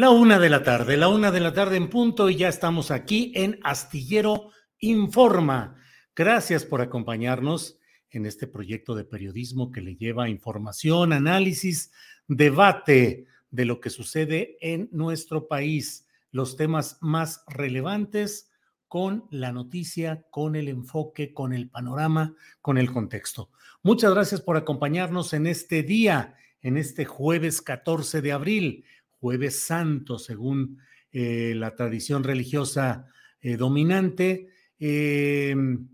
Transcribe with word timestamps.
La 0.00 0.08
una 0.08 0.38
de 0.38 0.48
la 0.48 0.62
tarde, 0.62 0.96
la 0.96 1.08
una 1.08 1.30
de 1.30 1.40
la 1.40 1.52
tarde 1.52 1.76
en 1.76 1.90
punto 1.90 2.30
y 2.30 2.36
ya 2.36 2.48
estamos 2.48 2.90
aquí 2.90 3.32
en 3.34 3.60
Astillero 3.62 4.48
Informa. 4.78 5.76
Gracias 6.16 6.64
por 6.64 6.80
acompañarnos 6.80 7.78
en 8.08 8.24
este 8.24 8.46
proyecto 8.46 8.94
de 8.94 9.04
periodismo 9.04 9.70
que 9.70 9.82
le 9.82 9.96
lleva 9.96 10.30
información, 10.30 11.12
análisis, 11.12 11.92
debate 12.28 13.26
de 13.50 13.64
lo 13.66 13.78
que 13.82 13.90
sucede 13.90 14.56
en 14.62 14.88
nuestro 14.90 15.48
país, 15.48 16.08
los 16.30 16.56
temas 16.56 16.96
más 17.02 17.44
relevantes 17.46 18.50
con 18.88 19.26
la 19.30 19.52
noticia, 19.52 20.24
con 20.30 20.56
el 20.56 20.68
enfoque, 20.68 21.34
con 21.34 21.52
el 21.52 21.68
panorama, 21.68 22.34
con 22.62 22.78
el 22.78 22.90
contexto. 22.90 23.50
Muchas 23.82 24.14
gracias 24.14 24.40
por 24.40 24.56
acompañarnos 24.56 25.34
en 25.34 25.46
este 25.46 25.82
día, 25.82 26.36
en 26.62 26.78
este 26.78 27.04
jueves 27.04 27.60
14 27.60 28.22
de 28.22 28.32
abril 28.32 28.84
jueves 29.20 29.60
santo, 29.60 30.18
según 30.18 30.78
eh, 31.12 31.54
la 31.56 31.74
tradición 31.74 32.24
religiosa 32.24 33.06
eh, 33.40 33.56
dominante. 33.56 34.48
Em, 34.78 35.88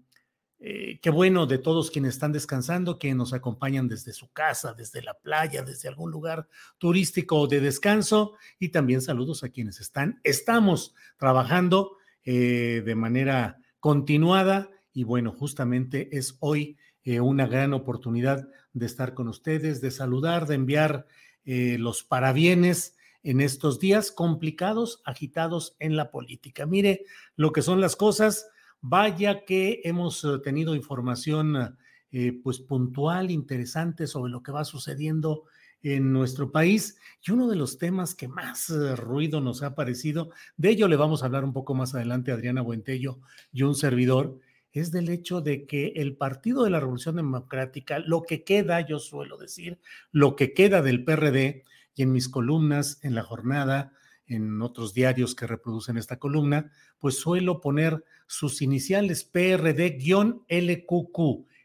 eh, 0.58 0.98
qué 1.02 1.10
bueno 1.10 1.46
de 1.46 1.58
todos 1.58 1.90
quienes 1.90 2.14
están 2.14 2.32
descansando, 2.32 2.98
que 2.98 3.14
nos 3.14 3.32
acompañan 3.32 3.88
desde 3.88 4.12
su 4.12 4.30
casa, 4.32 4.74
desde 4.74 5.02
la 5.02 5.14
playa, 5.14 5.62
desde 5.62 5.88
algún 5.88 6.12
lugar 6.12 6.48
turístico 6.78 7.46
de 7.48 7.60
descanso. 7.60 8.34
Y 8.58 8.68
también 8.68 9.02
saludos 9.02 9.42
a 9.42 9.48
quienes 9.48 9.80
están, 9.80 10.20
estamos 10.22 10.94
trabajando 11.18 11.96
de 12.24 12.94
manera 12.96 13.58
continuada. 13.78 14.68
Y 14.92 15.04
bueno, 15.04 15.30
justamente 15.30 16.08
es 16.16 16.36
hoy 16.40 16.76
una 17.04 17.46
gran 17.46 17.72
oportunidad 17.72 18.48
de 18.72 18.86
estar 18.86 19.14
con 19.14 19.28
ustedes, 19.28 19.80
de 19.80 19.92
saludar, 19.92 20.48
de 20.48 20.56
enviar 20.56 21.06
los 21.44 22.02
parabienes 22.02 22.95
en 23.26 23.40
estos 23.40 23.80
días 23.80 24.12
complicados, 24.12 25.02
agitados 25.04 25.74
en 25.80 25.96
la 25.96 26.12
política. 26.12 26.64
Mire 26.64 27.04
lo 27.34 27.52
que 27.52 27.60
son 27.60 27.80
las 27.80 27.96
cosas. 27.96 28.48
Vaya 28.80 29.44
que 29.44 29.80
hemos 29.82 30.22
eh, 30.22 30.38
tenido 30.44 30.76
información 30.76 31.76
eh, 32.12 32.40
pues 32.40 32.60
puntual, 32.60 33.32
interesante 33.32 34.06
sobre 34.06 34.30
lo 34.30 34.44
que 34.44 34.52
va 34.52 34.64
sucediendo 34.64 35.42
en 35.82 36.12
nuestro 36.12 36.52
país. 36.52 36.98
Y 37.26 37.32
uno 37.32 37.48
de 37.48 37.56
los 37.56 37.78
temas 37.78 38.14
que 38.14 38.28
más 38.28 38.70
eh, 38.70 38.94
ruido 38.94 39.40
nos 39.40 39.64
ha 39.64 39.74
parecido, 39.74 40.30
de 40.56 40.70
ello 40.70 40.86
le 40.86 40.94
vamos 40.94 41.22
a 41.22 41.26
hablar 41.26 41.42
un 41.42 41.52
poco 41.52 41.74
más 41.74 41.96
adelante 41.96 42.30
Adriana 42.30 42.62
Buentello 42.62 43.18
y 43.52 43.62
un 43.62 43.74
servidor, 43.74 44.38
es 44.70 44.92
del 44.92 45.08
hecho 45.08 45.40
de 45.40 45.66
que 45.66 45.94
el 45.96 46.16
Partido 46.16 46.62
de 46.62 46.70
la 46.70 46.78
Revolución 46.78 47.16
Democrática, 47.16 47.98
lo 47.98 48.22
que 48.22 48.44
queda, 48.44 48.82
yo 48.82 49.00
suelo 49.00 49.36
decir, 49.36 49.80
lo 50.12 50.36
que 50.36 50.52
queda 50.54 50.80
del 50.80 51.02
PRD, 51.02 51.64
y 51.96 52.02
en 52.02 52.12
mis 52.12 52.28
columnas, 52.28 53.00
en 53.02 53.16
la 53.16 53.24
jornada, 53.24 53.92
en 54.26 54.62
otros 54.62 54.94
diarios 54.94 55.34
que 55.34 55.48
reproducen 55.48 55.96
esta 55.96 56.18
columna, 56.18 56.70
pues 56.98 57.18
suelo 57.18 57.60
poner 57.60 58.04
sus 58.28 58.62
iniciales 58.62 59.24
PRD-LQQ, 59.24 59.88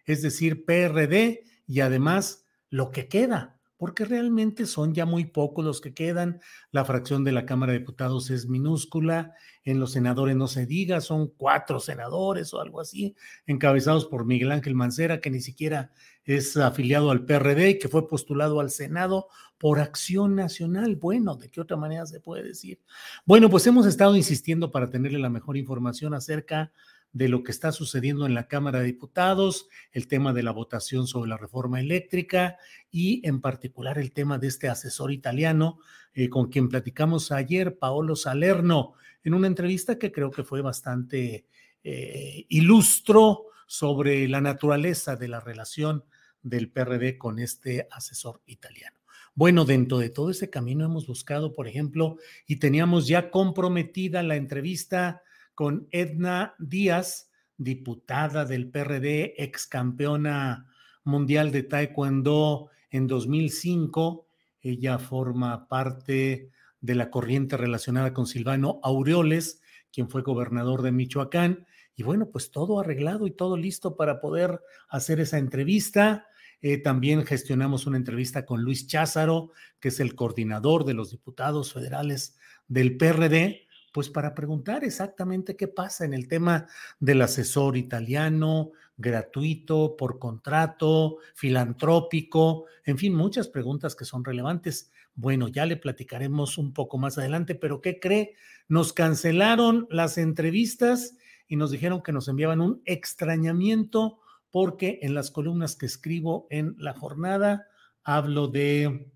es 0.06 0.22
decir, 0.22 0.66
PRD 0.66 1.44
y 1.68 1.82
además 1.82 2.46
lo 2.70 2.92
que 2.92 3.08
queda, 3.08 3.60
porque 3.82 4.06
realmente 4.06 4.68
son 4.68 4.94
ya 4.94 5.08
muy 5.08 5.26
pocos 5.26 5.66
los 5.66 5.82
que 5.82 5.92
quedan. 5.92 6.40
La 6.70 6.86
fracción 6.86 7.24
de 7.24 7.32
la 7.32 7.48
Cámara 7.48 7.74
de 7.74 7.80
Diputados 7.80 8.30
es 8.30 8.48
minúscula, 8.48 9.34
en 9.64 9.80
los 9.80 9.94
senadores 9.94 10.36
no 10.36 10.48
se 10.48 10.68
diga, 10.68 11.02
son 11.02 11.30
cuatro 11.36 11.80
senadores 11.80 12.54
o 12.54 12.62
algo 12.62 12.80
así, 12.80 13.16
encabezados 13.48 14.06
por 14.06 14.24
Miguel 14.24 14.52
Ángel 14.52 14.76
Mancera, 14.76 15.20
que 15.20 15.32
ni 15.32 15.42
siquiera 15.42 15.90
es 16.26 16.58
afiliado 16.58 17.10
al 17.10 17.26
PRD 17.26 17.72
y 17.72 17.80
que 17.80 17.90
fue 17.90 18.08
postulado 18.08 18.60
al 18.60 18.70
Senado 18.70 19.30
por 19.58 19.80
acción 19.80 20.36
nacional. 20.36 20.96
Bueno, 20.96 21.36
¿de 21.36 21.50
qué 21.50 21.60
otra 21.60 21.76
manera 21.76 22.06
se 22.06 22.20
puede 22.20 22.44
decir? 22.44 22.80
Bueno, 23.26 23.50
pues 23.50 23.66
hemos 23.66 23.88
estado 23.88 24.16
insistiendo 24.16 24.70
para 24.70 24.92
tenerle 24.92 25.18
la 25.18 25.32
mejor 25.32 25.58
información 25.58 26.14
acerca 26.14 26.72
de 27.14 27.28
lo 27.28 27.44
que 27.44 27.52
está 27.52 27.72
sucediendo 27.72 28.26
en 28.26 28.34
la 28.34 28.48
Cámara 28.48 28.80
de 28.80 28.86
Diputados, 28.86 29.68
el 29.92 30.08
tema 30.08 30.34
de 30.34 30.44
la 30.44 30.52
votación 30.52 31.08
sobre 31.08 31.30
la 31.30 31.38
reforma 31.38 31.80
eléctrica 31.80 32.58
y 32.90 33.26
en 33.28 33.42
particular 33.42 33.98
el 33.98 34.14
tema 34.14 34.38
de 34.38 34.48
este 34.48 34.70
asesor 34.70 35.12
italiano 35.12 35.80
eh, 36.14 36.30
con 36.30 36.50
quien 36.50 36.70
platicamos 36.70 37.32
ayer, 37.32 37.78
Paolo 37.78 38.16
Salerno, 38.16 38.94
en 39.24 39.34
una 39.34 39.48
entrevista 39.48 40.00
que 40.00 40.12
creo 40.12 40.32
que 40.32 40.44
fue 40.44 40.62
bastante 40.62 41.46
eh, 41.84 42.46
ilustro 42.50 43.46
sobre 43.68 44.28
la 44.28 44.42
naturaleza 44.42 45.16
de 45.16 45.28
la 45.28 45.40
relación 45.40 46.04
del 46.42 46.70
PRD 46.70 47.18
con 47.18 47.40
este 47.40 47.88
asesor 47.92 48.42
italiano. 48.46 48.98
Bueno, 49.34 49.64
dentro 49.64 49.98
de 50.00 50.10
todo 50.10 50.30
ese 50.30 50.50
camino 50.50 50.84
hemos 50.84 51.08
buscado, 51.08 51.54
por 51.54 51.68
ejemplo, 51.68 52.18
y 52.46 52.58
teníamos 52.58 53.08
ya 53.08 53.32
comprometida 53.32 54.24
la 54.24 54.36
entrevista 54.36 55.24
con 55.62 55.88
Edna 55.92 56.56
Díaz, 56.58 57.30
diputada 57.56 58.46
del 58.46 58.72
PRD, 58.72 59.36
ex 59.38 59.68
campeona 59.68 60.66
mundial 61.04 61.52
de 61.52 61.62
Taekwondo 61.62 62.72
en 62.90 63.06
2005. 63.06 64.28
Ella 64.60 64.98
forma 64.98 65.68
parte 65.68 66.50
de 66.80 66.96
la 66.96 67.12
corriente 67.12 67.58
relacionada 67.58 68.12
con 68.12 68.26
Silvano 68.26 68.80
Aureoles, 68.82 69.62
quien 69.94 70.10
fue 70.10 70.24
gobernador 70.24 70.82
de 70.82 70.94
Michoacán. 70.94 71.68
Y 71.96 72.02
bueno, 72.02 72.32
pues 72.32 72.50
todo 72.50 72.80
arreglado 72.80 73.28
y 73.28 73.32
todo 73.32 73.56
listo 73.56 73.96
para 73.96 74.20
poder 74.20 74.62
hacer 74.90 75.20
esa 75.20 75.38
entrevista. 75.38 76.26
Eh, 76.64 76.80
también 76.80 77.24
gestionamos 77.24 77.86
una 77.86 77.98
entrevista 77.98 78.48
con 78.48 78.64
Luis 78.64 78.88
Cházaro, 78.88 79.52
que 79.80 79.90
es 79.90 80.00
el 80.00 80.16
coordinador 80.16 80.86
de 80.86 80.96
los 80.96 81.12
diputados 81.12 81.72
federales 81.72 82.36
del 82.68 82.98
PRD, 82.98 83.68
pues 83.92 84.10
para 84.10 84.34
preguntar 84.34 84.84
exactamente 84.84 85.56
qué 85.56 85.68
pasa 85.68 86.06
en 86.06 86.14
el 86.14 86.28
tema 86.28 86.68
del 87.00 87.22
asesor 87.22 87.78
italiano, 87.78 88.72
gratuito, 88.98 89.96
por 89.98 90.20
contrato, 90.20 91.18
filantrópico, 91.36 92.66
en 92.86 92.98
fin, 92.98 93.14
muchas 93.14 93.48
preguntas 93.48 93.96
que 93.96 94.06
son 94.06 94.24
relevantes. 94.24 94.92
Bueno, 95.14 95.48
ya 95.50 95.66
le 95.66 95.76
platicaremos 95.76 96.58
un 96.58 96.74
poco 96.74 96.98
más 96.98 97.18
adelante, 97.18 97.56
pero 97.56 97.82
¿qué 97.82 98.00
cree? 98.00 98.36
Nos 98.70 98.94
cancelaron 98.94 99.88
las 99.90 100.18
entrevistas 100.18 101.18
y 101.48 101.58
nos 101.58 101.72
dijeron 101.72 102.02
que 102.02 102.14
nos 102.14 102.28
enviaban 102.30 102.62
un 102.62 102.82
extrañamiento 102.86 104.20
porque 104.52 105.00
en 105.02 105.14
las 105.14 105.32
columnas 105.32 105.76
que 105.76 105.86
escribo 105.86 106.48
en 106.50 106.76
la 106.78 106.94
jornada 106.94 107.68
hablo 108.04 108.48
de 108.48 109.12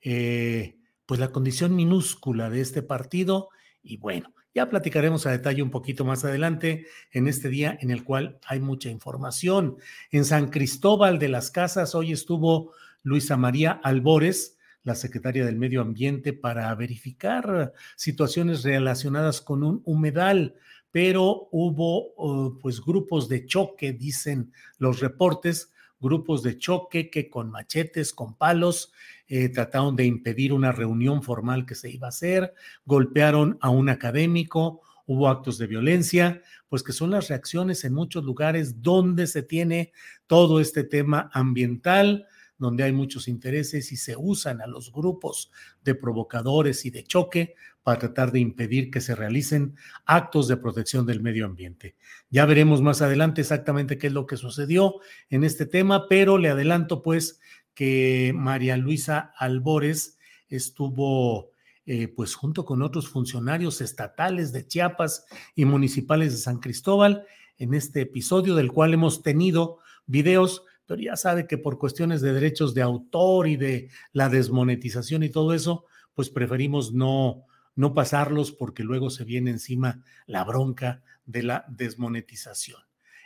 eh, 0.00 0.78
pues 1.06 1.20
la 1.20 1.32
condición 1.32 1.74
minúscula 1.74 2.50
de 2.50 2.60
este 2.60 2.82
partido 2.82 3.48
y 3.82 3.96
bueno, 3.96 4.32
ya 4.54 4.68
platicaremos 4.68 5.26
a 5.26 5.30
detalle 5.30 5.62
un 5.62 5.70
poquito 5.70 6.04
más 6.04 6.24
adelante 6.24 6.86
en 7.10 7.26
este 7.26 7.48
día 7.48 7.76
en 7.80 7.90
el 7.90 8.04
cual 8.04 8.38
hay 8.46 8.60
mucha 8.60 8.90
información. 8.90 9.76
En 10.10 10.24
San 10.24 10.50
Cristóbal 10.50 11.18
de 11.18 11.28
las 11.28 11.50
Casas 11.50 11.94
hoy 11.94 12.12
estuvo 12.12 12.72
Luisa 13.02 13.36
María 13.36 13.72
Albores, 13.82 14.58
la 14.84 14.94
secretaria 14.94 15.44
del 15.44 15.56
Medio 15.56 15.80
Ambiente, 15.80 16.32
para 16.32 16.74
verificar 16.74 17.72
situaciones 17.96 18.62
relacionadas 18.62 19.40
con 19.40 19.62
un 19.62 19.80
humedal, 19.84 20.54
pero 20.90 21.48
hubo 21.50 22.12
uh, 22.16 22.58
pues 22.58 22.80
grupos 22.80 23.28
de 23.28 23.46
choque, 23.46 23.92
dicen 23.92 24.52
los 24.78 25.00
reportes, 25.00 25.71
grupos 26.02 26.42
de 26.42 26.58
choque 26.58 27.08
que 27.08 27.30
con 27.30 27.50
machetes, 27.50 28.12
con 28.12 28.34
palos, 28.34 28.92
eh, 29.28 29.48
trataron 29.48 29.96
de 29.96 30.04
impedir 30.04 30.52
una 30.52 30.72
reunión 30.72 31.22
formal 31.22 31.64
que 31.64 31.74
se 31.74 31.90
iba 31.90 32.08
a 32.08 32.10
hacer, 32.10 32.52
golpearon 32.84 33.56
a 33.62 33.70
un 33.70 33.88
académico, 33.88 34.82
hubo 35.06 35.28
actos 35.28 35.56
de 35.56 35.66
violencia, 35.66 36.42
pues 36.68 36.82
que 36.82 36.92
son 36.92 37.10
las 37.12 37.28
reacciones 37.28 37.84
en 37.84 37.94
muchos 37.94 38.24
lugares 38.24 38.82
donde 38.82 39.26
se 39.26 39.42
tiene 39.42 39.92
todo 40.26 40.60
este 40.60 40.84
tema 40.84 41.30
ambiental, 41.32 42.26
donde 42.62 42.84
hay 42.84 42.92
muchos 42.92 43.28
intereses 43.28 43.92
y 43.92 43.96
se 43.96 44.16
usan 44.16 44.62
a 44.62 44.66
los 44.66 44.92
grupos 44.92 45.50
de 45.84 45.94
provocadores 45.94 46.86
y 46.86 46.90
de 46.90 47.04
choque 47.04 47.54
para 47.82 47.98
tratar 47.98 48.32
de 48.32 48.40
impedir 48.40 48.90
que 48.90 49.00
se 49.00 49.14
realicen 49.14 49.76
actos 50.06 50.48
de 50.48 50.56
protección 50.56 51.04
del 51.04 51.20
medio 51.20 51.44
ambiente. 51.44 51.96
Ya 52.30 52.46
veremos 52.46 52.80
más 52.80 53.02
adelante 53.02 53.40
exactamente 53.40 53.98
qué 53.98 54.06
es 54.06 54.12
lo 54.12 54.26
que 54.26 54.36
sucedió 54.36 54.94
en 55.28 55.44
este 55.44 55.66
tema, 55.66 56.08
pero 56.08 56.38
le 56.38 56.48
adelanto 56.48 57.02
pues 57.02 57.40
que 57.74 58.32
María 58.34 58.76
Luisa 58.76 59.32
Albores 59.36 60.18
estuvo 60.48 61.50
eh, 61.84 62.08
pues 62.08 62.34
junto 62.34 62.64
con 62.64 62.82
otros 62.82 63.08
funcionarios 63.08 63.80
estatales 63.80 64.52
de 64.52 64.66
Chiapas 64.66 65.26
y 65.56 65.64
municipales 65.64 66.32
de 66.32 66.38
San 66.38 66.58
Cristóbal 66.58 67.26
en 67.58 67.74
este 67.74 68.02
episodio 68.02 68.54
del 68.54 68.70
cual 68.70 68.94
hemos 68.94 69.22
tenido 69.22 69.78
videos 70.06 70.64
pero 70.86 71.00
ya 71.00 71.16
sabe 71.16 71.46
que 71.46 71.58
por 71.58 71.78
cuestiones 71.78 72.20
de 72.20 72.32
derechos 72.32 72.74
de 72.74 72.82
autor 72.82 73.48
y 73.48 73.56
de 73.56 73.90
la 74.12 74.28
desmonetización 74.28 75.22
y 75.22 75.30
todo 75.30 75.54
eso, 75.54 75.84
pues 76.14 76.30
preferimos 76.30 76.92
no, 76.92 77.46
no 77.74 77.94
pasarlos 77.94 78.52
porque 78.52 78.84
luego 78.84 79.10
se 79.10 79.24
viene 79.24 79.50
encima 79.50 80.02
la 80.26 80.44
bronca 80.44 81.02
de 81.24 81.42
la 81.42 81.64
desmonetización. 81.68 82.80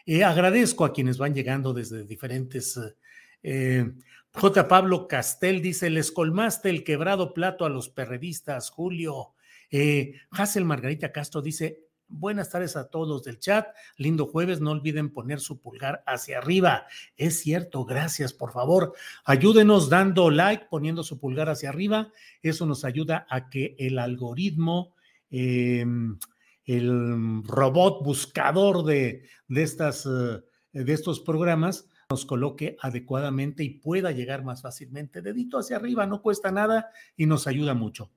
Eh, 0.04 0.22
agradezco 0.22 0.84
a 0.84 0.92
quienes 0.92 1.18
van 1.18 1.34
llegando 1.34 1.72
desde 1.72 2.04
diferentes... 2.04 2.78
Eh, 3.42 3.92
J. 4.36 4.68
Pablo 4.68 5.08
Castel 5.08 5.62
dice, 5.62 5.88
les 5.88 6.12
colmaste 6.12 6.68
el 6.68 6.84
quebrado 6.84 7.32
plato 7.32 7.64
a 7.64 7.70
los 7.70 7.88
perredistas, 7.88 8.68
Julio. 8.68 9.32
Eh, 9.70 10.12
Margarita 10.62 11.10
Castro 11.10 11.40
dice, 11.40 11.85
Buenas 12.08 12.50
tardes 12.50 12.76
a 12.76 12.88
todos 12.88 13.24
del 13.24 13.40
chat. 13.40 13.66
Lindo 13.96 14.26
jueves. 14.26 14.60
No 14.60 14.70
olviden 14.70 15.12
poner 15.12 15.40
su 15.40 15.60
pulgar 15.60 16.04
hacia 16.06 16.38
arriba. 16.38 16.86
Es 17.16 17.40
cierto, 17.40 17.84
gracias. 17.84 18.32
Por 18.32 18.52
favor, 18.52 18.94
ayúdenos 19.24 19.88
dando 19.88 20.30
like, 20.30 20.66
poniendo 20.70 21.02
su 21.02 21.18
pulgar 21.18 21.48
hacia 21.48 21.70
arriba. 21.70 22.12
Eso 22.42 22.64
nos 22.64 22.84
ayuda 22.84 23.26
a 23.28 23.50
que 23.50 23.74
el 23.78 23.98
algoritmo, 23.98 24.94
em, 25.30 26.18
el 26.64 27.42
robot 27.44 28.04
buscador 28.04 28.84
de, 28.84 29.24
de, 29.48 29.62
estas, 29.62 30.06
eh, 30.06 30.42
de 30.72 30.92
estos 30.92 31.20
programas, 31.20 31.88
nos 32.08 32.24
coloque 32.24 32.76
adecuadamente 32.80 33.64
y 33.64 33.70
pueda 33.70 34.12
llegar 34.12 34.44
más 34.44 34.62
fácilmente. 34.62 35.22
Dedito 35.22 35.58
hacia 35.58 35.76
arriba, 35.76 36.06
no 36.06 36.22
cuesta 36.22 36.52
nada 36.52 36.90
y 37.16 37.26
nos 37.26 37.48
ayuda 37.48 37.74
mucho. 37.74 38.12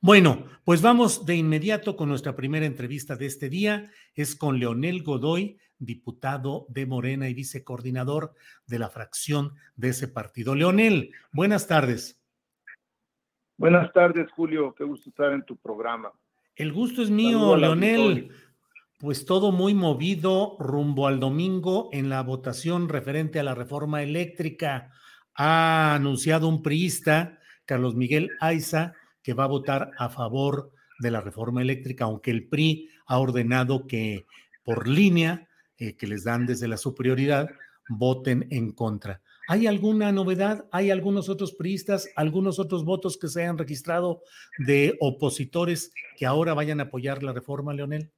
Bueno, 0.00 0.46
pues 0.64 0.82
vamos 0.82 1.26
de 1.26 1.36
inmediato 1.36 1.96
con 1.96 2.08
nuestra 2.08 2.36
primera 2.36 2.66
entrevista 2.66 3.16
de 3.16 3.26
este 3.26 3.48
día. 3.48 3.90
Es 4.14 4.36
con 4.36 4.58
Leonel 4.58 5.02
Godoy, 5.02 5.58
diputado 5.78 6.66
de 6.68 6.86
Morena 6.86 7.28
y 7.28 7.34
vicecoordinador 7.34 8.34
de 8.66 8.78
la 8.78 8.90
fracción 8.90 9.54
de 9.76 9.90
ese 9.90 10.08
partido. 10.08 10.54
Leonel, 10.54 11.12
buenas 11.32 11.66
tardes. 11.66 12.20
Buenas 13.56 13.92
tardes, 13.92 14.30
Julio. 14.32 14.74
Qué 14.76 14.84
gusto 14.84 15.10
estar 15.10 15.32
en 15.32 15.44
tu 15.44 15.56
programa. 15.56 16.12
El 16.54 16.72
gusto 16.72 17.02
es 17.02 17.10
mío, 17.10 17.56
Leonel. 17.56 18.30
Pues 18.98 19.24
todo 19.24 19.52
muy 19.52 19.74
movido 19.74 20.56
rumbo 20.58 21.06
al 21.06 21.20
domingo 21.20 21.88
en 21.92 22.08
la 22.08 22.22
votación 22.22 22.88
referente 22.88 23.38
a 23.38 23.44
la 23.44 23.54
reforma 23.54 24.02
eléctrica. 24.02 24.90
Ha 25.34 25.94
anunciado 25.94 26.48
un 26.48 26.62
priista, 26.62 27.38
Carlos 27.64 27.94
Miguel 27.94 28.32
Aiza, 28.40 28.94
que 29.28 29.34
va 29.34 29.44
a 29.44 29.48
votar 29.48 29.90
a 29.98 30.08
favor 30.08 30.70
de 31.00 31.10
la 31.10 31.20
reforma 31.20 31.60
eléctrica, 31.60 32.04
aunque 32.06 32.30
el 32.30 32.48
PRI 32.48 32.88
ha 33.04 33.18
ordenado 33.18 33.86
que 33.86 34.24
por 34.64 34.88
línea 34.88 35.46
eh, 35.76 35.98
que 35.98 36.06
les 36.06 36.24
dan 36.24 36.46
desde 36.46 36.66
la 36.66 36.78
superioridad 36.78 37.50
voten 37.90 38.46
en 38.50 38.72
contra. 38.72 39.20
¿Hay 39.46 39.66
alguna 39.66 40.12
novedad? 40.12 40.66
¿Hay 40.72 40.90
algunos 40.90 41.28
otros 41.28 41.52
priistas, 41.52 42.10
algunos 42.16 42.58
otros 42.58 42.86
votos 42.86 43.18
que 43.18 43.28
se 43.28 43.42
hayan 43.42 43.58
registrado 43.58 44.22
de 44.66 44.96
opositores 44.98 45.92
que 46.16 46.24
ahora 46.24 46.54
vayan 46.54 46.80
a 46.80 46.84
apoyar 46.84 47.22
la 47.22 47.34
reforma, 47.34 47.74
Leonel? 47.74 48.10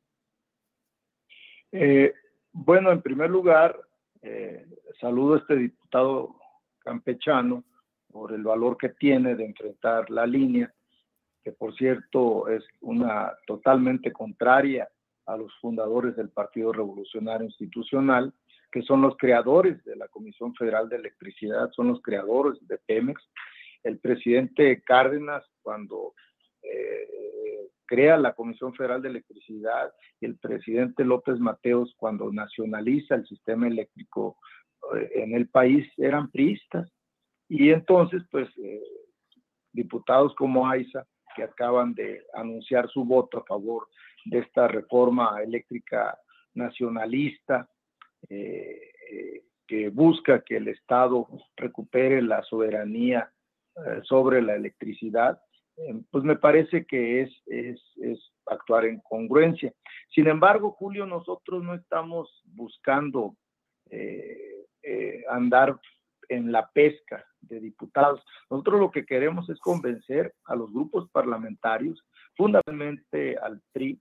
Eh, 1.73 2.15
bueno, 2.53 2.93
en 2.93 3.03
primer 3.03 3.31
lugar, 3.31 3.77
eh, 4.23 4.65
saludo 5.01 5.35
a 5.35 5.39
este 5.39 5.57
diputado 5.57 6.37
campechano 6.79 7.65
por 8.13 8.33
el 8.33 8.45
valor 8.45 8.77
que 8.77 8.91
tiene 8.91 9.35
de 9.35 9.47
enfrentar 9.47 10.09
la 10.09 10.25
línea 10.25 10.73
que 11.43 11.53
por 11.53 11.75
cierto 11.75 12.49
es 12.49 12.65
una 12.81 13.33
totalmente 13.47 14.13
contraria 14.13 14.89
a 15.27 15.37
los 15.37 15.53
fundadores 15.61 16.17
del 16.17 16.31
Partido 16.31 16.73
Revolucionario 16.73 17.47
Institucional, 17.47 18.33
que 18.73 18.83
son 18.83 19.01
los 19.03 19.17
creadores 19.17 19.83
de 19.85 19.97
la 19.97 20.09
Comisión 20.09 20.55
Federal 20.55 20.89
de 20.89 20.97
Electricidad, 20.97 21.71
son 21.73 21.89
los 21.89 22.01
creadores 22.03 22.59
de 22.67 22.79
Pemex. 22.79 23.23
El 23.83 23.99
presidente 23.99 24.83
Cárdenas, 24.83 25.45
cuando 25.63 26.15
eh, 26.63 27.69
crea 27.87 28.17
la 28.19 28.35
Comisión 28.35 28.75
Federal 28.75 29.03
de 29.03 29.09
Electricidad, 29.09 29.93
y 30.21 30.27
el 30.27 30.39
presidente 30.39 31.05
López 31.05 31.39
Mateos, 31.39 31.95
cuando 31.97 32.31
nacionaliza 32.33 33.15
el 33.15 33.27
sistema 33.27 33.67
eléctrico 33.67 34.37
eh, 34.97 35.11
en 35.15 35.35
el 35.35 35.49
país, 35.49 35.89
eran 35.97 36.31
priistas. 36.31 36.89
Y 37.49 37.71
entonces, 37.71 38.23
pues, 38.31 38.49
eh, 38.59 38.83
diputados 39.73 40.35
como 40.35 40.69
Aiza 40.69 41.05
que 41.35 41.43
acaban 41.43 41.95
de 41.95 42.25
anunciar 42.35 42.89
su 42.89 43.05
voto 43.05 43.39
a 43.39 43.45
favor 43.45 43.89
de 44.25 44.41
esta 44.41 44.69
reforma 44.69 45.43
eléctrica 45.43 46.19
nacionalista 46.55 47.69
eh, 48.29 48.93
eh, 49.11 49.43
que 49.67 49.89
busca 49.89 50.43
que 50.43 50.57
el 50.57 50.69
Estado 50.69 51.29
recupere 51.57 52.21
la 52.23 52.43
soberanía 52.43 53.33
eh, 53.77 54.01
sobre 54.03 54.43
la 54.43 54.55
electricidad, 54.55 55.41
pues 56.11 56.25
me 56.25 56.37
parece 56.37 56.85
que 56.85 57.23
es, 57.23 57.31
es, 57.47 57.81
es, 58.03 58.19
actuar 58.45 58.85
en 58.85 59.01
congruencia. 59.01 59.73
Sin 60.15 60.27
embargo, 60.27 60.73
Julio, 60.73 61.07
nosotros 61.07 61.63
no 61.63 61.75
estamos 61.75 62.43
buscando 62.45 63.35
andar 65.29 65.79
en 66.29 66.53
la 66.53 66.69
pesca 66.71 67.25
de 67.43 67.61
diputados. 67.61 68.23
Nosotros 68.51 68.81
lo 68.81 68.91
que 68.91 69.07
queremos 69.07 69.49
es 69.49 69.59
convencer 69.59 70.35
a 70.45 70.55
los 70.55 70.73
grupos 70.73 71.09
parlamentarios, 71.11 72.05
fundamentalmente 72.37 73.37
al 73.39 73.61
PRI, 73.73 74.01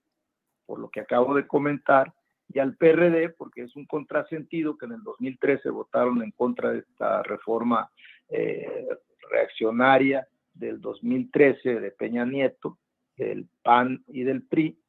por 0.65 0.79
lo 0.79 0.89
que 0.89 1.01
acabo 1.01 1.33
de 1.33 1.47
comentar, 1.47 2.13
y 2.51 2.59
al 2.59 2.75
PRD, 2.75 3.29
porque 3.29 3.61
es 3.61 3.75
un 3.75 3.85
contrasentido 3.85 4.77
que 4.77 4.87
en 4.87 4.93
el 4.93 5.03
2013 5.03 5.69
votaron 5.69 6.23
en 6.23 6.31
contra 6.31 6.71
de 6.71 6.79
esta 6.79 7.21
reforma 7.21 7.91
eh, 8.27 8.87
reaccionaria 9.29 10.27
del 10.53 10.81
2013 10.81 11.79
de 11.79 11.91
Peña 11.91 12.25
Nieto, 12.25 12.79
del 13.15 13.47
PAN 13.61 14.03
y 14.07 14.23
del 14.23 14.43
PRI, 14.43 14.79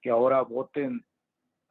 que 0.00 0.10
ahora 0.10 0.42
voten 0.42 1.04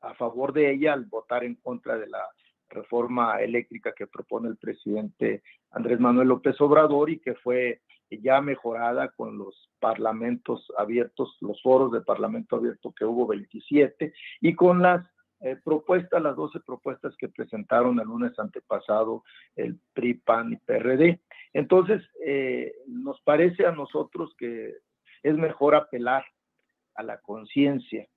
a 0.02 0.14
favor 0.14 0.54
de 0.54 0.72
ella 0.72 0.94
al 0.94 1.06
votar 1.06 1.44
en 1.44 1.56
contra 1.56 1.98
de 1.98 2.08
la 2.08 2.26
reforma 2.74 3.42
eléctrica 3.42 3.94
que 3.94 4.08
propone 4.08 4.50
el 4.50 4.58
presidente 4.58 5.44
Andrés 5.72 6.00
Manuel 6.00 6.28
López 6.28 6.60
Obrador 6.60 7.10
y 7.10 7.20
que 7.20 7.36
fue 7.36 7.82
ya 8.22 8.42
mejorada 8.42 9.10
con 9.10 9.38
los 9.38 9.70
parlamentos 9.80 10.72
abiertos, 10.78 11.38
los 11.42 11.62
foros 11.62 11.92
de 11.92 12.02
parlamento 12.02 12.58
abierto 12.58 12.94
que 12.96 13.06
hubo 13.06 13.26
27 13.28 14.14
y 14.42 14.56
con 14.56 14.82
las 14.82 15.06
eh, 15.42 15.58
propuestas, 15.64 16.22
las 16.22 16.36
12 16.36 16.60
propuestas 16.62 17.16
que 17.18 17.28
presentaron 17.28 18.00
el 18.00 18.08
lunes 18.08 18.38
antepasado 18.40 19.24
el 19.56 19.80
PRI, 19.94 20.14
PAN 20.16 20.54
y 20.54 20.56
PRD. 20.58 21.20
Entonces, 21.52 22.02
eh, 22.26 22.74
nos 22.88 23.20
parece 23.22 23.66
a 23.66 23.72
nosotros 23.72 24.34
que 24.38 24.74
es 25.22 25.36
mejor 25.36 25.76
apelar 25.76 26.24
a 26.96 27.04
la 27.04 27.18
conciencia 27.20 28.08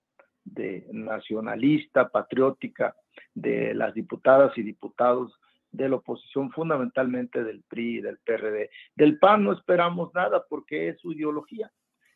de 0.46 0.86
nacionalista, 0.92 2.08
patriótica, 2.08 2.94
de 3.34 3.74
las 3.74 3.92
diputadas 3.94 4.56
y 4.56 4.62
diputados 4.62 5.38
de 5.70 5.88
la 5.88 5.96
oposición, 5.96 6.50
fundamentalmente 6.52 7.44
del 7.44 7.62
PRI 7.68 7.98
y 7.98 8.00
del 8.00 8.18
PRD. 8.24 8.70
Del 8.94 9.18
PAN 9.18 9.44
no 9.44 9.52
esperamos 9.52 10.14
nada 10.14 10.44
porque 10.48 10.88
es 10.88 11.00
su 11.00 11.12
ideología, 11.12 11.70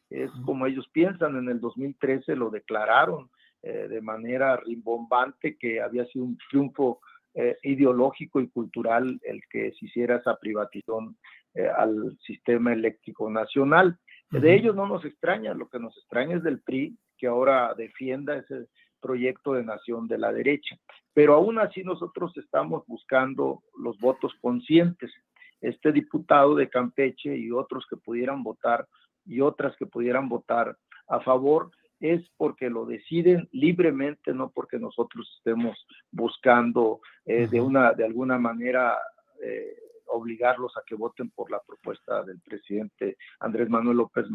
es 0.08 0.30
como 0.44 0.66
ellos 0.66 0.88
piensan. 0.92 1.36
En 1.36 1.48
el 1.48 1.60
2013 1.60 2.36
lo 2.36 2.50
declararon 2.50 3.30
eh, 3.62 3.88
de 3.88 4.00
manera 4.00 4.56
rimbombante 4.56 5.56
que 5.58 5.82
había 5.82 6.06
sido 6.06 6.24
un 6.24 6.38
triunfo 6.48 7.00
eh, 7.34 7.58
ideológico 7.62 8.40
y 8.40 8.48
cultural 8.48 9.20
el 9.22 9.42
que 9.50 9.72
se 9.72 9.86
hiciera 9.86 10.16
esa 10.16 10.36
privatización 10.36 11.16
eh, 11.54 11.68
al 11.68 12.18
sistema 12.26 12.72
eléctrico 12.72 13.30
nacional. 13.30 13.98
De 14.30 14.54
ellos 14.54 14.76
no 14.76 14.86
nos 14.86 15.04
extraña, 15.04 15.54
lo 15.54 15.68
que 15.68 15.80
nos 15.80 15.96
extraña 15.98 16.36
es 16.36 16.42
del 16.42 16.60
PRI, 16.60 16.96
que 17.20 17.26
ahora 17.26 17.74
defienda 17.74 18.36
ese 18.36 18.66
proyecto 19.00 19.52
de 19.52 19.64
nación 19.64 20.08
de 20.08 20.18
la 20.18 20.32
derecha. 20.32 20.76
Pero 21.12 21.34
aún 21.34 21.58
así 21.58 21.82
nosotros 21.82 22.36
estamos 22.36 22.84
buscando 22.86 23.62
los 23.78 23.98
votos 23.98 24.32
conscientes. 24.40 25.12
Este 25.60 25.92
diputado 25.92 26.54
de 26.54 26.70
Campeche 26.70 27.36
y 27.36 27.50
otros 27.50 27.86
que 27.88 27.96
pudieran 27.96 28.42
votar 28.42 28.88
y 29.26 29.40
otras 29.42 29.76
que 29.76 29.86
pudieran 29.86 30.28
votar 30.28 30.76
a 31.08 31.20
favor 31.20 31.70
es 32.00 32.22
porque 32.38 32.70
lo 32.70 32.86
deciden 32.86 33.46
libremente, 33.52 34.32
no 34.32 34.50
porque 34.50 34.78
nosotros 34.78 35.30
estemos 35.36 35.86
buscando 36.10 37.00
eh, 37.26 37.46
de 37.46 37.60
una 37.60 37.92
de 37.92 38.04
alguna 38.04 38.38
manera 38.38 38.96
eh, 39.42 39.76
obligarlos 40.10 40.76
a 40.76 40.82
que 40.86 40.94
voten 40.94 41.30
por 41.30 41.50
la 41.50 41.60
propuesta 41.60 42.22
del 42.24 42.40
presidente 42.40 43.16
Andrés 43.40 43.68
Manuel 43.68 43.98
López 43.98 44.26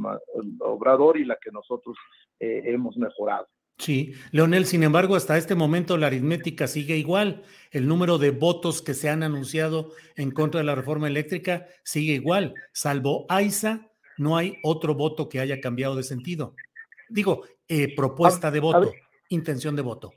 Obrador 0.60 1.17
y 1.17 1.25
la 1.25 1.38
que 1.41 1.51
nosotros 1.51 1.98
eh, 2.39 2.63
hemos 2.65 2.98
mejorado. 2.98 3.48
Sí, 3.77 4.13
Leonel, 4.32 4.65
sin 4.65 4.84
embargo, 4.84 5.15
hasta 5.15 5.38
este 5.38 5.53
momento 5.53 5.98
la 5.98 6.08
aritmética 6.08 6.65
sigue 6.65 6.96
igual. 6.96 7.44
El 7.72 7.88
número 7.88 8.17
de 8.17 8.32
votos 8.32 8.82
que 8.82 8.94
se 8.94 9.10
han 9.10 9.22
anunciado 9.22 9.91
en 10.15 10.32
contra 10.32 10.62
de 10.62 10.65
la 10.65 10.75
reforma 10.75 11.08
eléctrica 11.08 11.67
sigue 11.84 12.13
igual. 12.13 12.53
Salvo 12.72 13.25
AISA, 13.27 13.91
no 14.17 14.38
hay 14.38 14.58
otro 14.63 14.96
voto 14.96 15.27
que 15.27 15.41
haya 15.41 15.60
cambiado 15.60 15.96
de 15.96 16.03
sentido. 16.03 16.55
Digo, 17.10 17.44
eh, 17.67 17.94
propuesta 17.94 18.50
de 18.50 18.62
voto, 18.62 18.94
intención 19.29 19.75
de 19.75 19.82
voto. 19.82 20.13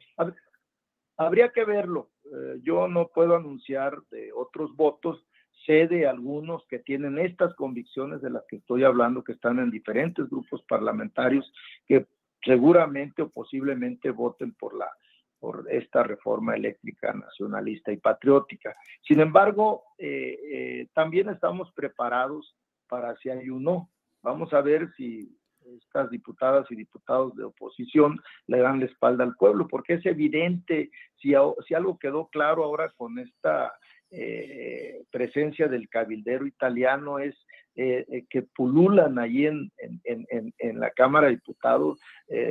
Habría 1.16 1.50
que 1.50 1.64
verlo. 1.64 2.10
Eh, 2.24 2.60
yo 2.62 2.86
no 2.86 3.08
puedo 3.08 3.34
anunciar 3.34 3.98
de 4.10 4.30
otros 4.32 4.74
votos. 4.76 5.26
Sé 5.68 5.86
de 5.86 6.08
algunos 6.08 6.66
que 6.66 6.78
tienen 6.78 7.18
estas 7.18 7.54
convicciones 7.54 8.22
de 8.22 8.30
las 8.30 8.42
que 8.48 8.56
estoy 8.56 8.84
hablando, 8.84 9.22
que 9.22 9.32
están 9.32 9.58
en 9.58 9.70
diferentes 9.70 10.26
grupos 10.30 10.62
parlamentarios, 10.62 11.52
que 11.86 12.06
seguramente 12.42 13.20
o 13.20 13.28
posiblemente 13.28 14.10
voten 14.10 14.54
por 14.54 14.74
la 14.74 14.90
por 15.38 15.66
esta 15.70 16.02
reforma 16.02 16.56
eléctrica 16.56 17.12
nacionalista 17.12 17.92
y 17.92 17.98
patriótica. 17.98 18.74
Sin 19.02 19.20
embargo, 19.20 19.84
eh, 19.98 20.38
eh, 20.52 20.88
también 20.94 21.28
estamos 21.28 21.70
preparados 21.72 22.56
para 22.88 23.14
si 23.16 23.28
hay 23.28 23.50
un 23.50 23.62
no. 23.62 23.90
Vamos 24.22 24.52
a 24.54 24.62
ver 24.62 24.90
si 24.96 25.38
estas 25.76 26.10
diputadas 26.10 26.66
y 26.70 26.76
diputados 26.76 27.36
de 27.36 27.44
oposición 27.44 28.18
le 28.46 28.58
dan 28.60 28.80
la 28.80 28.86
espalda 28.86 29.22
al 29.22 29.36
pueblo, 29.36 29.68
porque 29.68 29.94
es 29.94 30.06
evidente, 30.06 30.90
si, 31.16 31.34
si 31.66 31.74
algo 31.74 31.98
quedó 31.98 32.28
claro 32.28 32.64
ahora 32.64 32.90
con 32.96 33.18
esta 33.18 33.70
eh, 34.10 35.02
presencia 35.10 35.68
del 35.68 35.88
cabildero 35.88 36.46
italiano 36.46 37.18
es 37.18 37.34
eh, 37.76 38.06
eh, 38.10 38.24
que 38.30 38.42
pululan 38.42 39.18
allí 39.18 39.46
en, 39.46 39.70
en, 40.04 40.80
la 40.80 40.90
Cámara 40.90 41.26
de 41.26 41.34
Diputados 41.34 42.00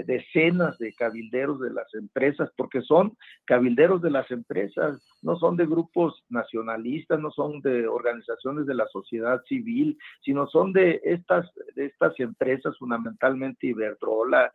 decenas 0.06 0.78
de 0.80 0.94
cabilderos 0.94 1.60
de 1.60 1.72
las 1.72 1.94
empresas, 1.94 2.50
porque 2.56 2.82
son 2.82 3.18
cabilderos 3.46 4.02
de 4.02 4.10
las 4.10 4.30
empresas, 4.32 5.02
no 5.22 5.38
son 5.38 5.58
de 5.58 5.66
grupos 5.66 6.24
nacionalistas, 6.30 7.20
no 7.20 7.32
son 7.32 7.62
de 7.62 7.88
organizaciones 7.88 8.66
de 8.66 8.74
la 8.74 8.88
sociedad 8.88 9.42
civil, 9.48 9.98
sino 10.24 10.48
son 10.48 10.74
de 10.74 11.02
estas, 11.04 11.50
de 11.76 11.86
estas 11.86 12.20
empresas, 12.20 12.78
fundamentalmente 12.78 13.68
Iberdrola, 13.68 14.52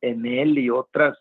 Enel 0.00 0.58
y 0.58 0.70
otras, 0.70 1.16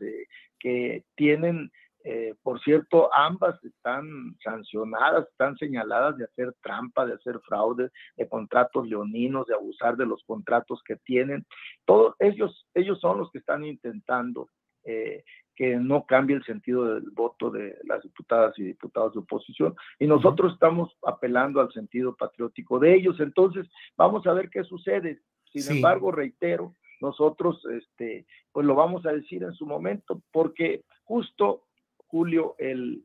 que 0.59 1.03
tienen 1.15 1.71
eh, 2.09 2.35
por 2.41 2.61
cierto, 2.61 3.13
ambas 3.13 3.61
están 3.65 4.07
sancionadas, 4.41 5.27
están 5.27 5.57
señaladas 5.57 6.15
de 6.15 6.23
hacer 6.23 6.53
trampa, 6.61 7.05
de 7.05 7.15
hacer 7.15 7.37
fraude, 7.41 7.89
de 8.15 8.29
contratos 8.29 8.87
leoninos, 8.87 9.45
de 9.45 9.55
abusar 9.55 9.97
de 9.97 10.05
los 10.05 10.23
contratos 10.23 10.81
que 10.85 10.95
tienen. 10.95 11.45
Todos 11.83 12.15
ellos, 12.19 12.65
ellos 12.73 13.01
son 13.01 13.17
los 13.17 13.29
que 13.29 13.39
están 13.39 13.65
intentando 13.65 14.49
eh, 14.85 15.25
que 15.53 15.75
no 15.75 16.05
cambie 16.05 16.37
el 16.37 16.45
sentido 16.45 16.85
del 16.85 17.11
voto 17.11 17.49
de 17.49 17.77
las 17.83 18.01
diputadas 18.03 18.57
y 18.57 18.63
diputados 18.63 19.11
de 19.11 19.19
oposición. 19.19 19.75
Y 19.99 20.07
nosotros 20.07 20.53
estamos 20.53 20.95
apelando 21.05 21.59
al 21.59 21.73
sentido 21.73 22.15
patriótico 22.15 22.79
de 22.79 22.95
ellos. 22.95 23.19
Entonces, 23.19 23.67
vamos 23.97 24.25
a 24.27 24.33
ver 24.33 24.49
qué 24.49 24.63
sucede. 24.63 25.19
Sin 25.51 25.75
embargo, 25.75 26.13
reitero, 26.13 26.73
nosotros 27.01 27.61
este, 27.65 28.25
pues 28.53 28.65
lo 28.65 28.75
vamos 28.75 29.05
a 29.05 29.11
decir 29.11 29.43
en 29.43 29.53
su 29.53 29.65
momento, 29.65 30.21
porque 30.31 30.85
justo 31.03 31.66
Julio, 32.07 32.55
el, 32.57 33.03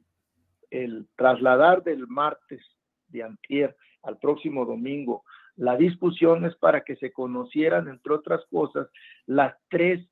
el 0.70 1.06
trasladar 1.16 1.82
del 1.82 2.06
martes 2.06 2.60
de 3.08 3.22
antier 3.22 3.76
al 4.02 4.18
próximo 4.18 4.64
domingo, 4.64 5.24
la 5.56 5.76
discusión 5.76 6.44
es 6.44 6.56
para 6.56 6.82
que 6.82 6.96
se 6.96 7.12
conocieran, 7.12 7.88
entre 7.88 8.14
otras 8.14 8.42
cosas, 8.50 8.88
las 9.26 9.54
tres 9.68 10.08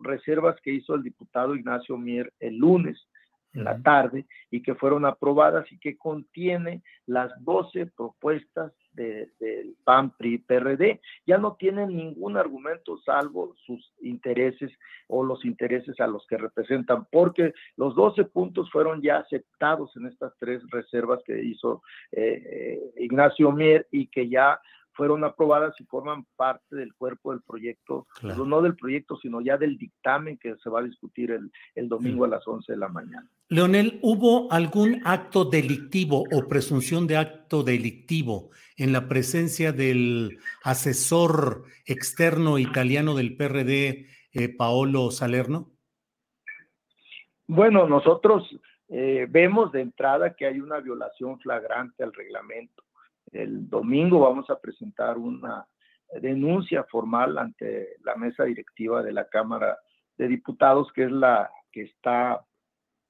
reservas 0.00 0.60
que 0.62 0.72
hizo 0.72 0.94
el 0.94 1.02
diputado 1.02 1.54
Ignacio 1.54 1.96
Mier 1.96 2.32
el 2.40 2.56
lunes 2.56 3.08
en 3.54 3.64
la 3.64 3.80
tarde 3.80 4.26
y 4.50 4.62
que 4.62 4.74
fueron 4.74 5.04
aprobadas 5.04 5.70
y 5.72 5.78
que 5.78 5.96
contiene 5.96 6.82
las 7.06 7.32
12 7.42 7.86
propuestas 7.86 8.72
del 8.92 9.76
PAN, 9.84 10.10
PRI, 10.16 10.38
PRD. 10.38 11.00
Ya 11.26 11.38
no 11.38 11.56
tienen 11.56 11.96
ningún 11.96 12.36
argumento 12.36 12.98
salvo 12.98 13.54
sus 13.66 13.92
intereses 14.00 14.70
o 15.08 15.22
los 15.22 15.44
intereses 15.44 15.98
a 16.00 16.06
los 16.06 16.26
que 16.26 16.38
representan, 16.38 17.06
porque 17.10 17.52
los 17.76 17.94
12 17.94 18.24
puntos 18.24 18.70
fueron 18.70 19.02
ya 19.02 19.18
aceptados 19.18 19.94
en 19.96 20.06
estas 20.06 20.32
tres 20.38 20.62
reservas 20.70 21.20
que 21.26 21.42
hizo 21.42 21.82
eh, 22.12 22.42
eh, 22.44 22.80
Ignacio 22.96 23.52
Mier 23.52 23.86
y 23.90 24.06
que 24.06 24.28
ya 24.28 24.58
fueron 24.94 25.24
aprobadas 25.24 25.74
y 25.80 25.84
forman 25.84 26.26
parte 26.36 26.76
del 26.76 26.94
cuerpo 26.94 27.32
del 27.32 27.42
proyecto, 27.42 28.06
no 28.22 28.62
del 28.62 28.76
proyecto, 28.76 29.16
sino 29.16 29.40
ya 29.40 29.56
del 29.56 29.78
dictamen 29.78 30.38
que 30.38 30.54
se 30.62 30.70
va 30.70 30.80
a 30.80 30.84
discutir 30.84 31.30
el, 31.30 31.50
el 31.74 31.88
domingo 31.88 32.24
a 32.24 32.28
las 32.28 32.46
11 32.46 32.72
de 32.72 32.78
la 32.78 32.88
mañana. 32.88 33.28
Leonel, 33.48 33.98
¿hubo 34.02 34.50
algún 34.52 35.00
acto 35.04 35.44
delictivo 35.44 36.24
o 36.32 36.48
presunción 36.48 37.06
de 37.06 37.16
acto 37.16 37.62
delictivo 37.62 38.50
en 38.76 38.92
la 38.92 39.08
presencia 39.08 39.72
del 39.72 40.38
asesor 40.64 41.64
externo 41.86 42.58
italiano 42.58 43.14
del 43.14 43.36
PRD, 43.36 44.06
eh, 44.32 44.48
Paolo 44.56 45.10
Salerno? 45.10 45.70
Bueno, 47.46 47.86
nosotros 47.86 48.48
eh, 48.88 49.26
vemos 49.28 49.72
de 49.72 49.82
entrada 49.82 50.34
que 50.34 50.46
hay 50.46 50.60
una 50.60 50.80
violación 50.80 51.38
flagrante 51.40 52.02
al 52.02 52.12
reglamento 52.12 52.82
el 53.32 53.68
domingo 53.68 54.20
vamos 54.20 54.48
a 54.50 54.60
presentar 54.60 55.18
una 55.18 55.66
denuncia 56.20 56.84
formal 56.84 57.38
ante 57.38 57.96
la 58.04 58.16
mesa 58.16 58.44
directiva 58.44 59.02
de 59.02 59.12
la 59.12 59.26
Cámara 59.28 59.78
de 60.18 60.28
Diputados, 60.28 60.92
que 60.92 61.04
es 61.04 61.10
la 61.10 61.50
que 61.72 61.82
está 61.82 62.44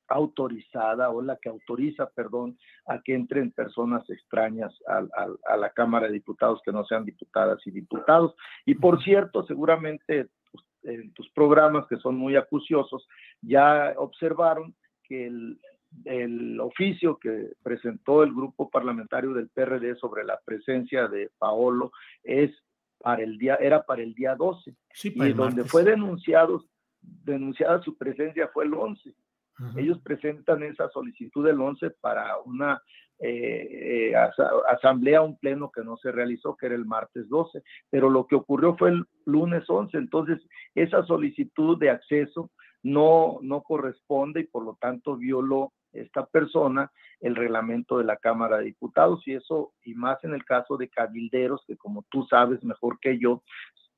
autorizada 0.08 1.10
o 1.10 1.22
la 1.22 1.36
que 1.36 1.48
autoriza, 1.48 2.08
perdón, 2.10 2.58
a 2.86 3.00
que 3.02 3.14
entren 3.14 3.50
personas 3.50 4.08
extrañas 4.10 4.72
a, 4.86 5.56
la 5.56 5.70
Cámara 5.70 6.06
de 6.06 6.12
Diputados 6.12 6.60
que 6.64 6.72
no 6.72 6.84
sean 6.84 7.04
diputadas 7.04 7.58
y 7.66 7.70
diputados. 7.70 8.34
Y 8.66 8.74
por 8.74 9.02
cierto, 9.02 9.44
seguramente 9.46 10.28
pues, 10.50 10.64
en 10.82 11.12
tus 11.14 11.30
programas 11.30 11.86
que 11.88 11.96
son 11.96 12.16
muy 12.16 12.36
acuciosos 12.36 13.08
ya 13.40 13.94
observaron 13.96 14.74
que 15.04 15.26
el, 15.26 15.58
el 16.04 16.58
oficio 16.60 17.18
que 17.18 17.52
presentó 17.62 18.22
el 18.22 18.32
grupo 18.32 18.70
parlamentario 18.70 19.32
del 19.32 19.48
PRD 19.48 19.96
sobre 19.96 20.24
la 20.24 20.40
presencia 20.44 21.08
de 21.08 21.30
Paolo 21.38 21.92
es 22.22 22.50
para 22.98 23.22
el 23.22 23.38
día, 23.38 23.56
era 23.56 23.82
para 23.82 24.02
el 24.02 24.14
día 24.14 24.34
12. 24.34 24.74
y 25.04 25.32
donde 25.32 25.64
fue 25.64 25.84
denunciado, 25.84 26.64
denunciada 27.00 27.82
su 27.82 27.96
presencia 27.96 28.48
fue 28.52 28.64
el 28.64 28.74
11. 28.74 29.14
Ellos 29.76 30.00
presentan 30.02 30.62
esa 30.62 30.88
solicitud 30.90 31.46
del 31.46 31.60
11 31.60 31.90
para 32.00 32.38
una 32.44 32.82
eh, 33.18 34.10
eh, 34.10 34.14
asamblea, 34.68 35.22
un 35.22 35.38
pleno 35.38 35.70
que 35.70 35.84
no 35.84 35.96
se 35.98 36.10
realizó, 36.10 36.56
que 36.56 36.66
era 36.66 36.74
el 36.74 36.84
martes 36.84 37.28
12, 37.28 37.62
pero 37.88 38.10
lo 38.10 38.26
que 38.26 38.34
ocurrió 38.34 38.76
fue 38.76 38.90
el 38.90 39.04
lunes 39.24 39.62
11. 39.68 39.96
Entonces, 39.96 40.40
esa 40.74 41.04
solicitud 41.04 41.78
de 41.78 41.90
acceso 41.90 42.50
no, 42.82 43.38
no 43.42 43.62
corresponde 43.62 44.40
y 44.40 44.44
por 44.44 44.64
lo 44.64 44.76
tanto 44.80 45.16
violó 45.16 45.72
esta 45.92 46.26
persona 46.26 46.90
el 47.20 47.36
reglamento 47.36 47.98
de 47.98 48.04
la 48.04 48.16
Cámara 48.16 48.58
de 48.58 48.64
Diputados 48.64 49.26
y 49.26 49.34
eso, 49.34 49.72
y 49.84 49.94
más 49.94 50.22
en 50.24 50.34
el 50.34 50.44
caso 50.44 50.76
de 50.76 50.88
cabilderos, 50.88 51.62
que 51.66 51.76
como 51.76 52.04
tú 52.10 52.26
sabes 52.28 52.62
mejor 52.64 52.98
que 53.00 53.18
yo, 53.18 53.42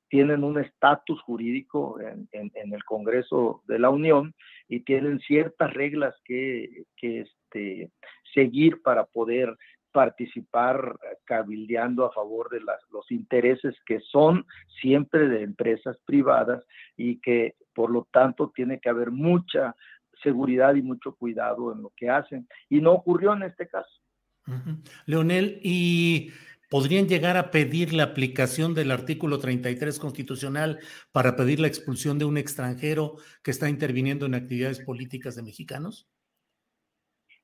tienen 0.07 0.43
un 0.43 0.59
estatus 0.59 1.19
jurídico 1.21 1.99
en, 1.99 2.29
el 2.53 2.83
Congreso 2.85 3.63
de 3.67 3.79
la 3.79 3.89
Unión 3.89 4.35
y 4.67 4.81
tienen 4.81 5.19
ciertas 5.19 5.73
reglas 5.73 6.15
que, 6.23 6.85
que 6.95 7.21
este, 7.21 7.91
seguir 8.33 8.81
para 8.83 9.05
poder 9.05 9.57
participar 9.91 10.97
cabildeando 11.23 12.05
a 12.05 12.11
favor 12.11 12.49
de 12.49 12.59
los 12.59 13.11
intereses 13.11 13.75
que 13.85 14.01
son 14.01 14.45
siempre 14.81 15.29
de 15.29 15.41
empresas 15.41 15.97
privadas 16.05 16.63
y 16.97 17.21
que 17.21 17.55
por 17.73 17.89
lo 17.89 18.05
tanto 18.11 18.51
tiene 18.53 18.79
que 18.81 18.89
haber 18.89 19.09
mucha 19.09 19.73
seguridad 20.21 20.75
y 20.75 20.81
mucho 20.81 21.15
cuidado 21.15 21.73
en 21.73 21.81
lo 21.81 21.91
que 21.95 22.09
hacen. 22.09 22.47
Y 22.69 22.81
no 22.81 22.93
ocurrió 22.93 23.33
en 23.33 23.43
este 23.43 23.67
caso. 23.67 23.89
Leonel, 25.05 25.59
¿y 25.63 26.31
podrían 26.69 27.07
llegar 27.07 27.37
a 27.37 27.51
pedir 27.51 27.93
la 27.93 28.03
aplicación 28.03 28.73
del 28.73 28.91
artículo 28.91 29.39
33 29.39 29.97
constitucional 29.99 30.79
para 31.11 31.35
pedir 31.35 31.59
la 31.59 31.67
expulsión 31.67 32.19
de 32.19 32.25
un 32.25 32.37
extranjero 32.37 33.15
que 33.43 33.51
está 33.51 33.69
interviniendo 33.69 34.25
en 34.25 34.35
actividades 34.35 34.79
políticas 34.81 35.35
de 35.35 35.43
mexicanos? 35.43 36.07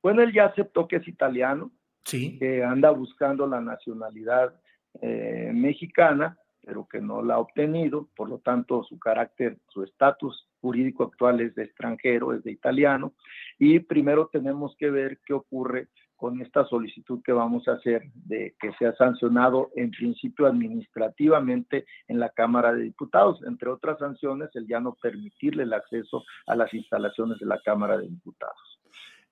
Bueno, 0.02 0.22
él 0.22 0.34
ya 0.34 0.46
aceptó 0.46 0.88
que 0.88 0.98
es 0.98 1.08
italiano, 1.08 1.72
sí. 2.06 2.38
que 2.40 2.64
anda 2.64 2.90
buscando 2.92 3.48
la 3.48 3.62
nacionalidad 3.62 4.60
eh, 5.02 5.52
mexicana, 5.54 6.38
pero 6.72 6.88
que 6.90 7.02
no 7.02 7.22
la 7.22 7.34
ha 7.34 7.40
obtenido, 7.40 8.08
por 8.16 8.30
lo 8.30 8.38
tanto 8.38 8.82
su 8.86 8.98
carácter, 8.98 9.58
su 9.68 9.84
estatus 9.84 10.48
jurídico 10.62 11.04
actual 11.04 11.42
es 11.42 11.54
de 11.54 11.64
extranjero, 11.64 12.34
es 12.34 12.46
de 12.46 12.52
italiano, 12.52 13.14
y 13.60 13.80
primero 13.80 14.30
tenemos 14.32 14.74
que 14.78 14.90
ver 14.90 15.20
qué 15.26 15.34
ocurre 15.34 15.90
con 16.16 16.42
esta 16.42 16.66
solicitud 16.68 17.20
que 17.26 17.34
vamos 17.34 17.68
a 17.68 17.74
hacer 17.74 18.04
de 18.14 18.56
que 18.58 18.72
sea 18.80 18.96
sancionado 18.96 19.72
en 19.76 19.92
principio 19.92 20.48
administrativamente 20.48 21.84
en 22.08 22.22
la 22.22 22.30
Cámara 22.30 22.72
de 22.72 22.84
Diputados, 22.84 23.42
entre 23.46 23.70
otras 23.70 24.00
sanciones, 24.00 24.48
el 24.54 24.66
ya 24.66 24.80
no 24.80 24.96
permitirle 25.02 25.64
el 25.64 25.74
acceso 25.74 26.24
a 26.48 26.56
las 26.56 26.74
instalaciones 26.74 27.38
de 27.40 27.48
la 27.48 27.60
Cámara 27.60 27.98
de 27.98 28.08
Diputados. 28.08 28.80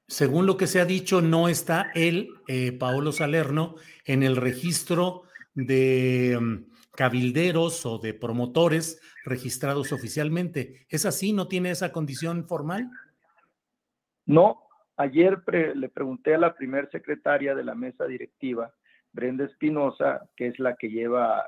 Según 0.08 0.46
lo 0.46 0.58
que 0.58 0.68
se 0.68 0.82
ha 0.82 0.86
dicho, 0.86 1.22
no 1.22 1.48
está 1.48 1.90
él, 1.96 2.32
eh, 2.50 2.74
Paolo 2.74 3.14
Salerno, 3.14 3.76
en 4.04 4.24
el 4.24 4.36
registro 4.36 5.22
de 5.56 6.38
mm, 6.42 6.79
cabilderos 7.00 7.86
o 7.86 7.98
de 7.98 8.14
promotores 8.14 9.02
registrados 9.24 9.94
oficialmente. 9.94 10.86
¿Es 10.90 11.06
así? 11.06 11.32
¿No 11.32 11.48
tiene 11.48 11.72
esa 11.72 11.94
condición 11.94 12.46
formal? 12.46 12.90
No, 14.26 14.64
ayer 14.98 15.42
le 15.76 15.88
pregunté 15.88 16.36
a 16.36 16.38
la 16.38 16.54
primer 16.54 16.92
secretaria 16.92 17.56
de 17.56 17.64
la 17.64 17.74
mesa 17.74 18.04
directiva, 18.04 18.74
Brenda 19.14 19.46
Espinosa, 19.46 20.30
que 20.36 20.48
es 20.48 20.60
la 20.60 20.76
que 20.76 20.90
lleva 20.90 21.46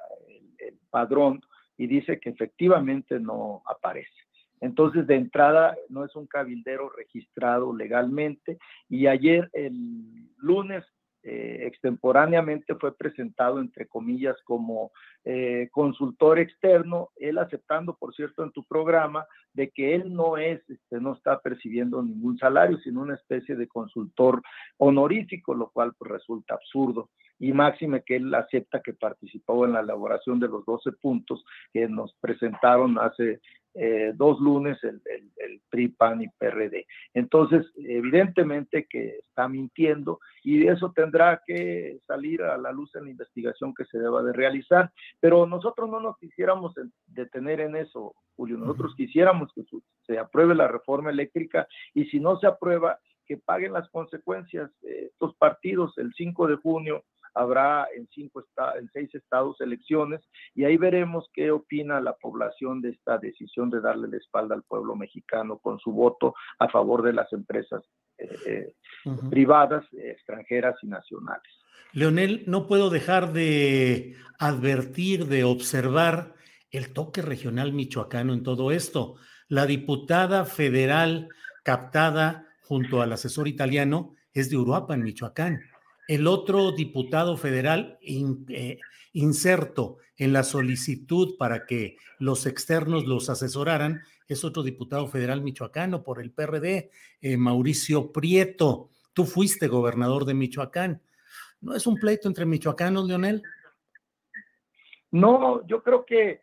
el, 0.57 0.79
padrón, 0.89 1.41
y 1.75 1.85
dice 1.85 2.21
que 2.21 2.29
efectivamente 2.29 3.19
no 3.19 3.61
aparece. 3.65 4.21
Entonces, 4.61 5.05
de 5.05 5.15
entrada, 5.15 5.75
no 5.89 6.05
es 6.05 6.15
un 6.15 6.27
cabildero 6.27 6.87
registrado 6.91 7.75
legalmente. 7.75 8.57
Y 8.87 9.07
ayer, 9.07 9.49
el 9.51 10.29
lunes, 10.37 10.85
eh, 11.23 11.67
extemporáneamente 11.67 12.73
fue 12.75 12.97
presentado, 12.97 13.59
entre 13.59 13.87
comillas, 13.87 14.35
como 14.43 14.91
eh, 15.23 15.69
consultor 15.71 16.39
externo, 16.39 17.09
él 17.15 17.37
aceptando, 17.37 17.95
por 17.95 18.15
cierto, 18.15 18.43
en 18.43 18.51
tu 18.51 18.63
programa, 18.63 19.27
de 19.53 19.69
que 19.69 19.93
él 19.93 20.13
no 20.13 20.37
es, 20.37 20.67
este, 20.67 20.99
no 20.99 21.13
está 21.13 21.39
percibiendo 21.39 22.01
ningún 22.01 22.37
salario, 22.39 22.77
sino 22.79 23.01
una 23.01 23.15
especie 23.15 23.55
de 23.55 23.67
consultor 23.67 24.41
honorífico, 24.77 25.53
lo 25.53 25.69
cual 25.69 25.93
pues, 25.97 26.11
resulta 26.11 26.55
absurdo. 26.55 27.09
Y 27.41 27.53
máxime 27.53 28.03
que 28.03 28.17
él 28.17 28.33
acepta 28.35 28.81
que 28.81 28.93
participó 28.93 29.65
en 29.65 29.73
la 29.73 29.79
elaboración 29.79 30.39
de 30.39 30.47
los 30.47 30.63
12 30.63 30.91
puntos 30.93 31.43
que 31.73 31.87
nos 31.87 32.13
presentaron 32.21 32.99
hace 32.99 33.41
eh, 33.73 34.11
dos 34.15 34.39
lunes 34.41 34.77
el, 34.83 35.01
el, 35.37 35.61
PRI, 35.69 35.87
PAN 35.87 36.21
y 36.21 36.27
PRD. 36.27 36.85
Entonces, 37.15 37.65
evidentemente 37.77 38.85
que 38.85 39.19
está 39.19 39.47
mintiendo 39.47 40.19
y 40.43 40.67
eso 40.67 40.91
tendrá 40.93 41.41
que 41.47 41.99
salir 42.05 42.43
a 42.43 42.57
la 42.57 42.71
luz 42.73 42.93
en 42.95 43.05
la 43.05 43.11
investigación 43.11 43.73
que 43.73 43.85
se 43.85 43.97
deba 43.97 44.21
de 44.21 44.33
realizar. 44.33 44.91
Pero 45.19 45.47
nosotros 45.47 45.89
no 45.89 45.99
nos 45.99 46.17
quisiéramos 46.17 46.75
detener 47.07 47.61
en 47.61 47.77
eso, 47.77 48.13
Julio. 48.35 48.57
Nosotros 48.57 48.93
quisiéramos 48.95 49.51
que 49.53 49.63
se 50.05 50.19
apruebe 50.19 50.53
la 50.53 50.67
reforma 50.67 51.09
eléctrica 51.09 51.65
y 51.95 52.05
si 52.05 52.19
no 52.19 52.37
se 52.39 52.45
aprueba, 52.47 52.99
que 53.25 53.37
paguen 53.37 53.71
las 53.71 53.89
consecuencias 53.89 54.69
estos 54.81 55.33
partidos 55.35 55.97
el 55.97 56.13
5 56.13 56.47
de 56.47 56.55
junio 56.57 57.05
habrá 57.33 57.87
en, 57.95 58.07
cinco 58.13 58.43
en 58.79 58.89
seis 58.91 59.13
estados 59.15 59.59
elecciones 59.61 60.21
y 60.55 60.65
ahí 60.65 60.77
veremos 60.77 61.29
qué 61.33 61.51
opina 61.51 62.01
la 62.01 62.13
población 62.13 62.81
de 62.81 62.89
esta 62.89 63.17
decisión 63.17 63.69
de 63.69 63.81
darle 63.81 64.07
la 64.07 64.17
espalda 64.17 64.55
al 64.55 64.63
pueblo 64.63 64.95
mexicano 64.95 65.59
con 65.59 65.79
su 65.79 65.91
voto 65.91 66.33
a 66.59 66.69
favor 66.69 67.01
de 67.01 67.13
las 67.13 67.31
empresas 67.33 67.83
eh, 68.17 68.37
eh, 68.45 68.73
privadas, 69.29 69.85
extranjeras 69.93 70.75
y 70.81 70.87
nacionales. 70.87 71.51
Leonel, 71.93 72.43
no 72.47 72.67
puedo 72.67 72.89
dejar 72.89 73.33
de 73.33 74.15
advertir, 74.39 75.25
de 75.25 75.43
observar 75.43 76.35
el 76.69 76.93
toque 76.93 77.21
regional 77.21 77.73
michoacano 77.73 78.33
en 78.33 78.43
todo 78.43 78.71
esto. 78.71 79.15
La 79.49 79.65
diputada 79.65 80.45
federal 80.45 81.27
captada 81.63 82.47
junto 82.63 83.01
al 83.01 83.11
asesor 83.11 83.47
italiano 83.47 84.15
es 84.33 84.49
de 84.49 84.57
Uruapan, 84.57 85.03
Michoacán. 85.03 85.59
El 86.11 86.27
otro 86.27 86.73
diputado 86.73 87.37
federal 87.37 87.97
eh, 88.01 88.79
inserto 89.13 89.99
en 90.17 90.33
la 90.33 90.43
solicitud 90.43 91.37
para 91.37 91.65
que 91.65 91.95
los 92.19 92.45
externos 92.45 93.05
los 93.05 93.29
asesoraran 93.29 94.01
es 94.27 94.43
otro 94.43 94.61
diputado 94.61 95.07
federal 95.07 95.41
michoacano 95.41 96.03
por 96.03 96.21
el 96.21 96.33
PRD, 96.33 96.91
eh, 97.21 97.37
Mauricio 97.37 98.11
Prieto. 98.11 98.89
Tú 99.13 99.23
fuiste 99.23 99.69
gobernador 99.69 100.25
de 100.25 100.33
Michoacán. 100.33 101.01
¿No 101.61 101.75
es 101.75 101.87
un 101.87 101.95
pleito 101.95 102.27
entre 102.27 102.45
michoacanos, 102.45 103.07
Leonel? 103.07 103.41
No, 105.11 105.65
yo 105.65 105.81
creo 105.81 106.05
que 106.05 106.41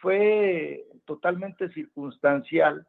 fue 0.00 0.86
totalmente 1.04 1.72
circunstancial 1.72 2.86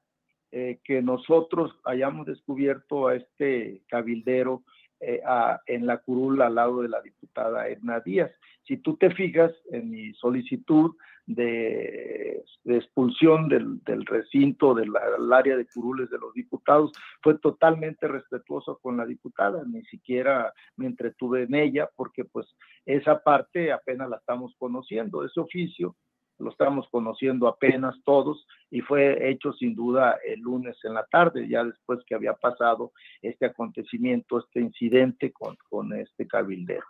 eh, 0.52 0.80
que 0.84 1.02
nosotros 1.02 1.72
hayamos 1.86 2.28
descubierto 2.28 3.08
a 3.08 3.16
este 3.16 3.82
cabildero 3.88 4.64
eh, 5.02 5.22
en 5.68 5.86
la 5.86 5.98
curul 5.98 6.42
al 6.42 6.56
lado 6.56 6.82
de 6.82 6.90
la 6.90 7.02
diputada 7.02 7.68
Edna 7.68 8.00
Díaz. 8.02 8.32
Si 8.64 8.78
tú 8.78 8.98
te 8.98 9.10
fijas 9.12 9.52
en 9.72 9.90
mi 9.90 10.14
solicitud 10.14 10.96
de, 11.26 12.44
expulsión 12.66 13.48
del, 13.50 14.06
recinto 14.06 14.74
del, 14.74 14.92
área 15.32 15.58
de 15.58 15.68
curules 15.68 16.10
de 16.10 16.18
los 16.18 16.34
diputados, 16.34 16.92
fue 17.22 17.38
totalmente 17.40 18.08
respetuoso 18.08 18.80
con 18.82 18.98
la 18.98 19.06
diputada, 19.06 19.64
ni 19.66 19.84
siquiera 19.86 20.54
me 20.76 20.88
entretuve 20.88 21.44
en 21.44 21.56
ella, 21.56 21.90
porque 21.96 22.26
pues 22.26 22.48
esa 22.86 23.24
parte 23.24 23.72
apenas 23.72 24.10
la 24.10 24.18
estamos 24.18 24.56
conociendo, 24.58 25.24
ese 25.24 25.40
oficio 25.40 25.96
lo 26.40 26.52
estamos 26.52 26.88
conociendo 26.90 27.48
apenas 27.48 27.96
todos 28.04 28.48
y 28.72 28.82
fue 28.82 29.30
hecho 29.30 29.54
sin 29.54 29.76
duda 29.76 30.18
el 30.26 30.40
lunes 30.40 30.78
en 30.84 30.94
la 30.94 31.06
tarde, 31.06 31.48
ya 31.48 31.64
después 31.64 32.00
que 32.06 32.16
había 32.16 32.34
pasado 32.34 32.94
este 33.22 33.46
acontecimiento, 33.46 34.40
este 34.40 34.62
incidente 34.62 35.32
con, 35.32 35.58
con 35.70 35.94
este 35.94 36.28
cabildero. 36.28 36.86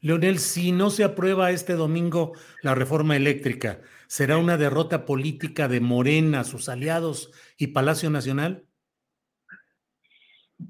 Leonel, 0.00 0.38
si 0.38 0.72
no 0.72 0.90
se 0.90 1.04
aprueba 1.04 1.50
este 1.50 1.74
domingo 1.74 2.32
la 2.62 2.74
reforma 2.74 3.16
eléctrica, 3.16 3.80
¿será 4.06 4.38
una 4.38 4.56
derrota 4.56 5.06
política 5.06 5.68
de 5.68 5.80
Morena, 5.80 6.44
sus 6.44 6.68
aliados 6.68 7.32
y 7.56 7.68
Palacio 7.68 8.10
Nacional? 8.10 8.66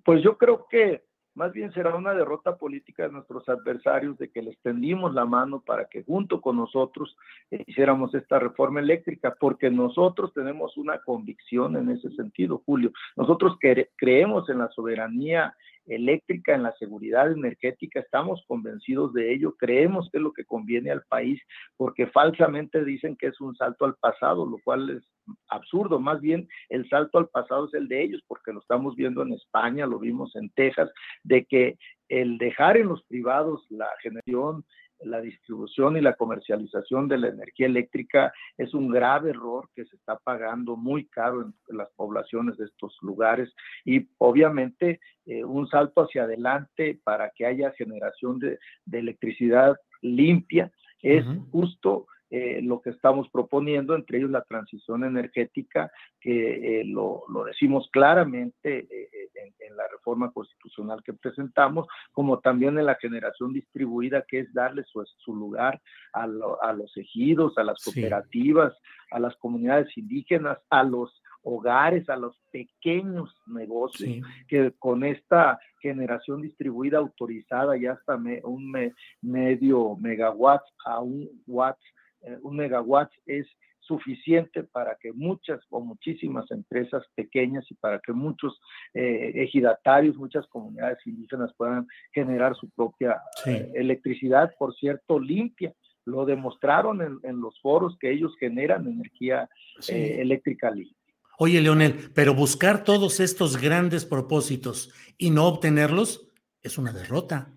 Pues 0.05 0.23
yo 0.23 0.37
creo 0.37 0.67
que 0.69 1.05
más 1.35 1.53
bien 1.53 1.73
será 1.73 1.95
una 1.95 2.15
derrota 2.15 2.57
política 2.57 3.05
de 3.05 3.13
nuestros 3.13 3.49
adversarios 3.49 4.17
de 4.19 4.31
que 4.31 4.43
les 4.43 4.59
tendimos 4.61 5.15
la 5.15 5.25
mano 5.25 5.61
para 5.61 5.87
que 5.87 6.03
junto 6.05 6.41
con 6.41 6.57
nosotros 6.57 7.17
hiciéramos 7.51 8.15
esta 8.15 8.39
reforma 8.39 8.81
eléctrica, 8.81 9.35
porque 9.39 9.71
nosotros 9.71 10.33
tenemos 10.33 10.77
una 10.77 10.99
convicción 10.99 11.77
en 11.77 11.91
ese 11.91 12.11
sentido, 12.11 12.63
Julio. 12.65 12.93
Nosotros 13.17 13.57
creemos 13.97 14.49
en 14.49 14.59
la 14.59 14.69
soberanía 14.69 15.55
eléctrica, 15.87 16.55
en 16.55 16.63
la 16.63 16.73
seguridad 16.73 17.31
energética, 17.31 18.01
estamos 18.01 18.43
convencidos 18.47 19.13
de 19.13 19.33
ello, 19.33 19.55
creemos 19.57 20.09
que 20.11 20.19
es 20.19 20.23
lo 20.23 20.33
que 20.33 20.45
conviene 20.45 20.91
al 20.91 21.03
país, 21.03 21.41
porque 21.77 22.07
falsamente 22.07 22.85
dicen 22.85 23.17
que 23.17 23.29
es 23.29 23.41
un 23.41 23.55
salto 23.57 23.85
al 23.85 23.95
pasado, 23.97 24.47
lo 24.47 24.59
cual 24.65 24.91
es 24.91 25.05
absurdo, 25.49 26.01
más 26.01 26.21
bien 26.21 26.49
el 26.69 26.89
salto 26.89 27.19
al 27.19 27.29
pasado 27.29 27.67
es 27.67 27.75
el 27.75 27.89
de 27.89 28.03
ellos, 28.03 28.23
porque 28.27 28.53
lo 28.53 28.61
estamos 28.61 28.95
viendo 28.95 29.23
en 29.23 29.33
España, 29.33 29.87
lo 29.87 29.99
vimos 29.99 30.35
en 30.37 30.51
Texas, 30.51 30.91
de 31.23 31.45
que 31.45 31.77
el 32.09 32.39
dejar 32.39 32.77
en 32.77 32.89
los 32.89 33.03
privados 33.05 33.67
la 33.71 33.89
generación 34.03 34.65
la 35.01 35.21
distribución 35.21 35.97
y 35.97 36.01
la 36.01 36.15
comercialización 36.15 37.09
de 37.09 37.19
la 37.19 37.29
energía 37.29 37.67
eléctrica 37.67 38.33
es 38.57 38.75
un 38.75 38.89
grave 38.89 39.31
error 39.31 39.69
que 39.75 39.85
se 39.85 39.97
está 39.97 40.19
pagando 40.19 40.77
muy 40.77 41.07
caro 41.07 41.43
en, 41.43 41.55
las 41.77 41.91
poblaciones 41.97 42.57
de 42.57 42.67
estos 42.67 42.97
lugares. 43.03 43.53
Y 43.85 44.09
obviamente 44.19 45.01
eh, 45.27 45.45
un 45.45 45.69
salto 45.69 46.03
hacia 46.03 46.25
adelante 46.25 47.01
para 47.05 47.31
que 47.31 47.47
haya 47.47 47.73
generación 47.73 48.39
de, 48.39 48.59
electricidad 48.93 49.77
limpia 50.03 50.71
es 51.03 51.25
justo 51.51 52.07
eh, 52.37 52.61
lo 52.63 52.81
que 52.81 52.91
estamos 52.91 53.29
proponiendo, 53.29 53.95
entre 53.95 54.19
ellos 54.19 54.29
la 54.29 54.43
transición 54.43 55.05
energética, 55.05 55.93
que 56.21 56.81
eh, 56.81 56.85
lo, 56.85 57.23
decimos 57.47 57.89
claramente 57.93 58.89
eh, 58.91 59.29
en, 59.61 59.77
la 59.77 59.87
reforma 59.87 60.33
constitucional 60.33 61.01
que 61.05 61.13
presentamos, 61.13 61.87
como 62.11 62.41
también 62.41 62.77
en 62.77 62.87
la 62.87 62.97
generación 62.97 63.53
distribuida, 63.53 64.25
que 64.27 64.41
es 64.41 64.53
darle 64.53 64.83
su, 64.83 65.33
lugar 65.33 65.81
a, 66.13 66.27
los 66.27 66.97
ejidos, 66.97 67.57
a 67.57 67.63
las 67.63 67.81
cooperativas, 67.85 68.73
a 69.13 69.21
las 69.21 69.37
comunidades 69.37 69.97
indígenas, 69.97 70.59
a 70.71 70.83
los 70.83 71.23
hogares, 71.43 72.09
a 72.09 72.17
los 72.17 72.37
pequeños 72.51 73.33
negocios, 73.47 74.27
que 74.49 74.73
con 74.81 75.05
esta 75.05 75.61
generación 75.81 76.43
distribuida 76.43 76.99
autorizada 76.99 77.77
ya 77.77 77.93
hasta 77.93 78.17
un 78.43 78.93
medio 79.23 79.97
megawatt 80.01 80.63
a 80.85 81.01
un 81.01 81.29
watt 81.47 81.79
eh, 81.79 81.94
un 82.43 82.57
megawatt 82.57 83.11
es 83.27 83.47
suficiente 83.87 84.65
para 84.65 84.97
que 85.01 85.13
muchas 85.13 85.61
o 85.71 85.81
muchísimas 85.81 86.51
empresas 86.51 87.05
pequeñas 87.15 87.65
y 87.71 87.75
para 87.75 88.01
que 88.01 88.13
muchos 88.13 88.61
eh, 88.95 89.33
ejidatarios, 89.35 90.17
muchas 90.17 90.47
comunidades 90.49 90.99
indígenas 91.07 91.53
puedan 91.57 91.87
generar 92.13 92.57
su 92.57 92.71
propia 92.71 93.21
eh, 93.47 93.71
electricidad, 93.75 94.55
por 94.59 94.75
cierto, 94.75 95.19
limpia. 95.19 95.75
Lo 96.07 96.27
demostraron 96.27 97.01
en, 97.23 97.41
los 97.41 97.59
foros 97.61 97.97
que 97.99 98.11
ellos 98.11 98.35
generan 98.39 98.87
energía 98.87 99.49
eléctrica 99.89 100.71
limpia. 100.71 100.95
Oye, 101.39 101.61
Leonel, 101.63 102.11
pero 102.15 102.35
buscar 102.35 102.85
todos 102.85 103.21
estos 103.21 103.57
grandes 103.57 104.05
propósitos 104.05 104.93
y 105.17 105.31
no 105.31 105.47
obtenerlos 105.47 106.31
es 106.63 106.77
una 106.77 106.93
derrota. 106.93 107.51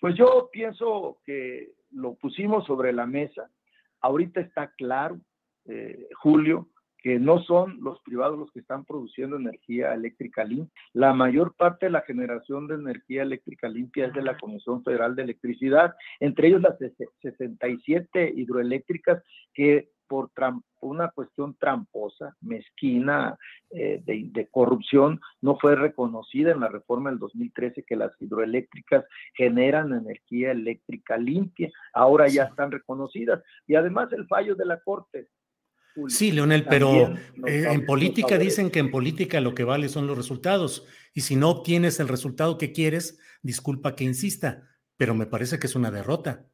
Pues 0.00 0.16
yo 0.16 0.50
pienso 0.52 1.20
que 1.24 1.72
lo 1.92 2.14
pusimos 2.14 2.66
sobre 2.66 2.92
la 2.92 3.06
mesa. 3.06 3.50
Ahorita 4.00 4.40
está 4.40 4.72
claro, 4.76 5.20
eh, 5.66 6.08
Julio, 6.20 6.68
que 7.02 7.18
no 7.18 7.42
son 7.42 7.78
los 7.82 8.00
privados 8.02 8.38
los 8.38 8.50
que 8.52 8.60
están 8.60 8.84
produciendo 8.84 9.36
energía 9.36 9.92
eléctrica 9.92 10.44
limpia. 10.44 10.72
La 10.92 11.12
mayor 11.12 11.54
parte 11.56 11.86
de 11.86 11.90
la 11.92 12.02
generación 12.02 12.68
de 12.68 12.76
energía 12.76 13.22
eléctrica 13.22 13.68
limpia 13.68 14.06
es 14.06 14.12
de 14.14 14.22
la 14.22 14.38
Comisión 14.38 14.84
Federal 14.84 15.16
de 15.16 15.22
Electricidad, 15.22 15.94
entre 16.20 16.48
ellos 16.48 16.62
las 16.62 16.78
67 16.78 18.32
hidroeléctricas 18.36 19.22
que 19.52 19.90
por 20.12 20.30
una 20.82 21.08
cuestión 21.08 21.56
tramposa, 21.58 22.36
mezquina, 22.42 23.38
eh, 23.70 24.02
de, 24.04 24.48
corrupción, 24.50 25.22
no 25.40 25.56
fue 25.58 25.74
reconocida 25.74 26.52
en 26.52 26.60
la 26.60 26.68
reforma 26.68 27.08
del 27.08 27.18
2013 27.18 27.82
que 27.82 27.96
las 27.96 28.12
hidroeléctricas 28.20 29.06
generan 29.32 29.94
energía 29.94 30.50
eléctrica 30.50 31.16
limpia. 31.16 31.70
Ahora 31.94 32.28
ya 32.28 32.42
están 32.42 32.70
reconocidas. 32.70 33.42
Y 33.66 33.74
además 33.74 34.12
el 34.12 34.26
fallo 34.26 34.54
de 34.54 34.66
la 34.66 34.80
Corte. 34.80 35.28
sí, 36.08 36.30
Leonel, 36.30 36.66
pero 36.68 37.14
eh, 37.46 37.68
en 37.70 37.86
política 37.86 38.36
dicen 38.36 38.70
que 38.70 38.80
en 38.80 38.90
política 38.90 39.40
lo 39.40 39.54
que 39.54 39.64
vale 39.64 39.88
son 39.88 40.06
los 40.06 40.18
resultados. 40.18 40.86
Y 41.14 41.22
si 41.22 41.36
no 41.36 41.48
obtienes 41.48 42.00
el 42.00 42.08
resultado 42.08 42.58
que 42.58 42.72
quieres, 42.72 43.18
disculpa 43.40 43.94
que 43.94 44.04
insista, 44.04 44.68
pero 44.98 45.14
me 45.14 45.24
parece 45.24 45.58
que 45.58 45.68
es 45.68 45.74
una 45.74 45.90
derrota. 45.90 46.51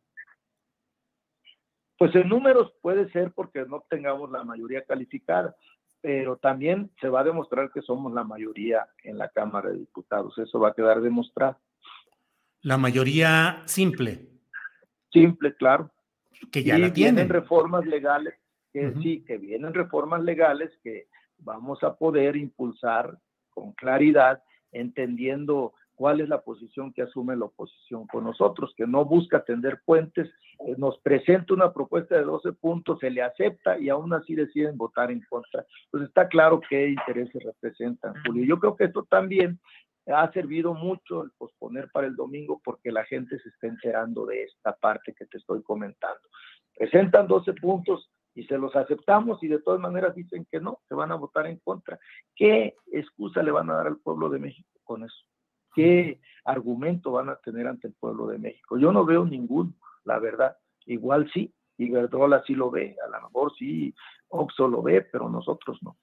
Pues 1.98 2.14
en 2.14 2.28
números 2.28 2.72
puede 2.80 3.10
ser 3.10 3.32
porque 3.32 3.64
no 3.66 3.84
tengamos 3.90 4.30
la 4.30 4.44
mayoría 4.44 4.84
calificada, 4.84 5.56
pero 6.00 6.36
también 6.36 6.90
se 7.00 7.08
va 7.08 7.20
a 7.20 7.24
demostrar 7.24 7.72
que 7.72 7.82
somos 7.82 8.12
la 8.12 8.22
mayoría 8.22 8.86
en 9.02 9.18
la 9.18 9.28
Cámara 9.28 9.70
de 9.70 9.78
Diputados. 9.78 10.38
Eso 10.38 10.60
va 10.60 10.68
a 10.68 10.74
quedar 10.74 11.00
demostrado. 11.00 11.58
La 12.62 12.78
mayoría 12.78 13.62
simple. 13.66 14.28
Simple, 15.12 15.54
claro. 15.56 15.90
Que 16.52 16.62
ya 16.62 16.78
la 16.78 16.92
tienen. 16.92 17.16
Vienen 17.16 17.32
reformas 17.32 17.84
legales, 17.84 18.34
que 18.72 18.94
sí, 19.02 19.24
que 19.24 19.38
vienen 19.38 19.74
reformas 19.74 20.22
legales 20.22 20.70
que 20.84 21.08
vamos 21.38 21.82
a 21.82 21.96
poder 21.96 22.36
impulsar 22.36 23.18
con 23.50 23.72
claridad, 23.72 24.42
entendiendo 24.70 25.74
cuál 25.98 26.20
es 26.20 26.28
la 26.28 26.40
posición 26.40 26.92
que 26.92 27.02
asume 27.02 27.36
la 27.36 27.46
oposición 27.46 28.06
con 28.06 28.22
nosotros, 28.22 28.72
que 28.76 28.86
no 28.86 29.04
busca 29.04 29.42
tender 29.42 29.80
puentes, 29.84 30.28
eh, 30.60 30.76
nos 30.78 30.96
presenta 31.00 31.54
una 31.54 31.72
propuesta 31.72 32.14
de 32.14 32.22
12 32.22 32.52
puntos, 32.52 33.00
se 33.00 33.10
le 33.10 33.20
acepta 33.20 33.76
y 33.80 33.88
aún 33.88 34.14
así 34.14 34.36
deciden 34.36 34.78
votar 34.78 35.10
en 35.10 35.20
contra. 35.28 35.66
Pues 35.90 36.04
está 36.04 36.28
claro 36.28 36.60
qué 36.70 36.90
intereses 36.90 37.42
representan, 37.42 38.14
Julio. 38.24 38.44
Yo 38.44 38.60
creo 38.60 38.76
que 38.76 38.84
esto 38.84 39.08
también 39.10 39.58
ha 40.06 40.30
servido 40.30 40.72
mucho 40.72 41.24
el 41.24 41.32
posponer 41.36 41.90
para 41.90 42.06
el 42.06 42.14
domingo 42.14 42.60
porque 42.64 42.92
la 42.92 43.04
gente 43.04 43.36
se 43.40 43.48
está 43.48 43.66
enterando 43.66 44.24
de 44.24 44.44
esta 44.44 44.76
parte 44.76 45.12
que 45.18 45.26
te 45.26 45.38
estoy 45.38 45.64
comentando. 45.64 46.22
Presentan 46.76 47.26
12 47.26 47.54
puntos 47.54 48.08
y 48.36 48.44
se 48.44 48.56
los 48.56 48.74
aceptamos 48.76 49.42
y 49.42 49.48
de 49.48 49.58
todas 49.58 49.80
maneras 49.80 50.14
dicen 50.14 50.46
que 50.48 50.60
no, 50.60 50.78
que 50.88 50.94
van 50.94 51.10
a 51.10 51.16
votar 51.16 51.48
en 51.48 51.58
contra. 51.58 51.98
¿Qué 52.36 52.76
excusa 52.92 53.42
le 53.42 53.50
van 53.50 53.68
a 53.68 53.74
dar 53.74 53.88
al 53.88 53.98
pueblo 53.98 54.28
de 54.28 54.38
México 54.38 54.78
con 54.84 55.02
eso? 55.02 55.27
¿Qué 55.78 56.18
argumento 56.44 57.12
van 57.12 57.28
a 57.28 57.36
tener 57.36 57.68
ante 57.68 57.86
el 57.86 57.94
pueblo 57.94 58.26
de 58.26 58.38
México? 58.38 58.78
Yo 58.78 58.90
no 58.90 59.04
veo 59.04 59.24
ninguno, 59.24 59.74
la 60.02 60.18
verdad. 60.18 60.56
Igual 60.86 61.30
sí, 61.32 61.54
Iberdrola 61.76 62.42
sí 62.48 62.56
lo 62.56 62.68
ve, 62.68 62.96
a 63.06 63.08
lo 63.08 63.28
mejor 63.28 63.52
sí, 63.56 63.94
Oxo 64.26 64.66
lo 64.66 64.82
ve, 64.82 65.02
pero 65.02 65.28
nosotros 65.28 65.78
no. 65.82 65.96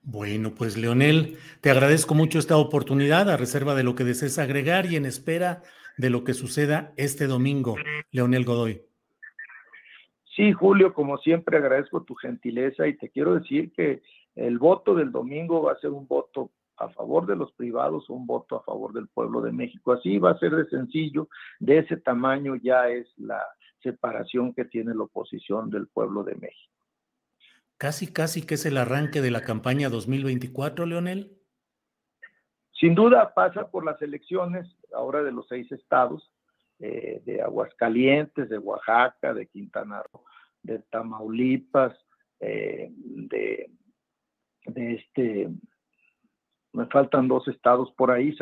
Bueno, 0.00 0.54
pues 0.56 0.78
Leonel, 0.78 1.36
te 1.60 1.70
agradezco 1.70 2.14
mucho 2.14 2.38
esta 2.38 2.56
oportunidad 2.56 3.28
a 3.28 3.36
reserva 3.36 3.74
de 3.74 3.82
lo 3.84 3.94
que 3.94 4.04
desees 4.04 4.38
agregar 4.38 4.86
y 4.86 4.96
en 4.96 5.04
espera 5.04 5.60
de 5.98 6.08
lo 6.08 6.24
que 6.24 6.32
suceda 6.32 6.94
este 6.96 7.26
domingo. 7.26 7.76
Leonel 8.10 8.46
Godoy. 8.46 8.80
Sí, 10.34 10.52
Julio, 10.52 10.94
como 10.94 11.18
siempre 11.18 11.58
agradezco 11.58 12.04
tu 12.04 12.14
gentileza 12.14 12.88
y 12.88 12.96
te 12.96 13.10
quiero 13.10 13.34
decir 13.34 13.70
que 13.70 14.00
el 14.34 14.58
voto 14.58 14.94
del 14.94 15.12
domingo 15.12 15.64
va 15.64 15.72
a 15.72 15.78
ser 15.78 15.90
un 15.90 16.08
voto 16.08 16.52
a 16.78 16.88
favor 16.90 17.26
de 17.26 17.36
los 17.36 17.52
privados 17.52 18.08
un 18.10 18.26
voto 18.26 18.56
a 18.56 18.62
favor 18.62 18.92
del 18.92 19.08
pueblo 19.08 19.40
de 19.40 19.52
México. 19.52 19.92
Así 19.92 20.18
va 20.18 20.30
a 20.30 20.38
ser 20.38 20.54
de 20.54 20.66
sencillo, 20.66 21.28
de 21.58 21.78
ese 21.78 21.96
tamaño 21.96 22.56
ya 22.56 22.88
es 22.88 23.06
la 23.16 23.42
separación 23.82 24.54
que 24.54 24.64
tiene 24.64 24.94
la 24.94 25.04
oposición 25.04 25.70
del 25.70 25.88
pueblo 25.88 26.24
de 26.24 26.34
México. 26.36 26.74
Casi, 27.76 28.12
casi 28.12 28.44
que 28.44 28.54
es 28.54 28.66
el 28.66 28.76
arranque 28.76 29.20
de 29.20 29.30
la 29.30 29.42
campaña 29.42 29.88
2024, 29.88 30.84
Leonel. 30.86 31.38
Sin 32.72 32.94
duda 32.94 33.34
pasa 33.34 33.70
por 33.70 33.84
las 33.84 34.00
elecciones 34.02 34.66
ahora 34.92 35.22
de 35.22 35.32
los 35.32 35.46
seis 35.48 35.70
estados, 35.70 36.32
eh, 36.80 37.22
de 37.24 37.42
Aguascalientes, 37.42 38.48
de 38.48 38.58
Oaxaca, 38.58 39.34
de 39.34 39.46
Quintana 39.46 40.02
Roo, 40.12 40.24
de 40.62 40.78
Tamaulipas, 40.90 41.96
eh, 42.40 42.88
de, 42.92 43.70
de 44.66 44.94
este 44.94 45.48
me 46.72 46.86
faltan 46.86 47.28
dos 47.28 47.48
estados 47.48 47.92
por 47.96 48.10
ahí, 48.10 48.36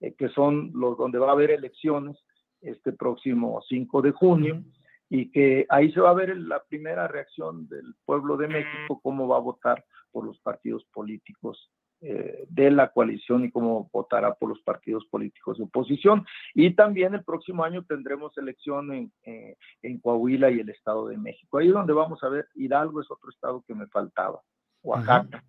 eh, 0.00 0.14
que 0.16 0.28
son 0.30 0.70
los 0.74 0.96
donde 0.98 1.18
va 1.18 1.28
a 1.28 1.32
haber 1.32 1.50
elecciones 1.50 2.16
este 2.60 2.92
próximo 2.92 3.60
5 3.68 4.02
de 4.02 4.12
junio 4.12 4.62
y 5.08 5.30
que 5.30 5.66
ahí 5.68 5.90
se 5.92 6.00
va 6.00 6.10
a 6.10 6.14
ver 6.14 6.36
la 6.36 6.62
primera 6.64 7.08
reacción 7.08 7.68
del 7.68 7.94
pueblo 8.04 8.36
de 8.36 8.48
México, 8.48 9.00
cómo 9.02 9.26
va 9.26 9.36
a 9.36 9.40
votar 9.40 9.84
por 10.10 10.24
los 10.24 10.38
partidos 10.40 10.84
políticos 10.92 11.70
eh, 12.00 12.46
de 12.48 12.70
la 12.70 12.92
coalición 12.92 13.44
y 13.44 13.50
cómo 13.50 13.88
votará 13.92 14.34
por 14.34 14.50
los 14.50 14.60
partidos 14.60 15.04
políticos 15.06 15.58
de 15.58 15.64
oposición. 15.64 16.24
Y 16.54 16.74
también 16.74 17.14
el 17.14 17.24
próximo 17.24 17.64
año 17.64 17.84
tendremos 17.84 18.36
elección 18.38 18.92
en, 18.92 19.12
eh, 19.24 19.56
en 19.82 19.98
Coahuila 19.98 20.50
y 20.50 20.60
el 20.60 20.68
Estado 20.68 21.08
de 21.08 21.16
México. 21.16 21.58
Ahí 21.58 21.68
es 21.68 21.74
donde 21.74 21.92
vamos 21.92 22.22
a 22.22 22.28
ver, 22.28 22.46
Hidalgo 22.54 23.00
es 23.00 23.10
otro 23.10 23.30
estado 23.30 23.64
que 23.66 23.74
me 23.74 23.86
faltaba, 23.86 24.40
Oaxaca. 24.82 25.42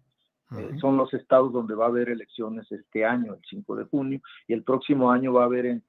Eh, 0.57 0.77
son 0.79 0.97
los 0.97 1.13
estados 1.13 1.53
donde 1.53 1.75
va 1.75 1.85
a 1.85 1.89
haber 1.89 2.09
elecciones 2.09 2.71
este 2.71 3.05
año, 3.05 3.35
el 3.35 3.41
5 3.47 3.75
de 3.75 3.83
junio, 3.85 4.19
y 4.47 4.53
el 4.53 4.63
próximo 4.63 5.11
año 5.11 5.33
va 5.33 5.43
a 5.43 5.45
haber 5.45 5.67
en, 5.67 5.83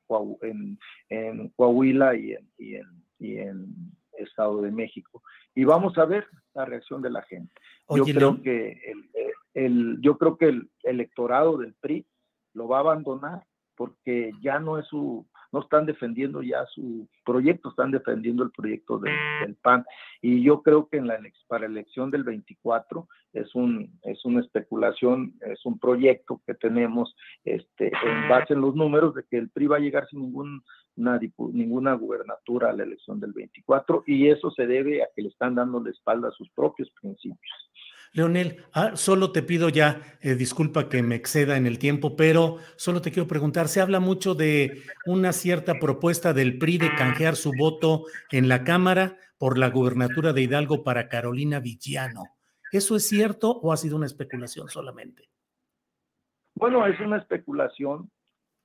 en, 1.08 1.48
Coahuila 1.56 2.14
y 2.14 2.32
en, 2.32 2.50
y 2.58 2.74
en, 2.74 2.86
y 3.18 3.38
en 3.38 3.66
Estado 4.12 4.60
de 4.60 4.70
México. 4.70 5.22
Y 5.54 5.64
vamos 5.64 5.96
a 5.96 6.04
ver 6.04 6.26
la 6.54 6.66
reacción 6.66 7.00
de 7.00 7.10
la 7.10 7.22
gente. 7.22 7.52
yo 7.88 8.04
creo 8.04 8.42
que 8.42 8.72
el, 8.84 9.10
el, 9.54 9.98
yo 10.00 10.18
creo 10.18 10.36
que 10.36 10.48
el 10.48 10.70
electorado 10.82 11.56
del 11.56 11.74
PRI 11.80 12.06
lo 12.52 12.68
va 12.68 12.78
a 12.78 12.80
abandonar 12.80 13.46
porque 13.76 14.32
ya 14.42 14.58
no 14.58 14.78
es 14.78 14.86
su 14.88 15.26
no 15.52 15.60
están 15.60 15.86
defendiendo 15.86 16.42
ya 16.42 16.64
su 16.66 17.08
proyecto, 17.24 17.70
están 17.70 17.90
defendiendo 17.90 18.44
el 18.44 18.50
proyecto 18.50 18.98
del 18.98 19.56
PAN. 19.62 19.84
Y 20.20 20.42
yo 20.42 20.62
creo 20.62 20.88
que 20.88 20.98
en 20.98 21.06
la 21.06 21.20
para 21.48 21.62
la 21.62 21.72
elección 21.72 22.10
del 22.10 22.24
24 22.24 23.08
es 23.32 23.54
un 23.54 23.98
es 24.02 24.24
una 24.24 24.40
especulación, 24.40 25.34
es 25.40 25.64
un 25.64 25.78
proyecto 25.78 26.40
que 26.46 26.54
tenemos 26.54 27.14
este 27.44 27.88
en 27.88 28.28
base 28.28 28.54
en 28.54 28.60
los 28.60 28.74
números 28.74 29.14
de 29.14 29.24
que 29.28 29.38
el 29.38 29.50
PRI 29.50 29.66
va 29.66 29.76
a 29.76 29.80
llegar 29.80 30.08
sin 30.08 30.20
ningún 30.20 30.62
ninguna 30.96 31.94
gubernatura 31.94 32.70
a 32.70 32.72
la 32.72 32.82
elección 32.82 33.20
del 33.20 33.32
24 33.32 34.04
y 34.06 34.28
eso 34.28 34.50
se 34.50 34.66
debe 34.66 35.02
a 35.02 35.08
que 35.14 35.22
le 35.22 35.28
están 35.28 35.54
dando 35.54 35.82
la 35.82 35.90
espalda 35.90 36.28
a 36.28 36.32
sus 36.32 36.50
propios 36.50 36.90
principios. 37.00 37.69
Leonel, 38.12 38.64
ah, 38.72 38.96
solo 38.96 39.30
te 39.30 39.42
pido 39.42 39.68
ya, 39.68 40.00
eh, 40.20 40.34
disculpa 40.34 40.88
que 40.88 41.02
me 41.02 41.14
exceda 41.14 41.56
en 41.56 41.66
el 41.66 41.78
tiempo, 41.78 42.16
pero 42.16 42.56
solo 42.76 43.00
te 43.00 43.12
quiero 43.12 43.28
preguntar, 43.28 43.68
se 43.68 43.80
habla 43.80 44.00
mucho 44.00 44.34
de 44.34 44.82
una 45.06 45.32
cierta 45.32 45.74
propuesta 45.78 46.32
del 46.32 46.58
PRI 46.58 46.78
de 46.78 46.94
canjear 46.96 47.36
su 47.36 47.52
voto 47.56 48.04
en 48.32 48.48
la 48.48 48.64
Cámara 48.64 49.16
por 49.38 49.58
la 49.58 49.70
gubernatura 49.70 50.32
de 50.32 50.42
Hidalgo 50.42 50.82
para 50.82 51.08
Carolina 51.08 51.60
Villano. 51.60 52.24
¿Eso 52.72 52.96
es 52.96 53.06
cierto 53.06 53.52
o 53.52 53.72
ha 53.72 53.76
sido 53.76 53.96
una 53.96 54.06
especulación 54.06 54.68
solamente? 54.68 55.28
Bueno, 56.54 56.84
es 56.86 56.98
una 57.00 57.16
especulación 57.16 58.10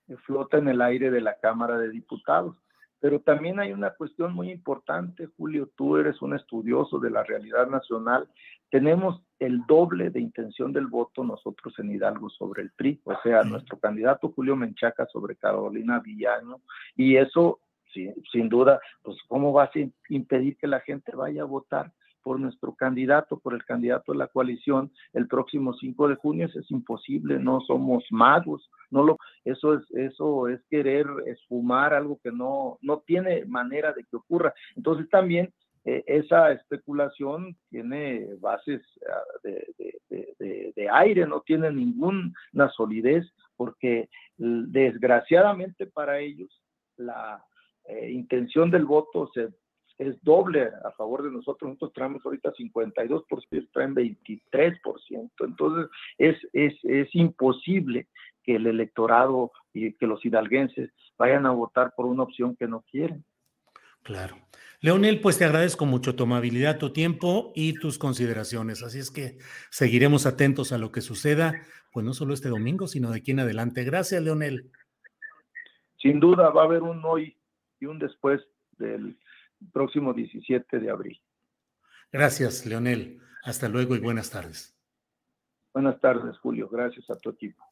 que 0.08 0.18
flota 0.18 0.58
en 0.58 0.68
el 0.68 0.82
aire 0.82 1.12
de 1.12 1.22
la 1.22 1.38
Cámara 1.40 1.78
de 1.78 1.90
Diputados. 1.90 2.56
Pero 3.00 3.20
también 3.20 3.60
hay 3.60 3.72
una 3.72 3.92
cuestión 3.92 4.34
muy 4.34 4.50
importante, 4.50 5.28
Julio, 5.38 5.70
tú 5.76 5.98
eres 5.98 6.22
un 6.22 6.36
estudioso 6.36 7.00
de 7.00 7.12
la 7.12 7.24
realidad 7.24 7.68
nacional. 7.68 8.28
Tenemos 8.70 9.22
el 9.40 9.66
doble 9.68 10.10
de 10.10 10.22
intención 10.22 10.74
del 10.74 10.88
voto 10.88 11.24
nosotros 11.24 11.78
en 11.80 11.92
Hidalgo 11.92 12.30
sobre 12.30 12.64
el 12.64 12.72
PRI, 12.72 13.02
o 13.04 13.14
sea, 13.22 13.44
nuestro 13.44 13.78
candidato 13.80 14.32
Julio 14.32 14.56
Menchaca 14.56 15.06
sobre 15.08 15.36
Carolina 15.36 16.00
Villano, 16.00 16.62
y 16.96 17.18
eso, 17.18 17.60
sin 18.32 18.50
duda, 18.50 18.80
pues 19.04 19.18
¿cómo 19.28 19.52
vas 19.52 19.70
a 19.76 19.80
impedir 20.10 20.58
que 20.58 20.68
la 20.68 20.80
gente 20.80 21.16
vaya 21.16 21.44
a 21.44 21.46
votar? 21.46 21.92
Por 22.26 22.40
nuestro 22.40 22.74
candidato, 22.74 23.38
por 23.38 23.54
el 23.54 23.64
candidato 23.64 24.12
de 24.12 24.18
la 24.18 24.28
coalición 24.28 24.92
el 25.14 25.28
próximo 25.28 25.76
5 25.76 26.08
de 26.08 26.16
junio, 26.16 26.48
es 26.48 26.72
imposible, 26.72 27.38
no 27.38 27.62
somos 27.62 28.04
magos, 28.10 28.68
no 28.90 29.04
lo, 29.04 29.20
eso 29.44 29.76
es, 29.76 29.84
eso 29.92 30.48
es 30.48 30.60
querer 30.68 31.06
esfumar 31.28 31.94
algo 31.94 32.20
que 32.24 32.32
no, 32.32 32.80
no 32.82 33.04
tiene 33.06 33.46
manera 33.46 33.94
de 33.94 34.04
que 34.06 34.16
ocurra. 34.16 34.56
Entonces 34.76 35.08
también 35.12 35.54
eh, 35.84 36.04
esa 36.08 36.52
especulación 36.52 37.56
tiene 37.70 38.28
bases 38.40 38.82
ah, 39.08 39.22
de, 39.44 40.74
de, 40.76 40.90
aire, 40.92 41.28
no 41.28 41.42
tiene 41.42 41.72
ninguna 41.72 42.34
solidez, 42.76 43.24
porque 43.56 44.10
desgraciadamente 44.38 45.86
para 45.86 46.18
ellos 46.20 46.50
la 46.98 47.46
eh, 47.88 48.10
intención 48.10 48.72
del 48.72 48.86
voto 48.86 49.30
se 49.32 49.50
es 49.98 50.22
doble 50.24 50.70
a 50.84 50.92
favor 50.92 51.24
de 51.24 51.32
nosotros. 51.32 51.70
Nosotros 51.70 51.94
traemos 51.94 52.26
ahorita 52.26 52.54
52%, 52.54 53.70
traen 53.72 53.96
23%. 53.96 55.32
Entonces, 55.40 55.90
es, 56.18 56.38
es, 56.54 56.74
es 56.84 57.14
imposible 57.14 58.08
que 58.44 58.56
el 58.56 58.68
electorado 58.68 59.52
y 59.74 59.94
que 59.94 60.08
los 60.08 60.24
hidalguenses 60.24 60.92
vayan 61.18 61.46
a 61.46 61.52
votar 61.52 61.94
por 61.96 62.06
una 62.06 62.24
opción 62.24 62.56
que 62.56 62.68
no 62.68 62.84
quieren. 62.92 63.26
Claro. 64.04 64.36
Leonel, 64.82 65.20
pues 65.20 65.40
te 65.40 65.46
agradezco 65.46 65.88
mucho 65.88 66.16
tu 66.16 66.26
amabilidad, 66.26 66.78
tu 66.78 66.92
tiempo 66.94 67.52
y 67.56 67.74
tus 67.80 67.98
consideraciones. 67.98 68.84
Así 68.84 69.00
es 69.00 69.10
que 69.10 69.40
seguiremos 69.72 70.28
atentos 70.28 70.72
a 70.72 70.78
lo 70.78 70.92
que 70.92 71.02
suceda, 71.02 71.54
pues 71.92 72.06
no 72.06 72.14
solo 72.14 72.36
este 72.36 72.50
domingo, 72.50 72.86
sino 72.86 73.10
de 73.10 73.18
aquí 73.18 73.32
en 73.32 73.40
adelante. 73.40 73.84
Gracias, 73.84 74.22
Leonel. 74.22 74.70
Sin 75.98 76.20
duda, 76.20 76.52
va 76.52 76.62
a 76.62 76.66
haber 76.66 76.84
un 76.84 77.04
hoy 77.04 77.36
y 77.80 77.86
un 77.88 77.98
después 77.98 78.42
del 78.78 79.18
próximo 79.72 80.14
17 80.14 80.80
de 80.80 80.90
abril. 80.90 81.22
Gracias, 82.12 82.66
Leonel. 82.66 83.20
Hasta 83.44 83.70
luego 83.70 83.96
y 83.96 84.00
buenas 84.00 84.30
tardes. 84.32 84.76
Buenas 85.74 86.00
tardes, 86.00 86.38
Julio. 86.40 86.70
Gracias 86.70 87.10
a 87.10 87.18
tu 87.18 87.30
equipo. 87.30 87.64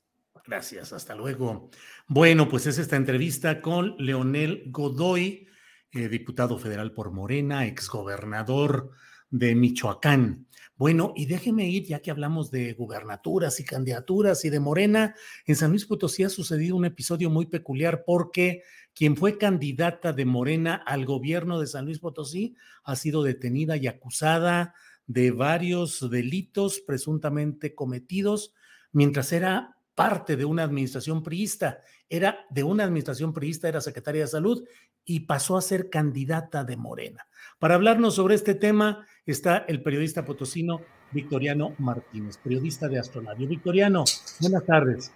Gracias, 0.46 0.92
hasta 0.92 1.16
luego. 1.16 1.70
Bueno, 2.08 2.50
pues 2.50 2.68
es 2.68 2.78
esta 2.78 2.98
entrevista 2.98 3.62
con 3.62 3.96
Leonel 3.98 4.66
Godoy, 4.68 5.48
eh, 5.94 6.10
diputado 6.10 6.58
federal 6.58 6.92
por 6.92 7.12
Morena, 7.12 7.66
exgobernador 7.66 8.92
de 9.30 9.56
Michoacán. 9.56 10.48
Bueno, 10.76 11.14
y 11.16 11.28
déjeme 11.28 11.70
ir, 11.70 11.86
ya 11.86 12.02
que 12.02 12.12
hablamos 12.12 12.52
de 12.52 12.74
gubernaturas 12.74 13.60
y 13.60 13.66
candidaturas 13.66 14.44
y 14.44 14.50
de 14.50 14.60
Morena, 14.60 15.16
en 15.46 15.56
San 15.56 15.70
Luis 15.70 15.86
Potosí 15.86 16.24
ha 16.24 16.30
sucedido 16.30 16.76
un 16.76 16.86
episodio 16.86 17.30
muy 17.30 17.46
peculiar 17.46 18.04
porque 18.06 18.64
quien 18.96 19.18
fue 19.18 19.38
candidata 19.38 20.14
de 20.14 20.26
Morena 20.26 20.76
al 20.76 21.06
gobierno 21.06 21.60
de 21.60 21.68
San 21.68 21.86
Luis 21.86 22.00
Potosí 22.00 22.56
ha 22.84 22.96
sido 22.96 23.24
detenida 23.24 23.78
y 23.78 23.88
acusada 23.88 24.76
de 25.08 25.32
varios 25.32 26.10
delitos 26.10 26.80
presuntamente 26.80 27.76
cometidos 27.76 28.54
mientras 28.92 29.34
era 29.34 29.78
parte 29.96 30.36
de 30.36 30.46
una 30.46 30.64
administración 30.64 31.24
priista, 31.24 31.80
era 32.10 32.46
de 32.50 32.64
una 32.64 32.84
administración 32.84 33.34
priista, 33.34 33.68
era 33.68 33.82
secretaria 33.82 34.22
de 34.22 34.28
salud 34.28 34.64
y 35.06 35.22
pasó 35.22 35.58
a 35.58 35.62
ser 35.62 35.90
candidata 35.90 36.64
de 36.64 36.78
Morena. 36.78 37.28
Para 37.60 37.76
hablarnos 37.76 38.16
sobre 38.16 38.36
este 38.36 38.56
tema 38.56 39.06
está 39.26 39.58
el 39.58 39.84
periodista 39.84 40.26
potosino 40.26 40.82
Victoriano 41.12 41.76
Martínez, 41.78 42.38
periodista 42.38 42.88
de 42.88 43.00
Astrolabio. 43.00 43.48
Victoriano, 43.48 44.04
buenas 44.40 44.66
tardes. 44.66 45.12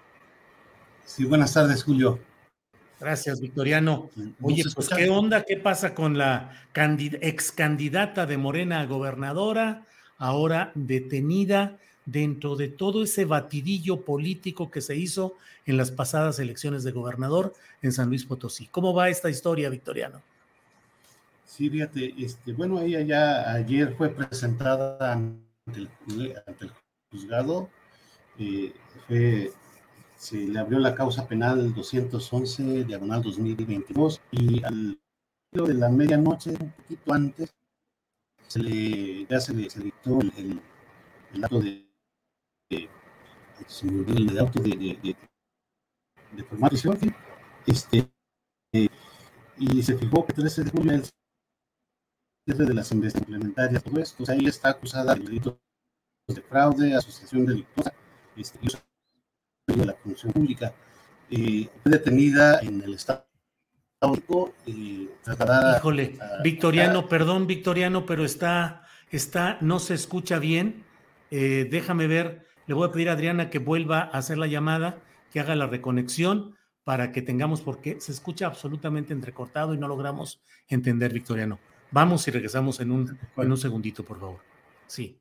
Sí, 1.05 1.25
buenas 1.25 1.53
tardes, 1.53 1.83
Julio. 1.83 2.19
Gracias, 2.99 3.39
Victoriano. 3.39 4.09
Oye, 4.41 4.63
pues, 4.73 4.89
¿qué 4.89 5.09
onda? 5.09 5.43
¿Qué 5.43 5.57
pasa 5.57 5.93
con 5.93 6.17
la 6.17 6.51
ex 6.73 7.51
candidata 7.51 8.25
de 8.25 8.37
Morena 8.37 8.81
a 8.81 8.85
gobernadora, 8.85 9.85
ahora 10.17 10.71
detenida 10.73 11.77
dentro 12.05 12.55
de 12.55 12.69
todo 12.69 13.03
ese 13.03 13.25
batidillo 13.25 14.01
político 14.01 14.71
que 14.71 14.81
se 14.81 14.95
hizo 14.95 15.35
en 15.65 15.77
las 15.77 15.91
pasadas 15.91 16.39
elecciones 16.39 16.83
de 16.83 16.91
gobernador 16.91 17.53
en 17.81 17.91
San 17.91 18.09
Luis 18.09 18.25
Potosí? 18.25 18.67
¿Cómo 18.71 18.93
va 18.93 19.09
esta 19.09 19.29
historia, 19.29 19.69
Victoriano? 19.69 20.21
Sí, 21.45 21.69
fíjate, 21.69 22.13
este, 22.17 22.53
bueno, 22.53 22.81
ella 22.81 23.01
ya 23.01 23.51
ayer 23.51 23.95
fue 23.95 24.09
presentada 24.09 25.13
ante 25.13 25.87
el, 26.09 26.71
juzgado, 27.11 27.69
eh, 28.37 28.73
fue 29.07 29.51
se 30.17 30.37
le 30.37 30.59
abrió 30.59 30.79
la 30.79 30.95
causa 30.95 31.27
penal 31.27 31.73
211, 31.73 32.83
diagonal 32.85 33.21
2022, 33.21 34.21
y 34.31 34.63
al 34.63 34.99
de 35.51 35.73
la 35.73 35.89
medianoche, 35.89 36.51
un 36.51 36.71
poquito 36.71 37.13
antes, 37.13 37.55
se 38.47 38.59
le, 38.59 39.25
ya 39.25 39.39
se 39.39 39.53
le, 39.53 39.63
dictó 39.63 40.19
el, 40.19 40.61
el, 41.33 41.43
acto 41.43 41.59
de, 41.61 41.87
de, 42.69 42.89
el 44.07 44.39
acto 44.39 44.61
de, 44.61 44.69
de, 44.69 45.15
de 46.35 46.43
formación, 46.43 46.97
este, 47.65 48.09
eh, 48.73 48.89
y 49.57 49.81
se 49.83 49.97
fijó 49.97 50.25
que 50.25 50.33
13 50.33 50.63
de 50.65 50.71
julio 50.71 50.93
es 50.93 51.13
de 52.45 52.73
las 52.73 52.91
investigaciones 52.91 53.13
complementarias, 53.13 53.83
todo 53.83 53.99
esto, 53.99 54.23
o 54.23 54.25
sea, 54.25 54.35
ella 54.35 54.49
está 54.49 54.69
acusada 54.69 55.15
de 55.15 55.21
delitos 55.21 55.57
de 56.27 56.41
fraude, 56.41 56.95
asociación 56.95 57.45
delictuosa, 57.45 57.93
este, 58.35 58.59
de 59.75 59.85
la 59.85 59.93
función 59.93 60.31
pública. 60.31 60.73
Eh, 61.29 61.67
fue 61.83 61.91
detenida 61.91 62.59
en 62.61 62.81
el 62.81 62.93
estado 62.93 63.27
y 64.65 65.09
Híjole, 65.77 66.19
Victoriano, 66.43 67.09
perdón, 67.09 67.47
Victoriano, 67.47 68.05
pero 68.05 68.23
está, 68.23 68.83
está, 69.09 69.57
no 69.61 69.79
se 69.79 69.95
escucha 69.95 70.37
bien. 70.37 70.85
Eh, 71.31 71.67
déjame 71.69 72.05
ver, 72.05 72.45
le 72.67 72.75
voy 72.75 72.87
a 72.87 72.91
pedir 72.91 73.09
a 73.09 73.13
Adriana 73.13 73.49
que 73.49 73.57
vuelva 73.57 74.01
a 74.01 74.19
hacer 74.19 74.37
la 74.37 74.45
llamada, 74.45 75.01
que 75.31 75.39
haga 75.39 75.55
la 75.55 75.65
reconexión 75.65 76.55
para 76.83 77.11
que 77.11 77.23
tengamos, 77.23 77.61
porque 77.61 77.99
se 77.99 78.11
escucha 78.11 78.45
absolutamente 78.45 79.13
entrecortado 79.13 79.73
y 79.73 79.77
no 79.77 79.87
logramos 79.87 80.41
entender, 80.69 81.11
Victoriano. 81.11 81.59
Vamos 81.89 82.27
y 82.27 82.31
regresamos 82.31 82.79
en 82.79 82.91
un, 82.91 83.17
en 83.35 83.51
un 83.51 83.57
segundito, 83.57 84.05
por 84.05 84.19
favor. 84.19 84.39
Sí. 84.85 85.19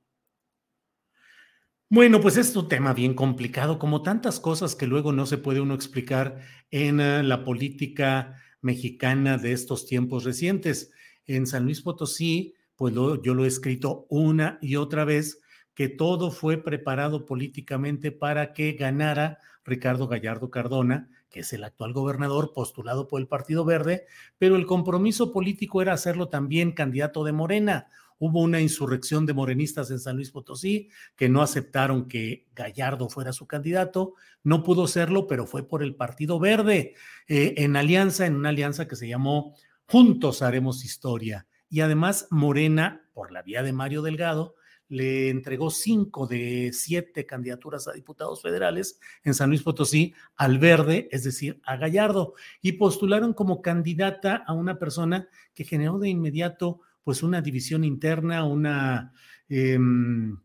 Bueno, 1.88 2.20
pues 2.20 2.37
es 2.37 2.57
un 2.57 2.68
tema 2.68 2.94
bien 2.94 3.14
complicado, 3.14 3.79
como 3.79 4.03
tantas 4.03 4.40
cosas 4.40 4.75
que 4.75 4.88
luego 4.88 5.12
no 5.12 5.25
se 5.25 5.38
puede 5.38 5.61
uno 5.61 5.72
explicar 5.75 6.40
en 6.72 6.99
eh, 6.99 7.22
la 7.22 7.44
política 7.44 8.35
mexicana 8.61 9.38
de 9.38 9.53
estos 9.53 9.87
tiempos 9.87 10.25
recientes. 10.25 10.90
En 11.27 11.46
San 11.46 11.64
Luis 11.64 11.83
Potosí, 11.83 12.55
pues 12.75 12.92
yo 12.92 13.35
lo 13.35 13.44
he 13.44 13.49
escrito 13.49 14.05
una 14.11 14.59
y 14.61 14.75
otra 14.75 15.05
vez, 15.05 15.40
que 15.75 15.88
todo 15.88 16.33
fue 16.33 16.59
preparado 16.59 17.25
políticamente 17.25 18.11
para 18.11 18.53
que 18.53 18.72
ganara 18.72 19.38
Ricardo 19.64 20.09
Gallardo 20.09 20.51
Cardona, 20.51 21.09
que 21.31 21.40
es 21.40 21.53
el 21.53 21.62
actual 21.62 21.92
gobernador 21.92 22.53
postulado 22.53 23.07
por 23.07 23.20
el 23.20 23.29
Partido 23.29 23.64
Verde, 23.64 24.07
pero 24.38 24.57
el 24.57 24.66
compromiso 24.66 25.33
político 25.33 25.83
era 25.83 25.92
hacerlo 25.92 26.31
también 26.31 26.72
candidato 26.72 27.22
de 27.22 27.33
Morena 27.33 27.87
hubo 28.18 28.40
una 28.40 28.61
insurrección 28.61 29.26
de 29.26 29.35
morenistas 29.35 29.90
en 29.90 30.00
San 30.00 30.16
Luis 30.16 30.31
Potosí 30.31 30.88
que 31.16 31.29
no 31.29 31.42
aceptaron 31.42 32.09
que 32.09 32.46
Gallardo 32.55 33.09
fuera 33.09 33.33
su 33.33 33.46
candidato. 33.46 34.14
No 34.42 34.62
pudo 34.62 34.87
serlo, 34.87 35.26
pero 35.26 35.46
fue 35.46 35.68
por 35.68 35.83
el 35.83 35.94
Partido 35.94 36.38
Verde, 36.38 36.94
eh, 37.29 37.55
en 37.59 37.76
alianza, 37.76 38.26
en 38.26 38.37
una 38.37 38.50
alianza 38.50 38.88
que 38.88 38.96
se 38.96 39.09
llamó 39.09 39.55
Juntos 39.87 40.42
Haremos 40.42 40.85
Historia. 40.85 41.46
Y 41.68 41.81
además 41.81 42.29
Morena, 42.31 43.09
por 43.12 43.33
la 43.33 43.42
vía 43.42 43.62
de 43.62 43.72
Mario 43.72 44.02
Delgado, 44.02 44.55
le 44.88 45.31
entregó 45.31 45.70
cinco 45.70 46.26
de 46.26 46.70
siete 46.72 47.26
candidaturas 47.26 47.88
a 47.88 47.92
diputados 47.92 48.42
federales 48.42 49.00
en 49.24 49.35
San 49.35 49.50
Luis 49.50 49.62
Potosí 49.62 50.14
al 50.37 50.59
verde, 50.59 51.09
es 51.11 51.24
decir, 51.24 51.61
a 51.64 51.76
Gallardo, 51.76 52.35
y 52.62 52.72
postularon 52.72 53.33
como 53.33 53.62
candidata 53.62 54.37
a 54.37 54.52
una 54.52 54.79
persona 54.79 55.29
que 55.55 55.64
generó 55.64 55.98
de 55.98 56.09
inmediato 56.09 56.81
pues 57.06 57.22
una 57.22 57.40
división 57.40 57.84
interna, 57.84 58.42
una 58.42 59.12
em, 59.48 60.40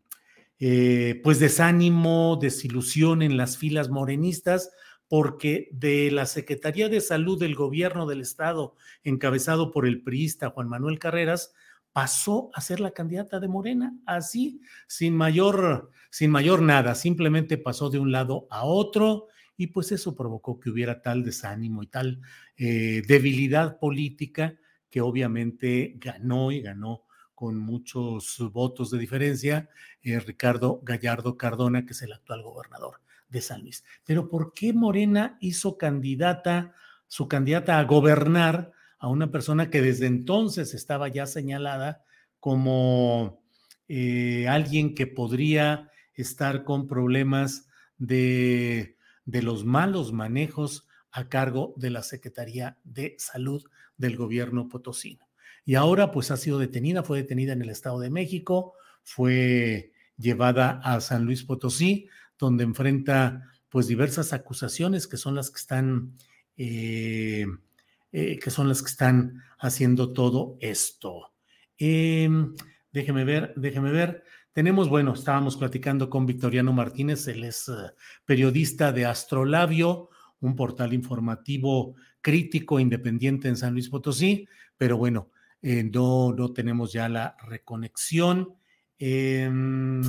eh, 0.60 1.20
pues 1.24 1.40
desánimo, 1.40 2.38
desilusión 2.40 3.20
en 3.22 3.36
las 3.36 3.58
filas 3.58 3.90
morenistas, 3.90 4.70
porque 5.08 5.70
de 5.72 6.12
la 6.12 6.24
Secretaría 6.24 6.88
de 6.88 7.00
Salud 7.00 7.36
del 7.36 7.56
Gobierno 7.56 8.06
del 8.06 8.20
Estado, 8.20 8.76
encabezado 9.02 9.72
por 9.72 9.88
el 9.88 10.04
priista 10.04 10.50
Juan 10.50 10.68
Manuel 10.68 11.00
Carreras, 11.00 11.52
pasó 11.92 12.50
a 12.54 12.60
ser 12.60 12.78
la 12.78 12.92
candidata 12.92 13.40
de 13.40 13.48
Morena, 13.48 13.98
así, 14.06 14.60
sin 14.86 15.16
mayor, 15.16 15.90
sin 16.10 16.30
mayor 16.30 16.62
nada, 16.62 16.94
simplemente 16.94 17.58
pasó 17.58 17.90
de 17.90 17.98
un 17.98 18.12
lado 18.12 18.46
a 18.50 18.62
otro 18.62 19.26
y 19.56 19.66
pues 19.66 19.90
eso 19.90 20.14
provocó 20.14 20.60
que 20.60 20.70
hubiera 20.70 21.02
tal 21.02 21.24
desánimo 21.24 21.82
y 21.82 21.88
tal 21.88 22.20
eh, 22.56 23.02
debilidad 23.08 23.80
política 23.80 24.54
que 24.92 25.00
obviamente 25.00 25.94
ganó 25.96 26.52
y 26.52 26.60
ganó 26.60 27.06
con 27.34 27.58
muchos 27.58 28.38
votos 28.52 28.90
de 28.90 28.98
diferencia 28.98 29.70
eh, 30.02 30.20
Ricardo 30.20 30.80
Gallardo 30.84 31.36
Cardona, 31.38 31.86
que 31.86 31.94
es 31.94 32.02
el 32.02 32.12
actual 32.12 32.42
gobernador 32.42 33.00
de 33.30 33.40
San 33.40 33.62
Luis. 33.62 33.84
Pero 34.04 34.28
¿por 34.28 34.52
qué 34.52 34.74
Morena 34.74 35.38
hizo 35.40 35.78
candidata, 35.78 36.74
su 37.08 37.26
candidata 37.26 37.78
a 37.78 37.84
gobernar 37.84 38.72
a 38.98 39.08
una 39.08 39.32
persona 39.32 39.70
que 39.70 39.80
desde 39.80 40.06
entonces 40.06 40.74
estaba 40.74 41.08
ya 41.08 41.24
señalada 41.26 42.04
como 42.38 43.42
eh, 43.88 44.46
alguien 44.46 44.94
que 44.94 45.06
podría 45.06 45.90
estar 46.14 46.64
con 46.64 46.86
problemas 46.86 47.66
de, 47.96 48.98
de 49.24 49.42
los 49.42 49.64
malos 49.64 50.12
manejos 50.12 50.86
a 51.10 51.30
cargo 51.30 51.72
de 51.76 51.90
la 51.90 52.02
Secretaría 52.02 52.78
de 52.84 53.16
Salud 53.18 53.64
del 54.02 54.16
gobierno 54.16 54.68
potosino. 54.68 55.26
Y 55.64 55.76
ahora 55.76 56.10
pues 56.10 56.30
ha 56.30 56.36
sido 56.36 56.58
detenida, 56.58 57.02
fue 57.02 57.22
detenida 57.22 57.54
en 57.54 57.62
el 57.62 57.70
Estado 57.70 58.00
de 58.00 58.10
México, 58.10 58.74
fue 59.02 59.92
llevada 60.18 60.80
a 60.84 61.00
San 61.00 61.24
Luis 61.24 61.44
Potosí, 61.44 62.08
donde 62.38 62.64
enfrenta 62.64 63.48
pues 63.70 63.86
diversas 63.86 64.34
acusaciones 64.34 65.06
que 65.06 65.16
son 65.16 65.34
las 65.34 65.50
que 65.50 65.58
están 65.58 66.12
eh, 66.56 67.46
eh, 68.12 68.38
que 68.38 68.50
son 68.50 68.68
las 68.68 68.82
que 68.82 68.90
están 68.90 69.42
haciendo 69.58 70.12
todo 70.12 70.58
esto. 70.60 71.32
Em, 71.78 72.54
déjeme 72.92 73.24
ver, 73.24 73.54
déjeme 73.56 73.90
ver. 73.90 74.22
Tenemos, 74.52 74.90
bueno, 74.90 75.14
estábamos 75.14 75.56
platicando 75.56 76.10
con 76.10 76.26
Victoriano 76.26 76.74
Martínez, 76.74 77.26
él 77.28 77.44
es 77.44 77.68
eh, 77.68 77.72
periodista 78.26 78.92
de 78.92 79.06
Astrolabio, 79.06 80.10
un 80.40 80.54
portal 80.56 80.92
informativo 80.92 81.94
crítico 82.22 82.80
independiente 82.80 83.48
en 83.48 83.56
San 83.56 83.74
Luis 83.74 83.88
Potosí, 83.88 84.48
pero 84.78 84.96
bueno, 84.96 85.30
eh, 85.60 85.84
no, 85.84 86.32
no 86.32 86.52
tenemos 86.52 86.92
ya 86.92 87.08
la 87.08 87.36
reconexión. 87.46 88.54
Em, 88.98 90.02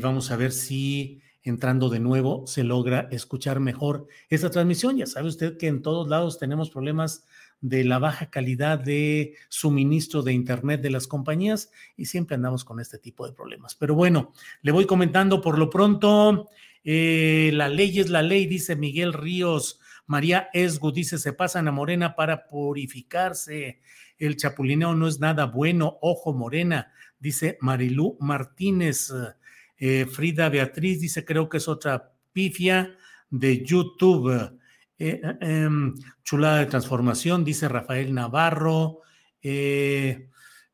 vamos 0.00 0.30
a 0.30 0.36
ver 0.36 0.52
si 0.52 1.20
entrando 1.44 1.90
de 1.90 2.00
nuevo 2.00 2.46
se 2.46 2.64
logra 2.64 3.08
escuchar 3.10 3.60
mejor 3.60 4.08
esa 4.30 4.50
transmisión. 4.50 4.96
Ya 4.96 5.06
sabe 5.06 5.28
usted 5.28 5.56
que 5.58 5.66
en 5.66 5.82
todos 5.82 6.08
lados 6.08 6.38
tenemos 6.38 6.70
problemas 6.70 7.24
de 7.60 7.84
la 7.84 7.98
baja 7.98 8.30
calidad 8.30 8.78
de 8.78 9.34
suministro 9.48 10.22
de 10.22 10.32
Internet 10.32 10.82
de 10.82 10.90
las 10.90 11.06
compañías 11.06 11.70
y 11.96 12.06
siempre 12.06 12.34
andamos 12.34 12.64
con 12.64 12.80
este 12.80 12.98
tipo 12.98 13.26
de 13.26 13.32
problemas. 13.32 13.74
Pero 13.74 13.94
bueno, 13.94 14.32
le 14.62 14.72
voy 14.72 14.86
comentando 14.86 15.40
por 15.40 15.58
lo 15.58 15.70
pronto, 15.70 16.48
eh, 16.82 17.50
la 17.54 17.68
ley 17.68 17.98
es 18.00 18.10
la 18.10 18.22
ley, 18.22 18.46
dice 18.46 18.76
Miguel 18.76 19.12
Ríos. 19.12 19.80
María 20.06 20.48
Esgu 20.52 20.92
dice, 20.92 21.18
se 21.18 21.32
pasan 21.32 21.68
a 21.68 21.72
Morena 21.72 22.14
para 22.14 22.46
purificarse. 22.46 23.80
El 24.18 24.36
chapulineo 24.36 24.94
no 24.94 25.08
es 25.08 25.20
nada 25.20 25.46
bueno. 25.46 25.98
Ojo, 26.02 26.32
Morena, 26.32 26.92
dice 27.18 27.58
Marilú 27.60 28.16
Martínez. 28.20 29.12
Eh, 29.78 30.06
Frida 30.06 30.48
Beatriz 30.48 31.00
dice, 31.00 31.24
creo 31.24 31.48
que 31.48 31.56
es 31.56 31.68
otra 31.68 32.12
pifia 32.32 32.96
de 33.30 33.64
YouTube. 33.64 34.30
Eh, 34.98 35.20
eh, 35.22 35.36
em, 35.40 35.94
chulada 36.22 36.58
de 36.58 36.66
transformación, 36.66 37.44
dice 37.44 37.68
Rafael 37.68 38.12
Navarro. 38.14 39.00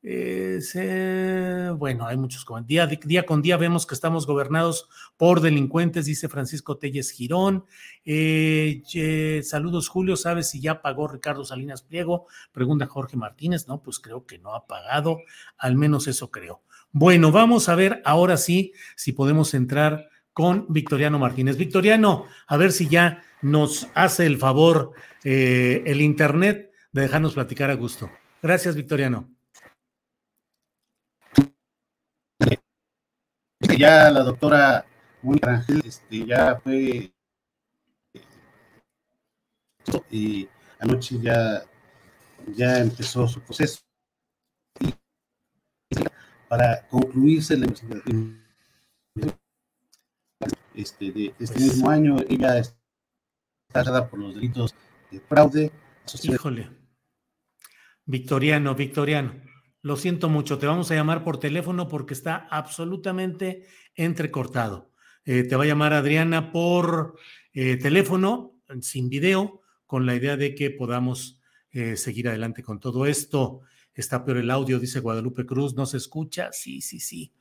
Bueno, 0.02 2.06
hay 2.06 2.16
muchos. 2.16 2.46
Día, 2.66 2.86
día, 2.86 3.26
con 3.26 3.42
día 3.42 3.56
vemos 3.56 3.86
que 3.86 3.94
estamos 3.94 4.26
gobernados 4.26 4.88
por 5.16 5.40
delincuentes, 5.40 6.06
dice 6.06 6.28
Francisco 6.28 6.78
Telles 6.78 7.10
Girón. 7.10 7.66
saludos, 9.42 9.88
Julio. 9.88 10.16
¿Sabes 10.16 10.50
si 10.50 10.60
ya 10.60 10.80
pagó 10.80 11.08
Ricardo 11.08 11.44
Salinas 11.44 11.82
Pliego? 11.82 12.26
Pregunta 12.52 12.86
Jorge 12.86 13.16
Martínez. 13.16 13.68
No, 13.68 13.82
pues 13.82 13.98
creo 13.98 14.24
que 14.24 14.38
no 14.38 14.54
ha 14.54 14.66
pagado. 14.66 15.18
Al 15.58 15.76
menos 15.76 16.08
eso 16.08 16.30
creo. 16.30 16.62
Bueno, 16.92 17.30
vamos 17.30 17.68
a 17.68 17.74
ver 17.74 18.02
ahora 18.04 18.36
sí 18.36 18.72
si 18.96 19.12
podemos 19.12 19.54
entrar 19.54 20.08
con 20.32 20.66
Victoriano 20.68 21.18
Martínez. 21.18 21.56
Victoriano, 21.56 22.24
a 22.46 22.56
ver 22.56 22.72
si 22.72 22.88
ya 22.88 23.22
nos 23.42 23.88
hace 23.94 24.26
el 24.26 24.38
favor 24.38 24.92
eh, 25.24 25.82
el 25.86 26.00
Internet 26.00 26.70
de 26.92 27.02
dejarnos 27.02 27.34
platicar 27.34 27.70
a 27.70 27.74
gusto. 27.74 28.10
Gracias, 28.42 28.74
Victoriano. 28.74 29.28
Ya 33.60 34.10
la 34.10 34.22
doctora 34.22 34.86
Ángel 35.42 35.82
este, 35.84 36.24
ya 36.24 36.56
fue 36.56 37.12
y 40.10 40.48
anoche 40.78 41.18
ya, 41.20 41.62
ya 42.54 42.78
empezó 42.78 43.26
su 43.26 43.40
proceso 43.40 43.80
para 46.48 46.86
concluirse 46.88 47.56
la 47.56 47.66
investigación 47.66 48.44
este, 50.74 51.12
de 51.12 51.34
este 51.38 51.60
mismo 51.60 51.90
año. 51.90 52.16
Ella 52.28 52.58
está 52.58 52.76
casada 53.72 54.08
por 54.08 54.18
los 54.18 54.34
delitos 54.34 54.74
de 55.10 55.20
fraude. 55.20 55.72
Híjole. 56.22 56.70
Victoriano, 58.06 58.74
Victoriano, 58.74 59.34
lo 59.82 59.96
siento 59.96 60.28
mucho, 60.28 60.58
te 60.58 60.66
vamos 60.66 60.90
a 60.90 60.94
llamar 60.94 61.24
por 61.24 61.38
teléfono 61.38 61.88
porque 61.88 62.14
está 62.14 62.46
absolutamente 62.50 63.66
entrecortado. 63.94 64.92
Eh, 65.24 65.44
te 65.44 65.56
va 65.56 65.64
a 65.64 65.66
llamar 65.66 65.92
Adriana 65.92 66.52
por 66.52 67.16
eh, 67.52 67.76
teléfono, 67.76 68.56
sin 68.80 69.08
video, 69.08 69.62
con 69.86 70.06
la 70.06 70.14
idea 70.14 70.36
de 70.36 70.54
que 70.54 70.70
podamos 70.70 71.40
eh, 71.72 71.96
seguir 71.96 72.28
adelante 72.28 72.62
con 72.62 72.78
todo 72.78 73.06
esto. 73.06 73.62
Está 73.94 74.24
peor 74.24 74.38
el 74.38 74.50
audio, 74.50 74.78
dice 74.78 75.00
Guadalupe 75.00 75.46
Cruz, 75.46 75.74
¿no 75.74 75.86
se 75.86 75.96
escucha? 75.96 76.50
Sí, 76.52 76.80
sí, 76.80 77.00
sí. 77.00 77.32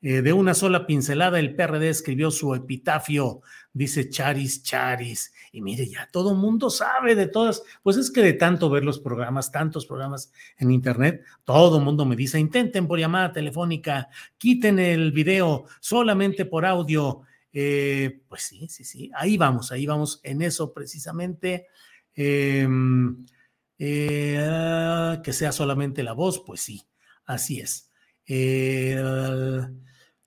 Eh, 0.00 0.22
de 0.22 0.32
una 0.32 0.54
sola 0.54 0.86
pincelada, 0.86 1.40
el 1.40 1.56
PRD 1.56 1.88
escribió 1.88 2.30
su 2.30 2.54
epitafio, 2.54 3.42
dice 3.72 4.08
Charis, 4.08 4.62
Charis. 4.62 5.32
Y 5.50 5.60
mire, 5.60 5.88
ya 5.88 6.08
todo 6.12 6.34
mundo 6.34 6.70
sabe 6.70 7.16
de 7.16 7.26
todas. 7.26 7.62
Pues 7.82 7.96
es 7.96 8.10
que 8.10 8.22
de 8.22 8.34
tanto 8.34 8.70
ver 8.70 8.84
los 8.84 9.00
programas, 9.00 9.50
tantos 9.50 9.86
programas 9.86 10.32
en 10.56 10.70
Internet, 10.70 11.24
todo 11.44 11.80
mundo 11.80 12.04
me 12.04 12.14
dice, 12.14 12.38
intenten 12.38 12.86
por 12.86 12.98
llamada 12.98 13.32
telefónica, 13.32 14.08
quiten 14.36 14.78
el 14.78 15.10
video 15.10 15.64
solamente 15.80 16.44
por 16.44 16.64
audio. 16.64 17.22
Eh, 17.52 18.20
pues 18.28 18.42
sí, 18.42 18.68
sí, 18.68 18.84
sí, 18.84 19.10
ahí 19.14 19.36
vamos, 19.36 19.72
ahí 19.72 19.84
vamos 19.84 20.20
en 20.22 20.42
eso 20.42 20.72
precisamente. 20.72 21.66
Eh, 22.14 22.68
eh, 23.78 25.20
que 25.22 25.32
sea 25.32 25.52
solamente 25.52 26.02
la 26.02 26.12
voz, 26.12 26.42
pues 26.44 26.60
sí, 26.60 26.82
así 27.24 27.60
es. 27.60 27.90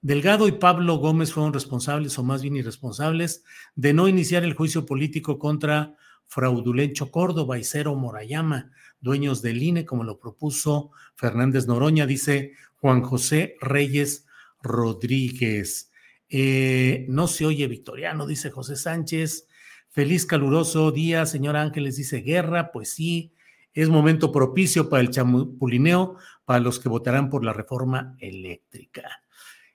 Delgado 0.02 0.48
y 0.48 0.54
Pablo 0.54 0.96
Gómez 0.96 1.32
fueron 1.32 1.54
responsables, 1.54 2.18
o 2.18 2.24
más 2.24 2.42
bien 2.42 2.56
irresponsables, 2.56 3.44
de 3.76 3.94
no 3.94 4.08
iniciar 4.08 4.44
el 4.44 4.56
juicio 4.56 4.86
político 4.86 5.38
contra 5.38 5.96
Fraudulencho 6.26 7.12
Córdoba 7.12 7.60
y 7.60 7.64
Cero 7.64 7.94
Morayama, 7.96 8.72
dueños 9.00 9.44
del 9.44 9.62
INE, 9.62 9.86
como 9.86 10.04
lo 10.04 10.18
propuso 10.18 10.90
Fernández 11.16 11.68
Noroña, 11.68 12.08
dice 12.08 12.54
Juan 12.76 13.02
José 13.02 13.58
Reyes 13.62 14.26
Rodríguez. 14.64 15.92
Eh, 16.30 17.06
no 17.08 17.28
se 17.28 17.46
oye 17.46 17.68
victoriano, 17.68 18.26
dice 18.26 18.50
José 18.50 18.78
Sánchez. 18.78 19.48
Feliz 19.90 20.26
caluroso 20.26 20.92
día, 20.92 21.28
señor 21.28 21.58
Ángeles, 21.58 21.98
dice 21.98 22.22
guerra, 22.22 22.72
pues 22.72 22.94
sí, 22.94 23.34
es 23.74 23.90
momento 23.90 24.32
propicio 24.32 24.90
para 24.90 25.02
el 25.02 25.12
chamupulineo 25.12 26.16
para 26.46 26.60
los 26.60 26.80
que 26.80 26.90
votarán 26.90 27.30
por 27.30 27.46
la 27.46 27.54
reforma 27.54 28.16
eléctrica. 28.20 29.22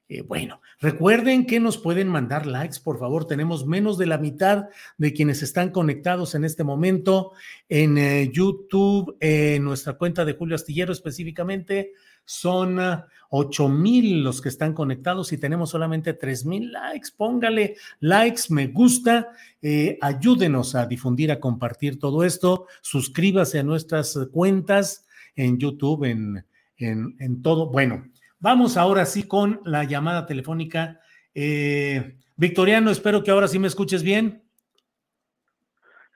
Eh, 0.08 0.22
bueno, 0.22 0.60
recuerden 0.78 1.46
que 1.46 1.58
nos 1.58 1.78
pueden 1.78 2.06
mandar 2.06 2.46
likes, 2.46 2.78
por 2.82 2.98
favor. 2.98 3.26
Tenemos 3.26 3.66
menos 3.66 3.98
de 3.98 4.06
la 4.06 4.18
mitad 4.18 4.66
de 4.98 5.12
quienes 5.12 5.42
están 5.42 5.70
conectados 5.70 6.36
en 6.36 6.44
este 6.44 6.62
momento 6.62 7.32
en 7.68 7.98
eh, 7.98 8.30
YouTube, 8.32 9.16
en 9.18 9.64
nuestra 9.64 9.94
cuenta 9.94 10.24
de 10.24 10.34
Julio 10.34 10.54
Astillero 10.54 10.92
específicamente. 10.92 11.92
Son 12.24 12.78
ah, 12.78 13.06
ocho 13.30 13.68
mil 13.68 14.22
los 14.22 14.40
que 14.40 14.48
están 14.48 14.74
conectados 14.74 15.32
y 15.32 15.38
tenemos 15.38 15.70
solamente 15.70 16.12
tres 16.12 16.44
mil 16.44 16.70
likes. 16.70 17.08
Póngale 17.16 17.76
likes, 17.98 18.42
me 18.50 18.68
gusta. 18.68 19.30
Eh, 19.60 19.98
ayúdenos 20.00 20.76
a 20.76 20.86
difundir, 20.86 21.32
a 21.32 21.40
compartir 21.40 21.98
todo 21.98 22.22
esto. 22.22 22.66
Suscríbase 22.80 23.58
a 23.58 23.64
nuestras 23.64 24.16
cuentas 24.30 25.04
en 25.34 25.58
YouTube, 25.58 26.04
en, 26.04 26.44
en, 26.76 27.16
en 27.18 27.42
todo. 27.42 27.70
Bueno, 27.70 28.06
Vamos 28.38 28.76
ahora 28.76 29.06
sí 29.06 29.22
con 29.24 29.60
la 29.64 29.84
llamada 29.84 30.26
telefónica. 30.26 31.00
Eh, 31.34 32.18
Victoriano, 32.36 32.90
espero 32.90 33.22
que 33.22 33.30
ahora 33.30 33.48
sí 33.48 33.58
me 33.58 33.66
escuches 33.66 34.02
bien. 34.02 34.42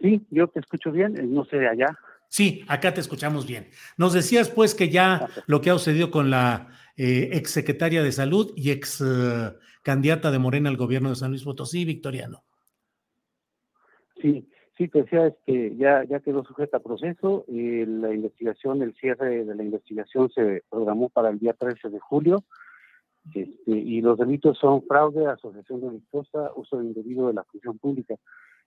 Sí, 0.01 0.27
yo 0.31 0.49
te 0.49 0.61
escucho 0.61 0.93
bien, 0.93 1.17
eh, 1.17 1.23
no 1.23 1.45
sé 1.45 1.59
de 1.59 1.69
allá. 1.69 1.99
Sí, 2.29 2.65
acá 2.69 2.95
te 2.95 3.01
escuchamos 3.01 3.47
bien. 3.47 3.71
Nos 3.97 4.13
decías 4.13 4.51
pues 4.51 4.75
que 4.75 4.89
ya 4.89 5.29
lo 5.47 5.61
que 5.61 5.71
ha 5.71 5.75
sucedido 5.75 6.11
con 6.11 6.31
la 6.31 6.69
eh, 6.97 7.31
ex 7.33 7.51
secretaria 7.51 8.03
de 8.03 8.13
salud 8.13 8.53
y 8.55 8.71
ex 8.71 9.03
candidata 9.83 10.31
de 10.31 10.39
Morena 10.39 10.69
al 10.69 10.77
gobierno 10.77 11.09
de 11.09 11.17
San 11.17 11.31
Luis 11.31 11.43
Potosí, 11.43 11.85
Victoriano. 11.85 12.45
Sí, 14.21 14.47
Sí, 14.81 14.89
te 14.89 15.03
decía, 15.03 15.27
este, 15.27 15.77
ya, 15.77 16.05
ya 16.05 16.21
quedó 16.21 16.43
sujeta 16.43 16.79
a 16.79 16.81
proceso. 16.81 17.45
y 17.49 17.85
la 17.85 18.15
investigación, 18.15 18.81
el 18.81 18.95
cierre 18.95 19.45
de 19.45 19.55
la 19.55 19.63
investigación 19.63 20.31
se 20.31 20.63
programó 20.71 21.11
para 21.11 21.29
el 21.29 21.39
día 21.39 21.53
13 21.53 21.91
de 21.91 21.99
julio. 21.99 22.45
Este, 23.35 23.73
y 23.73 24.01
los 24.01 24.19
delitos 24.19 24.57
son 24.57 24.83
fraude, 24.85 25.27
asociación 25.27 25.83
delictuosa, 25.83 26.53
uso 26.57 26.83
indebido 26.83 27.27
de 27.27 27.35
la 27.35 27.45
función 27.45 27.77
pública. 27.77 28.15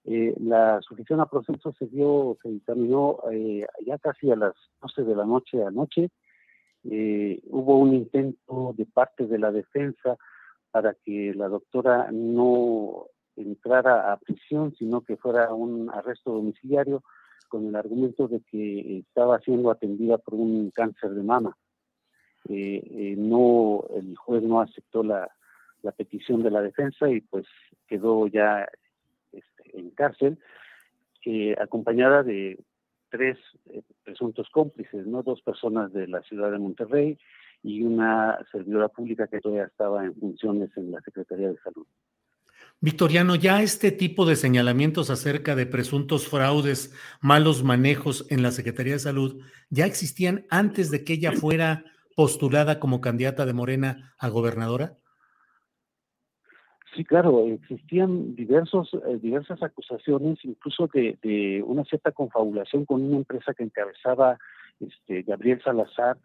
Eh, 0.03 0.35
la 0.39 0.79
sujeción 0.83 1.19
a 1.19 1.25
proceso 1.25 1.73
se 1.79 1.87
dio, 1.87 2.37
se 2.43 2.49
dictaminó 2.49 3.17
eh, 3.31 3.65
ya 3.83 3.97
casi 3.97 4.29
a 4.29 4.35
las 4.35 4.53
12 4.83 5.05
de 5.05 5.15
la 5.15 5.25
noche 5.25 5.63
anoche. 5.63 6.11
Eh, 6.83 7.41
hubo 7.47 7.79
un 7.79 7.91
intento 7.91 8.75
de 8.77 8.85
parte 8.85 9.25
de 9.25 9.39
la 9.39 9.51
defensa 9.51 10.17
para 10.69 10.93
que 10.93 11.33
la 11.33 11.47
doctora 11.47 12.11
no 12.11 13.07
entrara 13.35 14.11
a 14.11 14.17
prisión, 14.17 14.73
sino 14.75 15.01
que 15.01 15.17
fuera 15.17 15.53
un 15.53 15.89
arresto 15.89 16.31
domiciliario 16.31 17.03
con 17.47 17.67
el 17.67 17.75
argumento 17.75 18.27
de 18.27 18.41
que 18.41 18.99
estaba 18.99 19.39
siendo 19.39 19.69
atendida 19.69 20.17
por 20.17 20.35
un 20.35 20.71
cáncer 20.71 21.11
de 21.11 21.23
mama. 21.23 21.55
Eh, 22.49 22.81
eh, 22.83 23.15
no, 23.17 23.85
el 23.95 24.15
juez 24.17 24.43
no 24.43 24.59
aceptó 24.59 25.03
la, 25.03 25.29
petición 25.97 26.41
de 26.41 26.49
la 26.49 26.61
defensa 26.61 27.09
y 27.09 27.21
pues 27.21 27.45
quedó 27.87 28.25
ya 28.27 28.67
este, 29.31 29.77
en 29.77 29.89
cárcel, 29.91 30.39
eh, 31.25 31.55
acompañada 31.61 32.23
de 32.23 32.57
tres 33.09 33.37
presuntos 34.03 34.49
cómplices, 34.49 35.05
no 35.05 35.21
dos 35.23 35.41
personas 35.41 35.93
de 35.93 36.07
la 36.07 36.21
ciudad 36.23 36.51
de 36.51 36.57
Monterrey 36.57 37.19
y 37.61 37.83
una 37.83 38.39
servidora 38.51 38.87
pública 38.87 39.27
que 39.27 39.39
todavía 39.39 39.65
estaba 39.65 40.03
en 40.03 40.15
funciones 40.15 40.75
en 40.75 40.91
la 40.91 41.01
Secretaría 41.01 41.49
de 41.49 41.57
Salud. 41.59 41.85
Victoriano, 42.83 43.35
ya 43.35 43.61
este 43.61 43.91
tipo 43.91 44.25
de 44.25 44.35
señalamientos 44.35 45.09
acerca 45.09 45.55
de 45.55 45.65
presuntos 45.65 46.27
fraudes, 46.27 46.93
malos 47.21 47.63
manejos 47.63 48.29
en 48.29 48.43
la 48.43 48.51
Secretaría 48.51 48.91
de 48.91 48.99
Salud, 48.99 49.41
ya 49.69 49.85
existían 49.85 50.45
antes 50.49 50.91
de 50.91 51.05
que 51.05 51.13
ella 51.13 51.31
fuera 51.31 51.85
postulada 52.13 52.81
como 52.81 52.99
candidata 52.99 53.45
de 53.45 53.53
Morena 53.53 54.13
a 54.19 54.27
gobernadora? 54.27 54.97
Sí, 56.93 57.05
claro, 57.05 57.45
existían 57.45 58.35
diversos, 58.35 58.93
eh, 58.93 59.17
diversas 59.17 59.63
acusaciones, 59.63 60.39
incluso 60.43 60.89
de, 60.93 61.63
una 61.65 61.85
cierta 61.85 62.11
confabulación 62.11 62.83
con 62.83 63.01
una 63.01 63.15
empresa 63.15 63.53
que 63.53 63.63
encabezaba 63.63 64.37
este, 64.81 65.21
Gabriel 65.21 65.61
Salazar, 65.63 66.17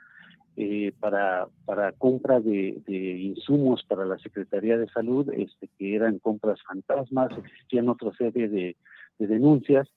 eh, 0.61 0.92
para, 0.98 1.46
para 1.66 1.92
compra 1.92 2.40
de, 2.40 2.82
insumos 2.88 3.84
para 3.84 4.04
la 4.04 4.18
Secretaría 4.18 4.76
de 4.76 4.88
Salud, 4.88 5.30
este, 5.32 5.68
que 5.78 5.94
eran 5.94 6.18
compras 6.18 6.59
fantasmas, 6.66 7.30
existían 7.38 7.88
otra 7.88 8.11
serie 8.14 8.48
de, 8.48 8.76
denuncias, 9.18 9.88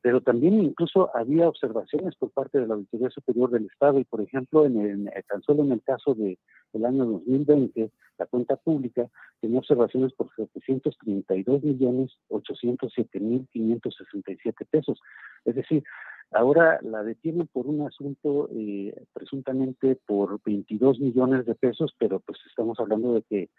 pero 0.00 0.22
también 0.22 0.62
incluso 0.62 1.14
había 1.14 1.46
observaciones 1.46 2.14
por 2.16 2.30
parte 2.30 2.58
de 2.58 2.66
la 2.66 2.74
Auditoría 2.76 3.10
Superior 3.10 3.50
del 3.50 3.66
Estado 3.66 3.98
y, 3.98 4.04
por 4.04 4.22
ejemplo, 4.22 4.64
en 4.64 4.80
el, 4.80 5.10
tan 5.28 5.42
solo 5.42 5.64
en 5.64 5.72
el 5.72 5.82
caso 5.82 6.14
de, 6.14 6.38
del 6.72 6.86
año 6.86 7.04
2020, 7.04 7.90
la 8.16 8.24
cuenta 8.24 8.56
pública 8.56 9.10
tenía 9.42 9.58
observaciones 9.58 10.14
por 10.14 10.34
732 10.34 11.62
millones 11.62 12.16
807 12.28 13.20
mil 13.20 13.46
567 13.52 14.64
pesos. 14.64 14.98
Es 15.44 15.54
decir, 15.54 15.84
Ahora 16.32 16.80
la 16.82 17.02
detienen 17.02 17.46
por 17.46 17.66
un 17.66 17.86
asunto 17.86 18.48
eh, 18.52 18.94
presuntamente 19.12 19.96
por 20.06 20.40
22 20.44 20.98
millones 21.00 21.46
de 21.46 21.54
pesos, 21.54 21.94
pero 21.98 22.20
pues 22.20 22.38
estamos 22.48 22.78
hablando 22.80 23.14
de 23.14 23.22
que 23.22 23.50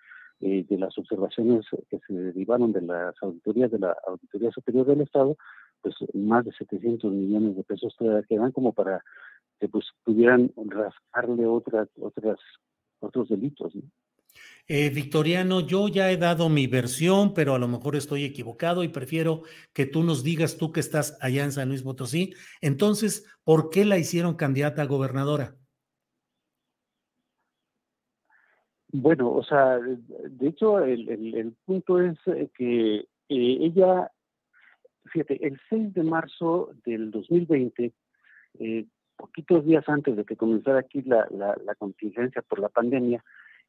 eh, 0.42 0.66
de 0.70 0.78
las 0.78 0.96
observaciones 0.98 1.66
que 1.90 2.00
se 2.06 2.14
derivaron 2.14 2.72
de 2.72 2.82
las 2.82 3.16
auditorías 3.22 3.72
de 3.72 3.80
la 3.80 3.98
Auditoría 4.06 4.52
Superior 4.52 4.86
del 4.86 5.02
Estado, 5.02 5.36
pues 5.82 5.96
más 6.14 6.46
de 6.46 6.52
700 6.52 7.12
millones 7.12 7.56
de 7.56 7.64
pesos 7.64 7.96
todavía 7.98 8.28
quedan 8.28 8.52
como 8.52 8.74
para 8.74 9.04
que 9.60 9.68
pues 9.68 9.86
pudieran 10.04 10.52
rascarle 10.56 11.48
otras 11.48 11.90
otras 12.00 12.38
otros 13.00 13.30
delitos. 13.30 13.74
¿no? 13.76 13.82
Eh, 14.70 14.90
Victoriano, 14.90 15.62
yo 15.62 15.88
ya 15.88 16.12
he 16.12 16.18
dado 16.18 16.50
mi 16.50 16.68
versión, 16.68 17.34
pero 17.34 17.56
a 17.56 17.60
lo 17.60 17.70
mejor 17.70 17.96
estoy 17.96 18.26
equivocado 18.26 18.84
y 18.84 18.90
prefiero 18.90 19.44
que 19.72 19.86
tú 19.86 20.04
nos 20.04 20.26
digas, 20.26 20.58
tú 20.58 20.74
que 20.74 20.82
estás 20.82 21.18
allá 21.22 21.46
en 21.46 21.54
San 21.54 21.70
Luis 21.70 21.84
Potosí, 21.84 22.34
entonces, 22.60 23.26
¿por 23.46 23.70
qué 23.70 23.86
la 23.86 23.98
hicieron 23.98 24.36
candidata 24.36 24.82
a 24.82 24.88
gobernadora? 24.88 25.56
Bueno, 28.92 29.32
o 29.32 29.44
sea, 29.44 29.80
de 29.80 30.48
hecho, 30.50 30.80
el, 30.80 31.56
punto 31.64 32.02
es 32.02 32.18
eh, 32.26 32.50
que 32.54 32.96
eh, 32.98 33.08
ella, 33.30 34.12
fíjate, 35.06 35.48
el 35.48 35.58
6 35.70 35.94
de 35.94 36.04
marzo 36.04 36.72
del 36.84 37.10
2020, 37.12 37.94
poquitos 39.16 39.66
días 39.66 39.88
antes 39.88 40.18
de 40.18 40.26
que 40.26 40.36
comenzara 40.36 40.80
aquí 40.80 41.04
la 41.04 41.76
contingencia 41.78 42.42
por 42.42 42.60
la 42.60 42.68
pandemia, 42.68 43.24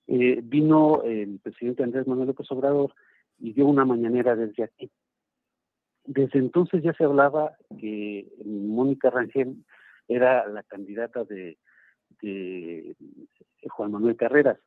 eh, 0.08 0.40
vino 0.42 1.02
el 1.02 1.38
presidente 1.38 1.82
Andrés 1.82 2.06
Manuel 2.06 2.28
López 2.28 2.50
Obrador 2.50 2.94
y 3.38 3.52
dio 3.52 3.66
una 3.66 3.84
mañanera 3.84 4.34
desde 4.34 4.64
aquí. 4.64 4.90
Desde 6.04 6.38
entonces 6.38 6.82
ya 6.82 6.94
se 6.94 7.04
hablaba 7.04 7.52
que 7.78 8.26
Mónica 8.44 9.10
Rangel 9.10 9.56
era 10.08 10.48
la 10.48 10.62
candidata 10.62 11.24
de, 11.24 11.58
Juan 13.68 13.92
Manuel 13.92 14.16
Carreras. 14.16 14.58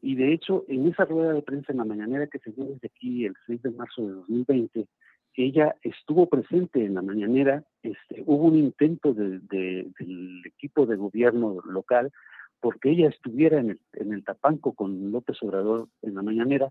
Y 0.00 0.14
de 0.14 0.32
hecho, 0.32 0.64
en 0.68 0.88
esa 0.88 1.04
rueda 1.04 1.34
de 1.34 1.42
prensa 1.42 1.72
en 1.72 1.78
la 1.78 1.84
mañanera 1.84 2.26
que 2.26 2.38
se 2.38 2.50
dio 2.52 2.64
desde 2.64 2.88
aquí 2.88 3.26
el 3.26 3.34
6 3.46 3.62
de 3.62 3.70
marzo 3.72 4.02
de 4.02 4.12
2020, 4.14 4.88
ella 5.34 5.76
estuvo 5.82 6.28
presente 6.28 6.84
en 6.84 6.94
la 6.94 7.02
mañanera, 7.02 7.62
este, 7.82 8.22
hubo 8.26 8.46
un 8.46 8.56
intento 8.56 9.12
del 9.12 10.42
equipo 10.46 10.86
de 10.86 10.96
gobierno 10.96 11.60
local 11.66 12.10
porque 12.60 12.90
ella 12.90 13.08
estuviera 13.08 13.58
en 13.58 13.70
el, 13.70 13.80
en 13.94 14.12
el 14.12 14.24
Tapanco 14.24 14.74
con 14.74 15.10
López 15.10 15.42
Obrador 15.42 15.88
en 16.02 16.14
la 16.14 16.22
mañanera, 16.22 16.70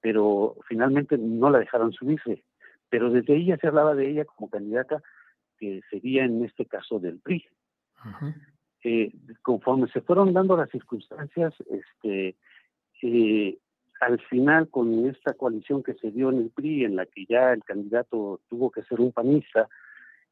pero 0.00 0.56
finalmente 0.68 1.18
no 1.18 1.50
la 1.50 1.58
dejaron 1.58 1.92
subirse. 1.92 2.42
Pero 2.88 3.10
desde 3.10 3.34
ahí 3.34 3.46
ya 3.46 3.56
se 3.56 3.66
hablaba 3.66 3.94
de 3.94 4.08
ella 4.10 4.24
como 4.24 4.50
candidata 4.50 5.02
que 5.58 5.80
sería 5.90 6.24
en 6.24 6.44
este 6.44 6.66
caso 6.66 6.98
del 6.98 7.18
PRI. 7.18 7.44
Eh, 8.84 9.12
conforme 9.42 9.88
se 9.88 10.00
fueron 10.00 10.32
dando 10.32 10.56
las 10.56 10.70
circunstancias, 10.70 11.54
este, 11.70 12.36
eh, 13.02 13.58
al 14.00 14.20
final 14.20 14.68
con 14.68 15.06
esta 15.06 15.34
coalición 15.34 15.82
que 15.82 15.94
se 15.94 16.10
dio 16.10 16.30
en 16.30 16.38
el 16.38 16.50
PRI, 16.50 16.84
en 16.84 16.96
la 16.96 17.06
que 17.06 17.26
ya 17.26 17.52
el 17.52 17.64
candidato 17.64 18.40
tuvo 18.48 18.70
que 18.70 18.84
ser 18.84 19.00
un 19.00 19.12
panista, 19.12 19.68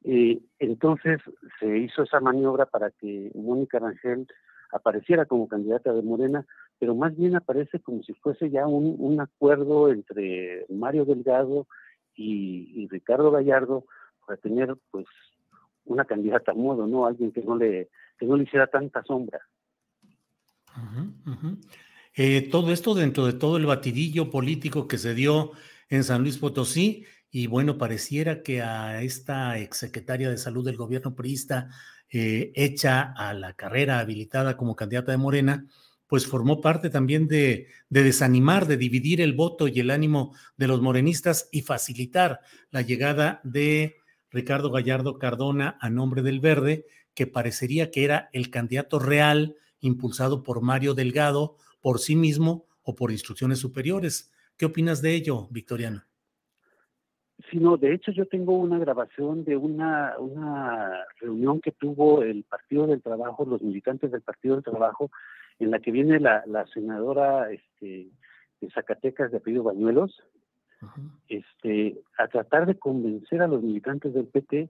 eh, 0.04 0.38
entonces 0.58 1.20
se 1.58 1.78
hizo 1.78 2.02
esa 2.02 2.20
maniobra 2.20 2.66
para 2.66 2.90
que 2.90 3.30
Mónica 3.34 3.78
Rangel 3.78 4.28
apareciera 4.74 5.24
como 5.24 5.46
candidata 5.46 5.92
de 5.92 6.02
Morena, 6.02 6.44
pero 6.78 6.94
más 6.96 7.16
bien 7.16 7.36
aparece 7.36 7.78
como 7.80 8.02
si 8.02 8.12
fuese 8.14 8.50
ya 8.50 8.66
un, 8.66 9.20
acuerdo 9.20 9.88
entre 9.88 10.66
Mario 10.68 11.04
Delgado 11.04 11.68
y, 12.16 12.88
Ricardo 12.88 13.30
Gallardo 13.30 13.86
para 14.26 14.36
tener 14.40 14.74
pues 14.90 15.06
una 15.84 16.04
candidata 16.04 16.50
a 16.50 16.54
modo, 16.54 16.86
¿no? 16.86 17.06
Alguien 17.06 17.32
que 17.32 17.42
no 17.42 17.56
le, 17.56 17.88
que 18.18 18.26
no 18.26 18.36
le 18.36 18.44
hiciera 18.44 18.66
tanta 18.66 19.02
sombra. 19.04 19.40
Eh, 22.16 22.48
todo 22.50 22.72
esto 22.72 22.94
dentro 22.94 23.26
de 23.26 23.34
todo 23.34 23.56
el 23.56 23.66
batidillo 23.66 24.30
político 24.30 24.88
que 24.88 24.98
se 24.98 25.14
dio 25.14 25.52
en 25.88 26.02
San 26.02 26.22
Luis 26.22 26.38
Potosí 26.38 27.04
y 27.30 27.46
bueno, 27.46 27.78
pareciera 27.78 28.42
que 28.42 28.62
a 28.62 29.02
esta 29.02 29.58
exsecretaria 29.58 30.30
de 30.30 30.38
salud 30.38 30.64
del 30.64 30.76
gobierno 30.76 31.14
priista, 31.14 31.70
eh, 32.10 32.52
hecha 32.54 33.12
a 33.16 33.34
la 33.34 33.54
carrera 33.54 33.98
habilitada 33.98 34.56
como 34.56 34.76
candidata 34.76 35.12
de 35.12 35.18
Morena, 35.18 35.66
pues 36.06 36.26
formó 36.26 36.60
parte 36.60 36.90
también 36.90 37.26
de, 37.26 37.68
desanimar, 37.88 38.66
de 38.66 38.76
dividir 38.76 39.20
el 39.20 39.32
voto 39.32 39.68
y 39.68 39.80
el 39.80 39.90
ánimo 39.90 40.34
de 40.56 40.68
los 40.68 40.80
morenistas 40.80 41.48
y 41.50 41.62
facilitar 41.62 42.40
la 42.70 42.82
llegada 42.82 43.40
de 43.42 43.96
Ricardo 44.30 44.70
Gallardo 44.70 45.18
Cardona 45.18 45.76
a 45.80 45.90
nombre 45.90 46.22
del 46.22 46.40
Verde, 46.40 46.86
que 47.14 47.26
parecería 47.26 47.90
que 47.90 48.04
era 48.04 48.28
el 48.32 48.50
candidato 48.50 48.98
real 48.98 49.56
impulsado 49.80 50.42
por 50.42 50.60
Mario 50.62 50.94
Delgado 50.94 51.56
por 51.80 52.00
sí 52.00 52.16
mismo 52.16 52.66
o 52.82 52.94
por 52.94 53.10
instrucciones 53.10 53.58
superiores. 53.58 54.32
¿Qué 54.56 54.66
opinas 54.66 55.02
de 55.02 55.14
ello, 55.14 55.48
Victoriano? 55.50 56.04
Sí, 57.50 57.58
no, 57.58 57.76
de 57.76 57.92
hecho 57.92 58.10
yo 58.10 58.26
tengo 58.26 58.56
una 58.56 58.78
grabación 58.78 59.44
de 59.44 59.56
una, 59.56 60.14
una 60.18 61.04
reunión 61.20 61.60
que 61.60 61.72
tuvo 61.72 62.22
el 62.22 62.44
Partido 62.44 62.86
del 62.86 63.02
Trabajo, 63.02 63.44
los 63.44 63.62
militantes 63.62 64.10
del 64.10 64.22
Partido 64.22 64.54
del 64.54 64.64
Trabajo, 64.64 65.10
en 65.58 65.70
la 65.70 65.78
que 65.78 65.90
viene 65.90 66.18
la, 66.20 66.42
la 66.46 66.66
senadora 66.68 67.50
este, 67.50 68.08
de 68.60 68.70
Zacatecas 68.70 69.30
de 69.30 69.38
apellido 69.38 69.62
Bañuelos, 69.62 70.22
este, 71.28 71.98
a 72.18 72.28
tratar 72.28 72.66
de 72.66 72.78
convencer 72.78 73.40
a 73.42 73.48
los 73.48 73.62
militantes 73.62 74.12
del 74.12 74.26
PT 74.26 74.68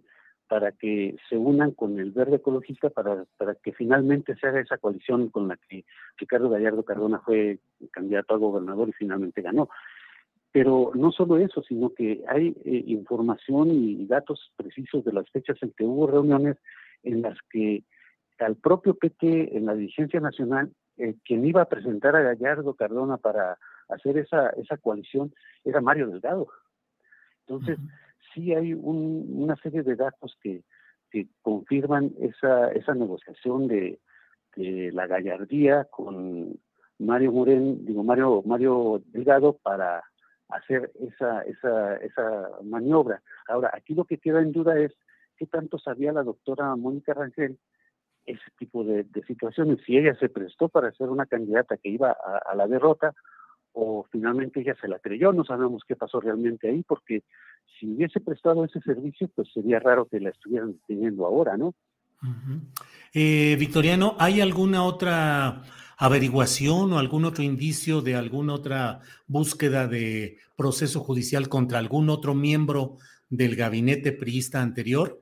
para 0.48 0.72
que 0.72 1.16
se 1.28 1.36
unan 1.36 1.72
con 1.72 1.98
el 1.98 2.12
verde 2.12 2.36
ecologista 2.36 2.90
para, 2.90 3.24
para 3.36 3.54
que 3.54 3.72
finalmente 3.72 4.36
se 4.36 4.46
haga 4.46 4.60
esa 4.60 4.78
coalición 4.78 5.30
con 5.30 5.48
la 5.48 5.56
que 5.56 5.84
Ricardo 6.18 6.50
Gallardo 6.50 6.84
Cardona 6.84 7.18
fue 7.20 7.58
candidato 7.90 8.34
a 8.34 8.38
gobernador 8.38 8.88
y 8.88 8.92
finalmente 8.92 9.42
ganó. 9.42 9.68
Pero 10.54 10.92
no 10.94 11.10
solo 11.10 11.36
eso, 11.38 11.64
sino 11.64 11.92
que 11.92 12.22
hay 12.28 12.54
eh, 12.64 12.84
información 12.86 13.72
y 13.72 14.06
datos 14.06 14.52
precisos 14.54 15.04
de 15.04 15.12
las 15.12 15.28
fechas 15.30 15.56
en 15.62 15.72
que 15.72 15.82
hubo 15.82 16.06
reuniones 16.06 16.58
en 17.02 17.22
las 17.22 17.36
que 17.50 17.82
al 18.38 18.54
propio 18.54 18.94
PT 18.94 19.56
en 19.56 19.66
la 19.66 19.74
dirigencia 19.74 20.20
nacional, 20.20 20.72
eh, 20.96 21.16
quien 21.24 21.44
iba 21.44 21.62
a 21.62 21.68
presentar 21.68 22.14
a 22.14 22.22
Gallardo 22.22 22.74
Cardona 22.74 23.16
para 23.16 23.58
hacer 23.88 24.16
esa, 24.16 24.50
esa 24.50 24.76
coalición 24.76 25.34
era 25.64 25.80
Mario 25.80 26.06
Delgado. 26.06 26.46
Entonces, 27.48 27.76
sí 28.32 28.54
hay 28.54 28.74
una 28.74 29.56
serie 29.56 29.82
de 29.82 29.96
datos 29.96 30.38
que, 30.40 30.62
que 31.10 31.26
confirman 31.42 32.12
esa, 32.20 32.70
esa 32.70 32.94
negociación 32.94 33.66
de, 33.66 33.98
la 34.56 35.08
gallardía 35.08 35.82
con 35.90 36.60
Mario 37.00 37.32
Morén, 37.32 37.84
digo 37.84 38.04
Mario, 38.04 38.40
Mario 38.46 39.02
Delgado 39.06 39.58
para 39.60 40.04
hacer 40.48 40.92
esa, 41.00 41.42
esa, 41.42 41.96
esa 41.96 42.48
maniobra. 42.62 43.22
Ahora, 43.48 43.70
aquí 43.72 43.94
lo 43.94 44.04
que 44.04 44.18
queda 44.18 44.40
en 44.40 44.52
duda 44.52 44.78
es 44.78 44.92
qué 45.36 45.46
tanto 45.46 45.78
sabía 45.78 46.12
la 46.12 46.22
doctora 46.22 46.74
Mónica 46.76 47.14
Rangel 47.14 47.58
ese 48.26 48.50
tipo 48.58 48.84
de, 48.84 49.06
situaciones. 49.26 49.78
Si 49.86 49.96
ella 49.96 50.14
se 50.18 50.28
prestó 50.28 50.68
para 50.68 50.92
ser 50.92 51.08
una 51.08 51.26
candidata 51.26 51.76
que 51.76 51.90
iba 51.90 52.10
a, 52.10 52.54
la 52.54 52.66
derrota 52.66 53.14
o 53.72 54.06
finalmente 54.10 54.60
ella 54.60 54.74
se 54.80 54.88
la 54.88 54.98
creyó, 54.98 55.32
no 55.32 55.44
sabemos 55.44 55.82
qué 55.86 55.96
pasó 55.96 56.20
realmente 56.20 56.68
ahí, 56.68 56.82
porque 56.86 57.22
si 57.78 57.92
hubiese 57.92 58.20
prestado 58.20 58.64
ese 58.64 58.80
servicio, 58.80 59.28
pues 59.34 59.48
sería 59.52 59.80
raro 59.80 60.06
que 60.06 60.20
la 60.20 60.30
estuvieran 60.30 60.76
teniendo 60.86 61.26
ahora, 61.26 61.56
¿no? 61.56 61.74
Eh, 63.12 63.56
Victoriano, 63.58 64.16
¿hay 64.18 64.40
alguna 64.40 64.84
otra 64.84 65.62
averiguación 65.96 66.92
o 66.92 66.98
algún 66.98 67.24
otro 67.24 67.42
indicio 67.42 68.00
de 68.00 68.16
alguna 68.16 68.54
otra 68.54 69.00
búsqueda 69.26 69.86
de 69.86 70.38
proceso 70.56 71.00
judicial 71.00 71.48
contra 71.48 71.78
algún 71.78 72.10
otro 72.10 72.34
miembro 72.34 72.96
del 73.30 73.56
gabinete 73.56 74.12
priista 74.12 74.62
anterior? 74.62 75.20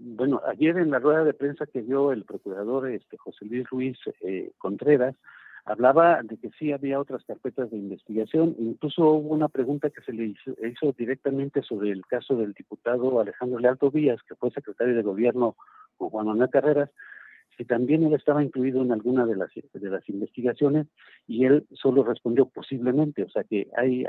bueno, 0.00 0.40
ayer 0.46 0.78
en 0.78 0.90
la 0.90 0.98
rueda 0.98 1.24
de 1.24 1.34
prensa 1.34 1.66
que 1.66 1.82
dio 1.82 2.12
el 2.12 2.24
procurador 2.24 2.88
este, 2.88 3.18
José 3.18 3.44
Luis 3.44 3.68
Ruiz 3.68 3.98
eh, 4.22 4.50
Contreras, 4.56 5.14
hablaba 5.66 6.22
de 6.22 6.38
que 6.38 6.50
sí 6.58 6.72
había 6.72 6.98
otras 6.98 7.22
carpetas 7.24 7.70
de 7.70 7.76
investigación, 7.76 8.56
incluso 8.58 9.10
hubo 9.10 9.28
una 9.28 9.48
pregunta 9.48 9.90
que 9.90 10.00
se 10.00 10.14
le 10.14 10.24
hizo, 10.24 10.94
directamente 10.96 11.62
sobre 11.62 11.90
el 11.90 12.06
caso 12.06 12.34
del 12.34 12.54
diputado 12.54 13.20
Alejandro 13.20 13.58
Lealto 13.58 13.90
Vías, 13.90 14.22
que 14.26 14.34
fue 14.36 14.50
secretario 14.50 14.96
de 14.96 15.02
gobierno 15.02 15.54
con 15.98 16.08
Juan 16.08 16.26
Manuel 16.26 16.48
Carreras, 16.48 16.90
si 17.60 17.66
también 17.66 18.02
él 18.04 18.14
estaba 18.14 18.42
incluido 18.42 18.80
en 18.80 18.90
alguna 18.90 19.26
de 19.26 19.36
las 19.36 19.50
de 19.54 19.90
las 19.90 20.08
investigaciones 20.08 20.86
y 21.26 21.44
él 21.44 21.66
solo 21.72 22.02
respondió 22.02 22.46
posiblemente, 22.46 23.22
o 23.22 23.28
sea 23.28 23.44
que 23.44 23.68
hay 23.76 24.06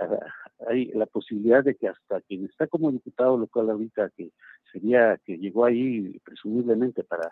hay 0.69 0.85
la 0.93 1.05
posibilidad 1.05 1.61
de 1.61 1.75
que 1.75 1.89
hasta 1.89 2.21
quien 2.21 2.45
está 2.45 2.67
como 2.67 2.93
diputado 2.93 3.37
local 3.37 3.69
ahorita 3.69 4.09
que 4.15 4.29
sería 4.71 5.19
que 5.25 5.37
llegó 5.37 5.65
ahí 5.65 6.17
presumiblemente 6.23 7.03
para 7.03 7.29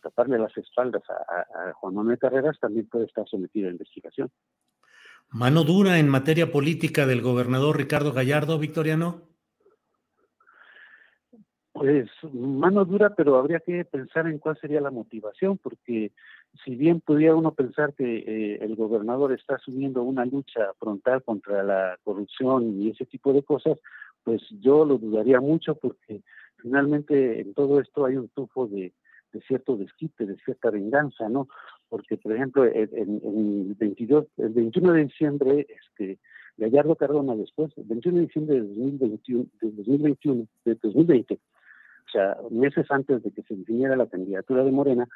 taparle 0.00 0.38
las 0.38 0.56
espaldas 0.56 1.02
a, 1.10 1.72
Juan 1.72 1.94
Manuel 1.94 2.18
Carreras 2.18 2.56
también 2.60 2.86
puede 2.86 3.06
estar 3.06 3.26
sometido 3.26 3.66
a 3.66 3.72
investigación. 3.72 4.30
Mano 5.30 5.64
dura 5.64 5.98
en 5.98 6.08
materia 6.08 6.52
política 6.52 7.04
del 7.04 7.20
gobernador 7.20 7.78
Ricardo 7.78 8.12
Gallardo, 8.12 8.60
Victoriano. 8.60 9.22
Pues 11.78 12.08
mano 12.32 12.84
dura, 12.84 13.14
pero 13.14 13.36
habría 13.36 13.60
que 13.60 13.84
pensar 13.84 14.26
en 14.26 14.38
cuál 14.38 14.58
sería 14.60 14.80
la 14.80 14.90
motivación, 14.90 15.58
porque 15.58 16.12
si 16.64 16.74
bien 16.74 17.00
pudiera 17.00 17.36
uno 17.36 17.52
pensar 17.52 17.94
que 17.94 18.18
eh, 18.18 18.58
el 18.60 18.74
gobernador 18.74 19.32
está 19.32 19.56
asumiendo 19.56 20.02
una 20.02 20.24
lucha 20.24 20.72
frontal 20.78 21.22
contra 21.22 21.62
la 21.62 21.98
corrupción 22.02 22.80
y 22.80 22.90
ese 22.90 23.06
tipo 23.06 23.32
de 23.32 23.42
cosas, 23.42 23.78
pues 24.24 24.42
yo 24.60 24.84
lo 24.84 24.98
dudaría 24.98 25.40
mucho 25.40 25.76
porque 25.76 26.22
finalmente 26.56 27.40
en 27.40 27.54
todo 27.54 27.80
esto 27.80 28.04
hay 28.04 28.16
un 28.16 28.28
tufo 28.28 28.66
de, 28.66 28.92
cierto 29.46 29.76
desquite, 29.76 30.26
de 30.26 30.36
cierta 30.38 30.70
venganza, 30.70 31.28
¿no? 31.28 31.48
Porque, 31.88 32.16
por 32.16 32.32
ejemplo, 32.32 32.64
en, 32.64 32.90
el 32.92 33.74
22, 33.78 34.26
el 34.38 34.48
21 34.50 34.92
de 34.92 35.04
diciembre, 35.04 35.66
este, 35.68 36.18
Gallardo 36.56 36.96
Cardona 36.96 37.36
después, 37.36 37.72
el 37.76 37.84
21 37.84 38.18
de 38.18 38.26
diciembre 38.26 38.54
de 38.56 38.62
2021, 38.62 39.46
de 39.60 39.70
2021, 39.70 40.46
de 40.64 40.74
2020, 40.74 41.38
sea, 42.10 42.36
meses 42.50 42.86
antes 42.90 43.22
de 43.22 43.30
que 43.30 43.42
se 43.42 43.56
definiera 43.56 43.96
la 43.96 44.06
candidatura 44.06 44.64
de 44.64 44.72
Morena, 44.72 45.08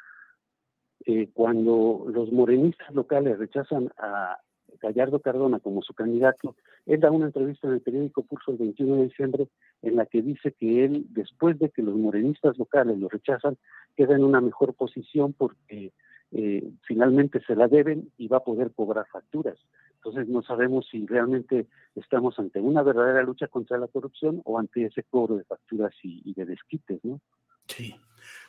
eh, 1.05 1.29
cuando 1.33 2.05
los 2.07 2.31
morenistas 2.31 2.93
locales 2.93 3.37
rechazan 3.37 3.91
a 3.97 4.37
Gallardo 4.81 5.19
Cardona 5.19 5.59
como 5.59 5.81
su 5.81 5.93
candidato, 5.93 6.55
él 6.85 6.99
da 6.99 7.11
una 7.11 7.25
entrevista 7.27 7.67
en 7.67 7.73
el 7.73 7.81
periódico 7.81 8.23
Pulso 8.23 8.51
el 8.51 8.57
21 8.57 8.95
de 8.97 9.03
diciembre 9.03 9.47
en 9.81 9.95
la 9.95 10.05
que 10.05 10.21
dice 10.21 10.53
que 10.53 10.85
él, 10.85 11.05
después 11.09 11.59
de 11.59 11.69
que 11.69 11.81
los 11.81 11.95
morenistas 11.95 12.57
locales 12.57 12.97
lo 12.97 13.09
rechazan, 13.09 13.57
queda 13.95 14.15
en 14.15 14.23
una 14.23 14.41
mejor 14.41 14.73
posición 14.73 15.33
porque 15.33 15.91
eh, 16.31 16.71
finalmente 16.87 17.41
se 17.45 17.55
la 17.55 17.67
deben 17.67 18.11
y 18.17 18.27
va 18.27 18.37
a 18.37 18.43
poder 18.43 18.71
cobrar 18.71 19.05
facturas. 19.11 19.57
Entonces 20.03 20.27
no 20.27 20.43
sabemos 20.43 20.85
si 20.91 21.05
realmente 21.05 21.67
estamos 21.95 22.37
ante 22.37 22.59
una 22.59 22.83
verdadera 22.83 23.23
lucha 23.23 23.47
contra 23.47 23.77
la 23.77 23.87
corrupción 23.87 24.41
o 24.43 24.59
ante 24.59 24.85
ese 24.85 25.03
cobro 25.03 25.37
de 25.37 25.45
facturas 25.45 25.93
y, 26.03 26.33
de 26.33 26.45
desquites, 26.45 26.99
¿no? 27.03 27.21
Sí. 27.67 27.95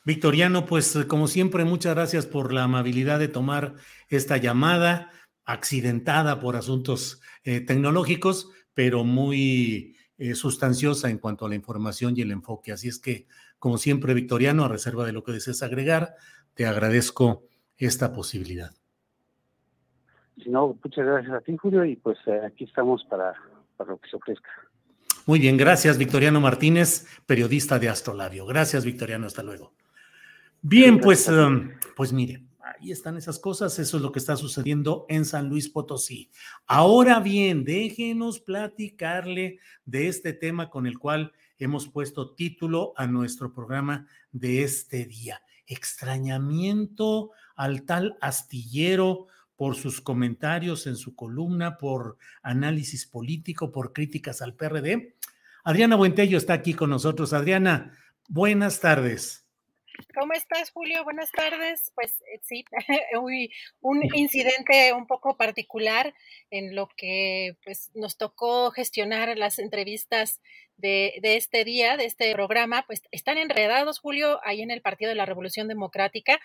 Victoriano, 0.04 0.66
pues 0.66 0.98
como 1.06 1.28
siempre, 1.28 1.64
muchas 1.64 1.94
gracias 1.94 2.26
por 2.26 2.52
la 2.52 2.64
amabilidad 2.64 3.20
de 3.20 3.28
tomar 3.28 3.74
esta 4.08 4.36
llamada 4.36 5.10
accidentada 5.44 6.40
por 6.40 6.56
asuntos 6.56 7.20
eh, 7.44 7.60
tecnológicos, 7.60 8.50
pero 8.74 9.04
muy 9.04 9.96
eh, 10.18 10.34
sustanciosa 10.34 11.08
en 11.08 11.18
cuanto 11.18 11.46
a 11.46 11.48
la 11.48 11.54
información 11.54 12.14
y 12.16 12.22
el 12.22 12.32
enfoque. 12.32 12.72
Así 12.72 12.88
es 12.88 12.98
que, 12.98 13.26
como 13.60 13.78
siempre, 13.78 14.14
Victoriano, 14.14 14.64
a 14.64 14.68
reserva 14.68 15.06
de 15.06 15.12
lo 15.12 15.22
que 15.22 15.32
desees 15.32 15.62
agregar, 15.62 16.16
te 16.54 16.66
agradezco 16.66 17.46
esta 17.76 18.12
posibilidad. 18.12 18.72
No, 20.46 20.78
muchas 20.82 21.06
gracias 21.06 21.32
a 21.34 21.40
ti, 21.40 21.56
Julio, 21.56 21.84
y 21.84 21.96
pues 21.96 22.18
eh, 22.26 22.40
aquí 22.44 22.64
estamos 22.64 23.04
para, 23.04 23.34
para 23.76 23.90
lo 23.90 23.98
que 23.98 24.10
se 24.10 24.16
ofrezca. 24.16 24.50
Muy 25.26 25.38
bien, 25.38 25.56
gracias, 25.56 25.96
Victoriano 25.96 26.40
Martínez, 26.40 27.06
periodista 27.24 27.78
de 27.78 27.88
Astrolabio. 27.88 28.44
Gracias, 28.44 28.84
Victoriano, 28.84 29.26
hasta 29.26 29.42
luego. 29.42 29.72
Bien, 30.60 31.00
pues, 31.00 31.28
um, 31.28 31.70
pues 31.96 32.12
mire, 32.12 32.42
ahí 32.60 32.90
están 32.90 33.16
esas 33.16 33.38
cosas, 33.38 33.78
eso 33.78 33.96
es 33.96 34.02
lo 34.02 34.12
que 34.12 34.18
está 34.18 34.36
sucediendo 34.36 35.06
en 35.08 35.24
San 35.24 35.48
Luis 35.48 35.68
Potosí. 35.68 36.30
Ahora 36.66 37.20
bien, 37.20 37.64
déjenos 37.64 38.40
platicarle 38.40 39.60
de 39.86 40.08
este 40.08 40.32
tema 40.32 40.68
con 40.68 40.86
el 40.86 40.98
cual 40.98 41.32
hemos 41.58 41.88
puesto 41.88 42.34
título 42.34 42.92
a 42.96 43.06
nuestro 43.06 43.52
programa 43.52 44.06
de 44.32 44.62
este 44.62 45.06
día. 45.06 45.40
Extrañamiento 45.66 47.30
al 47.56 47.84
tal 47.84 48.18
astillero 48.20 49.28
por 49.56 49.76
sus 49.76 50.00
comentarios 50.00 50.86
en 50.86 50.96
su 50.96 51.14
columna, 51.14 51.78
por 51.78 52.18
análisis 52.42 53.06
político, 53.06 53.72
por 53.72 53.92
críticas 53.92 54.42
al 54.42 54.54
PRD. 54.54 55.16
Adriana 55.64 55.96
Buentello 55.96 56.38
está 56.38 56.52
aquí 56.52 56.74
con 56.74 56.90
nosotros. 56.90 57.32
Adriana, 57.32 57.96
buenas 58.28 58.80
tardes. 58.80 59.44
¿Cómo 60.18 60.32
estás, 60.32 60.70
Julio? 60.70 61.04
Buenas 61.04 61.30
tardes. 61.30 61.92
Pues 61.94 62.20
eh, 62.22 62.40
sí, 62.42 62.64
un 63.80 64.02
incidente 64.14 64.92
un 64.92 65.06
poco 65.06 65.36
particular 65.36 66.14
en 66.50 66.74
lo 66.74 66.88
que 66.96 67.56
pues, 67.64 67.90
nos 67.94 68.16
tocó 68.16 68.70
gestionar 68.70 69.36
las 69.38 69.58
entrevistas 69.58 70.40
de, 70.76 71.14
de, 71.22 71.36
este 71.36 71.64
día, 71.64 71.96
de 71.96 72.06
este 72.06 72.32
programa, 72.32 72.84
pues 72.86 73.02
están 73.12 73.38
enredados, 73.38 74.00
Julio, 74.00 74.40
ahí 74.44 74.62
en 74.62 74.72
el 74.72 74.82
Partido 74.82 75.10
de 75.10 75.14
la 75.14 75.26
Revolución 75.26 75.68
Democrática 75.68 76.40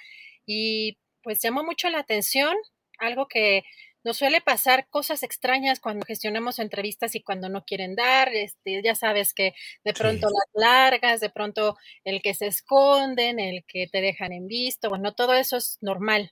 y 0.45 0.97
pues 1.23 1.41
llamó 1.41 1.63
mucho 1.63 1.89
la 1.89 1.99
atención, 1.99 2.55
algo 2.99 3.27
que 3.27 3.63
nos 4.03 4.17
suele 4.17 4.41
pasar 4.41 4.87
cosas 4.89 5.23
extrañas 5.23 5.79
cuando 5.79 6.05
gestionamos 6.05 6.59
entrevistas 6.59 7.15
y 7.15 7.21
cuando 7.21 7.49
no 7.49 7.65
quieren 7.65 7.95
dar, 7.95 8.33
este, 8.33 8.81
ya 8.83 8.95
sabes 8.95 9.33
que 9.33 9.53
de 9.83 9.93
pronto 9.93 10.27
las 10.27 10.49
largas, 10.53 11.19
de 11.19 11.29
pronto 11.29 11.77
el 12.05 12.21
que 12.21 12.33
se 12.33 12.47
esconden, 12.47 13.39
el 13.39 13.65
que 13.67 13.87
te 13.87 14.01
dejan 14.01 14.31
en 14.31 14.47
visto, 14.47 14.89
bueno, 14.89 15.13
todo 15.13 15.33
eso 15.33 15.57
es 15.57 15.77
normal. 15.81 16.31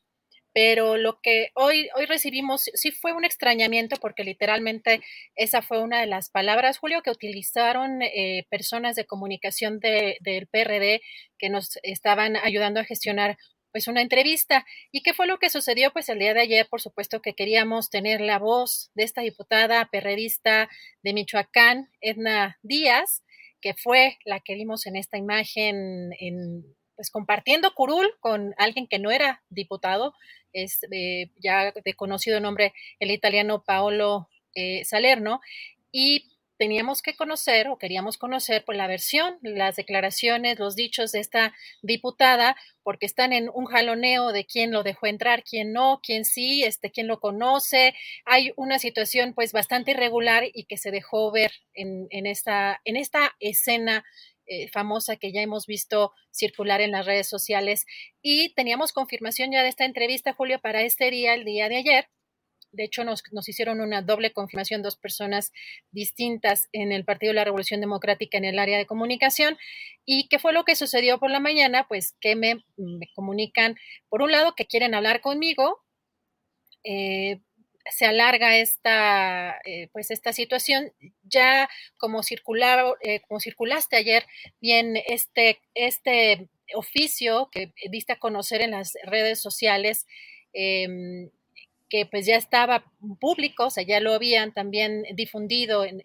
Pero 0.54 0.98
lo 0.98 1.20
que 1.22 1.50
hoy, 1.54 1.88
hoy 1.96 2.06
recibimos 2.08 2.64
sí 2.74 2.90
fue 2.92 3.14
un 3.14 3.26
extrañamiento 3.26 3.98
porque 3.98 4.24
literalmente 4.24 5.02
esa 5.36 5.62
fue 5.62 5.80
una 5.84 6.00
de 6.00 6.08
las 6.08 6.32
palabras, 6.32 6.80
Julio, 6.80 7.04
que 7.04 7.12
utilizaron 7.12 8.02
eh, 8.02 8.48
personas 8.50 8.96
de 8.96 9.06
comunicación 9.06 9.80
de, 9.80 10.18
del 10.22 10.48
PRD 10.48 11.02
que 11.38 11.50
nos 11.50 11.78
estaban 11.84 12.38
ayudando 12.38 12.80
a 12.80 12.86
gestionar 12.86 13.38
pues 13.72 13.88
una 13.88 14.02
entrevista. 14.02 14.66
¿Y 14.92 15.02
qué 15.02 15.14
fue 15.14 15.28
lo 15.28 15.40
que 15.40 15.50
sucedió? 15.50 15.92
Pues 15.92 16.10
el 16.10 16.20
día 16.20 16.34
de 16.34 16.42
ayer, 16.42 16.68
por 16.70 16.82
supuesto 16.82 17.22
que 17.22 17.34
queríamos 17.34 17.90
tener 17.90 18.22
la 18.22 18.40
voz 18.40 18.92
de 18.96 19.04
esta 19.04 19.22
diputada 19.22 19.90
perredista 19.92 20.70
de 21.04 21.14
Michoacán, 21.14 21.90
Edna 22.02 22.58
Díaz, 22.62 23.24
que 23.62 23.74
fue 23.74 24.18
la 24.26 24.40
que 24.40 24.56
vimos 24.56 24.86
en 24.86 24.96
esta 24.96 25.18
imagen 25.18 26.12
en 26.20 26.64
pues 26.96 27.12
compartiendo 27.12 27.74
curul 27.76 28.08
con 28.20 28.56
alguien 28.58 28.88
que 28.88 28.98
no 28.98 29.12
era 29.12 29.44
diputado, 29.50 30.16
es 30.52 30.80
ya 31.36 31.72
de 31.72 31.94
conocido 31.94 32.40
nombre 32.40 32.74
el 33.00 33.12
italiano 33.12 33.64
Paolo 33.64 34.30
eh, 34.56 34.84
Salerno, 34.84 35.40
y 35.92 36.26
teníamos 36.58 37.02
que 37.02 37.16
conocer 37.16 37.68
o 37.68 37.78
queríamos 37.78 38.18
conocer 38.18 38.64
pues 38.66 38.78
la 38.78 38.88
versión, 38.88 39.38
las 39.42 39.76
declaraciones, 39.76 40.60
los 40.60 40.76
dichos 40.76 41.12
de 41.12 41.20
esta 41.20 41.54
diputada, 41.82 42.56
porque 42.84 43.06
están 43.06 43.34
en 43.34 43.50
un 43.54 43.66
jaloneo 43.66 44.32
de 44.32 44.46
quién 44.46 44.72
lo 44.72 44.84
dejó 44.84 45.08
entrar, 45.08 45.44
quién 45.44 45.74
no, 45.74 46.00
quién 46.02 46.26
sí, 46.26 46.64
este, 46.64 46.92
quién 46.92 47.08
lo 47.08 47.20
conoce. 47.20 47.96
Hay 48.26 48.52
una 48.56 48.80
situación 48.80 49.34
pues 49.34 49.52
bastante 49.52 49.92
irregular 49.92 50.44
y 50.54 50.66
que 50.66 50.78
se 50.78 50.92
dejó 50.92 51.32
ver 51.32 51.52
en, 51.74 52.08
en 52.10 52.26
esta, 52.26 52.82
en 52.86 52.98
esta 52.98 53.36
escena 53.40 54.04
eh, 54.50 54.70
famosa 54.70 55.18
que 55.18 55.34
ya 55.34 55.42
hemos 55.42 55.68
visto 55.68 56.14
circular 56.32 56.80
en 56.80 56.92
las 56.92 57.06
redes 57.06 57.28
sociales. 57.28 57.86
Y 58.22 58.54
teníamos 58.54 58.94
confirmación 58.94 59.52
ya 59.52 59.62
de 59.62 59.70
esta 59.70 59.86
entrevista, 59.86 60.34
Julio, 60.34 60.60
para 60.60 60.84
este 60.84 61.12
día, 61.12 61.34
el 61.34 61.44
día 61.44 61.68
de 61.68 61.78
ayer 61.78 62.10
de 62.72 62.84
hecho, 62.84 63.04
nos, 63.04 63.24
hicieron 63.48 63.82
una 63.82 64.02
doble 64.02 64.32
confirmación, 64.32 64.82
dos 64.82 64.98
personas 64.98 65.52
distintas 65.92 66.70
en 66.74 66.92
el 66.92 67.06
Partido 67.06 67.32
de 67.32 67.36
la 67.36 67.44
Revolución 67.44 67.82
Democrática 67.82 68.38
en 68.38 68.46
el 68.46 68.60
área 68.60 68.78
de 68.78 68.86
comunicación. 68.86 69.58
¿Y 70.06 70.28
qué 70.28 70.40
fue 70.40 70.54
lo 70.54 70.64
que 70.64 70.76
sucedió 70.76 71.20
por 71.20 71.32
la 71.32 71.40
mañana? 71.40 71.88
Pues 71.88 72.16
que 72.20 72.36
me, 72.36 72.64
comunican, 73.16 73.76
por 74.10 74.22
un 74.22 74.32
lado, 74.32 74.54
que 74.56 74.68
quieren 74.68 74.94
hablar 74.94 75.22
conmigo. 75.22 75.84
Eh, 76.84 77.40
se 77.92 78.06
alarga 78.06 78.58
esta, 78.58 79.60
eh, 79.66 79.90
pues 79.92 80.12
esta 80.12 80.34
situación. 80.34 80.92
Ya 81.24 81.70
como, 81.98 82.22
eh, 82.22 83.22
como 83.28 83.40
circulaste 83.40 83.96
ayer, 83.96 84.26
bien 84.60 84.98
este, 85.08 85.60
este 85.74 86.50
oficio 86.76 87.50
que 87.52 87.74
diste 87.90 88.14
a 88.14 88.20
conocer 88.20 88.62
en 88.62 88.72
las 88.72 88.94
redes 89.04 89.42
sociales, 89.42 90.06
em, 90.54 91.30
que 91.90 92.06
pues 92.06 92.26
ya 92.26 92.36
estaba 92.36 92.84
público, 93.20 93.66
o 93.66 93.70
sea, 93.70 93.84
ya 93.84 94.00
lo 94.00 94.14
habían 94.14 94.54
también 94.54 95.04
difundido 95.16 95.86
en, 95.86 96.02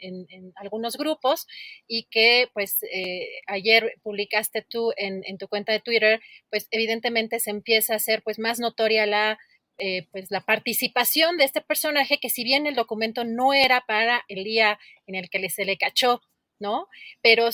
algunos 0.56 0.96
grupos 0.96 1.46
y 1.88 2.04
que 2.04 2.48
pues 2.54 2.82
eh, 2.84 3.28
ayer 3.46 3.94
publicaste 4.02 4.62
tú 4.62 4.92
en, 4.96 5.38
tu 5.38 5.48
cuenta 5.48 5.72
de 5.72 5.80
Twitter, 5.80 6.20
pues 6.50 6.68
evidentemente 6.70 7.40
se 7.40 7.50
empieza 7.50 7.94
a 7.94 7.96
hacer 7.96 8.22
pues 8.22 8.38
más 8.38 8.60
notoria 8.60 9.06
la, 9.06 9.38
eh, 9.78 10.06
pues 10.12 10.30
la 10.30 10.40
participación 10.42 11.36
de 11.36 11.44
este 11.44 11.60
personaje 11.60 12.18
que 12.18 12.30
si 12.30 12.44
bien 12.44 12.66
el 12.66 12.74
documento 12.74 13.24
no 13.24 13.52
era 13.52 13.84
para 13.86 14.24
el 14.28 14.44
día 14.44 14.78
en 15.06 15.16
el 15.16 15.30
que 15.30 15.48
se 15.50 15.64
le 15.64 15.76
cachó, 15.76 16.22
¿no? 16.58 16.88
Pero 17.22 17.50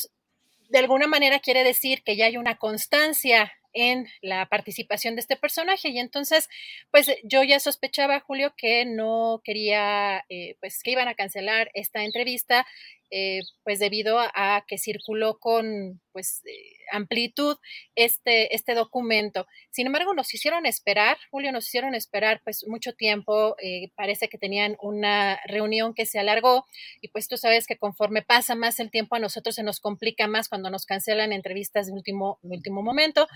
de 0.69 0.79
alguna 0.79 1.07
manera 1.07 1.41
quiere 1.41 1.65
decir 1.65 2.03
que 2.03 2.17
ya 2.17 2.27
hay 2.27 2.37
una 2.37 2.59
constancia 2.59 3.53
en 3.81 4.09
la 4.21 4.47
participación 4.47 5.15
de 5.15 5.21
este 5.21 5.37
personaje. 5.37 5.89
Y 5.89 5.99
entonces, 5.99 6.49
pues 6.91 7.11
yo 7.25 7.43
ya 7.43 7.61
sospechaba, 7.61 8.21
Julio, 8.21 8.55
que 8.57 8.85
no 8.85 9.41
quería, 9.45 10.25
eh, 10.29 10.57
pues 10.61 10.83
que 10.83 10.93
iban 10.93 11.09
a 11.09 11.15
cancelar 11.15 11.71
esta 11.75 12.05
entrevista 12.05 12.67
eh, 13.11 13.41
pues 13.65 13.79
debido 13.79 14.19
a, 14.19 14.65
que 14.67 14.79
circuló 14.79 15.39
con 15.39 16.01
pues 16.13 16.43
eh, 16.47 16.77
amplitud 16.93 17.57
este, 17.95 18.55
este 18.55 18.75
documento. 18.75 19.47
Sin 19.71 19.87
embargo, 19.87 20.15
nos 20.15 20.33
hicieron 20.35 20.67
esperar, 20.67 21.17
Julio, 21.31 21.53
nos 21.53 21.67
hicieron 21.69 21.95
esperar 21.95 22.41
pues 22.45 22.67
mucho 22.67 22.93
tiempo, 22.93 23.57
eh, 23.63 23.91
parece 23.95 24.29
que 24.29 24.39
tenían 24.39 24.77
una 24.81 25.41
reunión 25.47 25.95
que 25.95 26.07
se 26.07 26.19
alargó 26.19 26.67
y 27.01 27.09
pues 27.09 27.29
tú 27.29 27.37
sabes 27.37 27.67
que 27.67 27.77
conforme 27.77 28.23
pasa 28.23 28.55
más 28.55 28.81
el 28.81 28.91
tiempo 28.91 29.17
a 29.17 29.21
nosotros 29.21 29.55
se 29.55 29.63
nos 29.63 29.81
complica 29.81 30.27
más 30.27 30.49
cuando 30.49 30.71
nos 30.71 30.85
cancelan 30.87 31.33
entrevistas 31.33 31.87
de 31.87 31.93
último, 31.93 32.39
último 32.43 32.83
momento. 32.83 33.27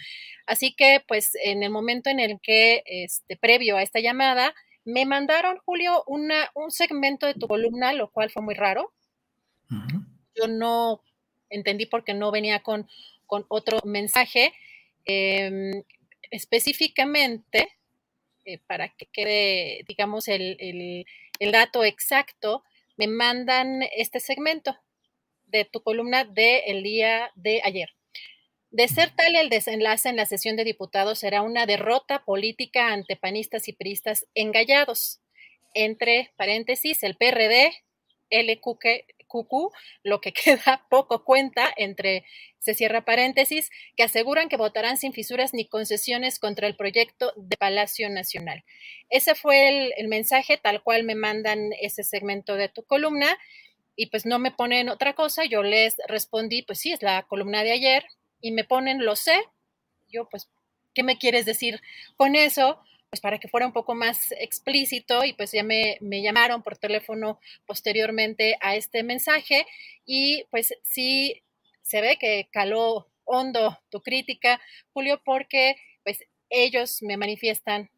Así 0.46 0.74
que 0.74 1.02
pues 1.06 1.32
en 1.44 1.62
el 1.62 1.70
momento 1.70 2.10
en 2.10 2.20
el 2.20 2.40
que, 2.42 2.82
este, 2.86 3.36
previo 3.36 3.76
a 3.76 3.82
esta 3.82 4.00
llamada, 4.00 4.54
me 4.84 5.06
mandaron, 5.06 5.58
Julio, 5.64 6.02
una, 6.06 6.50
un 6.54 6.70
segmento 6.70 7.26
de 7.26 7.34
tu 7.34 7.46
columna, 7.46 7.92
lo 7.92 8.10
cual 8.10 8.30
fue 8.30 8.42
muy 8.42 8.54
raro 8.54 8.92
yo 10.34 10.48
no 10.48 11.02
entendí 11.50 11.86
porque 11.86 12.14
no 12.14 12.30
venía 12.30 12.62
con, 12.62 12.88
otro 13.26 13.78
mensaje. 13.84 14.52
Em, 15.04 15.82
específicamente, 16.30 17.68
eh, 18.44 18.58
para 18.66 18.88
que 18.88 19.06
quede, 19.06 19.84
digamos, 19.86 20.28
el, 20.28 21.06
dato 21.52 21.84
exacto, 21.84 22.62
me 22.96 23.06
mandan 23.06 23.82
este 23.96 24.20
segmento 24.20 24.76
de 25.46 25.64
tu 25.64 25.82
columna 25.82 26.24
del 26.24 26.82
día 26.82 27.30
de 27.34 27.60
ayer. 27.64 27.90
De 28.70 28.88
ser 28.88 29.10
tal 29.14 29.36
el 29.36 29.50
desenlace 29.50 30.08
en 30.08 30.16
la 30.16 30.24
sesión 30.24 30.56
de 30.56 30.64
diputados 30.64 31.18
será 31.18 31.42
una 31.42 31.66
derrota 31.66 32.24
política 32.24 32.92
ante 32.92 33.16
panistas 33.16 33.68
y 33.68 33.74
priistas 33.74 34.26
engallados. 34.34 35.20
Entre 35.74 36.30
paréntesis, 36.36 37.02
el 37.02 37.16
PRD, 37.16 37.72
LQQ, 38.30 38.86
cucú, 39.32 39.72
lo 40.02 40.20
que 40.20 40.32
queda 40.32 40.86
poco 40.90 41.24
cuenta 41.24 41.72
entre, 41.76 42.24
se 42.58 42.74
cierra 42.74 43.04
paréntesis, 43.04 43.70
que 43.96 44.04
aseguran 44.04 44.48
que 44.48 44.56
votarán 44.56 44.98
sin 44.98 45.12
fisuras 45.12 45.54
ni 45.54 45.66
concesiones 45.66 46.38
contra 46.38 46.66
el 46.68 46.76
proyecto 46.76 47.32
de 47.36 47.56
Palacio 47.56 48.10
Nacional. 48.10 48.64
Ese 49.08 49.34
fue 49.34 49.92
el, 49.96 50.08
mensaje 50.08 50.58
tal 50.58 50.82
cual 50.82 51.04
me 51.04 51.14
mandan 51.14 51.70
ese 51.80 52.04
segmento 52.04 52.54
de 52.56 52.68
tu 52.68 52.84
columna 52.84 53.38
y 53.96 54.06
pues 54.06 54.26
no 54.26 54.38
me 54.38 54.50
ponen 54.50 54.90
otra 54.90 55.14
cosa, 55.14 55.44
yo 55.44 55.62
les 55.62 55.96
respondí, 56.06 56.62
pues 56.62 56.78
sí, 56.78 56.92
es 56.92 57.02
la 57.02 57.22
columna 57.22 57.62
de 57.62 57.72
ayer 57.72 58.04
y 58.40 58.52
me 58.52 58.64
ponen, 58.64 59.04
lo 59.04 59.16
sé, 59.16 59.42
yo 60.08 60.28
pues, 60.28 60.50
¿qué 60.94 61.02
me 61.02 61.18
quieres 61.18 61.46
decir 61.46 61.80
con 62.16 62.36
eso? 62.36 62.78
Pues 63.12 63.20
para 63.20 63.38
que 63.38 63.48
fuera 63.48 63.66
un 63.66 63.74
poco 63.74 63.94
más 63.94 64.32
explícito 64.40 65.22
y 65.22 65.34
pues 65.34 65.52
ya 65.52 65.62
me, 65.62 65.98
llamaron 66.00 66.62
por 66.62 66.78
teléfono 66.78 67.38
posteriormente 67.66 68.56
a 68.62 68.74
este 68.74 69.02
mensaje 69.02 69.66
y 70.06 70.44
pues 70.50 70.72
sí 70.82 71.42
se 71.82 72.00
ve 72.00 72.16
que 72.18 72.48
caló 72.50 73.10
hondo 73.24 73.78
tu 73.90 74.00
crítica, 74.00 74.62
Julio, 74.94 75.20
porque 75.26 75.76
pues 76.02 76.20
ellos 76.48 77.02
me 77.02 77.18
manifiestan 77.18 77.90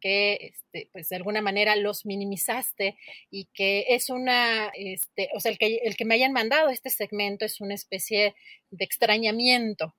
que 0.00 0.52
este, 0.54 0.88
pues 0.92 1.08
de 1.08 1.16
alguna 1.16 1.42
manera 1.42 1.74
los 1.74 2.06
minimizaste 2.06 2.96
y 3.28 3.46
que 3.46 3.86
es 3.88 4.08
una, 4.08 4.68
este, 4.74 5.30
o 5.34 5.40
sea, 5.40 5.50
el 5.50 5.58
que, 5.58 5.80
el 5.82 5.96
que 5.96 6.04
me 6.04 6.14
hayan 6.14 6.32
mandado 6.32 6.68
este 6.68 6.90
segmento 6.90 7.44
es 7.44 7.60
una 7.60 7.74
especie 7.74 8.36
de 8.70 8.84
extrañamiento 8.84 9.96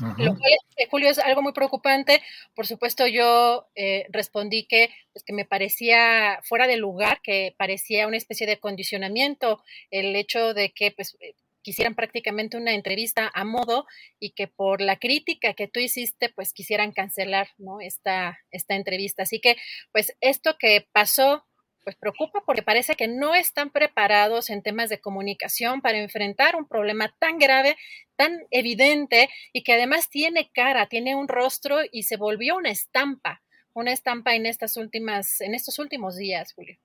lo 0.00 0.36
cual, 0.36 0.52
eh, 0.76 0.86
Julio, 0.90 1.08
es 1.08 1.18
algo 1.18 1.42
muy 1.42 1.52
preocupante. 1.52 2.20
Por 2.54 2.66
supuesto, 2.66 3.06
yo 3.06 3.68
eh, 3.76 4.06
respondí 4.10 4.66
que, 4.66 4.90
pues, 5.12 5.24
que 5.24 5.32
me 5.32 5.44
parecía 5.44 6.40
fuera 6.42 6.66
de 6.66 6.76
lugar, 6.76 7.20
que 7.22 7.54
parecía 7.56 8.06
una 8.08 8.16
especie 8.16 8.46
de 8.46 8.58
condicionamiento 8.58 9.62
el 9.90 10.16
hecho 10.16 10.52
de 10.52 10.70
que 10.70 10.90
pues, 10.90 11.16
eh, 11.20 11.34
quisieran 11.62 11.94
prácticamente 11.94 12.56
una 12.56 12.74
entrevista 12.74 13.30
a 13.32 13.44
modo 13.44 13.86
y 14.18 14.30
que 14.30 14.48
por 14.48 14.80
la 14.80 14.96
crítica 14.96 15.54
que 15.54 15.68
tú 15.68 15.80
hiciste, 15.80 16.28
pues 16.28 16.52
quisieran 16.52 16.92
cancelar 16.92 17.48
¿no? 17.58 17.80
esta, 17.80 18.38
esta 18.50 18.74
entrevista. 18.74 19.22
Así 19.22 19.40
que, 19.40 19.56
pues 19.92 20.16
esto 20.20 20.56
que 20.58 20.86
pasó 20.92 21.44
pues 21.84 21.96
preocupa 21.96 22.42
porque 22.44 22.62
parece 22.62 22.94
que 22.94 23.06
no 23.06 23.34
están 23.34 23.70
preparados 23.70 24.50
en 24.50 24.62
temas 24.62 24.88
de 24.88 25.00
comunicación 25.00 25.82
para 25.82 25.98
enfrentar 25.98 26.56
un 26.56 26.66
problema 26.66 27.14
tan 27.18 27.38
grave 27.38 27.76
tan 28.16 28.40
evidente 28.50 29.28
y 29.52 29.62
que 29.62 29.74
además 29.74 30.08
tiene 30.08 30.50
cara, 30.52 30.86
tiene 30.88 31.14
un 31.14 31.28
rostro 31.28 31.78
y 31.90 32.04
se 32.04 32.16
volvió 32.16 32.56
una 32.56 32.70
estampa, 32.70 33.42
una 33.72 33.92
estampa 33.92 34.34
en 34.34 34.46
estas 34.46 34.76
últimas, 34.76 35.40
en 35.40 35.54
estos 35.54 35.78
últimos 35.78 36.16
días, 36.16 36.52
Julio. 36.54 36.78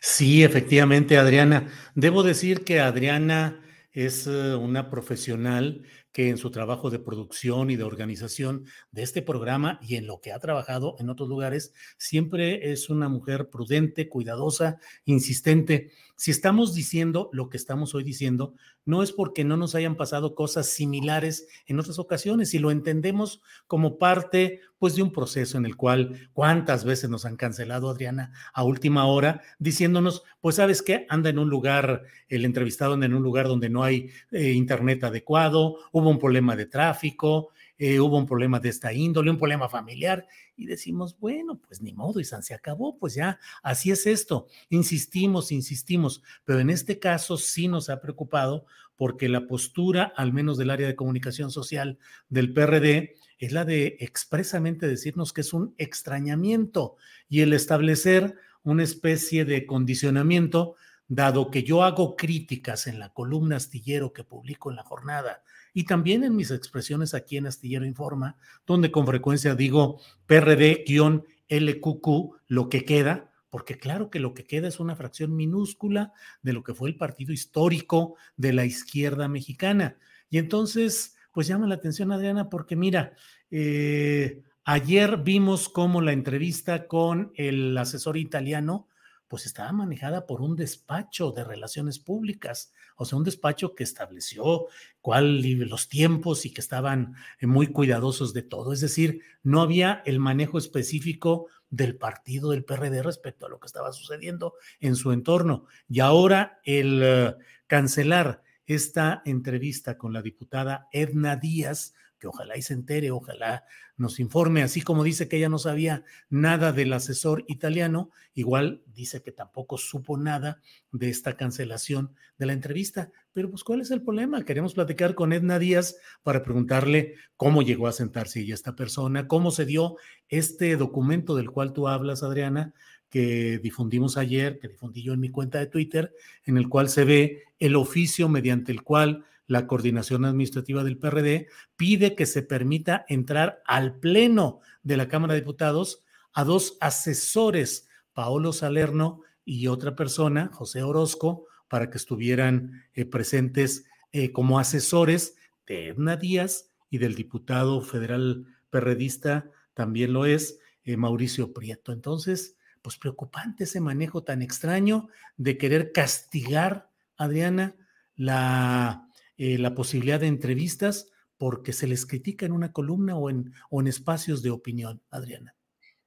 Sí, 0.00 0.42
efectivamente, 0.42 1.16
Adriana. 1.16 1.68
Debo 1.94 2.22
decir 2.22 2.64
que 2.64 2.80
Adriana 2.80 3.62
es 3.92 4.26
eh, 4.26 4.54
una 4.54 4.90
profesional 4.90 5.86
que 6.12 6.28
en 6.28 6.36
su 6.36 6.50
trabajo 6.50 6.90
de 6.90 6.98
producción 6.98 7.70
y 7.70 7.76
de 7.76 7.84
organización 7.84 8.66
de 8.90 9.02
este 9.02 9.22
programa 9.22 9.78
y 9.82 9.96
en 9.96 10.06
lo 10.06 10.20
que 10.20 10.32
ha 10.32 10.38
trabajado 10.38 10.96
en 10.98 11.08
otros 11.08 11.28
lugares, 11.28 11.72
siempre 11.96 12.72
es 12.72 12.90
una 12.90 13.08
mujer 13.08 13.48
prudente, 13.48 14.08
cuidadosa, 14.08 14.78
insistente. 15.04 15.90
Si 16.22 16.30
estamos 16.30 16.72
diciendo 16.72 17.30
lo 17.32 17.50
que 17.50 17.56
estamos 17.56 17.96
hoy 17.96 18.04
diciendo, 18.04 18.54
no 18.84 19.02
es 19.02 19.10
porque 19.10 19.42
no 19.42 19.56
nos 19.56 19.74
hayan 19.74 19.96
pasado 19.96 20.36
cosas 20.36 20.68
similares 20.68 21.48
en 21.66 21.80
otras 21.80 21.98
ocasiones 21.98 22.54
y 22.54 22.60
lo 22.60 22.70
entendemos 22.70 23.42
como 23.66 23.98
parte 23.98 24.60
pues 24.78 24.94
de 24.94 25.02
un 25.02 25.10
proceso 25.10 25.58
en 25.58 25.66
el 25.66 25.76
cual 25.76 26.30
cuántas 26.32 26.84
veces 26.84 27.10
nos 27.10 27.24
han 27.24 27.34
cancelado 27.34 27.90
Adriana 27.90 28.32
a 28.54 28.62
última 28.62 29.06
hora 29.06 29.42
diciéndonos, 29.58 30.22
pues 30.40 30.54
sabes 30.54 30.80
qué, 30.82 31.06
anda 31.08 31.28
en 31.28 31.40
un 31.40 31.50
lugar, 31.50 32.04
el 32.28 32.44
entrevistado 32.44 32.94
anda 32.94 33.06
en 33.06 33.14
un 33.14 33.24
lugar 33.24 33.48
donde 33.48 33.68
no 33.68 33.82
hay 33.82 34.10
eh, 34.30 34.52
internet 34.52 35.02
adecuado, 35.02 35.78
hubo 35.90 36.08
un 36.08 36.20
problema 36.20 36.54
de 36.54 36.66
tráfico, 36.66 37.50
eh, 37.84 37.98
hubo 37.98 38.16
un 38.16 38.26
problema 38.26 38.60
de 38.60 38.68
esta 38.68 38.92
índole, 38.92 39.28
un 39.28 39.38
problema 39.38 39.68
familiar, 39.68 40.28
y 40.54 40.66
decimos, 40.66 41.18
bueno, 41.18 41.58
pues 41.58 41.82
ni 41.82 41.92
modo, 41.92 42.20
y 42.20 42.24
se 42.24 42.54
acabó, 42.54 42.96
pues 42.96 43.14
ya, 43.14 43.40
así 43.60 43.90
es 43.90 44.06
esto. 44.06 44.46
Insistimos, 44.68 45.50
insistimos, 45.50 46.22
pero 46.44 46.60
en 46.60 46.70
este 46.70 47.00
caso 47.00 47.36
sí 47.36 47.66
nos 47.66 47.90
ha 47.90 48.00
preocupado 48.00 48.66
porque 48.94 49.28
la 49.28 49.48
postura, 49.48 50.12
al 50.16 50.32
menos 50.32 50.58
del 50.58 50.70
área 50.70 50.86
de 50.86 50.94
comunicación 50.94 51.50
social 51.50 51.98
del 52.28 52.52
PRD, 52.52 53.16
es 53.38 53.50
la 53.50 53.64
de 53.64 53.96
expresamente 53.98 54.86
decirnos 54.86 55.32
que 55.32 55.40
es 55.40 55.52
un 55.52 55.74
extrañamiento 55.76 56.94
y 57.28 57.40
el 57.40 57.52
establecer 57.52 58.36
una 58.62 58.84
especie 58.84 59.44
de 59.44 59.66
condicionamiento, 59.66 60.76
dado 61.08 61.50
que 61.50 61.64
yo 61.64 61.82
hago 61.82 62.14
críticas 62.14 62.86
en 62.86 63.00
la 63.00 63.12
columna 63.12 63.56
astillero 63.56 64.12
que 64.12 64.22
publico 64.22 64.70
en 64.70 64.76
la 64.76 64.84
jornada 64.84 65.42
y 65.74 65.84
también 65.84 66.24
en 66.24 66.36
mis 66.36 66.50
expresiones 66.50 67.14
aquí 67.14 67.36
en 67.36 67.46
Astillero 67.46 67.86
Informa, 67.86 68.36
donde 68.66 68.90
con 68.90 69.06
frecuencia 69.06 69.54
digo 69.54 70.00
PRD-LQQ, 70.26 72.06
lo 72.48 72.68
que 72.68 72.84
queda, 72.84 73.32
porque 73.52 73.76
claro 73.76 74.10
que 74.10 74.18
lo 74.18 74.32
que 74.34 74.44
queda 74.44 74.68
es 74.68 74.80
una 74.80 74.96
fracción 74.96 75.36
minúscula 75.36 76.12
de 76.42 76.52
lo 76.54 76.62
que 76.62 76.74
fue 76.74 76.88
el 76.88 76.96
partido 76.96 77.32
histórico 77.32 78.16
de 78.36 78.52
la 78.52 78.64
izquierda 78.64 79.28
mexicana. 79.28 79.98
Y 80.30 80.38
entonces, 80.38 81.16
pues 81.32 81.46
llama 81.46 81.66
la 81.66 81.74
atención, 81.74 82.12
Adriana, 82.12 82.48
porque 82.48 82.76
mira, 82.76 83.12
eh, 83.50 84.42
ayer 84.64 85.18
vimos 85.18 85.68
cómo 85.68 86.00
la 86.00 86.12
entrevista 86.12 86.86
con 86.86 87.32
el 87.34 87.76
asesor 87.76 88.16
italiano, 88.16 88.88
pues 89.28 89.44
estaba 89.46 89.72
manejada 89.72 90.26
por 90.26 90.40
un 90.40 90.56
despacho 90.56 91.32
de 91.32 91.44
relaciones 91.44 91.98
públicas, 91.98 92.72
o 92.96 93.04
sea, 93.04 93.18
un 93.18 93.24
despacho 93.24 93.74
que 93.74 93.84
estableció 93.84 94.66
cuál 95.00 95.42
los 95.42 95.88
tiempos 95.88 96.46
y 96.46 96.52
que 96.52 96.60
estaban 96.60 97.14
eh, 97.40 97.46
muy 97.46 97.68
cuidadosos 97.68 98.32
de 98.32 98.42
todo. 98.42 98.72
Es 98.72 98.80
decir, 98.80 99.22
no 99.42 99.60
había 99.60 100.02
el 100.06 100.18
manejo 100.18 100.58
específico 100.58 101.48
del 101.70 101.96
partido 101.96 102.50
del 102.50 102.64
PRD 102.64 103.02
respecto 103.02 103.46
a 103.46 103.48
lo 103.48 103.58
que 103.58 103.66
estaba 103.66 103.92
sucediendo 103.92 104.54
en 104.80 104.94
su 104.94 105.12
entorno. 105.12 105.66
Y 105.88 106.00
ahora 106.00 106.60
el 106.64 107.00
eh, 107.02 107.34
cancelar 107.66 108.42
esta 108.66 109.22
entrevista 109.24 109.98
con 109.98 110.12
la 110.12 110.22
diputada 110.22 110.88
Edna 110.92 111.36
Díaz, 111.36 111.94
que 112.22 112.28
ojalá 112.28 112.56
y 112.56 112.62
se 112.62 112.72
entere, 112.72 113.10
ojalá 113.10 113.64
nos 113.96 114.20
informe, 114.20 114.62
así 114.62 114.80
como 114.80 115.02
dice 115.02 115.26
que 115.26 115.38
ella 115.38 115.48
no 115.48 115.58
sabía 115.58 116.04
nada 116.30 116.72
del 116.72 116.92
asesor 116.92 117.44
italiano, 117.48 118.10
igual 118.32 118.84
dice 118.86 119.22
que 119.22 119.32
tampoco 119.32 119.76
supo 119.76 120.16
nada 120.16 120.60
de 120.92 121.10
esta 121.10 121.36
cancelación 121.36 122.14
de 122.38 122.46
la 122.46 122.52
entrevista. 122.52 123.10
Pero 123.32 123.50
pues, 123.50 123.64
¿cuál 123.64 123.80
es 123.80 123.90
el 123.90 124.02
problema? 124.02 124.44
Queremos 124.44 124.74
platicar 124.74 125.16
con 125.16 125.32
Edna 125.32 125.58
Díaz 125.58 125.96
para 126.22 126.44
preguntarle 126.44 127.16
cómo 127.36 127.62
llegó 127.62 127.88
a 127.88 127.92
sentarse 127.92 128.40
ella 128.40 128.54
esta 128.54 128.76
persona, 128.76 129.26
cómo 129.26 129.50
se 129.50 129.64
dio 129.66 129.96
este 130.28 130.76
documento 130.76 131.34
del 131.34 131.50
cual 131.50 131.72
tú 131.72 131.88
hablas, 131.88 132.22
Adriana, 132.22 132.72
que 133.10 133.58
difundimos 133.58 134.16
ayer, 134.16 134.60
que 134.60 134.68
difundí 134.68 135.02
yo 135.02 135.12
en 135.12 135.20
mi 135.20 135.28
cuenta 135.28 135.58
de 135.58 135.66
Twitter, 135.66 136.14
en 136.44 136.56
el 136.56 136.68
cual 136.68 136.88
se 136.88 137.04
ve 137.04 137.42
el 137.58 137.74
oficio 137.74 138.28
mediante 138.28 138.70
el 138.70 138.82
cual 138.82 139.24
la 139.52 139.66
coordinación 139.66 140.24
administrativa 140.24 140.82
del 140.82 140.96
PRD 140.96 141.46
pide 141.76 142.14
que 142.14 142.24
se 142.24 142.42
permita 142.42 143.04
entrar 143.06 143.62
al 143.66 143.98
Pleno 143.98 144.60
de 144.82 144.96
la 144.96 145.08
Cámara 145.08 145.34
de 145.34 145.40
Diputados 145.40 146.02
a 146.32 146.42
dos 146.44 146.78
asesores, 146.80 147.86
Paolo 148.14 148.54
Salerno 148.54 149.20
y 149.44 149.66
otra 149.66 149.94
persona, 149.94 150.48
José 150.54 150.82
Orozco, 150.82 151.44
para 151.68 151.90
que 151.90 151.98
estuvieran 151.98 152.82
eh, 152.94 153.04
presentes 153.04 153.84
eh, 154.12 154.32
como 154.32 154.58
asesores 154.58 155.36
de 155.66 155.88
Edna 155.88 156.16
Díaz 156.16 156.70
y 156.88 156.96
del 156.96 157.14
diputado 157.14 157.82
federal 157.82 158.46
perredista, 158.70 159.50
también 159.74 160.14
lo 160.14 160.24
es, 160.24 160.60
eh, 160.84 160.96
Mauricio 160.96 161.52
Prieto. 161.52 161.92
Entonces, 161.92 162.56
pues 162.80 162.96
preocupante 162.96 163.64
ese 163.64 163.80
manejo 163.80 164.22
tan 164.22 164.40
extraño 164.40 165.08
de 165.36 165.58
querer 165.58 165.92
castigar, 165.92 166.88
Adriana, 167.18 167.76
la 168.16 169.08
eh, 169.44 169.58
la 169.58 169.74
posibilidad 169.74 170.20
de 170.20 170.28
entrevistas 170.28 171.10
porque 171.36 171.72
se 171.72 171.88
les 171.88 172.06
critica 172.06 172.46
en 172.46 172.52
una 172.52 172.70
columna 172.70 173.16
o 173.16 173.28
en, 173.28 173.52
o 173.70 173.80
en 173.80 173.88
espacios 173.88 174.40
de 174.40 174.50
opinión, 174.50 175.02
Adriana. 175.10 175.56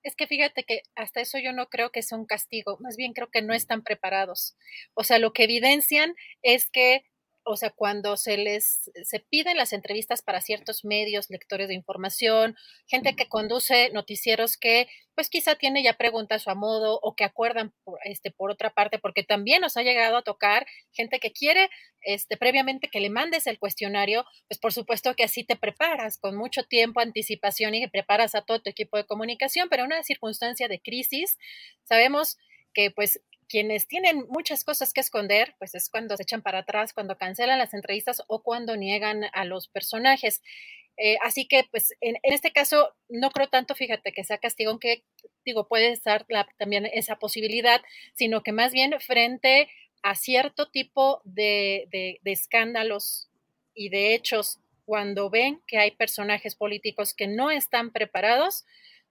Es 0.04 0.16
que 0.16 0.26
fíjate 0.26 0.64
que 0.64 0.84
hasta 0.96 1.20
eso 1.20 1.38
yo 1.38 1.52
no 1.52 1.68
creo 1.68 1.92
que 1.92 2.02
sea 2.02 2.18
un 2.18 2.28
castigo, 2.28 2.78
más 2.80 2.96
bien 2.96 3.12
creo 3.12 3.30
que 3.30 3.42
no 3.42 3.54
están 3.54 3.84
preparados. 3.84 4.56
O 4.94 5.04
sea, 5.04 5.20
lo 5.20 5.34
que 5.34 5.44
evidencian 5.44 6.16
es 6.44 6.70
que 6.72 7.04
o 7.46 7.58
sea, 7.58 7.70
cuando 7.70 8.18
se 8.18 8.38
les 8.38 8.92
se 9.04 9.20
piden 9.20 9.56
las 9.56 9.72
entrevistas 9.72 10.22
para 10.22 10.42
ciertos 10.42 10.84
medios, 10.84 11.30
lectores 11.30 11.68
de 11.68 11.76
información, 11.76 12.56
gente 12.88 13.16
que 13.16 13.28
conduce 13.28 13.92
noticieros 13.92 14.58
que 14.58 14.88
pues 15.14 15.30
quizá 15.30 15.56
tiene 15.56 15.84
ya 15.84 15.94
preguntas 15.94 16.48
a 16.48 16.56
modo 16.56 17.00
o 17.02 17.16
que 17.16 17.24
acuerdan 17.24 17.72
por, 17.84 18.00
este 18.04 18.32
por 18.32 18.52
otra 18.52 18.72
parte 18.72 19.00
porque 19.00 19.24
también 19.24 19.62
nos 19.62 19.78
ha 19.78 19.84
llegado 19.84 20.18
a 20.18 20.24
tocar 20.24 20.66
gente 20.92 21.20
que 21.20 21.32
quiere 21.32 21.70
este 22.02 22.36
previamente 22.36 22.90
que 22.90 23.00
le 23.00 23.10
mandes 23.10 23.48
el 23.48 23.60
cuestionario, 23.60 24.26
pues 24.48 24.60
por 24.60 24.74
supuesto 24.74 25.16
que 25.16 25.24
así 25.24 25.44
te 25.44 25.56
preparas 25.56 26.18
con 26.18 26.36
mucho 26.36 26.64
tiempo 26.64 27.00
anticipación 27.00 27.76
y 27.76 27.82
que 27.82 27.90
preparas 27.90 28.36
a 28.36 28.42
todo 28.42 28.60
tu 28.60 28.70
equipo 28.70 28.98
de 28.98 29.06
comunicación, 29.06 29.70
pero 29.70 29.84
en 29.84 29.94
una 29.94 30.04
circunstancia 30.04 30.68
de 30.68 30.82
crisis 30.82 31.38
sabemos 31.84 32.38
que 32.74 32.92
pues 32.92 33.22
quienes 33.48 33.88
tienen 33.88 34.26
muchas 34.30 34.64
cosas 34.64 34.94
que 34.94 35.02
esconder, 35.02 35.56
pues 35.60 35.76
es 35.76 35.90
cuando 35.90 36.18
se 36.18 36.24
echan 36.24 36.42
para 36.42 36.60
atrás, 36.60 36.94
cuando 36.94 37.18
cancelan 37.18 37.60
las 37.60 37.74
entrevistas 37.74 38.24
o 38.28 38.42
cuando 38.44 38.76
niegan 38.76 39.24
a 39.34 39.46
los 39.46 39.68
personajes. 39.68 40.42
Eh, 40.98 41.18
así 41.22 41.46
que, 41.48 41.66
pues, 41.70 41.94
en, 42.02 42.18
este 42.24 42.52
caso, 42.52 42.94
no 43.10 43.30
creo 43.32 43.48
tanto, 43.48 43.76
fíjate, 43.76 44.14
que 44.14 44.24
sea 44.24 44.38
castigo, 44.38 44.72
aunque, 44.72 45.04
digo, 45.44 45.68
puede 45.68 45.92
estar 45.92 46.26
también 46.58 46.86
esa 46.86 47.18
posibilidad, 47.18 47.82
sino 48.14 48.44
que 48.44 48.52
más 48.52 48.72
bien 48.72 49.00
frente 49.02 49.70
a 50.04 50.16
cierto 50.16 50.70
tipo 50.70 51.22
de, 51.26 51.88
de 51.92 52.32
escándalos 52.32 53.30
y 53.74 53.90
de 53.90 54.16
hechos, 54.16 54.60
cuando 54.86 55.30
ven 55.30 55.62
que 55.68 55.80
hay 55.80 55.92
personajes 55.92 56.56
políticos 56.56 57.14
que 57.14 57.28
no 57.28 57.52
están 57.52 57.92
preparados, 57.92 58.66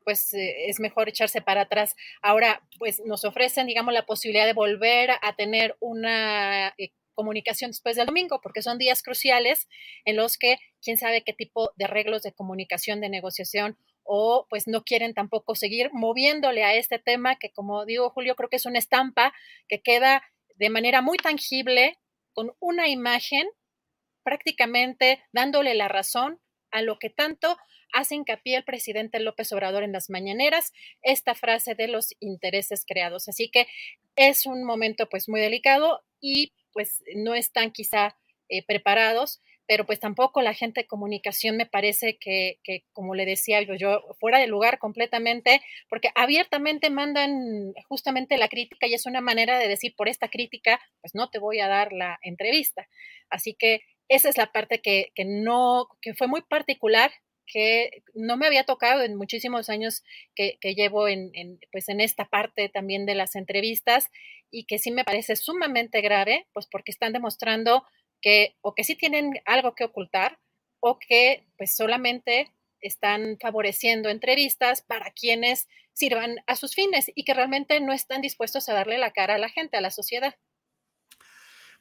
pues 0.05 0.32
eh, 0.34 0.68
es 0.68 0.80
mejor 0.80 1.09
echarse 1.09 1.40
para 1.40 1.62
atrás. 1.62 1.96
Ahora, 2.22 2.62
pues 2.78 3.02
nos 3.05 3.24
ofrecen, 3.24 3.66
digamos, 3.66 3.94
la 3.94 4.07
posibilidad 4.07 4.46
de 4.46 4.52
volver 4.52 5.11
a 5.22 5.34
tener 5.36 5.76
una 5.80 6.68
eh, 6.78 6.92
comunicación 7.14 7.70
después 7.70 7.96
del 7.96 8.07
domingo, 8.07 8.40
porque 8.42 8.62
son 8.62 8.78
días 8.78 9.02
cruciales 9.02 9.68
en 10.05 10.16
los 10.16 10.36
que 10.36 10.59
quién 10.82 10.98
sabe 10.98 11.22
qué 11.22 11.32
tipo 11.32 11.72
de 11.76 11.86
arreglos 11.86 12.22
de 12.22 12.32
comunicación, 12.32 13.00
de 13.00 13.09
negociación 13.09 13.78
o 14.05 14.46
pues 14.50 14.66
no 14.66 14.84
quieren 14.84 15.14
tampoco 15.14 15.55
seguir 15.55 15.90
moviéndole 15.92 16.62
a 16.62 16.74
este 16.74 16.98
tema 16.98 17.36
que 17.36 17.50
como 17.50 17.86
digo 17.86 18.11
Julio 18.11 18.36
creo 18.36 18.50
que 18.50 18.57
es 18.57 18.66
una 18.66 18.78
estampa 18.78 19.32
que 19.66 19.80
queda 19.80 20.22
de 20.57 20.68
manera 20.68 21.00
muy 21.00 21.16
tangible 21.16 21.98
con 22.34 22.55
una 22.61 22.88
imagen 22.88 23.48
prácticamente 24.22 25.24
dándole 25.32 25.74
la 25.74 25.88
razón 25.88 26.38
a 26.74 26.82
lo 26.82 26.98
que 26.98 27.08
tanto 27.08 27.56
hace 27.92 28.16
hincapié 28.16 28.56
el 28.56 28.64
presidente 28.64 29.20
López 29.20 29.52
Obrador 29.52 29.84
en 29.84 29.92
las 29.92 30.10
mañaneras, 30.10 30.72
esta 31.02 31.36
frase 31.36 31.76
de 31.76 31.86
los 31.86 32.14
intereses 32.18 32.84
creados. 32.84 33.28
Así 33.28 33.48
que 33.48 33.68
es 34.16 34.44
un 34.44 34.64
momento 34.64 35.08
pues 35.08 35.28
muy 35.28 35.40
delicado 35.40 36.02
y 36.20 36.52
pues 36.72 37.04
no 37.14 37.34
están 37.36 37.70
quizá 37.70 38.16
eh, 38.48 38.64
preparados, 38.66 39.40
pero 39.68 39.86
pues 39.86 40.00
tampoco 40.00 40.42
la 40.42 40.52
gente 40.52 40.80
de 40.80 40.86
comunicación 40.88 41.56
me 41.56 41.66
parece 41.66 42.18
que, 42.18 42.58
que, 42.64 42.84
como 42.92 43.14
le 43.14 43.24
decía 43.24 43.62
yo, 43.62 43.74
yo, 43.76 44.02
fuera 44.18 44.40
de 44.40 44.48
lugar 44.48 44.80
completamente, 44.80 45.62
porque 45.88 46.10
abiertamente 46.16 46.90
mandan 46.90 47.72
justamente 47.88 48.36
la 48.36 48.48
crítica 48.48 48.88
y 48.88 48.94
es 48.94 49.06
una 49.06 49.20
manera 49.20 49.60
de 49.60 49.68
decir, 49.68 49.94
por 49.96 50.08
esta 50.08 50.28
crítica, 50.28 50.80
pues 51.00 51.14
no 51.14 51.30
te 51.30 51.38
voy 51.38 51.60
a 51.60 51.68
dar 51.68 51.92
la 51.92 52.18
entrevista. 52.22 52.88
Así 53.30 53.54
que 53.54 53.82
esa 54.09 54.28
es 54.28 54.36
la 54.36 54.52
parte 54.52 54.80
que, 54.80 55.11
que 55.14 55.24
no, 55.24 55.88
que 56.00 56.14
fue 56.14 56.26
muy 56.26 56.42
particular 56.42 57.11
que 57.46 58.02
no 58.14 58.36
me 58.36 58.46
había 58.46 58.64
tocado 58.64 59.02
en 59.02 59.16
muchísimos 59.16 59.68
años 59.68 60.02
que, 60.34 60.59
llevo 60.62 61.09
en, 61.09 61.30
pues 61.72 61.88
en 61.88 62.00
esta 62.00 62.24
parte 62.26 62.68
también 62.68 63.07
de 63.07 63.14
las 63.14 63.36
entrevistas 63.36 64.11
y 64.50 64.64
que 64.64 64.78
sí 64.78 64.90
me 64.90 65.05
parece 65.05 65.36
sumamente 65.36 66.00
grave, 66.00 66.46
pues 66.52 66.66
porque 66.66 66.90
están 66.90 67.12
demostrando 67.12 67.84
que 68.20 68.57
o 68.62 68.74
que 68.74 68.84
sí 68.84 68.94
tienen 68.94 69.32
algo 69.44 69.74
que 69.74 69.84
ocultar 69.84 70.38
o 70.80 70.98
que 70.98 71.44
pues 71.59 71.76
solamente 71.76 72.50
están 72.80 73.38
favoreciendo 73.40 74.09
entrevistas 74.09 74.82
para 74.82 75.11
quienes 75.11 75.68
sirvan 75.92 76.36
a 76.46 76.57
sus 76.57 76.74
fines 76.74 77.11
y 77.14 77.24
que 77.24 77.34
realmente 77.34 77.80
no 77.80 77.92
están 77.92 78.20
dispuestos 78.20 78.68
a 78.68 78.74
darle 78.74 78.98
la 78.98 79.12
cara 79.12 79.36
a 79.36 79.38
la 79.38 79.48
gente, 79.48 79.76
a 79.76 79.80
la 79.80 79.90
sociedad. 79.90 80.34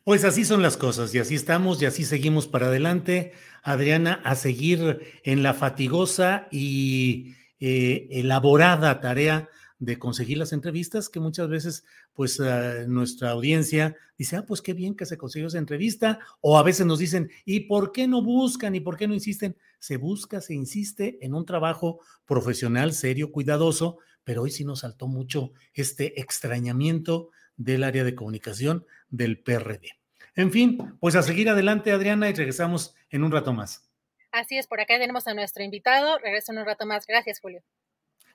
Pues 0.03 0.25
así 0.25 0.43
son 0.43 0.61
las 0.61 0.75
cosas 0.75 1.15
y 1.15 1.19
así 1.19 1.35
estamos 1.35 1.81
y 1.81 1.85
así 1.85 2.03
seguimos 2.03 2.45
para 2.45 2.67
adelante. 2.67 3.31
Adriana, 3.61 4.19
a 4.25 4.35
seguir 4.35 4.99
en 5.23 5.43
la 5.43 5.53
fatigosa 5.53 6.49
y 6.51 7.35
eh, 7.61 8.09
elaborada 8.11 8.99
tarea 8.99 9.47
de 9.79 9.97
conseguir 9.99 10.37
las 10.37 10.51
entrevistas, 10.51 11.07
que 11.07 11.21
muchas 11.21 11.47
veces 11.47 11.85
pues 12.13 12.37
uh, 12.39 12.85
nuestra 12.87 13.31
audiencia 13.31 13.95
dice, 14.17 14.35
ah, 14.35 14.45
pues 14.45 14.61
qué 14.61 14.73
bien 14.73 14.95
que 14.95 15.05
se 15.05 15.17
consiguió 15.17 15.47
esa 15.47 15.57
entrevista, 15.57 16.19
o 16.41 16.57
a 16.57 16.63
veces 16.63 16.85
nos 16.85 16.99
dicen, 16.99 17.29
¿y 17.45 17.61
por 17.61 17.93
qué 17.93 18.05
no 18.05 18.21
buscan 18.21 18.75
y 18.75 18.81
por 18.81 18.97
qué 18.97 19.07
no 19.07 19.13
insisten? 19.13 19.55
Se 19.79 19.95
busca, 19.95 20.41
se 20.41 20.53
insiste 20.53 21.17
en 21.21 21.33
un 21.33 21.45
trabajo 21.45 21.99
profesional, 22.25 22.91
serio, 22.93 23.31
cuidadoso, 23.31 23.99
pero 24.25 24.41
hoy 24.41 24.51
sí 24.51 24.65
nos 24.65 24.81
saltó 24.81 25.07
mucho 25.07 25.53
este 25.73 26.19
extrañamiento 26.19 27.29
del 27.57 27.83
área 27.83 28.03
de 28.03 28.15
comunicación 28.15 28.85
del 29.09 29.39
PRD. 29.39 29.91
En 30.35 30.51
fin, 30.51 30.97
pues 30.99 31.15
a 31.15 31.23
seguir 31.23 31.49
adelante, 31.49 31.91
Adriana, 31.91 32.29
y 32.29 32.33
regresamos 32.33 32.95
en 33.09 33.23
un 33.23 33.31
rato 33.31 33.53
más. 33.53 33.89
Así 34.31 34.57
es, 34.57 34.65
por 34.65 34.81
acá 34.81 34.97
tenemos 34.97 35.27
a 35.27 35.33
nuestro 35.35 35.63
invitado. 35.63 36.17
Regreso 36.17 36.51
en 36.51 36.59
un 36.59 36.65
rato 36.65 36.85
más. 36.87 37.05
Gracias, 37.05 37.39
Julio. 37.39 37.61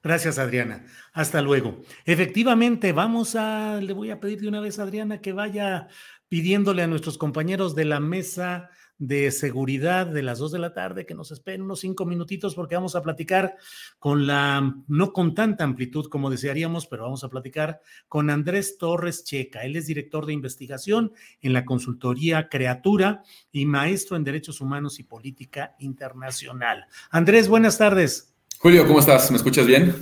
Gracias, 0.01 0.39
Adriana. 0.39 0.87
Hasta 1.13 1.43
luego. 1.43 1.83
Efectivamente, 2.05 2.93
vamos 2.93 3.35
a, 3.35 3.81
le 3.81 3.93
voy 3.93 4.13
a 4.13 4.21
pedir 4.21 4.41
de 4.41 4.49
una 4.49 4.61
vez 4.61 4.79
a 4.79 4.85
Adriana 4.85 5.21
que 5.21 5.33
vaya 5.33 5.89
pidiéndole 6.29 6.83
a 6.83 6.87
nuestros 6.87 7.19
compañeros 7.19 7.75
de 7.75 7.85
la 7.85 7.99
mesa 7.99 8.71
de 8.99 9.31
seguridad 9.31 10.07
de 10.07 10.23
las 10.23 10.39
dos 10.39 10.51
de 10.51 10.59
la 10.59 10.75
tarde, 10.75 11.07
que 11.07 11.15
nos 11.15 11.31
esperen 11.31 11.63
unos 11.63 11.81
cinco 11.81 12.05
minutitos 12.05 12.55
porque 12.55 12.75
vamos 12.75 12.97
a 12.97 13.03
platicar 13.03 13.57
con 13.99 14.27
la, 14.27 14.75
no 14.89 15.13
con 15.13 15.35
tanta 15.35 15.65
amplitud 15.65 16.07
como 16.09 16.31
desearíamos, 16.31 16.87
pero 16.87 17.05
vamos 17.05 17.23
a 17.23 17.29
platicar 17.29 17.81
con 18.09 18.29
Andrés 18.29 18.77
Torres 18.77 19.25
Checa. 19.25 19.65
Él 19.65 19.77
es 19.77 19.87
director 19.87 20.27
de 20.27 20.33
investigación 20.33 21.13
en 21.41 21.53
la 21.53 21.65
consultoría 21.65 22.49
Creatura 22.49 23.23
y 23.53 23.67
maestro 23.67 24.17
en 24.17 24.25
Derechos 24.25 24.61
Humanos 24.61 24.99
y 24.99 25.05
Política 25.05 25.77
Internacional. 25.79 26.87
Andrés, 27.11 27.49
buenas 27.49 27.79
tardes. 27.79 28.35
Julio, 28.59 28.87
¿cómo 28.87 28.99
estás? 28.99 29.31
¿Me 29.31 29.37
escuchas 29.37 29.67
bien? 29.67 29.95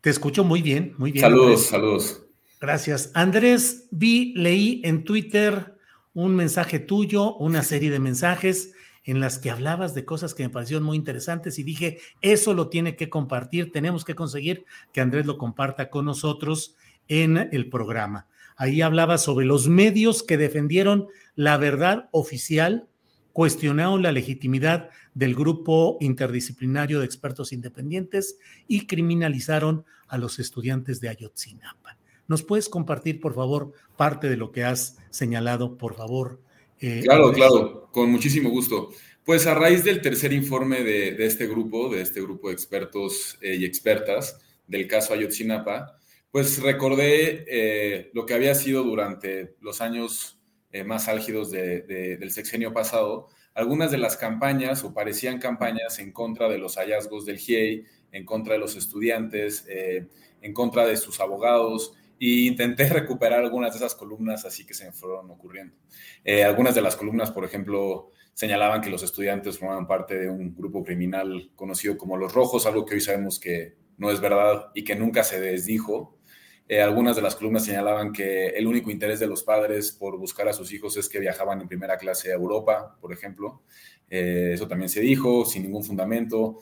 Te 0.00 0.10
escucho 0.10 0.44
muy 0.44 0.62
bien, 0.62 0.94
muy 0.98 1.10
bien. 1.10 1.22
Saludos, 1.22 1.66
saludos. 1.66 2.22
Gracias. 2.60 3.10
Andrés, 3.14 3.88
vi, 3.90 4.32
leí 4.36 4.80
en 4.84 5.02
Twitter 5.02 5.73
un 6.14 6.34
mensaje 6.34 6.78
tuyo, 6.78 7.36
una 7.36 7.62
serie 7.62 7.90
de 7.90 7.98
mensajes 7.98 8.72
en 9.04 9.20
las 9.20 9.38
que 9.38 9.50
hablabas 9.50 9.94
de 9.94 10.04
cosas 10.04 10.32
que 10.32 10.44
me 10.44 10.50
parecieron 10.50 10.84
muy 10.84 10.96
interesantes 10.96 11.58
y 11.58 11.62
dije, 11.62 11.98
eso 12.22 12.54
lo 12.54 12.68
tiene 12.68 12.96
que 12.96 13.10
compartir, 13.10 13.70
tenemos 13.70 14.04
que 14.04 14.14
conseguir 14.14 14.64
que 14.92 15.02
Andrés 15.02 15.26
lo 15.26 15.36
comparta 15.36 15.90
con 15.90 16.06
nosotros 16.06 16.76
en 17.08 17.36
el 17.52 17.68
programa. 17.68 18.28
Ahí 18.56 18.80
hablaba 18.80 19.18
sobre 19.18 19.44
los 19.44 19.68
medios 19.68 20.22
que 20.22 20.38
defendieron 20.38 21.08
la 21.34 21.56
verdad 21.58 22.08
oficial, 22.12 22.88
cuestionaron 23.32 24.02
la 24.02 24.12
legitimidad 24.12 24.90
del 25.12 25.34
grupo 25.34 25.98
interdisciplinario 26.00 27.00
de 27.00 27.06
expertos 27.06 27.52
independientes 27.52 28.38
y 28.68 28.86
criminalizaron 28.86 29.84
a 30.06 30.18
los 30.18 30.38
estudiantes 30.38 31.00
de 31.00 31.08
Ayotzinapa. 31.08 31.98
¿Nos 32.26 32.42
puedes 32.42 32.68
compartir, 32.68 33.20
por 33.20 33.34
favor, 33.34 33.72
parte 33.96 34.28
de 34.28 34.36
lo 34.36 34.50
que 34.50 34.64
has 34.64 34.98
señalado, 35.10 35.76
por 35.76 35.94
favor? 35.94 36.40
Eh, 36.80 37.02
claro, 37.02 37.32
claro, 37.32 37.88
con 37.92 38.10
muchísimo 38.10 38.50
gusto. 38.50 38.90
Pues 39.24 39.46
a 39.46 39.54
raíz 39.54 39.84
del 39.84 40.00
tercer 40.00 40.32
informe 40.32 40.82
de, 40.82 41.24
este 41.24 41.46
grupo, 41.46 41.88
de 41.88 42.02
este 42.02 42.20
grupo 42.20 42.48
de 42.48 42.54
expertos 42.54 43.38
eh, 43.40 43.56
y 43.56 43.64
expertas 43.64 44.38
del 44.66 44.86
caso 44.86 45.14
Ayotzinapa, 45.14 45.98
pues 46.30 46.60
recordé 46.60 47.44
eh, 47.46 48.10
lo 48.12 48.26
que 48.26 48.34
había 48.34 48.54
sido 48.54 48.82
durante 48.82 49.54
los 49.60 49.80
años 49.80 50.38
más 50.86 51.06
álgidos 51.06 51.52
del 51.52 52.32
sexenio 52.32 52.72
pasado, 52.72 53.28
algunas 53.54 53.92
de 53.92 53.98
las 53.98 54.16
campañas 54.16 54.82
o 54.82 54.92
parecían 54.92 55.38
campañas 55.38 56.00
en 56.00 56.10
contra 56.10 56.48
de 56.48 56.58
los 56.58 56.74
hallazgos 56.78 57.24
del 57.24 57.38
GIEI, 57.38 57.84
en 58.10 58.24
contra 58.24 58.54
de 58.54 58.58
los 58.58 58.74
estudiantes, 58.74 59.68
en 59.68 60.52
contra 60.52 60.84
de 60.84 60.96
sus 60.96 61.20
abogados, 61.20 61.94
y 62.18 62.46
intenté 62.46 62.88
recuperar 62.88 63.40
algunas 63.40 63.72
de 63.72 63.78
esas 63.78 63.94
columnas 63.94 64.44
así 64.44 64.64
que 64.64 64.74
se 64.74 64.86
me 64.86 64.92
fueron 64.92 65.30
ocurriendo. 65.30 65.76
Eh, 66.24 66.44
algunas 66.44 66.74
de 66.74 66.82
las 66.82 66.96
columnas, 66.96 67.30
por 67.30 67.44
ejemplo, 67.44 68.10
señalaban 68.32 68.80
que 68.80 68.90
los 68.90 69.02
estudiantes 69.02 69.58
formaban 69.58 69.86
parte 69.86 70.18
de 70.18 70.28
un 70.28 70.54
grupo 70.54 70.82
criminal 70.84 71.50
conocido 71.54 71.96
como 71.96 72.16
los 72.16 72.32
Rojos, 72.32 72.66
algo 72.66 72.84
que 72.84 72.94
hoy 72.94 73.00
sabemos 73.00 73.38
que 73.38 73.76
no 73.96 74.10
es 74.10 74.20
verdad 74.20 74.70
y 74.74 74.84
que 74.84 74.96
nunca 74.96 75.22
se 75.22 75.40
desdijo. 75.40 76.18
Eh, 76.66 76.80
algunas 76.80 77.14
de 77.14 77.22
las 77.22 77.36
columnas 77.36 77.64
señalaban 77.64 78.12
que 78.12 78.48
el 78.48 78.66
único 78.66 78.90
interés 78.90 79.20
de 79.20 79.26
los 79.26 79.42
padres 79.42 79.92
por 79.92 80.16
buscar 80.18 80.48
a 80.48 80.54
sus 80.54 80.72
hijos 80.72 80.96
es 80.96 81.08
que 81.10 81.20
viajaban 81.20 81.60
en 81.60 81.68
primera 81.68 81.98
clase 81.98 82.30
a 82.30 82.34
Europa, 82.34 82.96
por 83.00 83.12
ejemplo. 83.12 83.62
Eh, 84.08 84.52
eso 84.54 84.66
también 84.66 84.88
se 84.88 85.00
dijo, 85.00 85.44
sin 85.44 85.62
ningún 85.64 85.84
fundamento. 85.84 86.60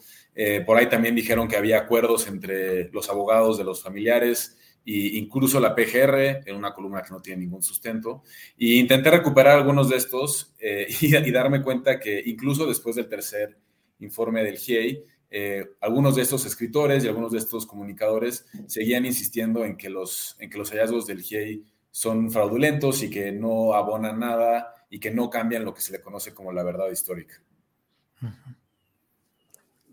por 0.66 0.78
ahí 0.78 0.88
también 0.88 1.14
dijeron 1.14 1.46
que 1.46 1.57
había 1.57 1.78
acuerdos 1.78 2.26
entre 2.26 2.88
los 2.90 3.11
abogados 3.11 3.59
de 3.59 3.64
los 3.64 3.82
familiares 3.82 4.57
e 4.85 5.18
incluso 5.18 5.61
la 5.61 5.74
PGR, 5.74 6.43
en 6.47 6.57
una 6.57 6.72
columna 6.72 7.03
que 7.03 7.11
no 7.11 7.20
tiene 7.20 7.43
ningún 7.43 7.62
sustento. 7.62 8.22
Y 8.57 8.78
intenté 8.78 9.11
recuperar 9.11 9.59
algunos 9.59 9.89
de 9.89 9.97
estos 9.97 10.55
eh, 10.59 10.87
y, 11.01 11.30
darme 11.30 11.62
cuenta 11.62 12.01
que 12.01 12.22
incluso 12.26 12.66
después 12.66 12.97
del 12.97 13.09
tercer 13.09 13.57
informe 14.01 14.43
del 14.43 14.59
GIEI, 14.59 15.05
eh, 15.30 15.70
algunos 15.80 16.16
de 16.16 16.22
estos 16.22 16.45
escritores 16.45 17.05
y 17.05 17.09
algunos 17.09 17.33
de 17.33 17.39
estos 17.39 17.64
comunicadores 17.64 18.45
seguían 18.66 19.07
insistiendo 19.07 19.64
en 19.64 19.76
que 19.76 19.89
los, 19.89 20.37
en 20.39 20.51
que 20.51 20.59
los 20.59 20.70
hallazgos 20.70 21.07
del 21.07 21.22
GIEI 21.22 21.64
son 21.91 22.30
fraudulentos 22.30 23.03
y 23.03 23.11
que 23.11 23.33
no 23.33 23.74
abonan 23.74 24.18
nada 24.18 24.74
y 24.91 24.99
que 24.99 25.11
no 25.11 25.30
cambian 25.30 25.64
lo 25.64 25.72
que 25.72 25.80
se 25.80 25.93
le 25.93 26.01
conoce 26.01 26.35
como 26.35 26.53
la 26.53 26.62
verdad 26.62 26.91
histórica. 26.91 27.41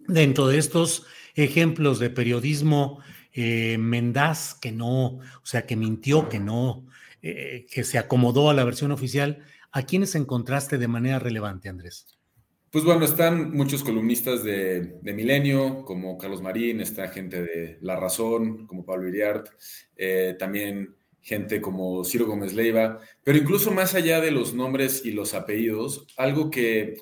Dentro 0.08 0.48
de 0.48 0.58
estos 0.58 1.06
ejemplos 1.36 2.00
de 2.00 2.10
periodismo 2.10 3.00
eh, 3.34 3.78
Mendaz, 3.78 4.56
que 4.56 4.72
no, 4.72 5.06
o 5.06 5.46
sea, 5.46 5.66
que 5.66 5.76
mintió, 5.76 6.30
que 6.30 6.40
no, 6.40 6.86
eh, 7.22 7.66
que 7.72 7.84
se 7.84 7.98
acomodó 7.98 8.50
a 8.50 8.54
la 8.54 8.64
versión 8.64 8.92
oficial. 8.92 9.44
¿A 9.72 9.84
quiénes 9.84 10.16
encontraste 10.16 10.78
de 10.78 10.88
manera 10.88 11.20
relevante, 11.20 11.70
Andrés? 11.70 12.08
Pues 12.72 12.84
bueno, 12.84 13.04
están 13.04 13.52
muchos 13.52 13.84
columnistas 13.84 14.44
de, 14.44 15.00
Milenio, 15.02 15.84
como 15.86 16.18
Carlos 16.18 16.42
Marín, 16.42 16.82
está 16.82 17.08
gente 17.08 17.42
de 17.42 17.78
La 17.82 17.96
Razón, 17.96 18.68
como 18.68 18.86
Pablo 18.86 19.08
Iriart, 19.10 19.48
eh, 19.96 20.36
también 20.38 20.96
gente 21.22 21.62
como 21.62 22.04
Ciro 22.06 22.28
Gómez 22.28 22.54
Leiva, 22.54 23.00
pero 23.24 23.40
incluso 23.40 23.72
más 23.72 23.96
allá 23.96 24.22
de 24.22 24.32
los 24.32 24.54
nombres 24.54 25.04
y 25.04 25.12
los 25.12 25.34
apellidos, 25.34 26.08
algo 26.16 26.50
que 26.50 26.98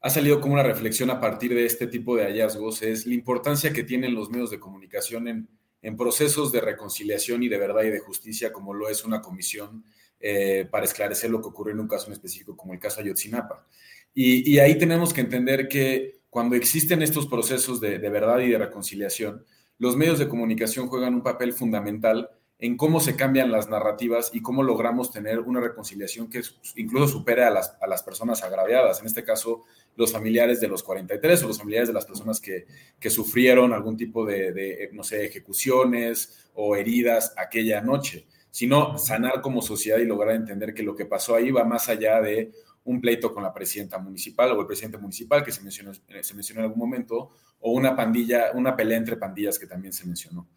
ha 0.00 0.10
salido 0.10 0.40
como 0.40 0.54
una 0.54 0.62
reflexión 0.62 1.10
a 1.10 1.20
partir 1.20 1.54
de 1.54 1.66
este 1.66 1.86
tipo 1.86 2.16
de 2.16 2.24
hallazgos 2.24 2.82
es 2.82 3.06
la 3.06 3.14
importancia 3.14 3.72
que 3.72 3.84
tienen 3.84 4.14
los 4.14 4.30
medios 4.30 4.50
de 4.50 4.58
comunicación 4.58 5.28
en 5.28 5.48
en 5.82 5.96
procesos 5.96 6.52
de 6.52 6.60
reconciliación 6.60 7.42
y 7.42 7.48
de 7.48 7.58
verdad 7.58 7.82
y 7.84 7.90
de 7.90 8.00
justicia, 8.00 8.52
como 8.52 8.74
lo 8.74 8.88
es 8.88 9.04
una 9.04 9.20
comisión 9.20 9.84
eh, 10.18 10.68
para 10.70 10.84
esclarecer 10.84 11.30
lo 11.30 11.40
que 11.40 11.48
ocurrió 11.48 11.74
en 11.74 11.80
un 11.80 11.88
caso 11.88 12.08
en 12.08 12.12
específico, 12.12 12.56
como 12.56 12.74
el 12.74 12.78
caso 12.78 13.00
Ayotzinapa. 13.00 13.66
Y, 14.12 14.50
y 14.50 14.58
ahí 14.58 14.76
tenemos 14.76 15.14
que 15.14 15.22
entender 15.22 15.68
que 15.68 16.20
cuando 16.28 16.56
existen 16.56 17.02
estos 17.02 17.26
procesos 17.26 17.80
de, 17.80 17.98
de 17.98 18.08
verdad 18.10 18.38
y 18.40 18.50
de 18.50 18.58
reconciliación, 18.58 19.44
los 19.78 19.96
medios 19.96 20.18
de 20.18 20.28
comunicación 20.28 20.88
juegan 20.88 21.14
un 21.14 21.22
papel 21.22 21.52
fundamental 21.52 22.28
en 22.58 22.76
cómo 22.76 23.00
se 23.00 23.16
cambian 23.16 23.50
las 23.50 23.68
narrativas 23.68 24.30
y 24.34 24.42
cómo 24.42 24.62
logramos 24.62 25.10
tener 25.10 25.40
una 25.40 25.60
reconciliación 25.60 26.28
que 26.28 26.42
incluso 26.76 27.08
supere 27.08 27.44
a 27.44 27.50
las, 27.50 27.74
a 27.80 27.86
las 27.86 28.02
personas 28.02 28.42
agraviadas. 28.42 29.00
En 29.00 29.06
este 29.06 29.24
caso, 29.24 29.64
los 30.00 30.12
familiares 30.12 30.60
de 30.60 30.68
los 30.68 30.82
43 30.82 31.42
o 31.42 31.48
los 31.48 31.58
familiares 31.58 31.88
de 31.88 31.94
las 31.94 32.06
personas 32.06 32.40
que, 32.40 32.66
que 32.98 33.10
sufrieron 33.10 33.72
algún 33.72 33.96
tipo 33.96 34.24
de, 34.24 34.88
no 34.92 35.04
sé, 35.04 35.26
ejecuciones 35.26 36.48
o 36.54 36.74
heridas 36.74 37.34
aquella 37.36 37.80
noche, 37.80 38.26
sino 38.50 38.98
sanar 38.98 39.40
como 39.40 39.62
sociedad 39.62 39.98
y 39.98 40.06
lograr 40.06 40.34
entender 40.34 40.74
que 40.74 40.82
lo 40.82 40.96
que 40.96 41.04
pasó 41.06 41.34
ahí 41.34 41.50
va 41.50 41.64
más 41.64 41.88
allá 41.88 42.20
de 42.20 42.50
un 42.84 43.00
pleito 43.00 43.32
con 43.32 43.42
la 43.42 43.52
presidenta 43.52 43.98
municipal 43.98 44.50
o 44.52 44.60
el 44.60 44.66
presidente 44.66 44.98
municipal 44.98 45.44
que 45.44 45.52
se 45.52 45.62
mencionó, 45.62 45.92
se 45.92 46.34
mencionó 46.34 46.60
en 46.60 46.64
algún 46.64 46.78
momento, 46.78 47.30
o 47.60 47.72
una 47.72 47.94
pandilla, 47.94 48.52
una 48.54 48.74
pelea 48.74 48.96
entre 48.96 49.18
pandillas 49.18 49.58
que 49.58 49.66
también 49.66 49.92
se 49.92 50.06
mencionó. 50.06 50.48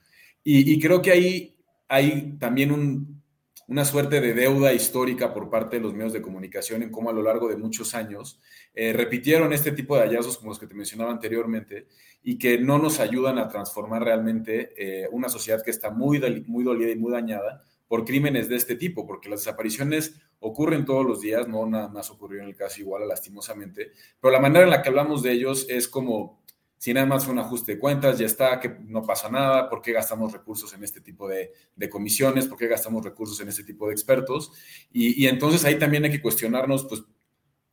Y, 0.42 0.74
y 0.74 0.80
creo 0.80 1.02
que 1.02 1.12
ahí 1.12 1.58
hay 1.90 2.38
también 2.40 2.72
un, 2.72 3.23
una 3.68 3.86
suerte 3.86 4.20
de 4.20 4.34
deuda 4.34 4.74
histórica 4.74 5.34
por 5.34 5.50
parte 5.50 5.78
de 5.78 5.82
los 5.82 5.94
medios 5.94 6.14
de 6.14 6.22
comunicación 6.22 6.84
en 6.84 6.92
cómo 6.92 7.10
a 7.10 7.14
lo 7.14 7.22
largo 7.22 7.48
de 7.48 7.56
muchos 7.56 7.96
años 7.96 8.42
eh, 8.74 8.94
repitieron 8.94 9.54
este 9.54 9.72
tipo 9.72 9.96
de 9.96 10.04
hallazgos 10.04 10.38
como 10.38 10.52
los 10.52 10.60
que 10.60 10.68
te 10.68 10.76
mencionaba 10.76 11.12
anteriormente 11.12 11.88
y 12.24 12.38
que 12.38 12.58
no 12.58 12.78
nos 12.78 13.00
ayudan 13.00 13.38
a 13.38 13.48
transformar 13.48 14.04
realmente 14.04 14.74
eh, 14.78 15.08
una 15.12 15.30
sociedad 15.30 15.64
que 15.64 15.72
está 15.72 15.92
muy, 15.92 16.20
muy 16.48 16.64
dolida 16.64 16.92
y 16.92 16.96
muy 16.98 17.12
dañada 17.12 17.64
por 17.88 18.06
crímenes 18.06 18.50
de 18.50 18.56
este 18.56 18.76
tipo, 18.76 19.06
porque 19.06 19.30
las 19.30 19.42
desapariciones 19.42 20.16
ocurren 20.40 20.84
todos 20.84 21.06
los 21.06 21.22
días, 21.22 21.48
no 21.48 21.66
nada 21.66 21.90
más 21.90 22.10
ocurrió 22.10 22.42
en 22.42 22.48
el 22.48 22.56
caso 22.56 22.82
igual, 22.82 23.08
lastimosamente, 23.08 23.92
pero 24.20 24.32
la 24.32 24.40
manera 24.40 24.64
en 24.64 24.72
la 24.72 24.82
que 24.82 24.90
hablamos 24.90 25.22
de 25.22 25.32
ellos 25.32 25.68
es 25.70 25.88
como 25.88 26.43
si 26.84 26.94
nada 26.94 27.06
más 27.06 27.24
fue 27.24 27.32
un 27.32 27.40
ajuste 27.40 27.76
de 27.76 27.80
cuentas, 27.80 28.20
ya 28.20 28.26
está, 28.26 28.60
que 28.60 28.68
no 28.68 29.04
pasa 29.04 29.30
nada, 29.30 29.70
¿por 29.70 29.82
qué 29.82 29.94
gastamos 29.94 30.34
recursos 30.34 30.74
en 30.74 30.84
este 30.84 31.00
tipo 31.00 31.30
de, 31.30 31.54
comisiones? 31.90 32.46
¿Por 32.46 32.58
qué 32.58 32.68
gastamos 32.68 33.06
recursos 33.06 33.40
en 33.40 33.48
este 33.48 33.64
tipo 33.64 33.88
de 33.88 33.94
expertos? 33.94 34.52
Y, 34.92 35.26
entonces 35.28 35.64
ahí 35.64 35.80
también 35.80 36.04
hay 36.04 36.12
que 36.12 36.22
cuestionarnos, 36.22 36.84
pues, 36.84 37.04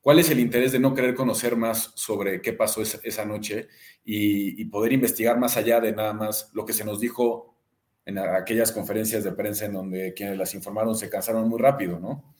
cuál 0.00 0.20
es 0.20 0.30
el 0.30 0.38
interés 0.38 0.70
de 0.70 0.78
no 0.78 0.94
querer 0.94 1.16
conocer 1.16 1.56
más 1.56 1.90
sobre 1.96 2.40
qué 2.40 2.52
pasó 2.52 2.82
esa, 2.82 3.24
noche 3.24 3.66
y, 4.04 4.64
poder 4.66 4.92
investigar 4.92 5.40
más 5.40 5.56
allá 5.56 5.80
de 5.80 5.90
nada 5.90 6.12
más 6.12 6.48
lo 6.54 6.64
que 6.64 6.72
se 6.72 6.84
nos 6.84 7.00
dijo 7.00 7.56
en 8.04 8.16
aquellas 8.16 8.70
conferencias 8.70 9.24
de 9.24 9.32
prensa 9.32 9.64
en 9.64 9.72
donde 9.72 10.14
quienes 10.14 10.38
las 10.38 10.54
informaron 10.54 10.94
se 10.94 11.10
cansaron 11.10 11.48
muy 11.48 11.60
rápido, 11.60 11.98
¿no? 11.98 12.32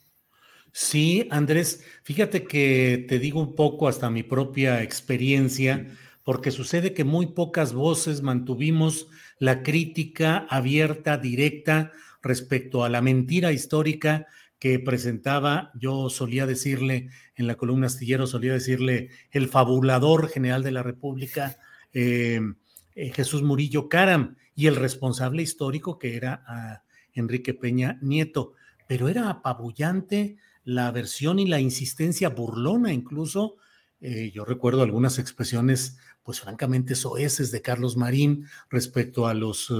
Sí, 0.71 1.27
Andrés, 1.33 1.85
fíjate 2.05 2.45
que 2.45 3.07
te 3.09 3.19
digo 3.19 3.41
un 3.41 3.57
poco 3.57 3.89
hasta 3.89 4.09
mi 4.09 4.23
propia 4.23 4.85
experiencia 4.85 5.97
porque 6.25 6.51
sucede 6.51 6.95
que 6.95 7.05
muy 7.05 7.27
pocas 7.29 7.73
voces 7.73 8.23
mantuvimos 8.23 9.09
la 9.39 9.63
crítica 9.63 10.47
abierta, 10.49 11.17
directa, 11.17 11.93
respecto 12.23 12.85
a 12.85 12.89
la 12.89 13.01
mentira 13.01 13.53
histórica 13.53 14.27
que 14.59 14.79
presentaba, 14.79 15.73
yo 15.75 16.11
solía 16.11 16.47
decirle 16.47 17.09
en 17.35 17.47
la 17.47 17.55
columna 17.55 17.87
astillero, 17.87 18.27
solía 18.27 18.53
decirle 18.53 19.09
el 19.31 19.49
fabulador 19.49 20.29
general 20.29 20.63
de 20.63 20.71
la 20.71 20.83
República, 20.83 21.57
em, 21.93 22.57
eh, 22.95 23.11
Jesús 23.15 23.43
Murillo 23.43 23.89
Caram, 23.89 24.37
y 24.55 24.67
el 24.67 24.77
responsable 24.77 25.43
histórico 25.43 25.99
que 25.99 26.17
era 26.17 26.45
a 26.47 26.83
Enrique 27.15 27.55
Peña 27.55 27.99
Nieto. 28.03 28.53
Pero 28.87 29.09
era 29.09 29.31
apabullante 29.31 30.37
la 30.65 30.91
versión 30.91 31.39
y 31.39 31.47
la 31.47 31.61
insistencia 31.61 32.29
burlona, 32.29 32.93
incluso. 32.93 33.57
Eh, 34.03 34.31
yo 34.35 34.45
recuerdo 34.45 34.83
algunas 34.83 35.19
expresiones 35.19 35.99
pues 36.31 36.43
francamente 36.43 36.95
soeces 36.95 37.51
de 37.51 37.61
Carlos 37.61 37.97
Marín 37.97 38.47
respecto 38.71 39.27
a 39.27 39.35
los 39.35 39.69
eh, 39.69 39.75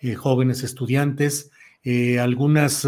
eh, 0.00 0.14
jóvenes 0.16 0.64
estudiantes, 0.64 1.52
eh, 1.84 2.18
algunas, 2.18 2.84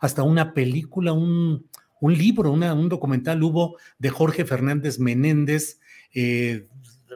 hasta 0.00 0.24
una 0.24 0.52
película, 0.52 1.12
un, 1.12 1.64
libro, 2.02 2.50
un 2.50 2.88
documental 2.88 3.40
hubo 3.44 3.76
de 4.00 4.10
Jorge 4.10 4.44
Fernández 4.44 4.98
Menéndez 4.98 5.78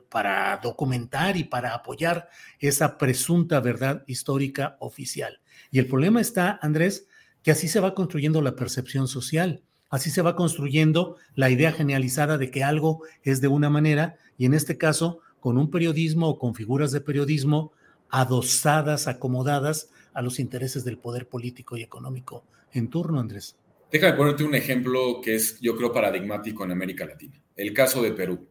para 0.08 0.60
documentar 0.62 1.36
y 1.36 1.42
para 1.42 1.74
apoyar 1.74 2.28
esa 2.60 2.96
presunta 2.96 3.58
verdad 3.58 4.04
histórica 4.06 4.76
oficial. 4.78 5.40
Y 5.72 5.80
el 5.80 5.88
problema 5.88 6.20
está, 6.20 6.60
Andrés, 6.62 7.08
que 7.42 7.50
así 7.50 7.66
se 7.66 7.80
va 7.80 7.96
construyendo 7.96 8.40
la 8.40 8.54
percepción 8.54 9.08
social. 9.08 9.64
Así 9.90 10.10
se 10.10 10.22
va 10.22 10.36
construyendo 10.36 11.16
la 11.34 11.50
idea 11.50 11.72
generalizada 11.72 12.38
de 12.38 12.52
que 12.52 12.62
algo 12.62 13.02
es 13.24 13.40
de 13.40 13.48
una 13.48 13.68
manera 13.68 14.16
y 14.36 14.46
en 14.46 14.54
este 14.54 14.76
caso 14.76 15.20
con 15.44 15.58
un 15.58 15.70
periodismo 15.70 16.30
o 16.30 16.38
con 16.38 16.54
figuras 16.54 16.90
de 16.90 17.02
periodismo 17.02 17.70
adosadas, 18.08 19.06
acomodadas 19.08 19.90
a 20.14 20.22
los 20.22 20.40
intereses 20.40 20.86
del 20.86 20.96
poder 20.96 21.28
político 21.28 21.76
y 21.76 21.82
económico 21.82 22.46
en 22.72 22.88
turno, 22.88 23.20
Andrés. 23.20 23.54
Déjame 23.92 24.14
ponerte 24.16 24.42
un 24.42 24.54
ejemplo 24.54 25.20
que 25.22 25.34
es, 25.34 25.60
yo 25.60 25.76
creo, 25.76 25.92
paradigmático 25.92 26.64
en 26.64 26.70
América 26.70 27.04
Latina. 27.04 27.38
El 27.54 27.74
caso 27.74 28.00
de 28.00 28.12
Perú. 28.12 28.48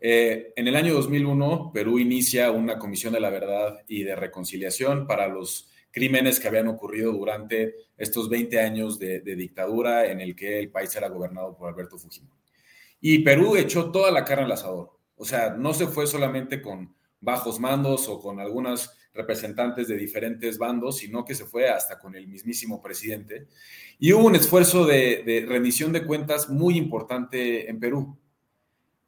Eh, 0.00 0.52
en 0.56 0.66
el 0.66 0.74
año 0.74 0.94
2001, 0.94 1.70
Perú 1.72 2.00
inicia 2.00 2.50
una 2.50 2.76
comisión 2.76 3.12
de 3.12 3.20
la 3.20 3.30
verdad 3.30 3.78
y 3.86 4.02
de 4.02 4.16
reconciliación 4.16 5.06
para 5.06 5.28
los 5.28 5.70
crímenes 5.92 6.40
que 6.40 6.48
habían 6.48 6.66
ocurrido 6.66 7.12
durante 7.12 7.76
estos 7.96 8.28
20 8.28 8.58
años 8.58 8.98
de, 8.98 9.20
dictadura 9.20 10.10
en 10.10 10.20
el 10.20 10.34
que 10.34 10.58
el 10.58 10.72
país 10.72 10.92
era 10.96 11.08
gobernado 11.08 11.56
por 11.56 11.68
Alberto 11.68 11.98
Fujimori. 11.98 12.40
Y 13.00 13.20
Perú 13.20 13.54
echó 13.54 13.92
toda 13.92 14.10
la 14.10 14.24
carne 14.24 14.46
al 14.46 14.50
asador. 14.50 15.01
O 15.22 15.24
sea, 15.24 15.50
no 15.50 15.72
se 15.72 15.86
fue 15.86 16.08
solamente 16.08 16.60
con 16.60 16.96
bajos 17.20 17.60
mandos 17.60 18.08
o 18.08 18.18
con 18.18 18.40
algunos 18.40 18.90
representantes 19.14 19.86
de 19.86 19.96
diferentes 19.96 20.58
bandos, 20.58 20.96
sino 20.96 21.24
que 21.24 21.36
se 21.36 21.44
fue 21.44 21.68
hasta 21.68 21.96
con 22.00 22.16
el 22.16 22.26
mismísimo 22.26 22.82
presidente. 22.82 23.46
Y 24.00 24.12
hubo 24.12 24.26
un 24.26 24.34
esfuerzo 24.34 24.84
de, 24.84 25.22
de 25.24 25.46
rendición 25.46 25.92
de 25.92 26.04
cuentas 26.04 26.48
muy 26.48 26.76
importante 26.76 27.70
en 27.70 27.78
Perú. 27.78 28.18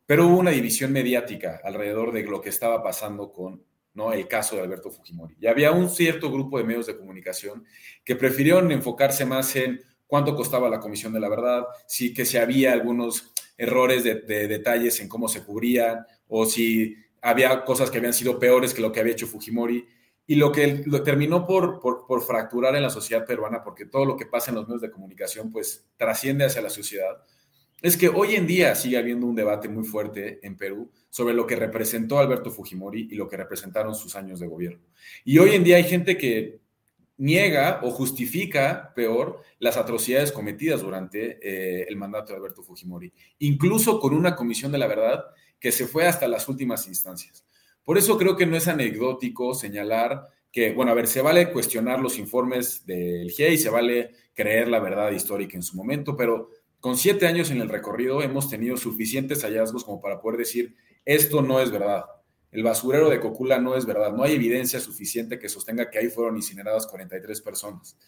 Pero 0.07 0.29
hubo 0.29 0.39
una 0.39 0.53
división 0.53 0.93
mediática 0.93 1.61
alrededor 1.65 2.12
de 2.12 2.23
lo 2.23 2.41
que 2.41 2.51
estaba 2.51 2.81
pasando 2.81 3.33
con 3.33 3.65
¿no? 3.95 4.12
el 4.12 4.29
caso 4.29 4.55
de 4.55 4.62
Alberto 4.62 4.93
Fujimori. 4.93 5.35
Y 5.41 5.49
había 5.49 5.73
un 5.73 5.91
cierto 5.91 6.31
grupo 6.31 6.59
de 6.59 6.65
medios 6.65 6.87
de 6.87 6.97
comunicación 6.97 7.65
que 8.05 8.15
prefirieron 8.15 8.71
enfocarse 8.71 9.27
más 9.27 9.57
en 9.57 9.81
cuánto 10.07 10.37
costaba 10.37 10.69
la 10.69 10.79
Comisión 10.79 11.12
de 11.12 11.19
la 11.19 11.29
Verdad, 11.29 11.65
si 11.89 12.15
que 12.15 12.25
si 12.25 12.37
había 12.37 12.73
algunos 12.73 13.34
errores 13.57 14.05
de, 14.05 14.15
detalles 14.49 15.01
en 15.01 15.09
cómo 15.09 15.29
se 15.29 15.45
cubrían 15.45 16.07
o 16.29 16.47
si 16.47 16.97
había 17.23 17.65
cosas 17.65 17.91
que 17.91 17.99
habían 17.99 18.13
sido 18.13 18.39
peores 18.39 18.75
que 18.75 18.83
lo 18.83 18.93
que 18.93 19.01
había 19.01 19.13
hecho 19.13 19.27
Fujimori. 19.27 19.87
Y 20.27 20.37
lo 20.37 20.51
que 20.53 20.83
lo 20.87 21.03
terminó 21.03 21.47
por, 21.47 21.81
por, 21.81 22.07
por, 22.07 22.23
fracturar 22.23 22.75
en 22.77 22.83
la 22.83 22.89
sociedad 22.89 23.27
peruana, 23.27 23.63
porque 23.63 23.85
todo 23.85 24.07
lo 24.07 24.17
que 24.17 24.25
pasa 24.25 24.51
en 24.51 24.55
los 24.55 24.67
medios 24.67 24.81
de 24.81 24.91
comunicación, 24.91 25.53
pues 25.53 25.87
trasciende 25.99 26.47
hacia 26.47 26.63
la 26.63 26.71
sociedad, 26.71 27.23
es 27.83 27.99
que 27.99 28.09
hoy 28.09 28.35
en 28.35 28.47
día 28.47 28.75
sigue 28.75 28.97
habiendo 28.97 29.27
un 29.27 29.35
debate 29.35 29.69
muy 29.69 29.85
fuerte 29.85 30.41
en 30.43 30.57
Perú 30.57 30.91
sobre 31.11 31.35
lo 31.35 31.47
que 31.47 31.57
representó 31.57 32.19
Alberto 32.19 32.51
Fujimori 32.51 33.09
y 33.11 33.17
lo 33.17 33.29
que 33.29 33.37
representaron 33.37 33.95
sus 33.95 34.17
años 34.17 34.41
de 34.41 34.47
gobierno. 34.47 34.81
Y 35.23 35.37
hoy 35.37 35.51
en 35.55 35.63
día 35.63 35.77
hay 35.77 35.85
gente 35.85 36.17
que 36.17 36.61
niega 37.17 37.81
o 37.83 37.91
justifica, 37.91 38.93
peor, 38.95 39.43
las 39.59 39.77
atrocidades 39.77 40.33
cometidas 40.33 40.83
durante 40.83 41.39
eh, 41.43 41.87
el 41.89 41.97
mandato 41.97 42.33
de 42.33 42.39
Alberto 42.39 42.62
Fujimori, 42.62 43.12
incluso 43.39 44.01
con 44.01 44.15
una 44.15 44.35
comisión 44.35 44.73
de 44.73 44.79
la 44.79 44.87
verdad 44.87 45.25
que 45.61 45.73
se 45.73 45.87
fue 45.87 46.07
hasta 46.07 46.29
las 46.29 46.49
últimas 46.49 46.87
instancias. 46.89 47.45
Por 47.85 47.99
eso 47.99 48.19
creo 48.19 48.37
que 48.37 48.47
no 48.47 48.57
es 48.57 48.67
anecdótico 48.69 49.55
señalar 49.55 50.29
que, 50.51 50.73
bueno, 50.73 50.93
a 50.93 50.95
ver, 50.95 51.07
se 51.07 51.23
vale 51.23 51.51
cuestionar 51.51 52.01
los 52.01 52.19
informes 52.19 52.87
del 52.87 53.31
GIEI, 53.31 53.59
se 53.59 53.71
vale 53.71 54.12
creer 54.35 54.69
la 54.69 54.81
verdad 54.81 55.11
histórica 55.11 55.57
en 55.57 55.62
su 55.62 55.77
momento, 55.77 56.17
pero 56.17 56.51
con 56.81 56.97
siete 56.97 57.27
años 57.27 57.51
en 57.51 57.61
el 57.61 57.69
recorrido 57.69 58.23
hemos 58.23 58.49
tenido 58.49 58.77
suficientes 58.77 59.43
hallazgos 59.43 59.85
como 59.85 60.01
para 60.01 60.21
poder 60.21 60.39
decir, 60.39 60.77
esto 61.05 61.43
no 61.43 61.61
es 61.61 61.71
verdad 61.71 62.05
el 62.55 62.63
basurero 62.63 63.11
de 63.11 63.19
Cocula 63.19 63.59
no 63.59 63.77
es 63.77 63.85
verdad. 63.85 64.13
No 64.13 64.23
hay 64.23 64.35
evidencia 64.35 64.79
suficiente 64.79 65.41
que 65.41 65.49
sostenga 65.49 65.91
que 65.91 65.99
ahí 65.99 66.09
fueron 66.09 66.37
incineradas 66.37 66.87
43 66.87 67.41
personas. 67.41 67.99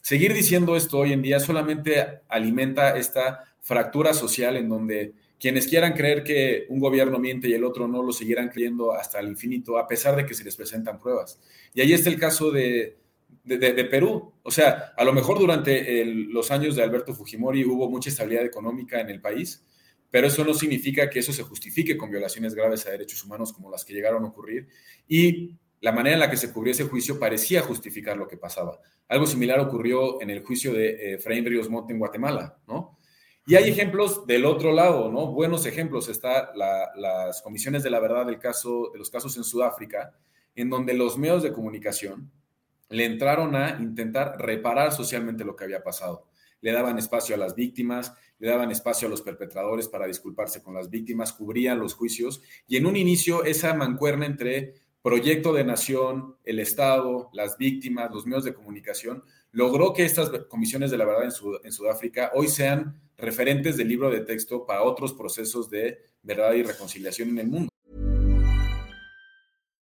Seguir 0.00 0.32
diciendo 0.32 0.74
esto 0.74 0.98
hoy 0.98 1.12
en 1.12 1.20
día 1.20 1.38
solamente 1.38 2.22
alimenta 2.26 2.96
esta 2.96 3.44
fractura 3.60 4.14
social 4.14 4.56
en 4.56 4.70
donde 4.70 5.12
quienes 5.38 5.66
quieran 5.66 5.92
creer 5.92 6.24
que 6.24 6.64
un 6.70 6.80
gobierno 6.80 7.18
miente 7.18 7.48
y 7.48 7.52
el 7.52 7.62
otro 7.62 7.86
no 7.88 8.02
lo 8.02 8.10
seguirán 8.12 8.48
creyendo 8.48 8.92
hasta 8.92 9.20
el 9.20 9.28
infinito, 9.28 9.76
a 9.76 9.86
pesar 9.86 10.16
de 10.16 10.24
que 10.24 10.32
se 10.32 10.44
les 10.44 10.56
presentan 10.56 10.98
pruebas. 10.98 11.38
Y 11.74 11.82
ahí 11.82 11.92
está 11.92 12.08
el 12.08 12.18
caso 12.18 12.50
de, 12.50 12.96
Perú. 13.90 14.32
O 14.42 14.50
sea, 14.50 14.94
a 14.96 15.04
lo 15.04 15.12
mejor 15.12 15.38
durante 15.38 16.06
los 16.06 16.50
años 16.50 16.74
de 16.74 16.82
Alberto 16.82 17.14
Fujimori 17.14 17.66
hubo 17.66 17.90
mucha 17.90 18.08
estabilidad 18.08 18.46
económica 18.46 18.98
en 18.98 19.10
el 19.10 19.20
país, 19.20 19.62
pero 20.10 20.26
eso 20.26 20.44
no 20.44 20.54
significa 20.54 21.08
que 21.08 21.20
eso 21.20 21.32
se 21.32 21.42
justifique 21.42 21.96
con 21.96 22.10
violaciones 22.10 22.54
graves 22.54 22.86
a 22.86 22.90
derechos 22.90 23.24
humanos 23.24 23.52
como 23.52 23.70
las 23.70 23.84
que 23.84 23.94
llegaron 23.94 24.24
a 24.24 24.28
ocurrir 24.28 24.68
y 25.06 25.56
la 25.80 25.92
manera 25.92 26.14
en 26.14 26.20
la 26.20 26.30
que 26.30 26.36
se 26.36 26.52
cubrió 26.52 26.72
ese 26.72 26.84
juicio 26.84 27.18
parecía 27.18 27.62
justificar 27.62 28.16
lo 28.16 28.28
que 28.28 28.36
pasaba. 28.36 28.80
Algo 29.08 29.26
similar 29.26 29.58
ocurrió 29.60 30.20
en 30.20 30.30
el 30.30 30.44
juicio 30.44 30.74
de 30.74 31.14
Efraín 31.14 31.44
Ríos 31.44 31.68
en 31.88 31.98
Guatemala, 31.98 32.58
¿no? 32.66 32.98
Y 33.46 33.54
hay 33.54 33.70
ejemplos 33.70 34.26
del 34.26 34.44
otro 34.44 34.72
lado, 34.72 35.10
¿no? 35.10 35.32
Buenos 35.32 35.64
ejemplos. 35.66 36.08
Está 36.08 36.52
las 36.54 37.42
comisiones 37.42 37.82
de 37.82 37.90
la 37.90 37.98
verdad 37.98 38.26
del 38.26 38.38
caso, 38.38 38.90
de 38.92 38.98
los 38.98 39.10
casos 39.10 39.36
en 39.36 39.44
Sudáfrica, 39.44 40.12
en 40.54 40.68
donde 40.68 40.94
los 40.94 41.16
medios 41.16 41.42
de 41.42 41.52
comunicación 41.52 42.30
le 42.90 43.06
entraron 43.06 43.56
a 43.56 43.78
intentar 43.80 44.36
reparar 44.38 44.92
socialmente 44.92 45.44
lo 45.44 45.56
que 45.56 45.64
había 45.64 45.82
pasado. 45.82 46.29
Le 46.60 46.72
daban 46.72 46.98
espacio 46.98 47.34
a 47.34 47.38
las 47.38 47.54
víctimas, 47.54 48.12
le 48.38 48.48
daban 48.48 48.70
espacio 48.70 49.08
a 49.08 49.10
los 49.10 49.22
perpetradores 49.22 49.88
para 49.88 50.06
disculparse 50.06 50.62
con 50.62 50.74
las 50.74 50.90
víctimas, 50.90 51.32
cubrían 51.32 51.78
los 51.78 51.94
juicios 51.94 52.42
y 52.66 52.76
en 52.76 52.86
un 52.86 52.96
inicio 52.96 53.44
esa 53.44 53.74
mancuerna 53.74 54.26
entre 54.26 54.74
proyecto 55.02 55.52
de 55.52 55.64
nación, 55.64 56.36
el 56.44 56.58
Estado, 56.58 57.30
las 57.32 57.56
víctimas, 57.56 58.10
los 58.10 58.26
medios 58.26 58.44
de 58.44 58.54
comunicación, 58.54 59.24
logró 59.52 59.92
que 59.92 60.04
estas 60.04 60.30
comisiones 60.48 60.90
de 60.90 60.98
la 60.98 61.06
verdad 61.06 61.24
en, 61.64 61.72
Sudáfrica 61.72 62.32
hoy 62.34 62.48
sean 62.48 63.00
referentes 63.16 63.76
del 63.76 63.88
libro 63.88 64.10
de 64.10 64.20
texto 64.20 64.66
para 64.66 64.82
otros 64.82 65.12
procesos 65.14 65.70
de 65.70 65.98
verdad 66.22 66.52
y 66.52 66.62
reconciliación 66.62 67.30
en 67.30 67.38
el 67.38 67.48
mundo. 67.48 67.69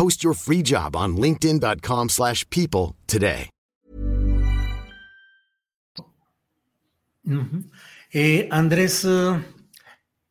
Post 0.00 0.24
your 0.24 0.34
free 0.34 0.62
job 0.62 0.96
on 0.96 1.18
linkedin.com/people 1.18 2.08
slash 2.08 2.46
people 2.48 2.96
today. 3.06 3.50
Ujú. 7.26 7.70
Eh, 8.10 8.48
Andrés, 8.50 9.04
eh, 9.04 9.44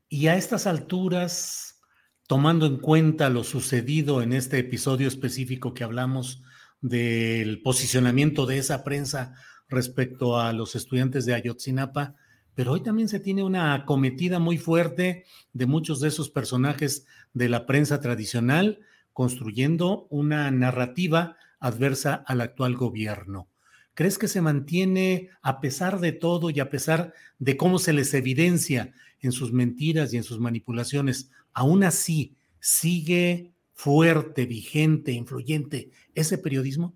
y 0.10 0.26
a 0.26 0.38
estas 0.38 0.66
alturas, 0.66 1.80
tomando 2.26 2.66
en 2.66 2.78
cuenta 2.78 3.30
lo 3.30 3.44
sucedido 3.44 4.24
en 4.24 4.34
este 4.34 4.58
episodio 4.58 5.08
específico 5.08 5.76
que 5.76 5.84
hablamos 5.84 6.42
del 6.82 7.62
posicionamiento 7.62 8.48
de 8.48 8.58
esa 8.58 8.84
prensa 8.84 9.36
respecto 9.68 10.40
a 10.40 10.52
los 10.52 10.76
estudiantes 10.76 11.28
de 11.28 11.36
Ayotzinapa, 11.36 12.16
pero 12.56 12.72
hoy 12.72 12.82
también 12.82 13.08
se 13.08 13.20
tiene 13.20 13.44
una 13.44 13.76
acometida 13.76 14.40
muy 14.40 14.58
fuerte 14.58 15.26
de 15.54 15.66
muchos 15.68 16.00
de 16.00 16.08
esos 16.08 16.32
personajes 16.32 17.06
de 17.34 17.50
la 17.50 17.68
prensa 17.68 18.02
tradicional 18.02 18.80
construyendo 19.20 20.08
una 20.10 20.50
narrativa 20.50 21.36
adversa 21.60 22.24
al 22.26 22.40
actual 22.40 22.78
gobierno. 22.78 23.50
¿Crees 23.94 24.18
que 24.18 24.30
se 24.30 24.40
mantiene 24.40 25.28
a 25.42 25.60
pesar 25.60 26.00
de 26.00 26.14
todo 26.14 26.50
y 26.50 26.62
a 26.62 26.70
pesar 26.70 27.14
de 27.38 27.58
cómo 27.58 27.80
se 27.80 27.92
les 27.92 28.14
evidencia 28.14 28.94
en 29.20 29.34
sus 29.34 29.52
mentiras 29.52 30.14
y 30.14 30.16
en 30.16 30.24
sus 30.24 30.40
manipulaciones, 30.40 31.32
aún 31.52 31.84
así 31.84 32.38
sigue 32.62 33.52
fuerte, 33.74 34.46
vigente, 34.46 35.12
influyente 35.12 35.90
ese 36.16 36.38
periodismo? 36.38 36.96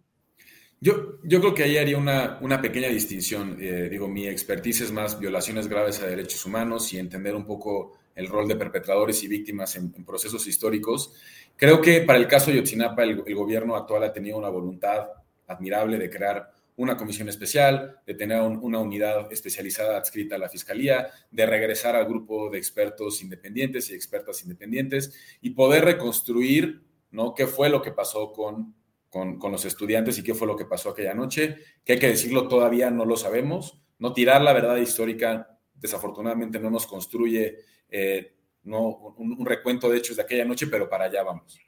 Yo, 0.79 1.19
yo 1.25 1.41
creo 1.41 1.53
que 1.53 1.63
ahí 1.63 1.75
haría 1.75 1.97
una, 1.97 2.37
una 2.39 2.61
pequeña 2.61 2.87
distinción. 2.87 3.57
Eh, 3.59 3.89
digo, 3.91 4.07
mi 4.07 4.27
expertise 4.27 4.79
es 4.79 4.93
más 4.93 5.19
violaciones 5.19 5.67
graves 5.67 5.99
a 6.01 6.07
derechos 6.07 6.45
humanos 6.45 6.93
y 6.93 6.99
entender 6.99 7.35
un 7.35 7.45
poco 7.45 7.97
el 8.15 8.27
rol 8.27 8.47
de 8.47 8.55
perpetradores 8.55 9.23
y 9.23 9.27
víctimas 9.27 9.75
en, 9.75 9.91
procesos 10.03 10.45
históricos. 10.47 11.13
Creo 11.55 11.81
que 11.81 12.01
para 12.01 12.19
el 12.19 12.27
caso 12.27 12.51
de 12.51 12.57
Yotzinapa, 12.57 13.03
el, 13.03 13.23
gobierno 13.35 13.75
actual 13.75 14.03
ha 14.03 14.13
tenido 14.13 14.37
una 14.37 14.49
voluntad 14.49 15.07
admirable 15.47 15.97
de 15.97 16.09
crear 16.09 16.51
una 16.75 16.97
comisión 16.97 17.29
especial, 17.29 17.99
de 18.05 18.15
tener 18.15 18.41
un, 18.41 18.57
una 18.63 18.79
unidad 18.79 19.31
especializada 19.31 19.97
adscrita 19.97 20.35
a 20.35 20.39
la 20.39 20.49
Fiscalía, 20.49 21.07
de 21.29 21.45
regresar 21.45 21.95
al 21.95 22.05
grupo 22.05 22.49
de 22.49 22.57
expertos 22.57 23.21
independientes 23.21 23.89
y 23.89 23.93
expertas 23.93 24.41
independientes 24.41 25.13
y 25.41 25.51
poder 25.51 25.85
reconstruir 25.85 26.81
¿no? 27.11 27.33
qué 27.35 27.47
fue 27.47 27.69
lo 27.69 27.81
que 27.81 27.91
pasó 27.91 28.33
con, 28.33 28.75
con, 29.09 29.37
con, 29.37 29.51
los 29.51 29.65
estudiantes 29.65 30.17
y 30.17 30.23
qué 30.23 30.33
fue 30.33 30.47
lo 30.47 30.55
que 30.55 30.65
pasó 30.65 30.89
aquella 30.89 31.13
noche, 31.13 31.57
que 31.85 31.93
hay 31.93 31.99
que 31.99 32.07
decirlo, 32.07 32.47
todavía 32.47 32.89
no 32.89 33.05
lo 33.05 33.15
sabemos. 33.15 33.79
No 33.99 34.11
tirar 34.11 34.41
la 34.41 34.53
verdad 34.53 34.77
histórica, 34.77 35.59
desafortunadamente, 35.75 36.59
no 36.59 36.71
nos 36.71 36.87
construye 36.87 37.59
eh, 37.95 38.33
no, 38.63 39.13
un, 39.17 39.45
recuento 39.45 39.87
de 39.87 39.99
hechos 39.99 40.17
de 40.17 40.23
aquella 40.23 40.45
noche, 40.45 40.65
pero 40.65 40.89
para 40.89 41.05
allá 41.05 41.21
vamos. 41.21 41.59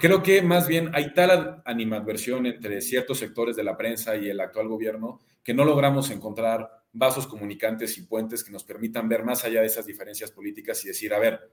Creo 0.00 0.20
que 0.22 0.42
más 0.42 0.66
bien 0.66 0.90
hay 0.92 1.14
tal 1.14 1.62
animadversión 1.64 2.46
entre 2.46 2.80
ciertos 2.80 3.18
sectores 3.18 3.54
de 3.54 3.62
la 3.62 3.76
prensa 3.76 4.16
y 4.16 4.28
el 4.28 4.40
actual 4.40 4.66
gobierno 4.66 5.20
que 5.44 5.54
no 5.54 5.64
logramos 5.64 6.10
encontrar 6.10 6.68
vasos 6.92 7.28
comunicantes 7.28 7.96
y 7.96 8.02
puentes 8.02 8.42
que 8.42 8.50
nos 8.50 8.64
permitan 8.64 9.08
ver 9.08 9.22
más 9.22 9.44
allá 9.44 9.60
de 9.60 9.68
esas 9.68 9.86
diferencias 9.86 10.32
políticas 10.32 10.84
y 10.84 10.88
decir, 10.88 11.14
a 11.14 11.20
ver, 11.20 11.48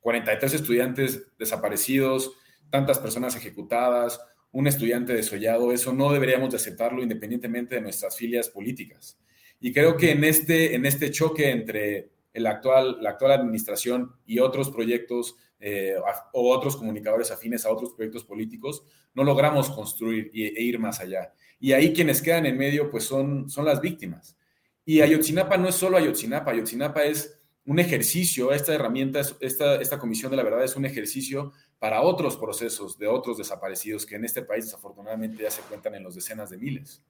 43 0.00 0.54
estudiantes 0.54 1.36
desaparecidos, 1.36 2.32
tantas 2.70 3.00
personas 3.00 3.34
ejecutadas, 3.34 4.20
un 4.52 4.68
estudiante 4.68 5.14
desollado, 5.14 5.72
eso 5.72 5.92
no 5.92 6.12
deberíamos 6.12 6.50
de 6.50 6.58
aceptarlo 6.58 7.02
independientemente 7.02 7.74
de 7.74 7.80
nuestras 7.80 8.16
filias 8.16 8.48
políticas. 8.48 9.18
Y 9.58 9.72
creo 9.72 9.96
que 9.96 10.12
en 10.12 10.22
este, 10.22 10.76
en 10.76 10.86
este 10.86 11.10
choque 11.10 11.50
entre 11.50 12.15
el 12.36 12.46
actual, 12.46 12.98
la 13.00 13.10
actual 13.10 13.32
administración 13.32 14.12
y 14.26 14.40
otros 14.40 14.70
proyectos 14.70 15.36
eh, 15.58 15.94
o 16.34 16.54
otros 16.54 16.76
comunicadores 16.76 17.30
afines 17.30 17.64
a 17.64 17.70
otros 17.70 17.94
proyectos 17.94 18.24
políticos, 18.24 18.84
no 19.14 19.24
logramos 19.24 19.70
construir 19.70 20.30
e 20.34 20.62
ir 20.62 20.78
más 20.78 21.00
allá. 21.00 21.32
Y 21.58 21.72
ahí 21.72 21.94
quienes 21.94 22.20
quedan 22.20 22.44
en 22.44 22.58
medio, 22.58 22.90
pues 22.90 23.04
son, 23.04 23.48
son 23.48 23.64
las 23.64 23.80
víctimas. 23.80 24.36
Y 24.84 25.00
Ayotzinapa 25.00 25.56
no 25.56 25.68
es 25.68 25.76
solo 25.76 25.96
Ayotzinapa, 25.96 26.50
Ayotzinapa 26.50 27.04
es 27.04 27.40
un 27.64 27.78
ejercicio, 27.78 28.52
esta 28.52 28.74
herramienta, 28.74 29.22
esta, 29.40 29.76
esta 29.76 29.98
comisión 29.98 30.30
de 30.30 30.36
la 30.36 30.42
verdad 30.42 30.62
es 30.62 30.76
un 30.76 30.84
ejercicio 30.84 31.54
para 31.78 32.02
otros 32.02 32.36
procesos 32.36 32.98
de 32.98 33.06
otros 33.06 33.38
desaparecidos 33.38 34.04
que 34.04 34.16
en 34.16 34.26
este 34.26 34.42
país 34.42 34.66
desafortunadamente 34.66 35.42
ya 35.42 35.50
se 35.50 35.62
cuentan 35.62 35.94
en 35.94 36.02
los 36.02 36.14
decenas 36.14 36.50
de 36.50 36.58
miles. 36.58 37.02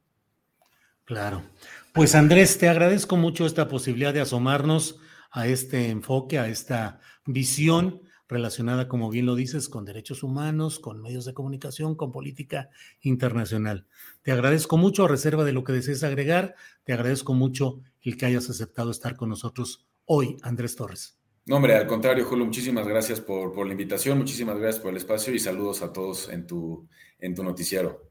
Claro. 1.04 1.42
Pues 1.92 2.14
Andrés, 2.14 2.58
te 2.58 2.68
agradezco 2.68 3.16
mucho 3.16 3.44
esta 3.44 3.68
posibilidad 3.68 4.14
de 4.14 4.20
asomarnos 4.20 5.00
a 5.30 5.46
este 5.46 5.90
enfoque, 5.90 6.38
a 6.38 6.48
esta 6.48 7.00
visión 7.24 8.02
relacionada, 8.28 8.88
como 8.88 9.10
bien 9.10 9.26
lo 9.26 9.34
dices, 9.34 9.68
con 9.68 9.84
derechos 9.84 10.22
humanos, 10.22 10.80
con 10.80 11.00
medios 11.00 11.24
de 11.24 11.34
comunicación, 11.34 11.94
con 11.94 12.12
política 12.12 12.70
internacional. 13.00 13.86
Te 14.22 14.32
agradezco 14.32 14.76
mucho, 14.76 15.04
a 15.04 15.08
reserva 15.08 15.44
de 15.44 15.52
lo 15.52 15.64
que 15.64 15.72
desees 15.72 16.02
agregar, 16.02 16.56
te 16.84 16.92
agradezco 16.92 17.34
mucho 17.34 17.80
el 18.02 18.16
que 18.16 18.26
hayas 18.26 18.50
aceptado 18.50 18.90
estar 18.90 19.16
con 19.16 19.28
nosotros 19.28 19.86
hoy, 20.04 20.36
Andrés 20.42 20.76
Torres. 20.76 21.18
No, 21.46 21.56
hombre, 21.56 21.76
al 21.76 21.86
contrario, 21.86 22.24
Julio, 22.24 22.44
muchísimas 22.44 22.88
gracias 22.88 23.20
por, 23.20 23.52
por 23.52 23.66
la 23.66 23.72
invitación, 23.72 24.18
muchísimas 24.18 24.58
gracias 24.58 24.82
por 24.82 24.90
el 24.90 24.96
espacio 24.96 25.32
y 25.32 25.38
saludos 25.38 25.82
a 25.82 25.92
todos 25.92 26.28
en 26.28 26.44
tu, 26.46 26.88
en 27.20 27.34
tu 27.36 27.44
noticiero. 27.44 28.10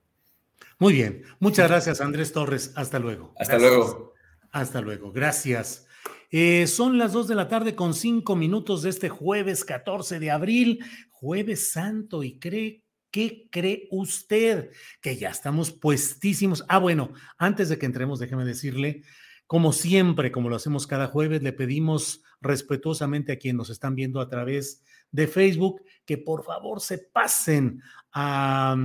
Muy 0.80 0.94
bien, 0.94 1.24
muchas 1.40 1.68
gracias, 1.70 2.00
Andrés 2.00 2.32
Torres. 2.32 2.72
Hasta 2.76 3.00
luego. 3.00 3.34
Hasta 3.38 3.58
gracias. 3.58 3.76
luego. 3.76 4.14
Hasta 4.52 4.82
luego, 4.82 5.12
gracias. 5.12 5.85
Eh, 6.32 6.68
son 6.68 6.98
las 6.98 7.14
dos 7.14 7.28
de 7.28 7.36
la 7.36 7.48
tarde 7.48 7.76
con 7.76 7.94
cinco 7.94 8.36
minutos 8.36 8.82
de 8.82 8.90
este 8.90 9.10
jueves 9.10 9.64
14 9.64 10.20
de 10.20 10.32
abril, 10.32 10.84
jueves 11.12 11.72
santo, 11.72 12.24
y 12.24 12.40
cree, 12.40 12.84
¿qué 13.12 13.48
cree 13.52 13.88
usted? 13.92 14.72
Que 15.02 15.18
ya 15.18 15.30
estamos 15.30 15.72
puestísimos. 15.72 16.66
Ah, 16.68 16.80
bueno, 16.80 17.14
antes 17.38 17.70
de 17.70 17.78
que 17.78 17.86
entremos, 17.86 18.20
déjeme 18.20 18.46
decirle, 18.46 19.04
como 19.48 19.74
siempre, 19.74 20.32
como 20.32 20.50
lo 20.50 20.56
hacemos 20.56 20.88
cada 20.88 21.08
jueves, 21.08 21.44
le 21.44 21.54
pedimos 21.54 22.24
respetuosamente 22.42 23.32
a 23.32 23.38
quienes 23.38 23.58
nos 23.58 23.70
están 23.70 23.96
viendo 23.96 24.20
a 24.20 24.30
través 24.30 24.84
de 25.12 25.28
Facebook 25.28 25.82
que 26.06 26.18
por 26.18 26.44
favor 26.44 26.82
se 26.82 26.98
pasen 26.98 27.82
a, 28.12 28.76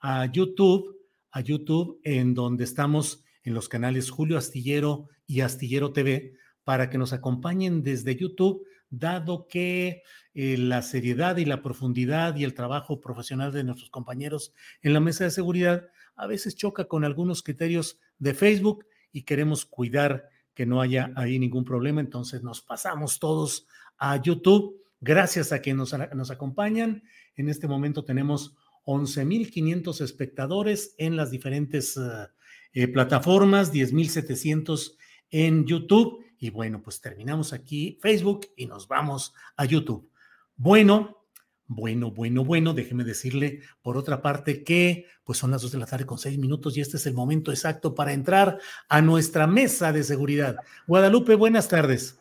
a 0.00 0.26
YouTube, 0.32 0.98
a 1.30 1.40
YouTube, 1.40 2.00
en 2.04 2.34
donde 2.34 2.64
estamos 2.64 3.22
en 3.44 3.54
los 3.54 3.68
canales 3.68 4.10
Julio 4.10 4.38
Astillero 4.38 5.08
y 5.26 5.40
Astillero 5.40 5.92
TV 5.92 6.34
para 6.64 6.90
que 6.90 6.98
nos 6.98 7.12
acompañen 7.12 7.82
desde 7.82 8.16
YouTube, 8.16 8.66
dado 8.90 9.46
que 9.48 10.02
eh, 10.34 10.56
la 10.58 10.82
seriedad 10.82 11.36
y 11.38 11.44
la 11.44 11.62
profundidad 11.62 12.36
y 12.36 12.44
el 12.44 12.54
trabajo 12.54 13.00
profesional 13.00 13.52
de 13.52 13.64
nuestros 13.64 13.90
compañeros 13.90 14.54
en 14.82 14.92
la 14.92 15.00
mesa 15.00 15.24
de 15.24 15.30
seguridad 15.30 15.88
a 16.14 16.26
veces 16.26 16.54
choca 16.54 16.84
con 16.84 17.04
algunos 17.04 17.42
criterios 17.42 17.98
de 18.18 18.34
Facebook 18.34 18.86
y 19.12 19.22
queremos 19.22 19.64
cuidar 19.64 20.28
que 20.54 20.66
no 20.66 20.80
haya 20.80 21.10
ahí 21.16 21.38
ningún 21.38 21.64
problema, 21.64 22.00
entonces 22.00 22.42
nos 22.42 22.60
pasamos 22.60 23.18
todos 23.18 23.66
a 23.96 24.20
YouTube. 24.20 24.82
Gracias 25.00 25.52
a 25.52 25.60
quienes 25.60 25.92
nos, 25.92 26.14
nos 26.14 26.30
acompañan. 26.30 27.02
En 27.34 27.48
este 27.48 27.66
momento 27.66 28.04
tenemos 28.04 28.54
11.500 28.84 30.02
espectadores 30.02 30.94
en 30.98 31.16
las 31.16 31.30
diferentes 31.30 31.96
uh, 31.96 32.28
eh, 32.72 32.88
plataformas, 32.88 33.72
10.700 33.72 34.96
en 35.30 35.64
YouTube 35.64 36.21
y 36.42 36.50
bueno, 36.50 36.82
pues 36.82 37.00
terminamos 37.00 37.52
aquí 37.52 38.00
Facebook 38.02 38.48
y 38.56 38.66
nos 38.66 38.88
vamos 38.88 39.32
a 39.56 39.64
YouTube. 39.64 40.10
Bueno, 40.56 41.24
Bueno, 41.68 42.10
bueno, 42.10 42.44
bueno, 42.44 42.74
déjeme 42.74 43.04
decirle 43.04 43.60
por 43.80 43.96
otra 43.96 44.20
parte 44.20 44.64
que 44.64 45.06
pues 45.22 45.38
son 45.38 45.52
las 45.52 45.62
dos 45.62 45.70
de 45.70 45.78
la 45.78 45.86
tarde 45.86 46.04
con 46.04 46.18
seis 46.18 46.36
minutos 46.36 46.76
y 46.76 46.80
este 46.80 46.96
es 46.96 47.06
el 47.06 47.14
momento 47.14 47.52
exacto 47.52 47.94
para 47.94 48.12
entrar 48.12 48.58
a 48.88 49.00
nuestra 49.00 49.46
mesa 49.46 49.92
de 49.92 50.02
seguridad. 50.02 50.56
Guadalupe, 50.88 51.36
buenas 51.36 51.68
tardes. 51.68 52.18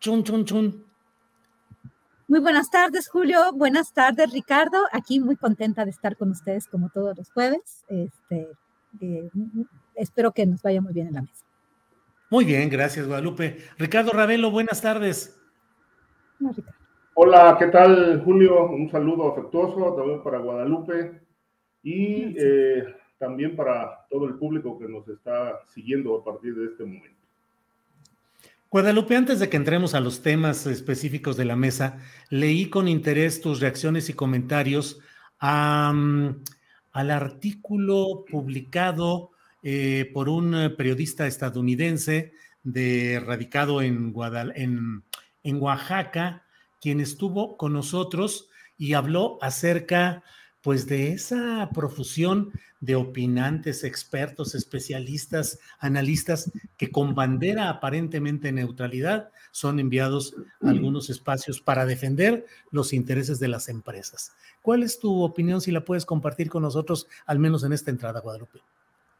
Chun, 0.00 0.24
chun, 0.24 0.44
chun. 0.44 0.84
Muy 2.26 2.40
buenas 2.40 2.68
tardes, 2.70 3.08
Julio. 3.08 3.52
Buenas 3.52 3.92
tardes, 3.92 4.32
Ricardo. 4.32 4.78
Aquí 4.90 5.20
muy 5.20 5.36
contenta 5.36 5.84
de 5.84 5.92
estar 5.92 6.16
con 6.16 6.32
ustedes 6.32 6.66
como 6.66 6.90
todos 6.90 7.16
los 7.16 7.30
jueves. 7.30 7.84
Este, 7.88 8.48
eh, 9.00 9.30
espero 9.94 10.32
que 10.32 10.44
nos 10.44 10.60
vaya 10.60 10.80
muy 10.80 10.92
bien 10.92 11.06
en 11.06 11.14
la 11.14 11.22
mesa. 11.22 11.45
Muy 12.28 12.44
bien, 12.44 12.68
gracias, 12.68 13.06
Guadalupe. 13.06 13.58
Ricardo 13.78 14.10
Ravelo, 14.10 14.50
buenas 14.50 14.82
tardes. 14.82 15.40
Hola, 17.14 17.56
¿qué 17.58 17.68
tal, 17.68 18.22
Julio? 18.24 18.66
Un 18.66 18.90
saludo 18.90 19.32
afectuoso 19.32 19.94
también 19.94 20.22
para 20.22 20.38
Guadalupe 20.38 21.22
y 21.82 22.34
eh, 22.36 22.84
también 23.18 23.54
para 23.54 24.06
todo 24.10 24.26
el 24.26 24.34
público 24.34 24.78
que 24.78 24.88
nos 24.88 25.08
está 25.08 25.60
siguiendo 25.72 26.16
a 26.16 26.24
partir 26.24 26.54
de 26.56 26.66
este 26.66 26.84
momento. 26.84 27.16
Guadalupe, 28.70 29.16
antes 29.16 29.38
de 29.38 29.48
que 29.48 29.56
entremos 29.56 29.94
a 29.94 30.00
los 30.00 30.22
temas 30.22 30.66
específicos 30.66 31.36
de 31.36 31.44
la 31.44 31.54
mesa, 31.54 31.98
leí 32.28 32.68
con 32.68 32.88
interés 32.88 33.40
tus 33.40 33.60
reacciones 33.60 34.10
y 34.10 34.14
comentarios 34.14 35.00
al 35.38 36.40
artículo 36.92 38.24
publicado 38.28 39.30
eh, 39.68 40.12
por 40.14 40.28
un 40.28 40.54
eh, 40.54 40.70
periodista 40.70 41.26
estadounidense 41.26 42.32
de, 42.62 43.18
radicado 43.18 43.82
en, 43.82 44.14
en, 44.54 45.02
en 45.42 45.60
Oaxaca, 45.60 46.44
quien 46.80 47.00
estuvo 47.00 47.56
con 47.56 47.72
nosotros 47.72 48.48
y 48.78 48.92
habló 48.92 49.38
acerca 49.42 50.22
pues 50.60 50.86
de 50.86 51.10
esa 51.10 51.68
profusión 51.74 52.52
de 52.78 52.94
opinantes, 52.94 53.82
expertos, 53.82 54.54
especialistas, 54.54 55.58
analistas 55.80 56.52
que 56.76 56.92
con 56.92 57.16
bandera 57.16 57.68
aparentemente 57.68 58.52
neutralidad 58.52 59.32
son 59.50 59.80
enviados 59.80 60.36
a 60.62 60.68
algunos 60.68 61.10
espacios 61.10 61.60
para 61.60 61.86
defender 61.86 62.46
los 62.70 62.92
intereses 62.92 63.40
de 63.40 63.48
las 63.48 63.68
empresas. 63.68 64.30
¿Cuál 64.62 64.84
es 64.84 65.00
tu 65.00 65.24
opinión 65.24 65.60
si 65.60 65.72
la 65.72 65.84
puedes 65.84 66.06
compartir 66.06 66.50
con 66.50 66.62
nosotros, 66.62 67.08
al 67.26 67.40
menos 67.40 67.64
en 67.64 67.72
esta 67.72 67.90
entrada, 67.90 68.20
Guadalupe? 68.20 68.60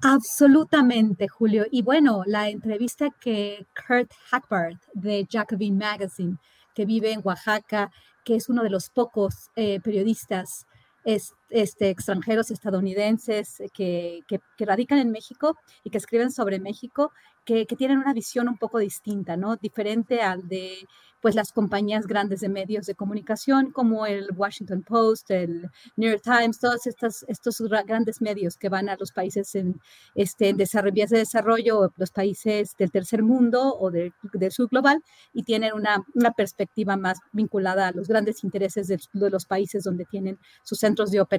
Absolutamente, 0.02 1.26
Julio. 1.26 1.64
Y 1.70 1.82
bueno, 1.82 2.22
la 2.26 2.48
entrevista 2.50 3.08
que 3.18 3.66
Kurt 3.74 4.12
Hackbart 4.30 4.82
de 4.92 5.26
Jacobin 5.30 5.78
Magazine, 5.78 6.36
que 6.74 6.84
vive 6.84 7.12
en 7.12 7.20
Oaxaca, 7.24 7.90
que 8.24 8.36
es 8.36 8.48
uno 8.48 8.62
de 8.62 8.70
los 8.70 8.90
pocos 8.90 9.50
eh, 9.56 9.80
periodistas 9.80 10.66
este, 11.50 11.90
extranjeros 11.90 12.50
estadounidenses 12.50 13.62
que, 13.72 14.20
que, 14.26 14.40
radican 14.64 14.98
en 14.98 15.10
México 15.10 15.56
y 15.84 15.90
que 15.90 15.98
escriben 15.98 16.30
sobre 16.30 16.58
México, 16.58 17.12
que, 17.44 17.66
que, 17.66 17.76
tienen 17.76 17.98
una 17.98 18.12
visión 18.12 18.48
un 18.48 18.58
poco 18.58 18.78
distinta, 18.78 19.36
¿no? 19.36 19.56
Diferente 19.56 20.20
al 20.22 20.48
de 20.48 20.86
pues 21.26 21.34
las 21.34 21.52
compañías 21.52 22.06
grandes 22.06 22.38
de 22.38 22.48
medios 22.48 22.86
de 22.86 22.94
comunicación 22.94 23.72
como 23.72 24.06
el 24.06 24.28
Washington 24.36 24.82
Post, 24.82 25.30
el 25.32 25.68
New 25.96 26.10
York 26.10 26.22
Times, 26.22 26.60
todos 26.60 26.86
estos, 26.86 27.24
estos 27.26 27.60
grandes 27.84 28.20
medios 28.20 28.56
que 28.56 28.68
van 28.68 28.88
a 28.88 28.96
los 28.96 29.10
países 29.10 29.54
en, 29.56 29.80
este, 30.14 30.50
en 30.50 30.56
vías 30.92 31.10
de 31.10 31.18
desarrollo, 31.18 31.92
los 31.96 32.10
países 32.12 32.76
del 32.78 32.92
tercer 32.92 33.24
mundo 33.24 33.76
o 33.76 33.90
del, 33.90 34.12
del 34.34 34.52
sur 34.52 34.68
global, 34.68 35.02
y 35.32 35.42
tienen 35.42 35.72
una, 35.74 36.04
una, 36.14 36.30
perspectiva 36.30 36.96
más 36.96 37.18
vinculada 37.32 37.88
a 37.88 37.92
los 37.92 38.06
grandes 38.06 38.44
intereses 38.44 38.86
de, 38.86 39.00
de, 39.12 39.30
los 39.30 39.46
países 39.46 39.82
donde 39.82 40.04
tienen 40.04 40.38
sus 40.62 40.78
centros 40.78 41.10
de 41.10 41.20
operación, 41.20 41.35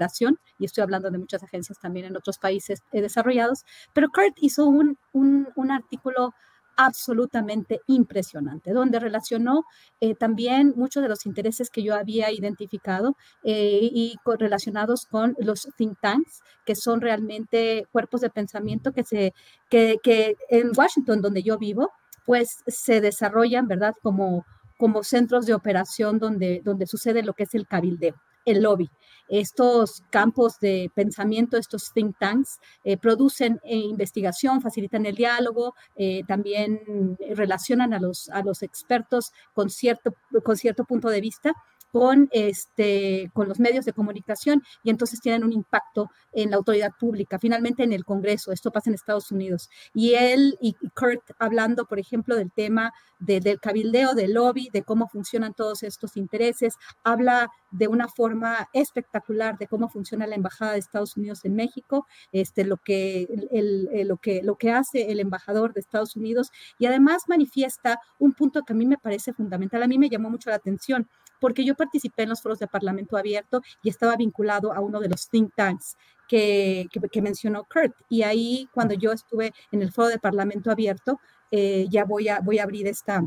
y 0.59 0.65
estoy 0.65 0.83
hablando 0.83 1.09
de 1.09 1.17
muchas 1.17 1.43
agencias 1.43 1.79
también 1.79 2.05
en 2.05 2.17
otros 2.17 2.37
países 2.37 2.81
desarrollados, 2.91 3.65
pero 3.93 4.09
Kurt 4.09 4.37
hizo 4.41 4.65
un, 4.65 4.97
un, 5.13 5.47
un 5.55 5.71
artículo 5.71 6.33
absolutamente 6.77 7.81
impresionante, 7.87 8.71
donde 8.71 8.99
relacionó 8.99 9.63
eh, 9.99 10.13
también 10.13 10.73
muchos 10.77 11.01
de 11.01 11.09
los 11.09 11.25
intereses 11.25 11.69
que 11.71 11.83
yo 11.83 11.95
había 11.95 12.31
identificado 12.31 13.17
eh, 13.43 13.79
y 13.81 14.15
relacionados 14.39 15.07
con 15.07 15.35
los 15.39 15.67
think 15.75 15.97
tanks, 15.99 16.41
que 16.65 16.75
son 16.75 17.01
realmente 17.01 17.87
cuerpos 17.91 18.21
de 18.21 18.29
pensamiento 18.29 18.93
que, 18.93 19.03
se, 19.03 19.33
que, 19.69 19.97
que 20.03 20.35
en 20.49 20.71
Washington, 20.77 21.21
donde 21.21 21.41
yo 21.41 21.57
vivo, 21.57 21.89
pues 22.25 22.59
se 22.67 23.01
desarrollan, 23.01 23.67
¿verdad? 23.67 23.95
Como, 24.03 24.45
como 24.77 25.03
centros 25.03 25.47
de 25.47 25.55
operación 25.55 26.19
donde, 26.19 26.61
donde 26.63 26.85
sucede 26.85 27.23
lo 27.23 27.33
que 27.33 27.43
es 27.43 27.55
el 27.55 27.67
cabildeo 27.67 28.15
el 28.47 28.63
lobby. 28.63 28.89
Estos 29.29 30.03
campos 30.09 30.57
de 30.59 30.89
pensamiento, 30.95 31.57
estos 31.57 31.91
think 31.93 32.15
tanks, 32.17 32.59
eh, 32.85 32.97
producen 32.97 33.59
eh, 33.63 33.75
investigación, 33.75 34.61
facilitan 34.61 35.05
el 35.05 35.15
diálogo, 35.15 35.75
eh, 35.97 36.23
también 36.27 37.17
relacionan 37.35 37.93
a 37.93 37.99
los, 37.99 38.29
a 38.29 38.41
los 38.41 38.63
expertos 38.63 39.33
con 39.53 39.69
cierto, 39.69 40.15
con 40.43 40.55
cierto 40.55 40.85
punto 40.85 41.09
de 41.09 41.21
vista 41.21 41.53
con, 41.97 42.29
este, 42.31 43.31
con 43.33 43.49
los 43.49 43.59
medios 43.59 43.83
de 43.83 43.91
comunicación 43.91 44.61
y 44.83 44.91
entonces 44.91 45.19
tienen 45.19 45.43
un 45.43 45.51
impacto 45.51 46.11
en 46.31 46.51
la 46.51 46.57
autoridad 46.57 46.91
pública, 46.99 47.39
finalmente 47.39 47.81
en 47.81 47.91
el 47.91 48.05
Congreso, 48.05 48.51
esto 48.51 48.69
pasa 48.69 48.91
en 48.91 48.93
Estados 48.93 49.31
Unidos. 49.31 49.67
Y 49.95 50.13
él 50.13 50.55
y 50.61 50.75
Kurt 50.95 51.31
hablando, 51.39 51.85
por 51.85 51.97
ejemplo, 51.97 52.35
del 52.35 52.51
tema 52.51 52.93
del 53.17 53.59
cabildeo, 53.59 54.13
del 54.13 54.33
lobby, 54.33 54.69
de 54.71 54.83
cómo 54.83 55.07
funcionan 55.07 55.55
todos 55.55 55.81
estos 55.81 56.17
intereses, 56.17 56.75
habla 57.03 57.49
de 57.71 57.87
una 57.87 58.07
forma 58.07 58.69
espectacular 58.73 59.57
de 59.57 59.65
cómo 59.65 59.89
funciona 59.89 60.27
la 60.27 60.35
Embajada 60.35 60.73
de 60.73 60.79
Estados 60.79 61.17
Unidos 61.17 61.43
en 61.45 61.55
México, 61.55 62.05
este, 62.31 62.63
lo, 62.63 62.77
que, 62.77 63.27
el, 63.51 64.07
lo, 64.07 64.17
que, 64.17 64.43
lo 64.43 64.55
que 64.55 64.71
hace 64.71 65.11
el 65.11 65.19
embajador 65.19 65.73
de 65.73 65.79
Estados 65.79 66.15
Unidos 66.15 66.51
y 66.77 66.85
además 66.85 67.23
manifiesta 67.27 67.99
un 68.19 68.33
punto 68.33 68.61
que 68.61 68.73
a 68.73 68.75
mí 68.75 68.85
me 68.85 68.99
parece 68.99 69.33
fundamental, 69.33 69.81
a 69.81 69.87
mí 69.87 69.97
me 69.97 70.09
llamó 70.09 70.29
mucho 70.29 70.51
la 70.51 70.57
atención 70.57 71.09
porque 71.39 71.65
yo 71.65 71.75
participé 71.75 72.23
en 72.23 72.29
los 72.29 72.41
foros 72.41 72.59
de 72.59 72.67
Parlamento 72.67 73.17
Abierto 73.17 73.61
y 73.83 73.89
estaba 73.89 74.15
vinculado 74.15 74.73
a 74.73 74.79
uno 74.79 74.99
de 74.99 75.09
los 75.09 75.29
think 75.29 75.53
tanks 75.55 75.97
que, 76.27 76.87
que, 77.11 77.21
mencionó 77.21 77.65
Kurt. 77.71 77.95
Y 78.09 78.23
ahí, 78.23 78.69
cuando 78.73 78.93
yo 78.93 79.11
estuve 79.11 79.53
en 79.71 79.81
el 79.81 79.91
foro 79.91 80.09
de 80.09 80.19
Parlamento 80.19 80.71
Abierto, 80.71 81.19
eh, 81.51 81.87
ya 81.89 82.05
voy 82.05 82.27
a, 82.27 82.39
voy 82.41 82.59
a 82.59 82.63
abrir 82.63 82.87
esta, 82.87 83.23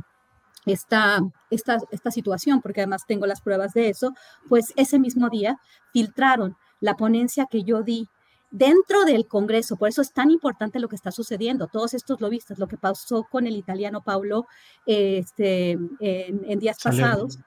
esta, 0.67 1.21
esta, 1.51 1.79
esta 1.91 2.11
situación, 2.11 2.61
porque 2.61 2.81
además 2.81 3.07
tengo 3.07 3.27
las 3.27 3.41
pruebas 3.41 3.73
de 3.73 3.89
eso, 3.89 4.15
pues 4.49 4.73
ese 4.77 4.99
mismo 4.99 5.31
día 5.31 5.59
filtraron 5.93 6.57
la 6.81 6.97
ponencia 6.97 7.47
que 7.51 7.63
yo 7.63 7.83
di 7.83 8.09
dentro 8.51 9.05
del 9.05 9.27
Congreso. 9.27 9.77
Por 9.77 9.89
eso 9.89 10.03
es 10.03 10.13
tan 10.13 10.31
importante 10.31 10.81
lo 10.81 10.89
que 10.89 10.97
está 10.97 11.11
sucediendo. 11.13 11.69
Todos 11.69 11.95
estos 11.95 12.21
lobistas, 12.21 12.59
lo 12.59 12.67
que 12.67 12.77
pasó 12.77 13.25
con 13.31 13.47
el 13.47 13.57
italiano 13.57 14.03
Paulo 14.03 14.47
este, 14.87 15.79
en, 16.01 16.59
días 16.59 16.79
pasados, 16.83 17.39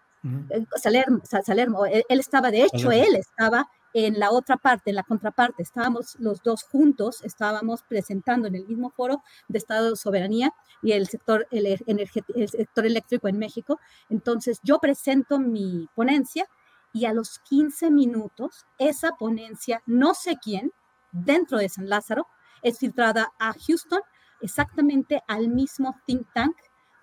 eh, 0.50 0.66
Salermo, 0.76 1.22
Salermo, 1.24 1.86
él, 1.86 2.04
estaba, 2.10 2.52
de 2.52 2.64
hecho, 2.64 2.92
él 2.92 3.16
estaba 3.16 3.70
en 3.94 4.20
la 4.20 4.32
otra 4.32 4.58
parte, 4.58 4.90
en 4.90 4.96
la 4.96 5.04
contraparte, 5.04 5.62
estábamos 5.62 6.16
los 6.20 6.42
dos 6.42 6.64
juntos, 6.64 7.24
estábamos 7.24 7.84
presentando 7.84 8.48
en 8.48 8.56
el 8.56 8.66
mismo 8.66 8.90
foro 8.90 9.22
de 9.48 9.58
Estado 9.60 9.92
de 9.92 9.96
Soberanía 9.96 10.52
y 10.82 10.94
el 10.94 11.08
sector, 11.08 11.48
el, 11.52 11.66
el 11.66 12.50
sector 12.50 12.86
eléctrico 12.86 13.28
en 13.28 13.38
México. 13.38 13.80
Entonces, 14.10 14.60
yo 14.64 14.80
presento 14.80 15.40
mi 15.40 15.88
ponencia 15.96 16.48
y 16.94 17.06
a 17.06 17.14
los 17.14 17.40
15 17.50 17.92
minutos, 17.92 18.66
esa 18.78 19.12
ponencia, 19.12 19.82
no 19.86 20.14
sé 20.14 20.38
quién, 20.42 20.72
dentro 21.12 21.58
de 21.58 21.70
San 21.70 21.90
Lázaro, 21.90 22.28
es 22.62 22.80
filtrada 22.80 23.32
a 23.40 23.54
Houston, 23.68 24.02
exactamente 24.42 25.22
al 25.28 25.50
mismo 25.50 25.96
think 26.06 26.28
tank 26.34 26.56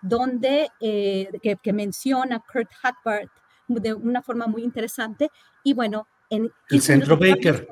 donde, 0.03 0.69
eh, 0.81 1.29
que, 1.43 1.73
menciona 1.73 2.41
Kurt 2.41 2.71
Hackbart 2.81 3.31
de 3.69 3.95
una 3.95 4.23
forma 4.23 4.47
muy 4.47 4.63
interesante. 4.63 5.31
Y 5.63 5.75
bueno, 5.75 6.09
en 6.29 6.51
el 6.71 6.81
Centro 6.81 7.17
Baker. 7.17 7.69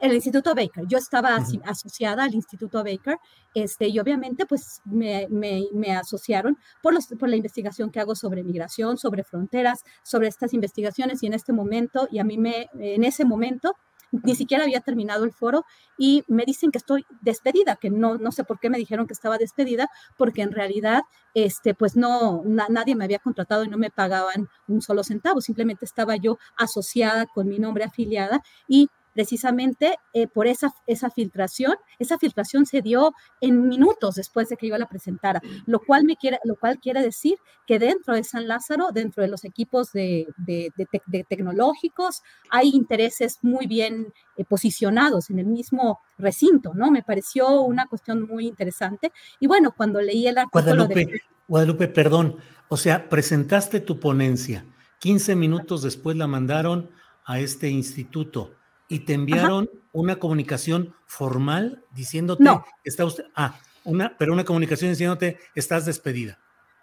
El 0.00 0.14
Instituto 0.14 0.54
Baker. 0.54 0.84
Yo 0.88 0.96
estaba 0.96 1.36
asociada 1.64 2.24
al 2.24 2.34
Instituto 2.34 2.82
Baker 2.82 3.18
este, 3.54 3.88
y 3.88 3.98
obviamente 3.98 4.46
pues 4.46 4.80
me, 4.86 5.26
me, 5.28 5.64
me 5.74 5.92
asociaron 5.94 6.56
por, 6.82 6.94
los, 6.94 7.06
por 7.18 7.28
la 7.28 7.36
investigación 7.36 7.90
que 7.90 8.00
hago 8.00 8.14
sobre 8.14 8.42
migración, 8.42 8.96
sobre 8.96 9.24
fronteras, 9.24 9.84
sobre 10.02 10.28
estas 10.28 10.54
investigaciones 10.54 11.22
y 11.22 11.26
en 11.26 11.34
este 11.34 11.52
momento, 11.52 12.08
y 12.10 12.18
a 12.18 12.24
mí 12.24 12.38
me, 12.38 12.70
en 12.78 13.04
ese 13.04 13.26
momento, 13.26 13.74
ni 14.12 14.34
siquiera 14.34 14.64
había 14.64 14.80
terminado 14.80 15.24
el 15.24 15.32
foro 15.32 15.64
y 15.96 16.24
me 16.28 16.44
dicen 16.44 16.70
que 16.70 16.78
estoy 16.78 17.04
despedida, 17.20 17.76
que 17.76 17.90
no, 17.90 18.16
no 18.18 18.32
sé 18.32 18.44
por 18.44 18.58
qué 18.58 18.70
me 18.70 18.78
dijeron 18.78 19.06
que 19.06 19.12
estaba 19.12 19.38
despedida, 19.38 19.88
porque 20.16 20.42
en 20.42 20.52
realidad, 20.52 21.02
este, 21.34 21.74
pues 21.74 21.96
no, 21.96 22.42
nadie 22.44 22.94
me 22.94 23.04
había 23.04 23.18
contratado 23.18 23.64
y 23.64 23.68
no 23.68 23.78
me 23.78 23.90
pagaban 23.90 24.48
un 24.68 24.82
solo 24.82 25.04
centavo, 25.04 25.40
simplemente 25.40 25.84
estaba 25.84 26.16
yo 26.16 26.38
asociada 26.56 27.26
con 27.26 27.48
mi 27.48 27.58
nombre 27.58 27.84
afiliada 27.84 28.42
y 28.68 28.88
precisamente 29.12 29.96
eh, 30.12 30.26
por 30.26 30.46
esa, 30.46 30.72
esa 30.86 31.10
filtración. 31.10 31.76
Esa 31.98 32.18
filtración 32.18 32.66
se 32.66 32.82
dio 32.82 33.12
en 33.40 33.68
minutos 33.68 34.14
después 34.16 34.48
de 34.48 34.56
que 34.56 34.68
yo 34.68 34.78
la 34.78 34.88
presentara, 34.88 35.40
lo 35.66 35.80
cual, 35.80 36.04
me 36.04 36.16
quiere, 36.16 36.38
lo 36.44 36.56
cual 36.56 36.78
quiere 36.78 37.02
decir 37.02 37.36
que 37.66 37.78
dentro 37.78 38.14
de 38.14 38.24
San 38.24 38.48
Lázaro, 38.48 38.90
dentro 38.92 39.22
de 39.22 39.28
los 39.28 39.44
equipos 39.44 39.92
de, 39.92 40.26
de, 40.36 41.24
tecnológicos, 41.28 42.22
hay 42.50 42.70
intereses 42.70 43.38
muy 43.42 43.66
bien 43.66 44.12
eh, 44.36 44.44
posicionados 44.44 45.30
en 45.30 45.38
el 45.38 45.46
mismo 45.46 46.00
recinto, 46.18 46.72
¿no? 46.74 46.90
Me 46.90 47.02
pareció 47.02 47.62
una 47.62 47.86
cuestión 47.86 48.26
muy 48.26 48.46
interesante. 48.46 49.12
Y 49.38 49.46
bueno, 49.46 49.72
cuando 49.76 50.00
leí 50.00 50.26
el 50.26 50.38
artículo 50.38 50.86
Guadalupe, 50.86 51.22
Guadalupe, 51.46 51.88
perdón, 51.88 52.36
o 52.68 52.76
sea, 52.76 53.08
presentaste 53.08 53.80
tu 53.80 53.98
ponencia, 53.98 54.64
15 55.00 55.34
minutos 55.34 55.82
después 55.82 56.16
la 56.16 56.26
mandaron 56.26 56.90
a 57.24 57.40
este 57.40 57.68
instituto 57.68 58.59
y 58.90 58.98
te 59.00 59.14
enviaron 59.14 59.70
una 59.92 60.16
comunicación 60.16 60.94
formal 61.06 61.84
diciéndote, 61.92 62.42
no. 62.42 62.64
está 62.84 63.04
usted, 63.04 63.24
ah, 63.36 63.58
una, 63.84 64.18
pero 64.18 64.32
una 64.32 64.44
comunicación 64.44 64.90
diciéndote, 64.90 65.38
estás 65.54 65.86
despedida. 65.86 66.38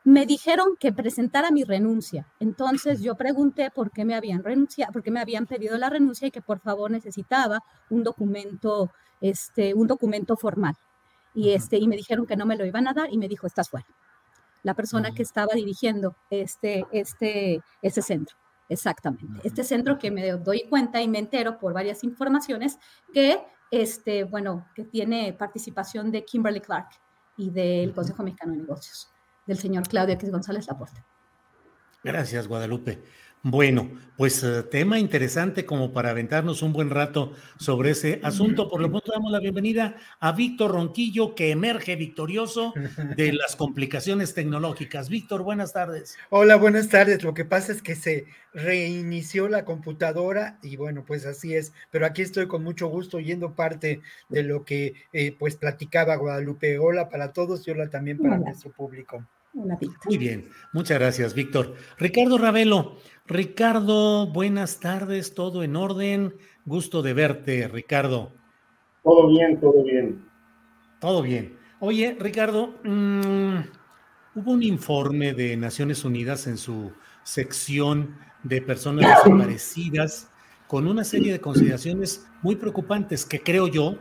Me 0.05 0.25
dijeron 0.25 0.77
que 0.79 0.93
presentara 0.93 1.51
mi 1.51 1.65
renuncia. 1.65 2.25
Entonces 2.39 3.01
yo 3.01 3.15
pregunté 3.15 3.71
por 3.71 3.91
qué 3.91 4.05
me 4.05 4.15
habían 4.15 4.41
renunciado, 4.41 4.93
por 4.93 5.03
qué 5.03 5.11
me 5.11 5.19
habían 5.19 5.47
pedido 5.47 5.77
la 5.77 5.89
renuncia 5.89 6.29
y 6.29 6.31
que 6.31 6.41
por 6.41 6.61
favor 6.61 6.89
necesitaba 6.89 7.59
un 7.89 8.03
documento, 8.03 8.89
este, 9.19 9.73
un 9.73 9.85
documento 9.85 10.38
formal. 10.38 10.75
Y, 11.34 11.51
este, 11.51 11.75
y 11.75 11.89
me 11.89 11.97
dijeron 11.97 12.25
que 12.25 12.38
no 12.38 12.45
me 12.45 12.55
lo 12.55 12.65
iban 12.65 12.88
a 12.88 12.93
dar 12.93 13.11
y 13.11 13.17
me 13.17 13.27
dijo, 13.27 13.47
estás 13.47 13.69
fuera. 13.69 13.85
La 14.63 14.75
persona 14.75 15.11
que 15.13 15.23
estaba 15.23 15.53
dirigiendo 15.53 16.15
este, 16.29 16.85
este, 16.93 17.59
este 17.81 18.01
centro. 18.01 18.38
Exactamente. 18.69 19.41
Este 19.44 19.64
centro 19.64 19.98
que 19.98 20.11
me 20.11 20.30
doy 20.31 20.68
cuenta 20.69 21.02
y 21.02 21.07
me 21.07 21.19
entero 21.19 21.57
por 21.57 21.73
varias 21.73 22.03
informaciones 22.03 22.77
que, 23.14 23.41
este, 23.72 24.23
bueno, 24.23 24.68
que 24.76 24.84
tiene 24.84 25.34
participación 25.34 26.11
de 26.11 26.26
Kimberly 26.26 26.61
Clark 26.61 26.89
y 27.38 27.49
del 27.49 27.94
Consejo 27.94 28.23
Mexicano 28.23 28.53
de 28.53 28.60
Negocios, 28.60 29.10
del 29.45 29.57
señor 29.57 29.88
Claudio 29.88 30.15
X 30.15 30.31
González 30.31 30.68
Laporte. 30.68 31.03
Gracias, 32.03 32.48
Guadalupe. 32.48 33.03
Bueno, 33.49 33.89
pues 34.17 34.43
eh, 34.43 34.61
tema 34.63 34.99
interesante 34.99 35.65
como 35.65 35.93
para 35.93 36.09
aventarnos 36.09 36.61
un 36.63 36.73
buen 36.73 36.89
rato 36.89 37.31
sobre 37.57 37.91
ese 37.91 38.19
asunto. 38.21 38.67
Por 38.67 38.81
lo 38.81 38.89
pronto 38.89 39.13
damos 39.13 39.31
la 39.31 39.39
bienvenida 39.39 39.95
a 40.19 40.33
Víctor 40.33 40.71
Ronquillo, 40.71 41.33
que 41.33 41.51
emerge 41.51 41.95
victorioso 41.95 42.73
de 43.15 43.31
las 43.31 43.55
complicaciones 43.55 44.33
tecnológicas. 44.33 45.07
Víctor, 45.07 45.43
buenas 45.43 45.71
tardes. 45.71 46.17
Hola, 46.29 46.57
buenas 46.57 46.89
tardes. 46.89 47.23
Lo 47.23 47.33
que 47.33 47.45
pasa 47.45 47.71
es 47.71 47.81
que 47.81 47.95
se 47.95 48.25
reinició 48.53 49.47
la 49.47 49.63
computadora 49.63 50.59
y 50.61 50.75
bueno, 50.75 51.05
pues 51.07 51.25
así 51.25 51.55
es. 51.55 51.71
Pero 51.89 52.05
aquí 52.05 52.23
estoy 52.23 52.47
con 52.47 52.65
mucho 52.65 52.87
gusto 52.87 53.21
yendo 53.21 53.55
parte 53.55 54.01
de 54.27 54.43
lo 54.43 54.65
que 54.65 54.95
eh, 55.13 55.33
pues 55.39 55.55
platicaba 55.55 56.17
Guadalupe. 56.17 56.79
Hola 56.79 57.07
para 57.07 57.31
todos 57.31 57.65
y 57.65 57.71
hola 57.71 57.89
también 57.89 58.17
para 58.17 58.39
nuestro 58.39 58.71
público. 58.71 59.23
Muy 60.05 60.17
bien, 60.17 60.49
muchas 60.71 60.99
gracias, 60.99 61.34
Víctor. 61.34 61.75
Ricardo 61.97 62.38
Ravelo. 62.38 62.97
Ricardo, 63.25 64.27
buenas 64.27 64.79
tardes, 64.79 65.34
todo 65.34 65.63
en 65.63 65.75
orden. 65.75 66.35
Gusto 66.65 67.01
de 67.01 67.13
verte, 67.13 67.67
Ricardo. 67.67 68.34
Todo 69.03 69.27
bien, 69.29 69.59
todo 69.59 69.84
bien. 69.84 70.25
Todo 70.99 71.21
bien. 71.21 71.57
Oye, 71.79 72.15
Ricardo, 72.19 72.75
mm, 72.84 73.57
hubo 74.35 74.51
un 74.51 74.63
informe 74.63 75.34
de 75.34 75.57
Naciones 75.57 76.05
Unidas 76.05 76.45
en 76.47 76.57
su 76.57 76.91
sección 77.23 78.15
de 78.43 78.61
personas 78.61 79.05
desaparecidas 79.25 80.31
con 80.68 80.88
una 80.88 81.03
serie 81.03 81.31
de 81.31 81.39
consideraciones 81.39 82.27
muy 82.41 82.57
preocupantes 82.57 83.26
que 83.26 83.41
creo 83.41 83.68
yo, 83.68 83.98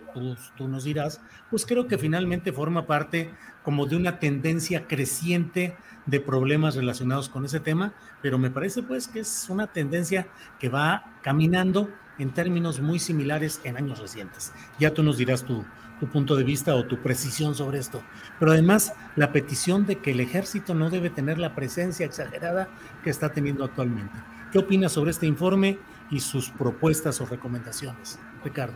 tú, 0.56 0.68
nos 0.68 0.84
dirás, 0.84 1.20
pues 1.48 1.64
creo 1.64 1.86
que 1.86 1.96
finalmente 1.96 2.52
forma 2.52 2.86
parte 2.86 3.30
como 3.62 3.86
de 3.86 3.96
una 3.96 4.18
tendencia 4.18 4.86
creciente 4.86 5.76
de 6.06 6.20
problemas 6.20 6.74
relacionados 6.74 7.28
con 7.28 7.44
ese 7.44 7.60
tema, 7.60 7.94
pero 8.20 8.38
me 8.38 8.50
parece 8.50 8.82
pues 8.82 9.08
que 9.08 9.20
es 9.20 9.46
una 9.48 9.68
tendencia 9.68 10.28
que 10.58 10.68
va 10.68 11.18
caminando 11.22 11.88
en 12.18 12.32
términos 12.32 12.80
muy 12.80 12.98
similares 12.98 13.60
en 13.64 13.76
años 13.76 14.00
recientes. 14.00 14.52
Ya 14.78 14.92
tú 14.92 15.02
nos 15.02 15.18
dirás 15.18 15.44
tu, 15.44 15.64
tu 16.00 16.06
punto 16.08 16.34
de 16.36 16.44
vista 16.44 16.74
o 16.74 16.86
tu 16.86 16.98
precisión 16.98 17.54
sobre 17.54 17.78
esto. 17.78 18.02
Pero 18.38 18.52
además, 18.52 18.92
la 19.16 19.32
petición 19.32 19.86
de 19.86 19.96
que 19.96 20.12
el 20.12 20.20
ejército 20.20 20.74
no 20.74 20.90
debe 20.90 21.10
tener 21.10 21.38
la 21.38 21.54
presencia 21.54 22.06
exagerada 22.06 22.68
que 23.04 23.10
está 23.10 23.32
teniendo 23.32 23.64
actualmente. 23.64 24.14
¿Qué 24.52 24.58
opinas 24.58 24.92
sobre 24.92 25.10
este 25.10 25.26
informe 25.26 25.78
y 26.10 26.20
sus 26.20 26.50
propuestas 26.50 27.20
o 27.20 27.26
recomendaciones. 27.26 28.18
Ricardo. 28.44 28.74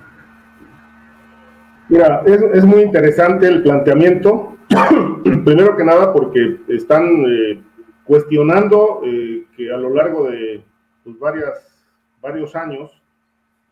Mira, 1.88 2.22
es, 2.24 2.64
muy 2.64 2.82
interesante 2.82 3.48
el 3.48 3.62
planteamiento. 3.62 4.56
Primero 5.44 5.76
que 5.76 5.84
nada 5.84 6.12
porque 6.12 6.60
están 6.68 7.24
eh, 7.26 7.60
cuestionando 8.04 9.02
eh, 9.04 9.46
que 9.56 9.72
a 9.72 9.76
lo 9.76 9.92
largo 9.92 10.30
de 10.30 10.62
pues, 11.02 11.18
varias, 11.18 11.84
varios 12.20 12.54
años 12.54 12.92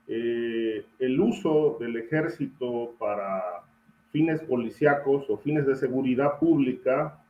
eh, 0.09 0.85
el 0.99 1.21
uso 1.21 1.77
del 1.79 1.97
ejército 1.97 2.95
para 2.99 3.43
fines 4.11 4.41
policíacos 4.41 5.29
o 5.29 5.37
fines 5.37 5.67
de 5.67 5.77
seguridad 5.77 6.39
pública 6.39 7.21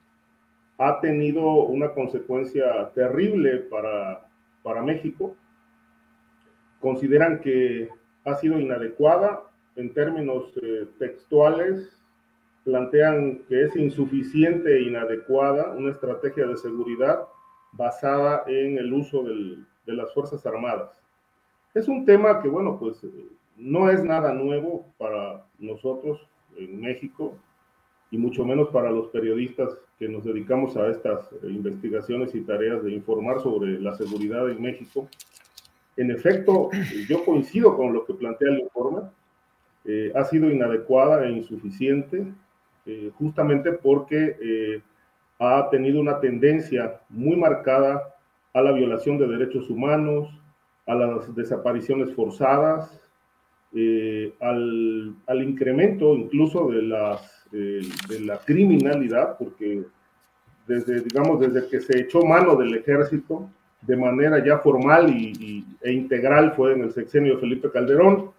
ha 0.79 1.01
tenido 1.01 1.43
una 1.65 1.93
consecuencia 1.93 2.91
terrible 2.95 3.59
para, 3.71 4.27
para 4.63 4.83
México 4.83 5.35
consideran 6.81 7.41
que 7.41 7.89
ha 8.25 8.35
sido 8.37 8.59
inadecuada 8.59 9.43
en 9.77 9.93
términos 9.93 10.53
eh, 10.63 10.87
textuales, 10.99 11.99
plantean 12.65 13.39
que 13.49 13.65
es 13.65 13.77
insuficiente 13.77 14.77
e 14.77 14.83
inadecuada 14.83 15.73
una 15.73 15.91
estrategia 15.91 16.47
de 16.47 16.57
seguridad 16.57 17.21
basada 17.73 18.45
en 18.47 18.79
el 18.79 18.93
uso 18.93 19.23
de 19.23 19.93
las 19.93 20.13
Fuerzas 20.13 20.45
Armadas. 20.45 20.91
Es 21.75 21.89
un 21.89 22.05
tema 22.05 22.43
que, 22.43 22.49
bueno, 22.49 22.79
pues 22.79 23.01
no 23.57 23.91
es 23.91 24.03
nada 24.03 24.33
nuevo 24.33 24.87
para 24.99 25.45
nosotros 25.59 26.27
en 26.57 26.81
México 26.81 27.37
y 28.11 28.19
mucho 28.19 28.45
menos 28.45 28.69
para 28.69 28.91
los 28.91 29.09
periodistas 29.09 29.79
que 29.99 30.09
nos 30.09 30.25
dedicamos 30.25 30.77
a 30.77 30.89
estas 30.89 31.29
investigaciones 31.43 32.35
y 32.35 32.41
tareas 32.41 32.83
de 32.83 32.93
informar 32.93 33.41
sobre 33.41 33.81
la 33.81 33.95
seguridad 33.95 34.49
en 34.49 34.63
México. 34.63 35.09
En 35.99 36.13
efecto, 36.13 36.71
yo 37.09 37.25
coincido 37.25 37.77
con 37.77 37.93
lo 37.93 38.07
que 38.07 38.15
plantea 38.15 38.51
el 38.51 38.61
informe. 38.61 39.03
Eh, 39.85 40.13
ha 40.15 40.23
sido 40.25 40.49
inadecuada 40.49 41.27
e 41.27 41.33
insuficiente, 41.33 42.25
eh, 42.87 43.11
justamente 43.19 43.73
porque 43.73 44.37
eh, 44.41 44.83
ha 45.41 45.69
tenido 45.71 46.01
una 46.01 46.21
tendencia 46.21 47.01
muy 47.09 47.35
marcada 47.35 48.15
a 48.55 48.63
la 48.63 48.71
violación 48.71 49.19
de 49.19 49.27
derechos 49.27 49.69
humanos, 49.69 50.29
a 50.87 50.95
las 50.95 51.35
desapariciones 51.35 52.15
forzadas, 52.15 52.95
al, 54.41 55.15
al, 55.27 55.43
incremento 55.43 56.15
incluso 56.15 56.71
de, 56.71 56.83
las, 56.83 57.47
de 57.51 58.21
la 58.21 58.39
criminalidad, 58.39 59.37
porque 59.37 59.83
desde, 60.67 61.03
digamos, 61.03 61.41
desde 61.41 61.69
que 61.69 61.81
se 61.81 62.01
echó 62.01 62.23
mano 62.25 62.57
del 62.57 62.75
ejército, 62.75 63.51
de 63.83 63.97
manera 63.97 64.45
ya 64.45 64.59
formal 64.59 65.09
y, 65.11 65.65
e 65.83 65.93
integral 65.93 66.53
fue 66.53 66.73
en 66.73 66.83
el 66.83 66.93
sexenio 66.93 67.35
de 67.35 67.41
Felipe 67.41 67.71
Calderón, 67.71 68.33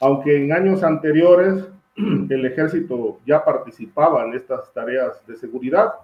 aunque 0.00 0.36
en 0.36 0.52
años 0.52 0.82
anteriores 0.82 1.68
el 1.96 2.46
ejército 2.46 3.18
ya 3.26 3.44
participaba 3.44 4.24
en 4.24 4.34
estas 4.34 4.72
tareas 4.72 5.26
de 5.26 5.36
seguridad. 5.36 5.94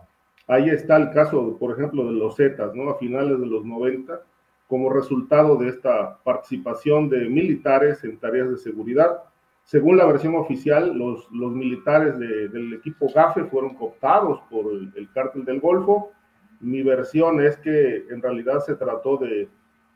Ahí 0.47 0.69
está 0.69 0.97
el 0.97 1.11
caso, 1.11 1.57
por 1.59 1.73
ejemplo, 1.73 2.05
de 2.05 2.13
los 2.13 2.37
Zetas, 2.37 2.75
¿no? 2.75 2.91
A 2.91 2.99
finales 2.99 3.39
de 3.39 3.47
los 3.47 3.65
90, 3.65 4.21
como 4.67 4.93
resultado 4.93 5.57
de 5.57 5.69
esta 5.69 6.19
participación 6.25 7.09
de 7.09 7.29
militares 7.29 8.03
en 8.05 8.19
tareas 8.19 8.51
de 8.51 8.57
seguridad. 8.57 9.23
Según 9.65 9.97
la 9.97 10.07
versión 10.07 10.35
oficial, 10.35 10.97
los, 10.97 11.31
militares 11.31 12.19
del 12.19 12.75
equipo 12.75 13.09
GAFE 13.15 13.45
fueron 13.45 13.75
cooptados 13.75 14.41
por 14.51 14.73
el, 14.73 14.93
el 14.97 15.09
cártel 15.13 15.45
del 15.45 15.61
Golfo 15.61 16.11
mi 16.61 16.83
versión 16.83 17.41
es 17.41 17.57
que 17.57 18.05
en 18.11 18.23
realidad 18.23 18.61
se 18.61 18.75
trató 18.75 19.17
de, 19.17 19.49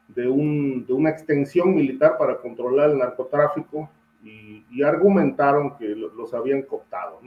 de, 0.09 0.28
un, 0.28 0.85
de 0.86 0.93
una 0.93 1.11
extensión 1.11 1.74
militar 1.74 2.16
para 2.19 2.39
controlar 2.39 2.91
el 2.91 2.99
narcotráfico 2.99 3.91
y, 4.23 4.82
argumentaron 4.82 5.77
que 5.77 5.95
los 5.95 6.35
habían 6.35 6.62
cooptado. 6.62 7.20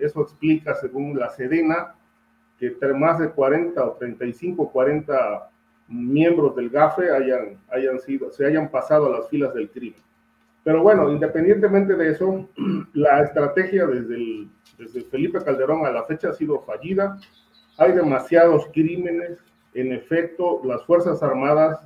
Eso 0.00 0.20
explica, 0.20 0.74
según 0.74 1.18
la 1.18 1.30
Sedena, 1.30 1.94
que 2.58 2.76
más 2.94 3.18
de 3.18 3.30
40 3.30 3.82
o 3.82 3.92
35, 3.92 4.70
40 4.70 5.50
miembros 5.88 6.54
del 6.54 6.68
GAFE 6.68 7.10
hayan, 7.10 7.58
hayan 7.70 7.98
sido, 8.00 8.30
se 8.30 8.44
hayan 8.44 8.70
pasado 8.70 9.06
a 9.06 9.18
las 9.18 9.28
filas 9.30 9.54
del 9.54 9.70
crimen. 9.70 10.00
Pero 10.62 10.82
bueno, 10.82 11.10
independientemente 11.10 11.94
de 11.94 12.10
eso, 12.10 12.48
la 12.92 13.22
estrategia 13.22 13.86
desde, 13.86 14.46
desde 14.76 15.00
Felipe 15.02 15.42
Calderón 15.42 15.86
a 15.86 15.90
la 15.90 16.04
fecha 16.04 16.28
ha 16.28 16.34
sido 16.34 16.60
fallida 16.60 17.18
hay 17.80 17.92
demasiados 17.92 18.68
crímenes. 18.72 19.38
En 19.72 19.92
efecto, 19.92 20.60
las 20.64 20.84
Fuerzas 20.84 21.22
Armadas 21.22 21.80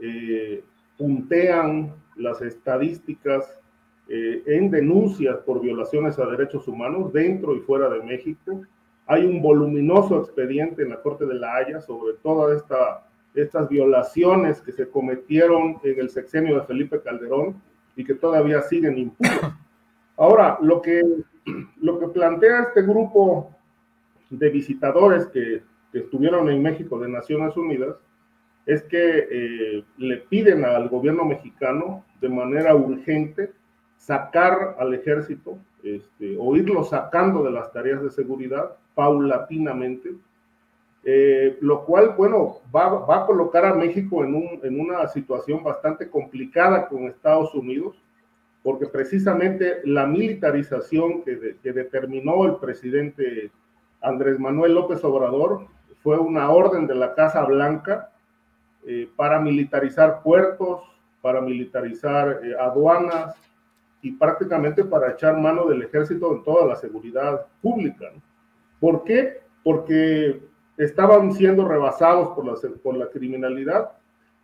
eh, 0.00 0.64
puntean 0.96 1.94
las 2.16 2.40
estadísticas 2.40 3.60
eh, 4.08 4.42
en 4.46 4.70
denuncias 4.70 5.36
por 5.40 5.60
violaciones 5.60 6.18
a 6.18 6.24
derechos 6.24 6.66
humanos 6.66 7.12
dentro 7.12 7.54
y 7.54 7.60
fuera 7.60 7.90
de 7.90 8.02
México. 8.02 8.62
Hay 9.06 9.26
un 9.26 9.42
voluminoso 9.42 10.20
expediente 10.20 10.82
en 10.82 10.90
la 10.90 11.02
Corte 11.02 11.26
de 11.26 11.34
la 11.34 11.56
Haya 11.56 11.80
sobre 11.82 12.14
todas 12.22 12.56
esta, 12.56 13.06
estas 13.34 13.68
violaciones 13.68 14.62
que 14.62 14.72
se 14.72 14.88
cometieron 14.88 15.76
en 15.84 16.00
el 16.00 16.08
sexenio 16.08 16.60
de 16.60 16.66
Felipe 16.66 17.02
Calderón 17.02 17.60
y 17.94 18.04
que 18.04 18.14
todavía 18.14 18.62
siguen 18.62 18.96
impunes. 18.96 19.38
Ahora, 20.16 20.56
lo 20.62 20.80
que, 20.80 21.02
lo 21.82 21.98
que 21.98 22.08
plantea 22.08 22.62
este 22.62 22.80
grupo 22.80 23.55
de 24.30 24.48
visitadores 24.50 25.26
que, 25.26 25.62
que 25.92 25.98
estuvieron 25.98 26.48
en 26.50 26.62
México 26.62 26.98
de 26.98 27.08
Naciones 27.08 27.56
Unidas 27.56 27.96
es 28.66 28.82
que 28.82 29.28
eh, 29.30 29.84
le 29.96 30.16
piden 30.18 30.64
al 30.64 30.88
gobierno 30.88 31.24
mexicano 31.24 32.04
de 32.20 32.28
manera 32.28 32.74
urgente 32.74 33.52
sacar 33.96 34.76
al 34.78 34.92
ejército 34.92 35.58
este, 35.82 36.36
o 36.38 36.56
irlo 36.56 36.82
sacando 36.82 37.44
de 37.44 37.52
las 37.52 37.72
tareas 37.72 38.02
de 38.02 38.10
seguridad 38.10 38.76
paulatinamente, 38.94 40.14
eh, 41.04 41.56
lo 41.60 41.84
cual, 41.84 42.14
bueno, 42.16 42.60
va, 42.74 42.88
va, 42.88 43.22
a 43.22 43.26
colocar 43.26 43.64
a 43.64 43.74
México 43.74 44.24
en, 44.24 44.34
un, 44.34 44.60
en 44.64 44.80
una 44.80 45.06
situación 45.06 45.62
bastante 45.62 46.10
complicada 46.10 46.88
con 46.88 47.04
Estados 47.04 47.54
Unidos, 47.54 48.02
porque 48.64 48.86
precisamente 48.86 49.80
la 49.84 50.06
militarización 50.06 51.22
que, 51.22 51.56
que 51.62 51.72
determinó 51.72 52.44
el 52.46 52.56
presidente 52.56 53.52
Andrés 54.06 54.38
Manuel 54.38 54.74
López 54.74 55.02
Obrador 55.02 55.66
fue 56.02 56.16
una 56.16 56.48
orden 56.50 56.86
de 56.86 56.94
la 56.94 57.14
Casa 57.14 57.44
Blanca 57.44 58.12
eh, 58.86 59.10
para 59.16 59.40
militarizar 59.40 60.22
puertos, 60.22 60.82
para 61.20 61.40
militarizar 61.40 62.40
eh, 62.44 62.54
aduanas 62.58 63.34
y 64.02 64.12
prácticamente 64.12 64.84
para 64.84 65.10
echar 65.10 65.36
mano 65.36 65.66
del 65.66 65.82
ejército 65.82 66.32
en 66.32 66.44
toda 66.44 66.66
la 66.66 66.76
seguridad 66.76 67.46
pública. 67.60 68.12
¿Por 68.78 69.02
qué? 69.02 69.40
Porque 69.64 70.40
estaban 70.76 71.32
siendo 71.32 71.66
rebasados 71.66 72.28
por 72.28 72.46
la, 72.46 72.54
por 72.84 72.96
la 72.96 73.08
criminalidad 73.08 73.90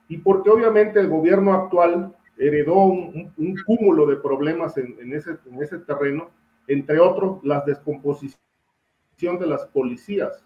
y 0.09 0.19
porque 0.19 0.51
obviamente 0.51 0.99
el 0.99 1.09
gobierno 1.09 1.55
actual 1.55 2.13
heredó 2.37 2.79
un, 2.79 3.33
cúmulo 3.65 4.07
de 4.07 4.17
problemas 4.17 4.77
en, 4.77 5.13
ese, 5.13 5.37
en 5.47 5.63
ese 5.63 5.79
terreno, 5.79 6.31
entre 6.67 6.99
otros 6.99 7.39
la 7.45 7.61
de 9.31 9.47
las 9.47 9.67
policías, 9.67 10.45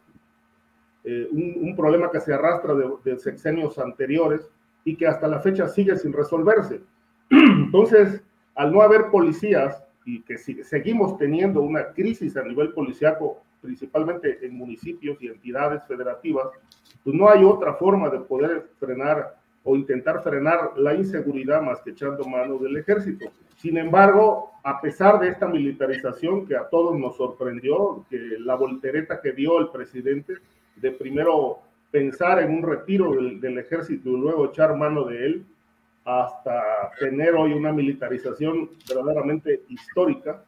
eh, 1.04 1.28
un, 1.30 1.74
problema 1.74 2.10
que 2.10 2.20
se 2.20 2.34
arrastra 2.34 2.74
de, 2.74 3.18
sexenios 3.18 3.78
anteriores 3.78 4.50
y 4.84 4.96
que 4.96 5.06
hasta 5.06 5.26
la 5.26 5.40
fecha 5.40 5.66
sigue 5.68 5.96
sin 5.96 6.12
resolverse. 6.12 6.82
Entonces, 7.30 8.22
al 8.54 8.72
no 8.72 8.82
haber 8.82 9.06
policías 9.10 9.82
y 10.04 10.20
que 10.22 10.36
seguimos 10.36 11.16
teniendo 11.16 11.62
una 11.62 11.92
crisis 11.92 12.36
a 12.36 12.42
nivel 12.42 12.72
policiaco, 12.72 13.42
principalmente 13.62 14.44
en 14.46 14.56
municipios 14.56 15.20
y 15.20 15.28
entidades 15.28 15.82
federativas, 15.88 16.48
pues 17.02 17.16
no 17.16 17.28
hay 17.28 17.44
otra 17.44 17.74
forma 17.74 18.10
de 18.10 18.20
poder 18.20 18.68
frenar 18.78 19.36
o 19.64 19.74
intentar 19.74 20.22
frenar 20.22 20.72
la 20.76 20.94
inseguridad 20.94 21.60
más 21.60 21.80
que 21.80 21.90
echando 21.90 22.24
mano 22.24 22.56
del 22.58 22.76
ejército. 22.76 23.26
Sin 23.56 23.76
embargo, 23.78 24.52
a 24.66 24.80
pesar 24.80 25.20
de 25.20 25.28
esta 25.28 25.46
militarización 25.46 26.44
que 26.44 26.56
a 26.56 26.68
todos 26.68 26.98
nos 26.98 27.16
sorprendió, 27.16 28.04
que 28.10 28.18
la 28.40 28.56
voltereta 28.56 29.20
que 29.20 29.30
dio 29.30 29.60
el 29.60 29.68
presidente, 29.68 30.34
de 30.74 30.90
primero 30.90 31.60
pensar 31.92 32.40
en 32.42 32.50
un 32.50 32.64
retiro 32.64 33.12
del, 33.12 33.58
ejército 33.58 34.10
y 34.10 34.16
luego 34.20 34.46
echar 34.46 34.76
mano 34.76 35.04
de 35.04 35.24
él, 35.24 35.46
hasta 36.04 36.90
tener 36.98 37.36
hoy 37.36 37.52
una 37.52 37.72
militarización 37.72 38.70
verdaderamente 38.88 39.62
histórica, 39.68 40.42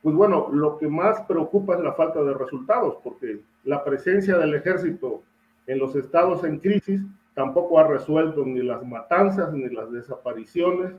pues 0.00 0.14
bueno, 0.14 0.48
lo 0.52 0.78
que 0.78 0.86
más 0.86 1.22
preocupa 1.22 1.74
es 1.74 1.80
la 1.80 1.94
falta 1.94 2.22
de 2.22 2.34
resultados, 2.34 2.98
porque 3.02 3.40
la 3.64 3.82
presencia 3.82 4.38
del 4.38 4.54
ejército 4.54 5.24
en 5.66 5.80
los 5.80 5.96
estados 5.96 6.44
en 6.44 6.60
crisis 6.60 7.02
tampoco 7.34 7.80
ha 7.80 7.88
resuelto 7.88 8.44
ni 8.46 8.62
las 8.62 8.86
matanzas, 8.86 9.52
ni 9.52 9.68
las 9.70 9.90
desapariciones, 9.90 10.92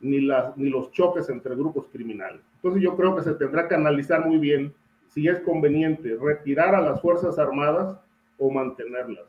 ni, 0.00 0.20
las, 0.20 0.56
ni 0.56 0.70
los 0.70 0.90
choques 0.92 1.28
entre 1.28 1.54
grupos 1.54 1.86
criminales. 1.92 2.40
Entonces 2.56 2.82
yo 2.82 2.96
creo 2.96 3.16
que 3.16 3.22
se 3.22 3.34
tendrá 3.34 3.68
que 3.68 3.74
analizar 3.74 4.26
muy 4.26 4.38
bien 4.38 4.72
si 5.08 5.28
es 5.28 5.40
conveniente 5.40 6.16
retirar 6.20 6.74
a 6.74 6.80
las 6.80 7.00
Fuerzas 7.00 7.38
Armadas 7.38 7.98
o 8.38 8.50
mantenerlas. 8.50 9.24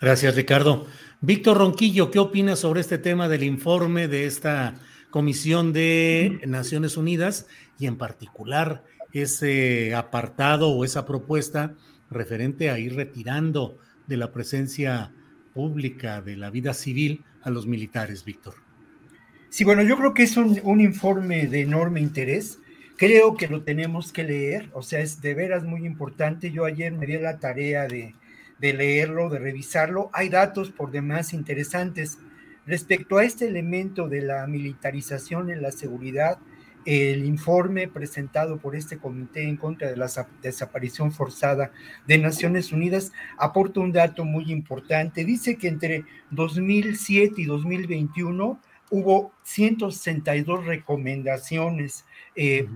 Gracias, 0.00 0.34
Ricardo. 0.34 0.86
Víctor 1.20 1.58
Ronquillo, 1.58 2.10
¿qué 2.10 2.18
opinas 2.18 2.60
sobre 2.60 2.80
este 2.80 2.96
tema 2.96 3.28
del 3.28 3.42
informe 3.42 4.08
de 4.08 4.24
esta 4.24 4.74
Comisión 5.10 5.72
de 5.72 6.40
Naciones 6.46 6.96
Unidas 6.96 7.46
y 7.78 7.86
en 7.86 7.96
particular 7.96 8.84
ese 9.12 9.94
apartado 9.94 10.70
o 10.70 10.84
esa 10.84 11.04
propuesta 11.04 11.74
referente 12.10 12.70
a 12.70 12.78
ir 12.78 12.94
retirando 12.94 13.76
de 14.06 14.16
la 14.16 14.32
presencia 14.32 15.12
pública 15.52 16.22
de 16.22 16.36
la 16.36 16.50
vida 16.50 16.72
civil 16.72 17.24
a 17.42 17.50
los 17.50 17.66
militares, 17.66 18.24
Víctor? 18.24 18.54
Sí, 19.50 19.64
bueno, 19.64 19.82
yo 19.82 19.96
creo 19.98 20.14
que 20.14 20.22
es 20.22 20.36
un, 20.36 20.58
un 20.62 20.80
informe 20.80 21.46
de 21.46 21.60
enorme 21.60 22.00
interés 22.00 22.60
creo 23.00 23.34
que 23.34 23.48
lo 23.48 23.62
tenemos 23.62 24.12
que 24.12 24.24
leer, 24.24 24.68
o 24.74 24.82
sea, 24.82 25.00
es 25.00 25.22
de 25.22 25.32
veras 25.32 25.64
muy 25.64 25.86
importante. 25.86 26.50
Yo 26.50 26.66
ayer 26.66 26.92
me 26.92 27.06
di 27.06 27.16
la 27.16 27.38
tarea 27.38 27.86
de, 27.86 28.14
de, 28.58 28.74
leerlo, 28.74 29.30
de 29.30 29.38
revisarlo. 29.38 30.10
Hay 30.12 30.28
datos 30.28 30.70
por 30.70 30.90
demás 30.90 31.32
interesantes. 31.32 32.18
Respecto 32.66 33.16
a 33.16 33.24
este 33.24 33.48
elemento 33.48 34.06
de 34.06 34.20
la 34.20 34.46
militarización 34.46 35.50
en 35.50 35.62
la 35.62 35.72
seguridad, 35.72 36.40
el 36.84 37.24
informe 37.24 37.88
presentado 37.88 38.58
por 38.58 38.76
este 38.76 38.98
comité 38.98 39.44
en 39.44 39.56
contra 39.56 39.88
de 39.88 39.96
la 39.96 40.10
desaparición 40.42 41.10
forzada 41.10 41.72
de 42.06 42.18
Naciones 42.18 42.70
Unidas 42.70 43.12
aporta 43.38 43.80
un 43.80 43.92
dato 43.92 44.26
muy 44.26 44.52
importante. 44.52 45.24
Dice 45.24 45.56
que 45.56 45.68
entre 45.68 46.04
2007 46.32 47.40
y 47.40 47.44
2021 47.46 48.60
hubo 48.90 49.32
162 49.44 50.66
recomendaciones 50.66 52.04
eh, 52.34 52.68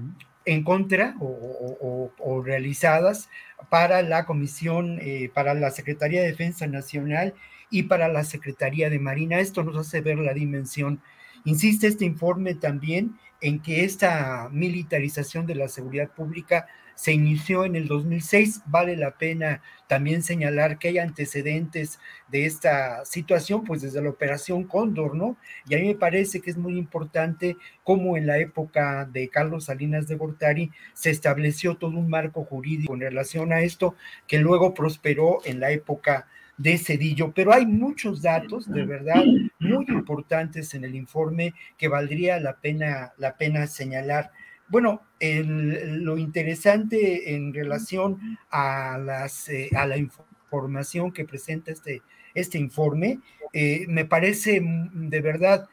en 0.45 0.63
contra 0.63 1.17
o, 1.21 1.27
o, 1.27 2.13
o, 2.19 2.43
realizadas 2.43 3.29
para 3.69 4.03
la 4.03 4.27
Comisión, 4.27 4.99
eh, 5.01 5.31
para 5.33 5.55
la 5.55 5.71
Secretaría 5.71 6.23
de 6.23 6.29
Defensa 6.29 6.67
Nacional 6.67 7.35
y 7.71 7.85
para 7.85 8.09
la 8.09 8.25
Secretaría 8.25 8.91
de 8.91 8.99
Marina. 8.99 9.41
Esto 9.41 9.63
nos 9.63 9.77
hace 9.77 10.01
ver 10.01 10.19
la 10.19 10.35
dimensión. 10.35 11.01
Insiste 11.45 11.87
este 11.87 12.05
informe 12.05 12.55
también 12.55 13.19
en 13.41 13.61
que 13.61 13.85
esta 13.85 14.49
militarización 14.51 15.47
de 15.47 15.55
la 15.55 15.69
seguridad 15.69 16.11
pública 16.11 16.67
se 16.95 17.13
inició 17.13 17.65
en 17.65 17.77
el 17.77 17.89
2006. 17.89 18.63
Vale 18.67 18.97
la 18.97 19.17
pena 19.17 19.63
también 19.87 20.23
señalar 20.23 20.79
que 20.79 20.89
hay 20.89 20.99
antecedentes 20.99 21.99
de 22.29 22.47
esta 22.47 23.05
situación, 23.05 23.65
pues 23.65 23.83
desde 23.83 24.03
la 24.03 24.11
operación 24.11 24.65
Cóndor, 24.65 25.15
¿no? 25.15 25.37
Y 25.69 25.75
a 25.75 25.79
mí 25.79 25.89
me 25.89 25.95
parece 25.95 26.41
que 26.41 26.51
es 26.51 26.57
muy 26.57 26.79
importante 26.79 27.57
cómo 27.83 28.17
en 28.17 28.27
la 28.27 28.39
época 28.39 29.05
de 29.05 29.29
Carlos 29.29 29.65
Salinas 29.65 30.09
de 30.09 30.17
Gortari 30.17 30.71
se 30.95 31.11
estableció 31.11 31.77
todo 31.77 31.91
un 31.91 32.09
marco 32.09 32.45
jurídico 32.45 32.95
en 32.95 33.01
relación 33.01 33.53
a 33.53 33.61
esto 33.61 33.95
que 34.27 34.39
luego 34.39 34.75
prosperó 34.75 35.39
en 35.45 35.61
la 35.61 35.71
época 35.71 36.27
de 36.57 36.79
Cedillo, 36.79 37.33
pero 37.33 37.53
hay 37.53 37.67
muchos 37.67 38.23
datos 38.23 38.71
de 38.71 38.85
verdad 38.85 39.25
muy 39.59 39.85
importantes 39.89 40.75
en 40.75 40.85
el 40.85 40.95
informe 40.95 41.53
que 41.77 41.89
valdría 41.89 42.39
la 42.39 42.57
pena, 42.57 43.13
la 43.19 43.37
pena 43.37 43.67
señalar. 43.67 44.31
Bueno, 44.69 45.03
el, 45.21 46.03
lo 46.03 46.17
interesante 46.17 47.35
en 47.35 47.53
relación 47.53 48.39
a, 48.51 48.99
las, 48.99 49.49
eh, 49.49 49.71
a 49.77 49.87
la 49.87 49.97
información 49.97 51.13
que 51.13 51.25
presenta 51.25 51.71
este, 51.71 52.03
este 52.35 52.59
informe, 52.59 53.21
eh, 53.53 53.85
me 53.89 54.05
parece 54.05 54.61
mm, 54.61 55.09
de 55.11 55.21
verdad, 55.21 55.69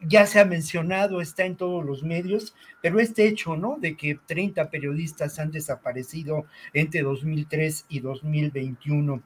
ya 0.00 0.26
se 0.26 0.40
ha 0.40 0.44
mencionado, 0.44 1.20
está 1.20 1.44
en 1.46 1.56
todos 1.56 1.84
los 1.84 2.02
medios, 2.02 2.54
pero 2.82 3.00
este 3.00 3.26
hecho, 3.26 3.56
¿no? 3.56 3.78
De 3.80 3.96
que 3.96 4.18
30 4.26 4.68
periodistas 4.68 5.38
han 5.38 5.50
desaparecido 5.50 6.44
entre 6.72 7.02
2003 7.02 7.86
y 7.88 8.00
2021, 8.00 9.22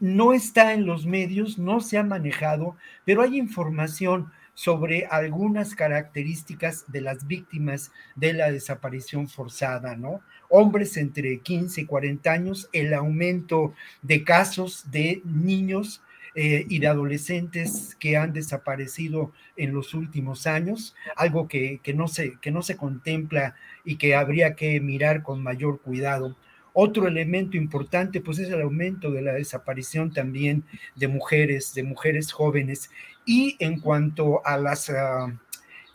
no 0.00 0.32
está 0.32 0.72
en 0.72 0.86
los 0.86 1.06
medios, 1.06 1.58
no 1.58 1.80
se 1.80 1.98
ha 1.98 2.02
manejado, 2.02 2.76
pero 3.04 3.22
hay 3.22 3.38
información 3.38 4.32
sobre 4.54 5.06
algunas 5.06 5.74
características 5.74 6.84
de 6.88 7.00
las 7.00 7.26
víctimas 7.26 7.92
de 8.14 8.32
la 8.32 8.50
desaparición 8.50 9.28
forzada, 9.28 9.96
¿no? 9.96 10.20
Hombres 10.48 10.96
entre 10.96 11.38
15 11.40 11.82
y 11.82 11.86
40 11.86 12.30
años, 12.32 12.68
el 12.72 12.92
aumento 12.94 13.74
de 14.02 14.24
casos 14.24 14.90
de 14.90 15.22
niños 15.24 16.02
eh, 16.34 16.64
y 16.68 16.78
de 16.78 16.86
adolescentes 16.86 17.96
que 17.98 18.16
han 18.16 18.32
desaparecido 18.32 19.32
en 19.56 19.72
los 19.72 19.94
últimos 19.94 20.46
años, 20.46 20.94
algo 21.16 21.48
que, 21.48 21.80
que, 21.82 21.92
no 21.92 22.06
se, 22.06 22.38
que 22.40 22.52
no 22.52 22.62
se 22.62 22.76
contempla 22.76 23.56
y 23.84 23.96
que 23.96 24.14
habría 24.14 24.54
que 24.54 24.80
mirar 24.80 25.22
con 25.22 25.42
mayor 25.42 25.80
cuidado. 25.80 26.36
Otro 26.72 27.08
elemento 27.08 27.56
importante, 27.56 28.20
pues 28.20 28.38
es 28.38 28.48
el 28.48 28.62
aumento 28.62 29.10
de 29.10 29.22
la 29.22 29.32
desaparición 29.32 30.12
también 30.12 30.64
de 30.94 31.08
mujeres, 31.08 31.74
de 31.74 31.82
mujeres 31.82 32.30
jóvenes. 32.30 32.90
Y 33.24 33.56
en 33.58 33.80
cuanto 33.80 34.44
a 34.46 34.56
las... 34.56 34.88
Uh, 34.88 35.32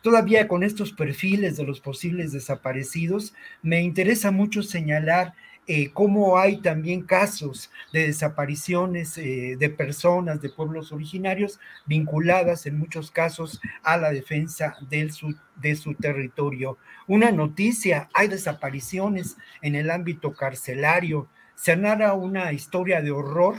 todavía 0.01 0.47
con 0.47 0.63
estos 0.63 0.93
perfiles 0.93 1.57
de 1.57 1.63
los 1.63 1.79
posibles 1.79 2.31
desaparecidos, 2.31 3.33
me 3.63 3.81
interesa 3.81 4.29
mucho 4.29 4.61
señalar 4.61 5.33
eh, 5.67 5.89
cómo 5.93 6.37
hay 6.37 6.57
también 6.61 7.01
casos 7.01 7.71
de 7.91 8.05
desapariciones 8.05 9.17
eh, 9.17 9.55
de 9.57 9.69
personas 9.71 10.39
de 10.39 10.49
pueblos 10.49 10.91
originarios 10.91 11.59
vinculadas 11.87 12.67
en 12.67 12.77
muchos 12.77 13.09
casos 13.09 13.59
a 13.81 13.97
la 13.97 14.11
defensa 14.11 14.77
del 14.91 15.11
de 15.55 15.75
su 15.75 15.95
territorio. 15.95 16.77
Una 17.07 17.31
noticia, 17.31 18.09
hay 18.13 18.27
desapariciones 18.27 19.37
en 19.63 19.73
el 19.73 19.89
ámbito 19.89 20.33
carcelario. 20.33 21.29
Se 21.55 21.75
narra 21.75 22.13
una 22.13 22.53
historia 22.53 23.01
de 23.01 23.09
horror 23.09 23.55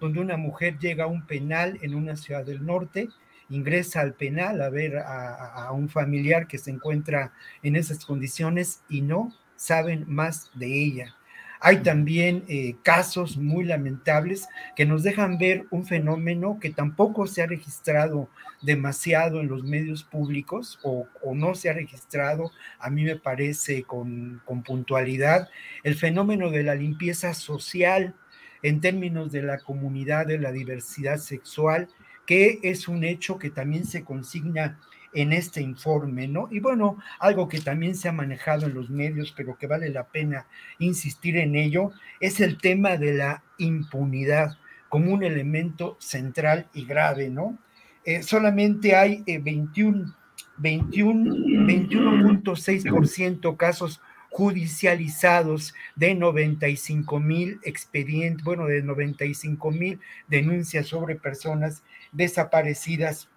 donde 0.00 0.20
una 0.20 0.36
mujer 0.36 0.78
llega 0.78 1.04
a 1.04 1.08
un 1.08 1.26
penal 1.26 1.78
en 1.82 1.94
una 1.94 2.16
ciudad 2.16 2.44
del 2.44 2.64
norte 2.64 3.08
ingresa 3.50 4.00
al 4.00 4.14
penal 4.14 4.62
a 4.62 4.70
ver 4.70 4.98
a, 4.98 5.66
a, 5.66 5.72
un 5.72 5.88
familiar 5.88 6.46
que 6.46 6.58
se 6.58 6.70
encuentra 6.70 7.32
en 7.62 7.76
esas 7.76 8.04
condiciones 8.04 8.82
y 8.88 9.02
no 9.02 9.34
saben 9.56 10.04
más 10.08 10.50
de 10.54 10.66
ella. 10.66 11.16
Hay 11.62 11.82
también 11.82 12.44
eh, 12.48 12.76
casos 12.82 13.36
muy 13.36 13.64
lamentables 13.64 14.48
que 14.74 14.86
nos 14.86 15.02
dejan 15.02 15.36
ver 15.36 15.66
un 15.70 15.84
fenómeno 15.84 16.58
que 16.58 16.70
tampoco 16.70 17.26
se 17.26 17.42
ha 17.42 17.46
registrado 17.46 18.30
demasiado 18.62 19.40
en 19.40 19.48
los 19.48 19.62
medios 19.62 20.02
públicos 20.02 20.78
o, 20.82 21.06
o 21.22 21.34
no 21.34 21.54
se 21.54 21.68
ha 21.68 21.74
registrado, 21.74 22.50
a 22.78 22.88
mí 22.88 23.04
me 23.04 23.16
parece, 23.16 23.82
con, 23.82 24.40
con 24.46 24.62
puntualidad, 24.62 25.50
el 25.82 25.96
fenómeno 25.96 26.50
de 26.50 26.62
la 26.62 26.74
limpieza 26.74 27.34
social 27.34 28.14
en 28.62 28.80
términos 28.80 29.32
de 29.32 29.42
la 29.42 29.58
comunidad 29.58 30.26
de 30.26 30.38
la 30.38 30.52
diversidad 30.52 31.18
sexual, 31.18 31.88
que 32.26 32.60
es 32.62 32.88
un 32.88 33.04
hecho 33.04 33.38
que 33.38 33.50
también 33.50 33.84
se 33.84 34.04
consigna 34.04 34.78
en 35.12 35.32
este 35.32 35.60
informe, 35.60 36.28
¿no? 36.28 36.48
Y 36.50 36.60
bueno, 36.60 36.98
algo 37.18 37.48
que 37.48 37.60
también 37.60 37.96
se 37.96 38.08
ha 38.08 38.12
manejado 38.12 38.66
en 38.66 38.74
los 38.74 38.90
medios, 38.90 39.32
pero 39.36 39.58
que 39.58 39.66
vale 39.66 39.88
la 39.90 40.06
pena 40.06 40.46
insistir 40.78 41.36
en 41.36 41.56
ello, 41.56 41.90
es 42.20 42.38
el 42.40 42.58
tema 42.58 42.96
de 42.96 43.14
la 43.14 43.42
impunidad 43.58 44.56
como 44.88 45.12
un 45.12 45.24
elemento 45.24 45.96
central 46.00 46.68
y 46.74 46.84
grave, 46.84 47.30
¿no? 47.30 47.58
Eh, 48.04 48.22
solamente 48.22 48.94
hay 48.94 49.24
21, 49.26 50.14
21, 50.58 51.34
21.6% 51.66 53.56
casos 53.56 54.00
judicializados 54.30 55.74
de 55.96 56.14
95 56.14 57.20
mil 57.20 57.60
expedientes, 57.64 58.44
bueno, 58.44 58.66
de 58.66 58.82
95 58.82 59.70
mil 59.70 60.00
denuncias 60.28 60.86
sobre 60.86 61.16
personas 61.16 61.82
desaparecidas 62.12 63.28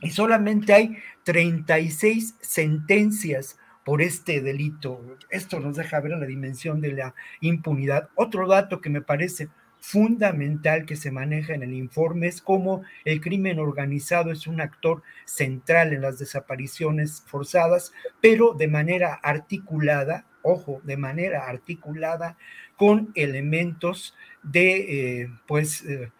y 0.00 0.10
solamente 0.10 0.74
hay 0.74 0.98
36 1.24 2.36
sentencias 2.40 3.58
por 3.84 4.02
este 4.02 4.40
delito. 4.40 5.00
Esto 5.30 5.60
nos 5.60 5.76
deja 5.76 6.00
ver 6.00 6.12
la 6.12 6.26
dimensión 6.26 6.80
de 6.80 6.92
la 6.92 7.14
impunidad. 7.40 8.10
Otro 8.14 8.46
dato 8.46 8.80
que 8.80 8.90
me 8.90 9.00
parece 9.00 9.48
fundamental 9.86 10.84
que 10.84 10.96
se 10.96 11.12
maneja 11.12 11.54
en 11.54 11.62
el 11.62 11.72
informe 11.72 12.26
es 12.26 12.42
cómo 12.42 12.82
el 13.04 13.20
crimen 13.20 13.60
organizado 13.60 14.32
es 14.32 14.48
un 14.48 14.60
actor 14.60 15.04
central 15.26 15.92
en 15.92 16.00
las 16.00 16.18
desapariciones 16.18 17.22
forzadas, 17.24 17.92
pero 18.20 18.54
de 18.54 18.66
manera 18.66 19.14
articulada, 19.14 20.26
ojo, 20.42 20.80
de 20.82 20.96
manera 20.96 21.46
articulada 21.46 22.36
con 22.76 23.12
elementos 23.14 24.16
de, 24.42 25.20
eh, 25.20 25.28
pues, 25.46 25.84
eh, 25.84 26.10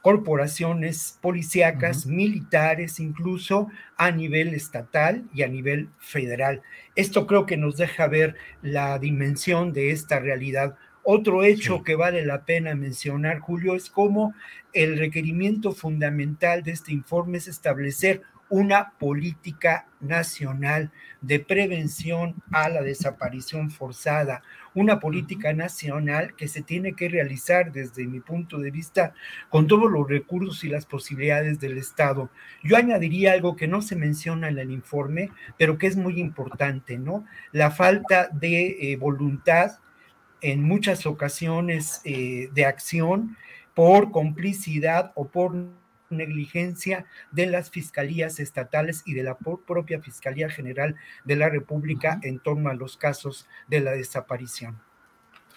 corporaciones 0.00 1.18
policíacas, 1.20 2.06
militares, 2.06 3.00
incluso 3.00 3.68
a 3.96 4.12
nivel 4.12 4.54
estatal 4.54 5.24
y 5.34 5.42
a 5.42 5.48
nivel 5.48 5.88
federal. 5.98 6.62
Esto 6.94 7.26
creo 7.26 7.46
que 7.46 7.56
nos 7.56 7.76
deja 7.76 8.06
ver 8.06 8.36
la 8.62 8.98
dimensión 9.00 9.72
de 9.72 9.90
esta 9.90 10.20
realidad. 10.20 10.76
Otro 11.10 11.42
hecho 11.42 11.82
que 11.84 11.94
vale 11.94 12.26
la 12.26 12.44
pena 12.44 12.74
mencionar, 12.74 13.38
Julio, 13.38 13.74
es 13.74 13.88
cómo 13.88 14.34
el 14.74 14.98
requerimiento 14.98 15.72
fundamental 15.72 16.62
de 16.62 16.72
este 16.72 16.92
informe 16.92 17.38
es 17.38 17.48
establecer 17.48 18.20
una 18.50 18.92
política 18.98 19.88
nacional 20.00 20.90
de 21.22 21.40
prevención 21.40 22.34
a 22.52 22.68
la 22.68 22.82
desaparición 22.82 23.70
forzada, 23.70 24.42
una 24.74 25.00
política 25.00 25.54
nacional 25.54 26.36
que 26.36 26.46
se 26.46 26.60
tiene 26.60 26.92
que 26.92 27.08
realizar 27.08 27.72
desde 27.72 28.06
mi 28.06 28.20
punto 28.20 28.58
de 28.58 28.70
vista 28.70 29.14
con 29.48 29.66
todos 29.66 29.90
los 29.90 30.06
recursos 30.06 30.62
y 30.62 30.68
las 30.68 30.84
posibilidades 30.84 31.58
del 31.58 31.78
Estado. 31.78 32.28
Yo 32.62 32.76
añadiría 32.76 33.32
algo 33.32 33.56
que 33.56 33.66
no 33.66 33.80
se 33.80 33.96
menciona 33.96 34.50
en 34.50 34.58
el 34.58 34.70
informe, 34.70 35.30
pero 35.56 35.78
que 35.78 35.86
es 35.86 35.96
muy 35.96 36.20
importante, 36.20 36.98
¿no? 36.98 37.24
La 37.50 37.70
falta 37.70 38.28
de 38.30 38.92
eh, 38.92 38.96
voluntad 38.96 39.78
en 40.40 40.62
muchas 40.62 41.06
ocasiones 41.06 42.00
eh, 42.04 42.48
de 42.52 42.64
acción 42.64 43.36
por 43.74 44.10
complicidad 44.10 45.12
o 45.14 45.28
por 45.28 45.54
negligencia 46.10 47.06
de 47.30 47.46
las 47.46 47.70
fiscalías 47.70 48.40
estatales 48.40 49.02
y 49.06 49.14
de 49.14 49.22
la 49.22 49.36
propia 49.38 50.00
Fiscalía 50.00 50.48
General 50.48 50.96
de 51.24 51.36
la 51.36 51.48
República 51.48 52.18
en 52.22 52.38
torno 52.38 52.70
a 52.70 52.74
los 52.74 52.96
casos 52.96 53.46
de 53.68 53.80
la 53.80 53.92
desaparición. 53.92 54.80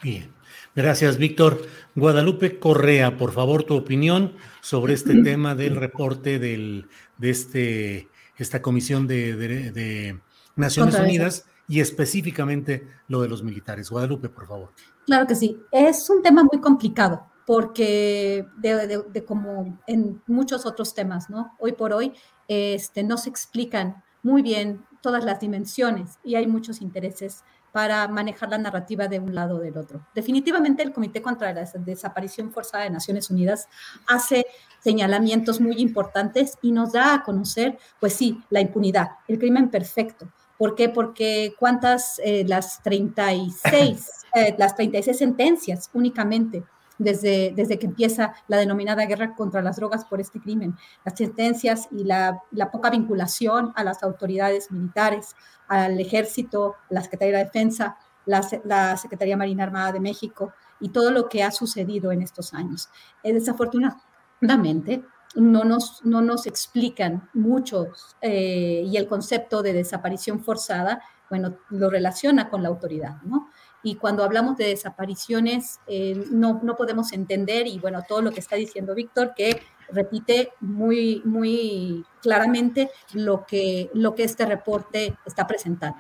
Bien, 0.04 0.32
gracias 0.76 1.18
Víctor. 1.18 1.68
Guadalupe 1.96 2.60
Correa, 2.60 3.18
por 3.18 3.32
favor, 3.32 3.64
tu 3.64 3.76
opinión 3.76 4.34
sobre 4.62 4.94
este 4.94 5.16
tema 5.24 5.56
del 5.56 5.76
reporte 5.76 6.40
del, 6.40 6.88
de 7.18 7.30
este, 7.30 8.10
esta 8.36 8.62
comisión 8.62 9.08
de, 9.08 9.36
de 9.36 10.20
Naciones 10.56 10.96
Unidas 10.96 11.46
y 11.72 11.80
específicamente 11.80 12.86
lo 13.08 13.22
de 13.22 13.30
los 13.30 13.44
militares. 13.44 13.90
Guadalupe, 13.90 14.28
por 14.28 14.46
favor. 14.46 14.74
Claro 15.06 15.26
que 15.26 15.36
sí, 15.36 15.58
es 15.72 16.10
un 16.10 16.22
tema 16.22 16.44
muy 16.44 16.60
complicado 16.60 17.26
porque 17.46 18.46
de, 18.58 19.24
como 19.26 19.80
en 19.88 20.22
muchos 20.28 20.66
otros 20.66 20.94
temas, 20.94 21.30
¿no? 21.30 21.56
Hoy 21.60 21.72
por 21.72 21.94
hoy 21.94 22.12
este, 22.50 23.04
no 23.04 23.16
se 23.16 23.30
explican 23.30 24.04
muy 24.22 24.42
bien 24.42 24.86
todas 25.02 25.24
las 25.24 25.40
dimensiones 25.40 26.20
y 26.26 26.36
hay 26.36 26.46
muchos 26.46 26.82
intereses 26.82 27.46
para 27.72 28.06
manejar 28.10 28.50
la 28.50 28.58
narrativa 28.58 29.08
de 29.08 29.20
un 29.20 29.34
lado 29.34 29.56
o 29.56 29.60
del 29.60 29.78
otro. 29.78 30.06
Definitivamente 30.14 30.84
el 30.84 30.92
Comité 30.92 31.22
contra 31.22 31.54
la 31.54 31.64
Desaparición 31.86 32.52
Forzada 32.52 32.84
de 32.84 32.90
Naciones 32.90 33.30
Unidas 33.30 33.70
hace 34.10 34.46
señalamientos 34.82 35.62
muy 35.62 35.78
importantes 35.78 36.58
y 36.62 36.74
nos 36.74 36.92
da 36.92 37.14
a 37.14 37.24
conocer, 37.24 37.78
pues 38.02 38.12
sí, 38.12 38.44
la 38.50 38.60
impunidad, 38.60 39.12
el 39.30 39.40
crimen 39.40 39.70
perfecto. 39.70 40.28
¿Por 40.62 40.76
qué? 40.76 40.90
Porque 40.90 41.56
cuántas, 41.58 42.22
eh, 42.24 42.46
las 42.48 42.84
36, 42.84 44.08
eh, 44.36 44.54
las 44.60 44.76
36 44.76 45.18
sentencias 45.18 45.90
únicamente 45.92 46.64
desde, 47.00 47.52
desde 47.56 47.80
que 47.80 47.88
empieza 47.88 48.36
la 48.48 48.58
denominada 48.58 49.08
guerra 49.08 49.34
contra 49.34 49.64
las 49.64 49.78
drogas 49.78 50.06
por 50.06 50.22
este 50.22 50.40
crimen. 50.40 50.78
Las 51.04 51.18
sentencias 51.18 51.88
y 51.90 52.04
la, 52.04 52.44
la 52.52 52.70
poca 52.70 52.92
vinculación 52.92 53.74
a 53.76 53.84
las 53.84 54.04
autoridades 54.04 54.70
militares, 54.72 55.36
al 55.68 56.00
ejército, 56.00 56.76
la 56.92 57.02
Secretaría 57.02 57.40
de 57.40 57.46
Defensa, 57.46 57.98
la, 58.28 58.48
la, 58.64 58.98
Secretaría 58.98 59.36
Marina 59.38 59.64
Armada 59.64 59.92
de 59.92 60.00
México 60.00 60.54
y 60.80 60.90
todo 60.90 61.10
lo 61.10 61.28
que 61.28 61.42
ha 61.42 61.50
sucedido 61.50 62.12
en 62.12 62.22
estos 62.22 62.54
años. 62.54 62.88
Eh, 63.24 63.34
desafortunadamente, 63.34 65.04
no 65.36 65.64
nos, 65.64 66.04
no 66.04 66.22
nos 66.22 66.48
explican 66.48 67.30
mucho 67.34 67.88
eh, 68.22 68.84
y 68.86 68.98
el 68.98 69.08
concepto 69.08 69.62
de 69.62 69.74
desaparición 69.74 70.44
forzada, 70.44 71.02
bueno, 71.30 71.58
lo 71.70 71.90
relaciona 71.90 72.50
con 72.50 72.62
la 72.64 72.70
autoridad, 72.70 73.22
¿no? 73.24 73.50
y 73.84 73.96
cuando 73.96 74.24
hablamos 74.24 74.58
de 74.58 74.68
desapariciones 74.68 75.80
eh, 75.88 76.24
no, 76.32 76.60
no, 76.64 76.76
podemos 76.76 77.12
entender, 77.14 77.68
y 77.68 77.80
bueno, 77.80 78.04
todo 78.08 78.22
lo 78.22 78.32
que 78.32 78.40
está 78.40 78.56
diciendo 78.56 78.94
Víctor, 78.94 79.34
que 79.36 79.62
repite 79.90 80.54
muy, 80.60 81.22
muy 81.26 82.06
claramente 82.22 82.90
lo 83.14 83.46
que, 83.46 83.90
lo 83.94 84.16
que 84.16 84.24
este 84.24 84.46
reporte 84.46 85.18
está 85.26 85.48
presentando. 85.48 85.98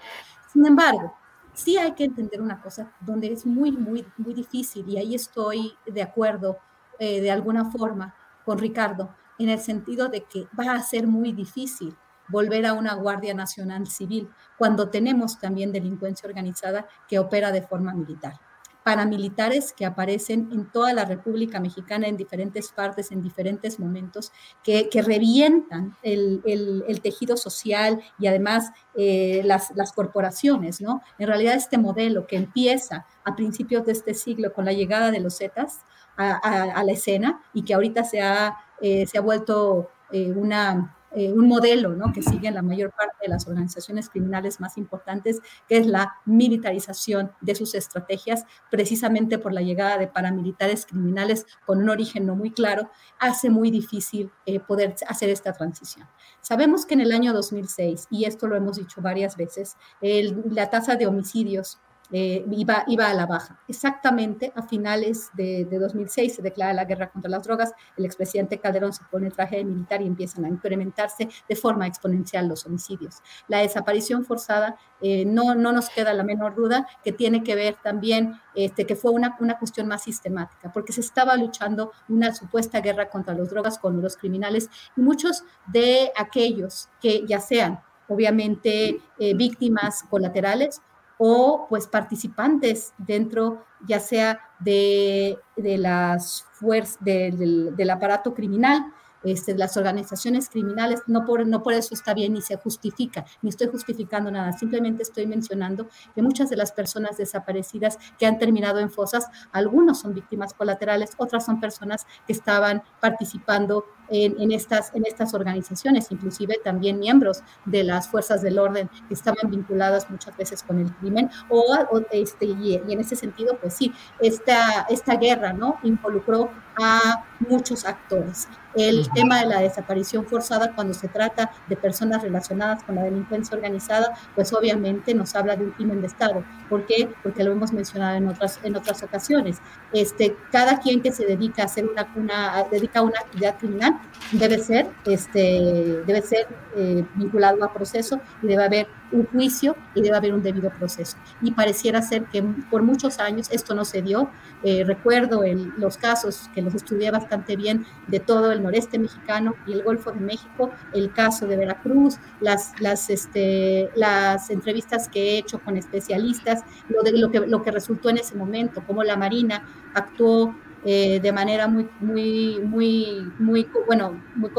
Sin 0.51 0.65
embargo, 0.65 1.15
sí 1.53 1.77
hay 1.77 1.93
que 1.93 2.05
entender 2.05 2.41
una 2.41 2.61
cosa 2.61 2.91
donde 2.99 3.31
es 3.31 3.45
muy, 3.45 3.71
muy, 3.71 4.05
muy 4.17 4.33
difícil, 4.33 4.87
y 4.87 4.97
ahí 4.97 5.15
estoy 5.15 5.73
de 5.85 6.01
acuerdo 6.01 6.59
eh, 6.99 7.21
de 7.21 7.31
alguna 7.31 7.71
forma 7.71 8.15
con 8.45 8.59
Ricardo, 8.59 9.15
en 9.43 9.49
el 9.49 9.59
sentido 9.59 10.09
de 10.09 10.23
que 10.23 10.47
va 10.57 10.73
a 10.73 10.83
ser 10.83 11.07
muy 11.07 11.31
difícil 11.31 11.95
volver 12.31 12.65
a 12.65 12.73
una 12.73 12.95
Guardia 12.95 13.33
Nacional 13.33 13.87
Civil, 13.87 14.29
cuando 14.57 14.89
tenemos 14.89 15.39
también 15.39 15.71
delincuencia 15.71 16.27
organizada 16.27 16.87
que 17.07 17.19
opera 17.19 17.51
de 17.51 17.61
forma 17.61 17.93
militar. 17.93 18.39
paramilitares 18.83 19.73
que 19.73 19.85
aparecen 19.85 20.49
en 20.51 20.65
toda 20.71 20.91
la 20.91 21.05
República 21.05 21.59
Mexicana, 21.59 22.07
en 22.07 22.17
diferentes 22.17 22.71
partes, 22.71 23.11
en 23.11 23.21
diferentes 23.21 23.79
momentos, 23.79 24.31
que, 24.63 24.89
revientan 25.05 25.95
el, 26.01 26.99
tejido 27.03 27.37
social 27.37 28.01
y 28.17 28.25
además 28.25 28.71
eh, 28.95 29.43
las, 29.45 29.91
corporaciones, 29.93 30.81
¿no? 30.81 31.03
En 31.19 31.27
realidad 31.27 31.53
este 31.53 31.77
modelo 31.77 32.25
que 32.25 32.37
empieza 32.37 33.05
a 33.23 33.35
principios 33.35 33.85
de 33.85 33.91
este 33.91 34.15
siglo 34.15 34.51
con 34.51 34.65
la 34.65 34.73
llegada 34.73 35.11
de 35.11 35.19
los 35.19 35.37
Zetas 35.37 35.81
a, 36.17 36.83
la 36.83 36.91
escena 36.91 37.41
y 37.53 37.63
que 37.63 37.73
ahorita 37.73 38.03
se 38.03 38.21
ha, 38.21 38.57
eh, 38.81 39.05
se 39.07 39.17
ha 39.17 39.21
vuelto 39.21 39.89
eh, 40.11 40.31
una 40.31 40.97
eh, 41.13 41.29
un 41.33 41.49
modelo 41.49 41.93
que 42.13 42.21
siguen 42.21 42.53
la 42.53 42.61
mayor 42.61 42.91
parte 42.91 43.17
de 43.23 43.27
las 43.27 43.45
organizaciones 43.45 44.09
criminales 44.09 44.61
más 44.61 44.77
importantes, 44.77 45.41
que 45.67 45.75
es 45.75 45.85
la 45.85 46.15
militarización 46.23 47.33
de 47.41 47.53
sus 47.53 47.75
estrategias, 47.75 48.45
precisamente 48.69 49.37
por 49.37 49.51
la 49.51 49.61
llegada 49.61 49.97
de 49.97 50.07
paramilitares 50.07 50.85
criminales 50.85 51.45
con 51.65 51.79
un 51.79 51.89
origen 51.89 52.25
no 52.25 52.37
muy 52.37 52.51
claro, 52.51 52.89
hace 53.19 53.49
muy 53.49 53.71
difícil 53.71 54.31
poder 54.69 54.95
hacer 55.05 55.29
esta 55.29 55.51
transición. 55.51 56.07
Sabemos 56.39 56.85
que 56.85 56.93
en 56.93 57.01
el 57.01 57.11
año 57.11 57.33
2006, 57.33 58.07
y 58.09 58.23
esto 58.23 58.47
lo 58.47 58.55
hemos 58.55 58.77
dicho 58.77 59.01
varias 59.01 59.35
veces, 59.35 59.75
la 59.99 60.69
tasa 60.69 60.95
de 60.95 61.07
homicidios 61.07 61.81
eh, 62.11 62.45
iba, 62.51 62.83
iba 62.87 63.07
a 63.07 63.13
la 63.13 63.25
baja. 63.25 63.59
Exactamente 63.67 64.51
a 64.55 64.63
finales 64.63 65.29
de, 65.33 65.65
2006 65.65 66.35
se 66.35 66.41
declara 66.41 66.73
la 66.73 66.85
guerra 66.85 67.09
contra 67.09 67.29
las 67.29 67.43
drogas, 67.43 67.71
el 67.97 68.05
expresidente 68.05 68.59
Calderón 68.59 68.93
se 68.93 69.03
pone 69.09 69.27
el 69.27 69.33
traje 69.33 69.57
de 69.57 69.65
militar 69.65 70.01
y 70.01 70.07
empiezan 70.07 70.45
a 70.45 70.49
incrementarse 70.49 71.29
de 71.47 71.55
forma 71.55 71.87
exponencial 71.87 72.47
los 72.47 72.65
homicidios. 72.65 73.17
La 73.47 73.59
desaparición 73.59 74.25
forzada 74.25 74.75
eh, 75.01 75.25
no, 75.25 75.55
no 75.55 75.71
nos 75.71 75.89
queda 75.89 76.13
la 76.13 76.23
menor 76.23 76.55
duda 76.55 76.87
que 77.03 77.11
tiene 77.11 77.43
que 77.43 77.55
ver 77.55 77.77
también 77.81 78.39
este, 78.53 78.85
que 78.85 78.95
fue 78.95 79.11
una, 79.11 79.37
una 79.39 79.57
cuestión 79.57 79.87
más 79.87 80.03
sistemática, 80.03 80.71
porque 80.73 80.93
se 80.93 81.01
estaba 81.01 81.35
luchando 81.37 81.91
una 82.09 82.33
supuesta 82.35 82.81
guerra 82.81 83.09
contra 83.09 83.33
las 83.33 83.49
drogas, 83.49 83.79
con 83.79 84.01
los 84.01 84.17
criminales, 84.17 84.69
y 84.97 85.01
muchos 85.01 85.43
de 85.67 86.11
aquellos 86.17 86.89
que 87.01 87.25
ya 87.25 87.39
sean 87.39 87.79
obviamente 88.07 89.01
eh, 89.19 89.33
víctimas 89.33 90.03
colaterales 90.09 90.81
o 91.23 91.67
pues 91.69 91.85
participantes 91.85 92.95
dentro 92.97 93.63
ya 93.87 93.99
sea 93.99 94.39
de, 94.59 95.37
las 95.55 96.47
fuerzas 96.53 96.97
del 96.99 97.89
aparato 97.91 98.33
criminal 98.33 98.91
este, 99.23 99.55
las 99.55 99.77
organizaciones 99.77 100.49
criminales, 100.49 101.01
no 101.05 101.25
por, 101.25 101.45
no 101.45 101.61
por 101.61 101.73
eso 101.73 101.93
está 101.93 102.15
bien 102.15 102.33
ni 102.33 102.41
se 102.41 102.57
justifica, 102.57 103.23
ni 103.43 103.49
estoy 103.49 103.67
justificando 103.67 104.31
nada, 104.31 104.51
simplemente 104.53 105.03
estoy 105.03 105.27
mencionando 105.27 105.87
que 106.15 106.23
muchas 106.23 106.49
de 106.49 106.57
las 106.57 106.71
personas 106.71 107.17
desaparecidas 107.17 107.99
que 108.17 108.25
han 108.25 108.39
terminado 108.39 108.79
en 108.79 108.89
fosas, 108.89 109.27
algunos 109.51 109.99
son 109.99 110.15
víctimas 110.15 110.55
colaterales, 110.55 111.11
otras 111.17 111.45
son 111.45 111.59
personas 111.59 112.07
que 112.25 112.33
estaban 112.33 112.81
participando 112.99 113.85
en, 114.11 114.51
estas, 114.51 114.93
en 114.93 115.05
estas 115.05 115.33
organizaciones, 115.33 116.11
inclusive 116.11 116.59
también 116.63 116.99
miembros 116.99 117.43
de 117.65 117.83
las 117.83 118.07
fuerzas 118.07 118.41
del 118.41 118.59
orden 118.59 118.89
que 119.07 119.13
estaban 119.13 119.49
vinculadas 119.49 120.09
muchas 120.09 120.35
veces 120.35 120.63
con 120.63 120.79
el 120.79 120.93
crimen, 120.95 121.29
o, 121.49 121.63
este, 122.11 122.45
y, 122.45 122.75
en 122.75 122.99
ese 122.99 123.15
sentido, 123.15 123.57
pues 123.59 123.73
sí, 123.73 123.93
esta, 124.19 124.85
esta 124.89 125.15
guerra 125.15 125.53
¿no? 125.53 125.77
involucró 125.83 126.49
a 126.77 127.25
muchos 127.39 127.85
actores. 127.85 128.47
El 128.73 129.09
tema 129.13 129.41
de 129.41 129.47
la 129.47 129.59
desaparición 129.59 130.25
forzada 130.25 130.73
cuando 130.73 130.93
se 130.93 131.09
trata 131.09 131.51
de 131.67 131.75
personas 131.75 132.21
relacionadas 132.21 132.83
con 132.83 132.95
la 132.95 133.03
delincuencia 133.03 133.55
organizada, 133.55 134.13
pues 134.33 134.53
obviamente 134.53 135.13
nos 135.13 135.35
habla 135.35 135.57
de 135.57 135.65
un 135.65 135.71
crimen 135.71 135.99
de 135.99 136.07
Estado. 136.07 136.45
¿Por 136.69 136.85
qué? 136.85 137.09
Porque 137.21 137.43
lo 137.43 137.51
hemos 137.51 137.73
mencionado 137.73 138.15
en 138.15 138.29
otras, 138.29 138.59
en 138.63 138.77
otras 138.77 139.03
ocasiones. 139.03 139.57
Este, 139.91 140.37
cada 140.51 140.79
quien 140.79 141.01
que 141.01 141.11
se 141.11 141.25
dedica 141.25 141.63
a 141.63 141.65
hacer 141.65 141.85
una, 141.85 142.07
una 142.15 142.63
dedica 142.71 143.01
una 143.01 143.19
actividad 143.19 143.57
criminal 143.57 143.99
debe 144.31 144.59
ser, 144.59 144.87
este, 145.05 146.01
debe 146.05 146.21
ser 146.21 146.47
eh, 146.75 147.05
vinculado 147.15 147.63
a 147.63 147.73
proceso 147.73 148.21
y 148.41 148.47
debe 148.47 148.63
haber 148.63 148.87
un 149.11 149.25
juicio 149.25 149.75
y 149.93 150.01
debe 150.01 150.15
haber 150.15 150.33
un 150.33 150.41
debido 150.41 150.69
proceso. 150.69 151.17
Y 151.41 151.51
pareciera 151.51 152.01
ser 152.01 152.25
que 152.25 152.41
por 152.69 152.81
muchos 152.81 153.19
años 153.19 153.49
esto 153.51 153.75
no 153.75 153.83
se 153.83 154.01
dio. 154.01 154.29
Eh, 154.63 154.83
recuerdo 154.85 155.41
los 155.77 155.97
casos 155.97 156.49
que 156.53 156.61
los 156.61 156.75
estudié 156.75 157.11
bastante 157.11 157.55
bien 157.55 157.85
de 158.07 158.19
todo 158.19 158.51
el 158.51 158.63
noreste 158.63 158.99
mexicano 158.99 159.55
y 159.67 159.73
el 159.73 159.83
Golfo 159.83 160.11
de 160.11 160.19
México, 160.19 160.71
el 160.93 161.11
caso 161.11 161.47
de 161.47 161.57
Veracruz, 161.57 162.17
las, 162.39 162.79
las, 162.79 163.09
este, 163.09 163.89
las 163.95 164.49
entrevistas 164.49 165.09
que 165.09 165.31
he 165.31 165.37
hecho 165.39 165.59
con 165.59 165.77
especialistas, 165.77 166.63
lo, 166.89 167.01
de, 167.03 167.17
lo, 167.17 167.31
que, 167.31 167.39
lo 167.39 167.63
que 167.63 167.71
resultó 167.71 168.09
en 168.09 168.17
ese 168.17 168.35
momento, 168.35 168.83
cómo 168.85 169.03
la 169.03 169.17
Marina 169.17 169.63
actuó 169.93 170.55
eh, 170.85 171.19
de 171.19 171.31
manera 171.31 171.67
muy, 171.67 171.87
muy, 171.99 172.59
muy, 172.59 173.31
muy, 173.39 173.67
bueno, 173.87 174.21
muy 174.35 174.51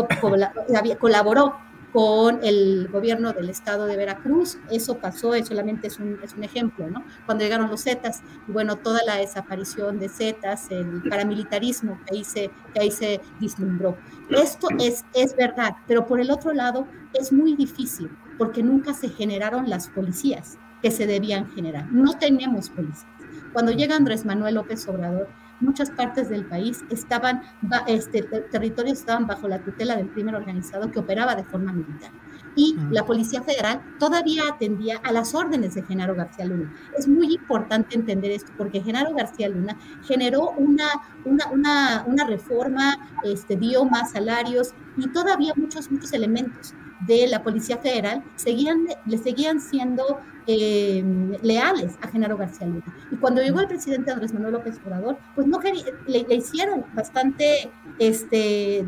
colaboró 0.98 1.56
con 1.92 2.40
el 2.42 2.88
gobierno 2.88 3.32
del 3.32 3.50
estado 3.50 3.86
de 3.86 3.96
Veracruz. 3.96 4.58
Eso 4.70 4.98
pasó, 4.98 5.34
eso 5.34 5.48
solamente 5.48 5.88
es 5.88 5.98
un, 5.98 6.18
es 6.22 6.32
un 6.34 6.42
ejemplo, 6.42 6.88
¿no? 6.88 7.04
Cuando 7.26 7.44
llegaron 7.44 7.70
los 7.70 7.82
Zetas, 7.84 8.22
bueno, 8.46 8.76
toda 8.76 9.00
la 9.04 9.16
desaparición 9.16 9.98
de 9.98 10.08
Zetas, 10.08 10.70
el 10.70 11.02
paramilitarismo 11.08 11.98
que 12.06 12.16
ahí 12.16 12.24
se, 12.24 12.50
que 12.72 12.80
ahí 12.80 12.90
se 12.90 13.20
vislumbró. 13.38 13.98
Esto 14.30 14.68
es, 14.78 15.04
es 15.12 15.36
verdad, 15.36 15.76
pero 15.86 16.06
por 16.06 16.20
el 16.20 16.30
otro 16.30 16.54
lado 16.54 16.86
es 17.12 17.32
muy 17.32 17.54
difícil 17.54 18.10
porque 18.38 18.62
nunca 18.62 18.94
se 18.94 19.10
generaron 19.10 19.68
las 19.68 19.88
policías 19.88 20.58
que 20.80 20.90
se 20.90 21.06
debían 21.06 21.50
generar. 21.50 21.92
No 21.92 22.18
tenemos 22.18 22.70
policías. 22.70 23.06
Cuando 23.52 23.72
llega 23.72 23.96
Andrés 23.96 24.24
Manuel 24.24 24.54
López 24.54 24.88
Obrador, 24.88 25.28
muchas 25.62 25.90
partes 25.90 26.28
del 26.28 26.44
país 26.44 26.84
estaban, 26.90 27.42
este, 27.86 28.22
territorios 28.22 28.98
estaban 28.98 29.26
bajo 29.26 29.48
la 29.48 29.60
tutela 29.60 29.96
del 29.96 30.10
crimen 30.10 30.34
organizado 30.34 30.90
que 30.90 30.98
operaba 30.98 31.34
de 31.34 31.44
forma 31.44 31.72
militar. 31.72 32.10
Y 32.54 32.76
la 32.90 33.06
Policía 33.06 33.42
Federal 33.42 33.80
todavía 33.98 34.42
atendía 34.52 34.98
a 35.02 35.12
las 35.12 35.34
órdenes 35.34 35.74
de 35.74 35.82
Genaro 35.84 36.14
García 36.14 36.44
Luna. 36.44 36.74
Es 36.98 37.08
muy 37.08 37.32
importante 37.34 37.96
entender 37.96 38.30
esto 38.30 38.52
porque 38.58 38.82
Genaro 38.82 39.14
García 39.14 39.48
Luna 39.48 39.78
generó 40.02 40.50
una, 40.50 40.86
una, 41.24 41.46
una, 41.50 42.04
una 42.06 42.26
reforma, 42.26 42.98
este, 43.24 43.56
dio 43.56 43.86
más 43.86 44.12
salarios 44.12 44.74
y 44.98 45.08
todavía 45.08 45.54
muchos, 45.56 45.90
muchos 45.90 46.12
elementos 46.12 46.74
de 47.06 47.26
la 47.26 47.42
Policía 47.42 47.78
Federal 47.78 48.22
seguían, 48.36 48.86
le 49.06 49.18
seguían 49.18 49.60
siendo 49.60 50.20
eh, 50.46 51.04
leales 51.42 51.96
a 52.00 52.08
Genaro 52.08 52.36
García 52.36 52.66
Luna. 52.66 52.84
Y 53.10 53.16
cuando 53.16 53.40
llegó 53.40 53.60
el 53.60 53.68
presidente 53.68 54.10
Andrés 54.10 54.32
Manuel 54.32 54.54
López 54.54 54.80
Obrador, 54.84 55.16
pues 55.34 55.46
no 55.46 55.60
le, 55.60 56.24
le 56.24 56.34
hicieron 56.34 56.84
bastante, 56.94 57.70
este, 57.98 58.84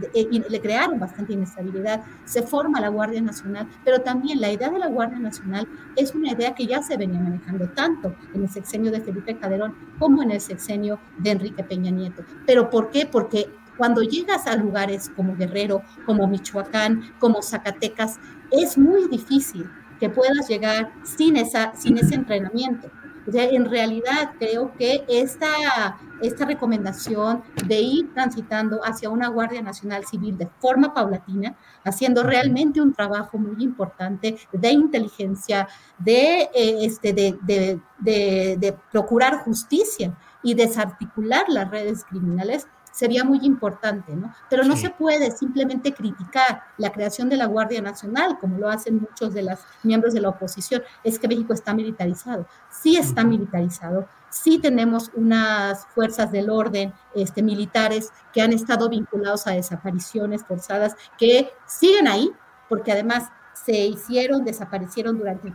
le 0.48 0.60
crearon 0.60 0.98
bastante 0.98 1.32
inestabilidad. 1.32 2.02
Se 2.24 2.42
forma 2.42 2.80
la 2.80 2.88
Guardia 2.88 3.20
Nacional, 3.20 3.68
pero 3.84 4.00
también 4.00 4.40
la 4.40 4.50
idea 4.50 4.68
de 4.68 4.78
la 4.78 4.88
Guardia 4.88 5.18
Nacional 5.18 5.68
es 5.96 6.14
una 6.14 6.32
idea 6.32 6.54
que 6.54 6.66
ya 6.66 6.82
se 6.82 6.96
venía 6.96 7.20
manejando 7.20 7.68
tanto 7.68 8.14
en 8.34 8.42
el 8.42 8.48
sexenio 8.48 8.90
de 8.90 9.00
Felipe 9.00 9.36
Calderón 9.36 9.74
como 9.98 10.22
en 10.22 10.32
el 10.32 10.40
sexenio 10.40 10.98
de 11.18 11.30
Enrique 11.30 11.62
Peña 11.62 11.90
Nieto. 11.90 12.24
¿Pero 12.46 12.68
por 12.68 12.90
qué? 12.90 13.06
Porque 13.06 13.48
cuando 13.76 14.02
llegas 14.02 14.46
a 14.46 14.56
lugares 14.56 15.10
como 15.16 15.36
Guerrero, 15.36 15.82
como 16.06 16.26
Michoacán, 16.26 17.14
como 17.18 17.42
Zacatecas, 17.42 18.18
es 18.50 18.78
muy 18.78 19.08
difícil 19.08 19.68
que 20.00 20.10
puedas 20.10 20.48
llegar 20.48 20.92
sin, 21.02 21.36
esa, 21.36 21.74
sin 21.74 21.98
ese 21.98 22.14
entrenamiento. 22.14 22.90
O 23.26 23.32
sea, 23.32 23.44
en 23.44 23.64
realidad 23.64 24.32
creo 24.38 24.74
que 24.74 25.04
esta, 25.08 25.96
esta 26.20 26.44
recomendación 26.44 27.42
de 27.66 27.80
ir 27.80 28.12
transitando 28.12 28.80
hacia 28.84 29.08
una 29.08 29.28
Guardia 29.28 29.62
Nacional 29.62 30.04
Civil 30.04 30.36
de 30.36 30.48
forma 30.58 30.92
paulatina, 30.92 31.56
haciendo 31.84 32.22
realmente 32.22 32.82
un 32.82 32.92
trabajo 32.92 33.38
muy 33.38 33.62
importante 33.64 34.36
de 34.52 34.70
inteligencia, 34.70 35.68
de, 35.98 36.50
eh, 36.54 36.78
este, 36.82 37.14
de, 37.14 37.38
de, 37.42 38.56
de 38.58 38.76
procurar 38.92 39.38
justicia 39.38 40.14
y 40.42 40.52
desarticular 40.52 41.46
las 41.48 41.70
redes 41.70 42.04
criminales, 42.04 42.68
sería 42.94 43.24
muy 43.24 43.40
importante, 43.42 44.14
¿no? 44.14 44.32
Pero 44.48 44.62
no 44.62 44.76
se 44.76 44.88
puede 44.88 45.32
simplemente 45.32 45.92
criticar 45.92 46.62
la 46.78 46.92
creación 46.92 47.28
de 47.28 47.36
la 47.36 47.46
Guardia 47.46 47.82
Nacional, 47.82 48.38
como 48.38 48.56
lo 48.58 48.70
hacen 48.70 49.00
muchos 49.00 49.34
de 49.34 49.42
los 49.42 49.58
miembros 49.82 50.14
de 50.14 50.20
la 50.20 50.28
oposición, 50.28 50.82
es 51.02 51.18
que 51.18 51.26
México 51.26 51.52
está 51.52 51.74
militarizado. 51.74 52.46
Sí 52.70 52.96
está 52.96 53.24
militarizado, 53.24 54.06
sí 54.30 54.60
tenemos 54.60 55.10
unas 55.14 55.86
fuerzas 55.88 56.30
del 56.30 56.50
orden 56.50 56.92
este, 57.16 57.42
militares 57.42 58.12
que 58.32 58.42
han 58.42 58.52
estado 58.52 58.88
vinculados 58.88 59.48
a 59.48 59.52
desapariciones 59.52 60.44
forzadas, 60.44 60.94
que 61.18 61.50
siguen 61.66 62.06
ahí, 62.06 62.30
porque 62.68 62.92
además 62.92 63.30
se 63.64 63.86
hicieron, 63.86 64.44
desaparecieron 64.44 65.16
durante 65.16 65.54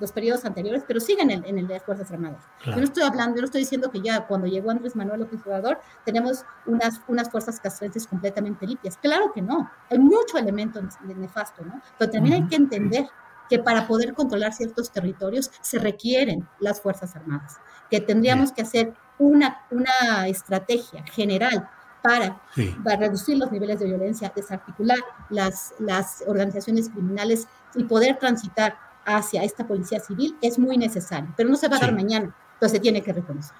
los, 0.00 0.12
periodos 0.12 0.44
anteriores, 0.44 0.82
pero 0.86 0.98
siguen 0.98 1.30
en, 1.30 1.44
en 1.44 1.58
el 1.58 1.66
de 1.68 1.74
las 1.74 1.84
Fuerzas 1.84 2.10
Armadas. 2.10 2.42
Yo 2.64 2.76
no 2.76 2.82
estoy 2.82 3.04
hablando, 3.04 3.36
yo 3.36 3.42
no 3.42 3.46
estoy 3.46 3.60
diciendo 3.60 3.90
que 3.90 4.00
ya 4.00 4.26
cuando 4.26 4.46
llegó 4.46 4.70
Andrés 4.70 4.96
Manuel 4.96 5.20
López 5.20 5.40
Obrador 5.46 5.78
tenemos 6.04 6.44
unas, 6.66 7.00
unas 7.06 7.30
fuerzas 7.30 7.60
castrenses 7.60 8.06
completamente 8.06 8.66
limpias. 8.66 8.96
Claro 8.96 9.32
que 9.32 9.40
no, 9.40 9.70
hay 9.90 9.98
mucho 9.98 10.36
elemento 10.36 10.80
nefasto, 11.04 11.64
¿no? 11.64 11.80
Pero 11.98 12.10
también 12.10 12.42
hay 12.42 12.48
que 12.48 12.56
entender 12.56 13.06
que 13.48 13.58
para 13.58 13.86
poder 13.86 14.14
controlar 14.14 14.52
ciertos 14.52 14.90
territorios 14.90 15.50
se 15.60 15.78
requieren 15.78 16.48
las 16.60 16.80
Fuerzas 16.80 17.14
Armadas 17.14 17.58
que 17.90 18.00
tendríamos 18.00 18.52
que 18.52 18.62
hacer 18.62 18.94
una, 19.18 19.64
una 19.70 20.26
estrategia 20.26 21.04
general 21.04 21.68
para, 22.04 22.38
para, 22.84 22.96
reducir 22.98 23.38
los 23.38 23.50
niveles 23.50 23.80
de 23.80 23.86
violencia, 23.86 24.30
desarticular 24.36 24.98
las, 25.30 25.72
las 25.78 26.22
organizaciones 26.26 26.90
criminales 26.90 27.48
y 27.74 27.84
poder 27.84 28.18
transitar 28.18 28.76
hacia 29.06 29.42
esta 29.42 29.66
policía 29.66 30.00
civil 30.00 30.36
es 30.42 30.58
muy 30.58 30.76
necesario, 30.76 31.32
pero 31.34 31.48
no 31.48 31.56
se 31.56 31.66
va 31.66 31.78
a 31.78 31.80
dar 31.80 31.94
mañana, 31.94 32.36
entonces 32.52 32.72
se 32.72 32.80
tiene 32.80 33.02
que 33.02 33.14
reconocer. 33.14 33.56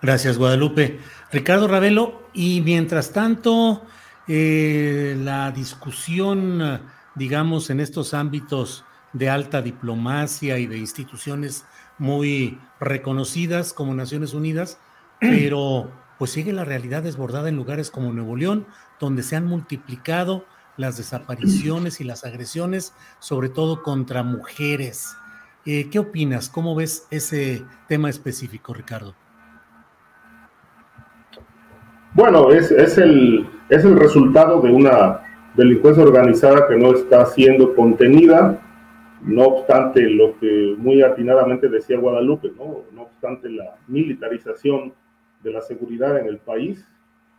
Gracias, 0.00 0.38
Guadalupe. 0.38 0.98
Ricardo 1.30 1.68
Ravelo, 1.68 2.22
y 2.32 2.62
mientras 2.62 3.12
tanto, 3.12 3.82
eh, 4.26 5.14
la 5.18 5.50
discusión, 5.50 6.80
digamos, 7.16 7.68
en 7.68 7.80
estos 7.80 8.14
ámbitos 8.14 8.86
de 9.12 9.28
alta 9.28 9.60
diplomacia 9.60 10.58
y 10.58 10.66
de 10.66 10.78
instituciones 10.78 11.66
muy 11.98 12.58
reconocidas 12.80 13.74
como 13.74 13.94
Naciones 13.94 14.32
Unidas, 14.32 14.78
pero 15.20 15.90
pues 16.18 16.32
sigue 16.32 16.52
la 16.52 16.64
realidad 16.64 17.02
desbordada 17.02 17.48
en 17.48 17.56
lugares 17.56 17.90
como 17.90 18.12
Nuevo 18.12 18.36
León, 18.36 18.66
donde 19.00 19.22
se 19.22 19.36
han 19.36 19.46
multiplicado 19.46 20.44
las 20.76 20.96
desapariciones 20.96 22.00
y 22.00 22.04
las 22.04 22.24
agresiones, 22.24 22.94
sobre 23.18 23.48
todo 23.48 23.82
contra 23.82 24.22
mujeres. 24.22 25.16
Eh, 25.66 25.88
¿Qué 25.90 25.98
opinas? 25.98 26.48
¿Cómo 26.48 26.74
ves 26.74 27.06
ese 27.10 27.64
tema 27.88 28.10
específico, 28.10 28.72
Ricardo? 28.72 29.14
Bueno, 32.14 32.50
es, 32.50 32.70
el, 32.98 33.48
es 33.68 33.84
el 33.84 33.98
resultado 33.98 34.60
de 34.60 34.70
una 34.72 35.20
delincuencia 35.54 36.02
organizada 36.02 36.66
que 36.66 36.76
no 36.76 36.94
está 36.94 37.26
siendo 37.26 37.74
contenida, 37.74 38.60
no 39.22 39.42
obstante 39.42 40.02
lo 40.02 40.38
que 40.38 40.74
muy 40.78 41.02
atinadamente 41.02 41.68
decía 41.68 41.98
Guadalupe, 41.98 42.52
no, 42.56 42.84
no 42.92 43.02
obstante 43.02 43.50
la 43.50 43.76
militarización 43.88 44.94
de 45.42 45.52
la 45.52 45.60
seguridad 45.60 46.18
en 46.18 46.26
el 46.26 46.38
país, 46.38 46.86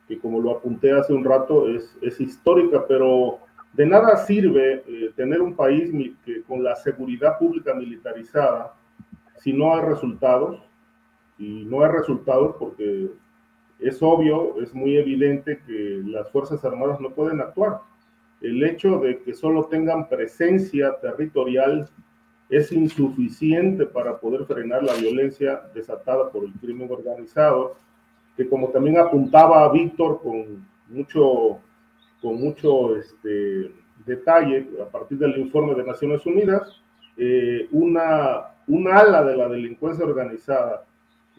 que 0.07 0.19
como 0.19 0.39
lo 0.39 0.51
apunté 0.51 0.91
hace 0.91 1.13
un 1.13 1.23
rato 1.23 1.67
es, 1.67 1.97
es 2.01 2.19
histórica, 2.19 2.85
pero 2.87 3.39
de 3.73 3.85
nada 3.85 4.17
sirve 4.25 4.83
eh, 4.87 5.11
tener 5.15 5.41
un 5.41 5.55
país 5.55 5.91
que, 6.25 6.41
con 6.43 6.63
la 6.63 6.75
seguridad 6.75 7.37
pública 7.37 7.73
militarizada 7.73 8.73
si 9.37 9.53
no 9.53 9.73
hay 9.73 9.81
resultados, 9.85 10.61
y 11.39 11.63
no 11.65 11.83
hay 11.83 11.91
resultados 11.91 12.55
porque 12.59 13.09
es 13.79 14.03
obvio, 14.03 14.61
es 14.61 14.73
muy 14.75 14.97
evidente 14.97 15.61
que 15.65 16.01
las 16.05 16.29
Fuerzas 16.31 16.63
Armadas 16.65 16.99
no 16.99 17.11
pueden 17.11 17.39
actuar. 17.39 17.79
El 18.41 18.61
hecho 18.63 18.99
de 18.99 19.19
que 19.19 19.33
solo 19.33 19.65
tengan 19.65 20.09
presencia 20.09 20.99
territorial 21.01 21.89
es 22.49 22.71
insuficiente 22.71 23.85
para 23.85 24.19
poder 24.19 24.45
frenar 24.45 24.83
la 24.83 24.93
violencia 24.95 25.61
desatada 25.73 26.29
por 26.29 26.43
el 26.43 26.51
crimen 26.53 26.91
organizado 26.91 27.77
que 28.39 28.47
como 28.47 28.69
también 28.69 28.97
apuntaba 28.97 29.69
Víctor 29.69 30.21
con 30.23 30.65
mucho, 30.87 31.59
con 32.21 32.39
mucho 32.39 32.95
este, 32.95 33.69
detalle 34.05 34.65
a 34.81 34.85
partir 34.85 35.17
del 35.17 35.37
informe 35.39 35.75
de 35.75 35.83
Naciones 35.83 36.25
Unidas, 36.25 36.81
eh, 37.17 37.67
una, 37.73 38.45
una 38.65 38.99
ala 38.99 39.25
de 39.25 39.35
la 39.35 39.49
delincuencia 39.49 40.05
organizada 40.05 40.85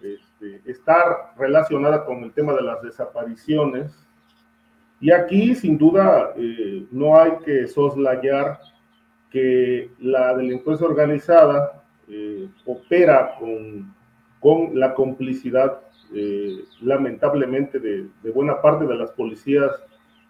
este, 0.02 0.60
está 0.70 1.32
relacionada 1.38 2.04
con 2.04 2.22
el 2.22 2.32
tema 2.32 2.52
de 2.52 2.64
las 2.64 2.82
desapariciones. 2.82 3.90
Y 5.00 5.10
aquí, 5.10 5.54
sin 5.54 5.78
duda, 5.78 6.34
eh, 6.36 6.84
no 6.90 7.18
hay 7.18 7.30
que 7.46 7.66
soslayar 7.66 8.60
que 9.30 9.90
la 10.00 10.36
delincuencia 10.36 10.86
organizada 10.86 11.82
eh, 12.08 12.46
opera 12.66 13.36
con, 13.38 13.94
con 14.38 14.78
la 14.78 14.92
complicidad 14.92 15.80
eh, 16.12 16.64
lamentablemente, 16.80 17.78
de, 17.78 18.08
buena 18.34 18.60
parte 18.60 18.84
de 18.84 18.96
las 18.96 19.12
policías 19.12 19.70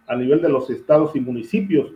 a 0.07 0.17
nivel 0.17 0.43
de 0.43 0.49
los 0.49 0.69
estados 0.69 1.17
y 1.17 1.21
municipios, 1.21 1.93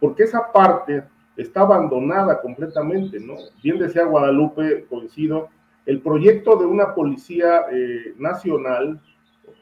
porque 0.00 0.22
esa 0.22 0.52
parte 0.52 1.04
está 1.36 1.62
abandonada 1.62 2.40
completamente, 2.40 3.20
¿no? 3.20 3.34
Bien 3.62 3.78
decía 3.78 4.04
Guadalupe, 4.04 4.86
coincido, 4.88 5.50
el 5.84 6.00
proyecto 6.00 6.56
de 6.56 6.66
una 6.66 6.94
policía 6.94 7.66
eh, 7.70 8.14
nacional, 8.16 9.00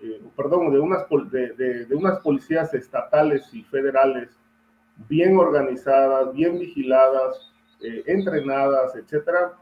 eh, 0.03 0.23
perdón, 0.37 0.73
de 0.73 0.79
unas, 0.79 1.05
de, 1.31 1.85
de, 1.87 1.95
unas 1.95 2.21
policías 2.21 2.73
estatales 2.75 3.53
y 3.53 3.63
federales 3.65 4.31
bien 5.09 5.37
organizadas, 5.37 6.33
bien 6.33 6.59
vigiladas, 6.59 7.51
entrenadas, 8.07 8.97
etcétera, 8.97 9.53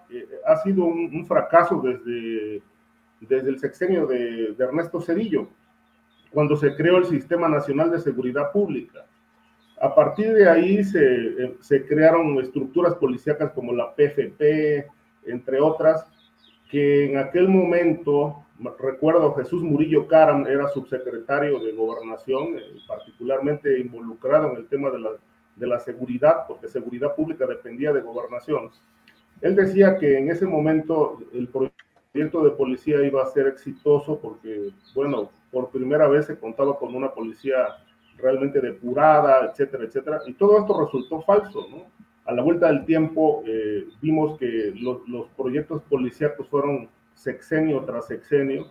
ha 0.46 0.56
sido 0.58 0.84
un 0.84 1.26
fracaso 1.26 1.82
desde 1.82 2.62
desde 3.28 3.48
el 3.48 3.58
sexenio 3.58 4.06
de, 4.06 4.54
Ernesto 4.58 5.00
Cedillo, 5.00 5.48
cuando 6.30 6.56
se 6.56 6.74
creó 6.74 6.98
el 6.98 7.04
Sistema 7.06 7.48
Nacional 7.48 7.90
de 7.90 8.00
Seguridad 8.00 8.52
Pública. 8.52 9.06
A 9.80 9.94
partir 9.94 10.32
de 10.32 10.48
ahí 10.48 10.84
se, 10.84 11.04
eh, 11.04 11.56
se 11.60 11.84
crearon 11.86 12.38
estructuras 12.40 12.94
policíacas 12.94 13.52
como 13.52 13.72
la 13.72 13.94
PFP, 13.94 14.86
entre 15.26 15.60
otras, 15.60 16.06
que 16.70 17.10
en 17.10 17.18
aquel 17.18 17.48
momento, 17.48 18.46
recuerdo 18.78 19.34
Jesús 19.34 19.62
Murillo 19.62 20.06
Caram 20.06 20.46
era 20.46 20.68
subsecretario 20.68 21.58
de 21.58 21.72
gobernación, 21.72 22.56
eh, 22.56 22.62
particularmente 22.88 23.78
involucrado 23.78 24.50
en 24.50 24.56
el 24.56 24.66
tema 24.68 24.90
de 24.90 25.00
la, 25.00 25.10
de 25.56 25.66
la 25.66 25.78
seguridad, 25.78 26.46
porque 26.48 26.68
seguridad 26.68 27.14
pública 27.14 27.46
dependía 27.46 27.92
de 27.92 28.00
gobernación. 28.00 28.70
Él 29.42 29.56
decía 29.56 29.98
que 29.98 30.18
en 30.18 30.30
ese 30.30 30.46
momento 30.46 31.18
el 31.34 31.48
proyecto 32.12 32.44
de 32.44 32.50
policía 32.50 33.02
iba 33.02 33.22
a 33.22 33.26
ser 33.26 33.46
exitoso 33.46 34.18
porque, 34.20 34.70
bueno, 34.94 35.30
por 35.50 35.70
primera 35.70 36.06
vez 36.08 36.26
se 36.26 36.38
contaba 36.38 36.78
con 36.78 36.94
una 36.94 37.10
policía 37.10 37.66
realmente 38.18 38.60
depurada, 38.60 39.46
etcétera, 39.46 39.84
etcétera. 39.84 40.20
Y 40.26 40.34
todo 40.34 40.58
esto 40.58 40.84
resultó 40.84 41.22
falso. 41.22 41.66
A 42.26 42.32
la 42.32 42.42
vuelta 42.42 42.68
del 42.68 42.84
tiempo 42.84 43.42
eh, 43.46 43.86
vimos 44.00 44.38
que 44.38 44.72
los 44.76 45.28
proyectos 45.36 45.82
policíacos 45.88 46.46
fueron 46.48 46.88
sexenio 47.14 47.82
tras 47.84 48.06
sexenio, 48.06 48.66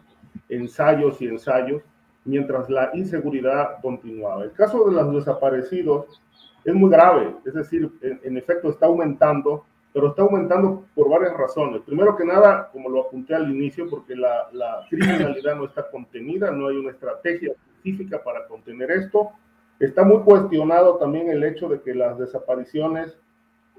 ensayos 0.48 1.20
y 1.22 1.28
ensayos, 1.28 1.82
mientras 2.24 2.70
la 2.70 2.92
inseguridad 2.94 3.82
continuaba. 3.82 4.44
El 4.44 4.52
caso 4.52 4.88
de 4.88 4.94
los 4.94 5.14
desaparecidos 5.16 6.22
es 6.64 6.74
muy 6.76 6.92
grave, 6.92 7.36
es 7.44 7.56
decir, 7.56 7.92
en 8.02 8.38
efecto 8.38 8.70
está 8.70 8.86
aumentando 8.86 9.66
pero 9.94 10.10
está 10.10 10.22
aumentando 10.22 10.86
por 10.96 11.10
varias 11.10 11.34
razones. 11.34 11.82
Primero 11.86 12.16
que 12.16 12.26
nada, 12.26 12.70
como 12.72 12.90
lo 12.90 13.02
apunté 13.02 13.36
al 13.36 13.52
inicio, 13.52 13.90
porque 13.90 14.16
la, 14.16 14.48
criminalidad 14.90 15.56
no 15.56 15.66
está 15.66 15.90
contenida, 15.90 16.52
no 16.52 16.68
hay 16.68 16.78
una 16.78 16.92
estrategia 16.92 17.52
específica 17.52 18.24
para 18.24 18.48
contener 18.48 18.92
esto. 18.92 19.32
Está 19.80 20.04
muy 20.04 20.20
cuestionado 20.20 20.98
también 20.98 21.30
el 21.30 21.44
hecho 21.44 21.68
de 21.68 21.82
que 21.82 21.94
las 21.94 22.18
desapariciones, 22.18 23.18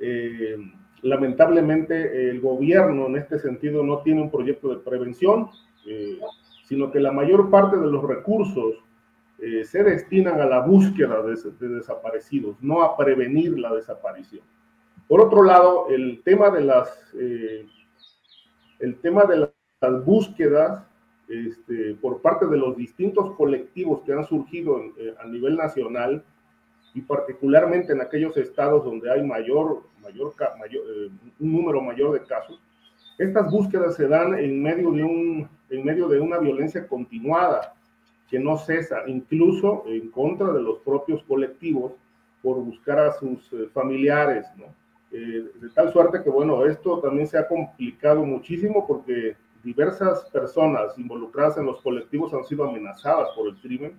eh, 0.01 0.57
lamentablemente 1.03 2.29
el 2.31 2.41
gobierno 2.41 3.07
en 3.07 3.17
este 3.17 3.39
sentido 3.39 3.83
no 3.83 4.03
tiene 4.03 4.21
un 4.21 4.31
proyecto 4.31 4.69
de 4.69 4.79
prevención, 4.79 5.49
eh, 5.87 6.19
sino 6.65 6.91
que 6.91 7.01
la 7.01 7.13
mayor 7.13 7.51
parte 7.51 7.77
de 7.77 7.87
los 7.87 8.03
recursos 8.05 8.75
eh, 9.39 9.65
se 9.65 9.83
destinan 9.83 10.41
a 10.41 10.47
la 10.47 10.61
búsqueda 10.61 11.23
de, 11.23 11.37
de 11.59 11.75
desaparecidos, 11.75 12.57
no 12.61 12.83
a 12.83 12.97
prevenir 12.97 13.59
la 13.59 13.73
desaparición. 13.75 14.45
Por 15.09 15.21
otro 15.21 15.43
lado, 15.43 15.89
el 15.91 16.23
tema 16.25 16.51
de 16.51 16.61
las, 16.63 16.89
eh, 17.19 17.67
el 18.79 18.97
tema 19.01 19.25
de 19.25 19.51
las 19.81 20.05
búsquedas 20.05 20.85
este, 21.29 21.95
por 22.01 22.21
parte 22.21 22.47
de 22.47 22.57
los 22.57 22.77
distintos 22.77 23.35
colectivos 23.37 24.03
que 24.03 24.13
han 24.13 24.25
surgido 24.27 24.81
eh, 24.99 25.15
a 25.21 25.27
nivel 25.27 25.57
nacional 25.57 26.25
y 26.95 27.01
particularmente 27.01 27.93
en 27.93 28.01
aquellos 28.01 28.37
estados 28.37 28.85
donde 28.85 29.11
hay 29.11 29.23
mayor, 29.23 29.83
mayor, 30.03 30.35
mayor 30.59 30.83
eh, 30.87 31.11
un 31.41 31.53
número 31.53 31.81
mayor 31.81 32.13
de 32.13 32.27
casos, 32.27 32.61
estas 33.19 33.51
búsquedas 33.51 33.97
se 33.97 34.09
dan 34.09 34.39
en 34.39 34.63
medio 34.63 34.91
de, 34.93 35.03
un, 35.03 35.49
en 35.71 35.85
medio 35.85 36.09
de 36.09 36.21
una 36.21 36.39
violencia 36.39 36.87
continuada 36.87 37.75
que 38.29 38.39
no 38.39 38.57
cesa, 38.57 39.03
incluso 39.07 39.85
en 39.87 40.11
contra 40.11 40.53
de 40.53 40.63
los 40.63 40.79
propios 40.79 41.23
colectivos 41.25 41.93
por 42.43 42.57
buscar 42.59 42.99
a 42.99 43.13
sus 43.13 43.51
familiares, 43.73 44.47
¿no? 44.57 44.82
Eh, 45.15 45.45
de 45.61 45.69
tal 45.69 45.93
suerte 45.93 46.23
que, 46.23 46.31
bueno, 46.31 46.65
esto 46.65 46.99
también 47.01 47.27
se 47.27 47.37
ha 47.37 47.47
complicado 47.47 48.25
muchísimo 48.25 48.87
porque 48.87 49.37
diversas 49.63 50.25
personas 50.31 50.99
involucradas 50.99 51.59
en 51.59 51.67
los 51.67 51.83
colectivos 51.83 52.33
han 52.33 52.45
sido 52.45 52.65
amenazadas 52.65 53.29
por 53.37 53.49
el 53.49 53.57
crimen. 53.57 53.93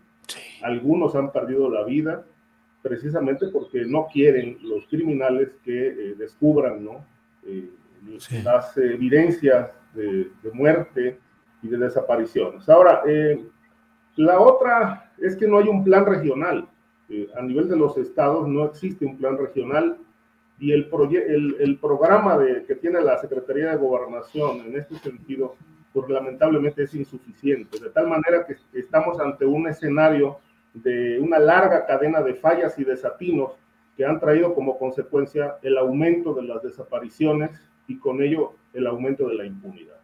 Algunos 0.63 1.13
han 1.13 1.31
perdido 1.31 1.69
la 1.69 1.83
vida 1.83 2.25
precisamente 2.81 3.47
porque 3.49 3.85
no 3.85 4.07
quieren 4.11 4.57
los 4.63 4.87
criminales 4.87 5.51
que 5.63 5.87
eh, 5.87 6.15
descubran 6.17 6.83
¿no? 6.83 7.05
Eh, 7.45 7.69
las 8.43 8.75
evidencias 8.77 9.69
de, 9.93 10.31
de, 10.41 10.51
muerte 10.51 11.19
y 11.61 11.67
de 11.67 11.77
desapariciones. 11.77 12.67
Ahora, 12.67 13.03
la 14.15 14.39
otra 14.39 15.13
es 15.19 15.37
que 15.37 15.47
no 15.47 15.59
hay 15.59 15.67
un 15.67 15.83
plan 15.83 16.05
regional. 16.05 16.67
a 17.37 17.41
nivel 17.41 17.69
de 17.69 17.77
los 17.77 17.95
estados 17.97 18.47
no 18.47 18.65
existe 18.65 19.05
un 19.05 19.17
plan 19.17 19.37
regional 19.37 19.97
y 20.59 20.71
el, 20.71 20.89
el, 21.11 21.55
el 21.59 21.77
programa 21.77 22.37
de, 22.37 22.65
que 22.65 22.75
tiene 22.75 23.01
la 23.01 23.17
Secretaría 23.19 23.71
de 23.71 23.77
Gobernación 23.77 24.61
en 24.61 24.77
este 24.77 24.97
sentido 24.99 25.55
pues 25.93 26.09
lamentablemente 26.09 26.83
es 26.83 26.95
insuficiente, 26.95 27.79
de 27.79 27.89
tal 27.91 28.07
manera 28.07 28.45
que 28.45 28.57
estamos 28.77 29.19
ante 29.19 29.45
un 29.45 29.67
escenario 29.67 30.39
de 30.73 31.19
una 31.19 31.37
larga 31.37 31.85
cadena 31.85 32.21
de 32.21 32.33
fallas 32.33 32.77
y 32.79 32.83
desatinos 32.83 33.51
que 33.95 34.03
han 34.03 34.19
traído 34.19 34.55
como 34.55 34.79
consecuencia 34.79 35.57
el 35.61 35.77
aumento 35.77 36.33
de 36.33 36.43
las 36.43 36.63
desapariciones 36.63 37.51
y 37.87 37.99
con 37.99 38.23
ello 38.23 38.55
el 38.73 38.87
aumento 38.87 39.29
de 39.29 39.35
la 39.35 39.45
impunidad. 39.45 39.97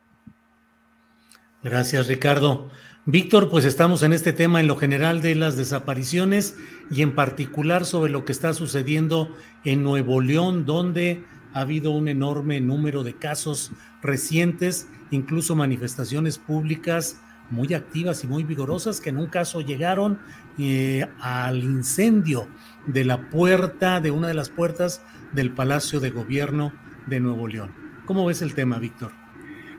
Gracias, 1.63 2.07
Ricardo. 2.07 2.69
Víctor, 3.11 3.49
pues 3.49 3.65
estamos 3.65 4.03
en 4.03 4.13
este 4.13 4.33
tema 4.33 4.59
en 4.59 4.67
lo 4.67 4.75
general 4.75 5.23
de 5.23 5.33
las 5.33 5.57
desapariciones 5.57 6.55
y 6.91 7.01
en 7.01 7.15
particular 7.15 7.83
sobre 7.85 8.11
lo 8.11 8.23
que 8.23 8.31
está 8.31 8.53
sucediendo 8.53 9.35
en 9.63 9.81
Nuevo 9.81 10.21
León, 10.21 10.63
donde 10.67 11.23
ha 11.51 11.61
habido 11.61 11.89
un 11.89 12.07
enorme 12.07 12.61
número 12.61 13.03
de 13.03 13.15
casos 13.15 13.71
recientes, 14.03 14.87
incluso 15.09 15.55
manifestaciones 15.55 16.37
públicas 16.37 17.19
muy 17.49 17.73
activas 17.73 18.23
y 18.23 18.27
muy 18.27 18.43
vigorosas 18.43 19.01
que 19.01 19.09
en 19.09 19.17
un 19.17 19.25
caso 19.25 19.61
llegaron 19.61 20.19
eh, 20.59 21.07
al 21.19 21.63
incendio 21.63 22.47
de 22.85 23.05
la 23.05 23.31
puerta, 23.31 24.01
de 24.01 24.11
una 24.11 24.27
de 24.27 24.35
las 24.35 24.49
puertas 24.49 25.01
del 25.31 25.49
Palacio 25.49 25.99
de 25.99 26.11
Gobierno 26.11 26.73
de 27.07 27.19
Nuevo 27.19 27.47
León. 27.47 27.71
¿Cómo 28.05 28.27
ves 28.27 28.43
el 28.43 28.53
tema, 28.53 28.77
Víctor? 28.77 29.18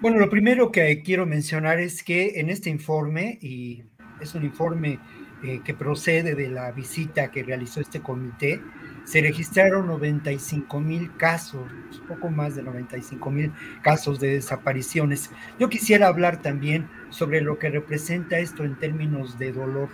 Bueno, 0.01 0.16
lo 0.18 0.31
primero 0.31 0.72
que 0.72 1.02
quiero 1.02 1.27
mencionar 1.27 1.78
es 1.78 2.02
que 2.02 2.40
en 2.40 2.48
este 2.48 2.70
informe, 2.70 3.39
y 3.43 3.85
es 4.18 4.35
un 4.35 4.44
informe 4.44 4.98
eh, 5.44 5.60
que 5.62 5.74
procede 5.74 6.35
de 6.35 6.48
la 6.48 6.72
visita 6.72 7.31
que 7.31 7.43
realizó 7.43 7.82
este 7.82 8.01
comité, 8.01 8.62
se 9.05 9.20
registraron 9.20 9.86
95 9.89 10.81
mil 10.81 11.14
casos, 11.18 11.70
poco 12.09 12.31
más 12.31 12.55
de 12.55 12.62
95 12.62 13.31
mil 13.31 13.52
casos 13.82 14.18
de 14.20 14.36
desapariciones. 14.36 15.31
Yo 15.59 15.68
quisiera 15.68 16.06
hablar 16.06 16.40
también 16.40 16.89
sobre 17.10 17.43
lo 17.43 17.59
que 17.59 17.68
representa 17.68 18.39
esto 18.39 18.64
en 18.64 18.78
términos 18.78 19.39
de 19.39 19.52
dolor. 19.52 19.90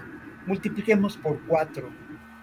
Multipliquemos 0.47 1.17
por 1.17 1.41
cuatro 1.49 1.91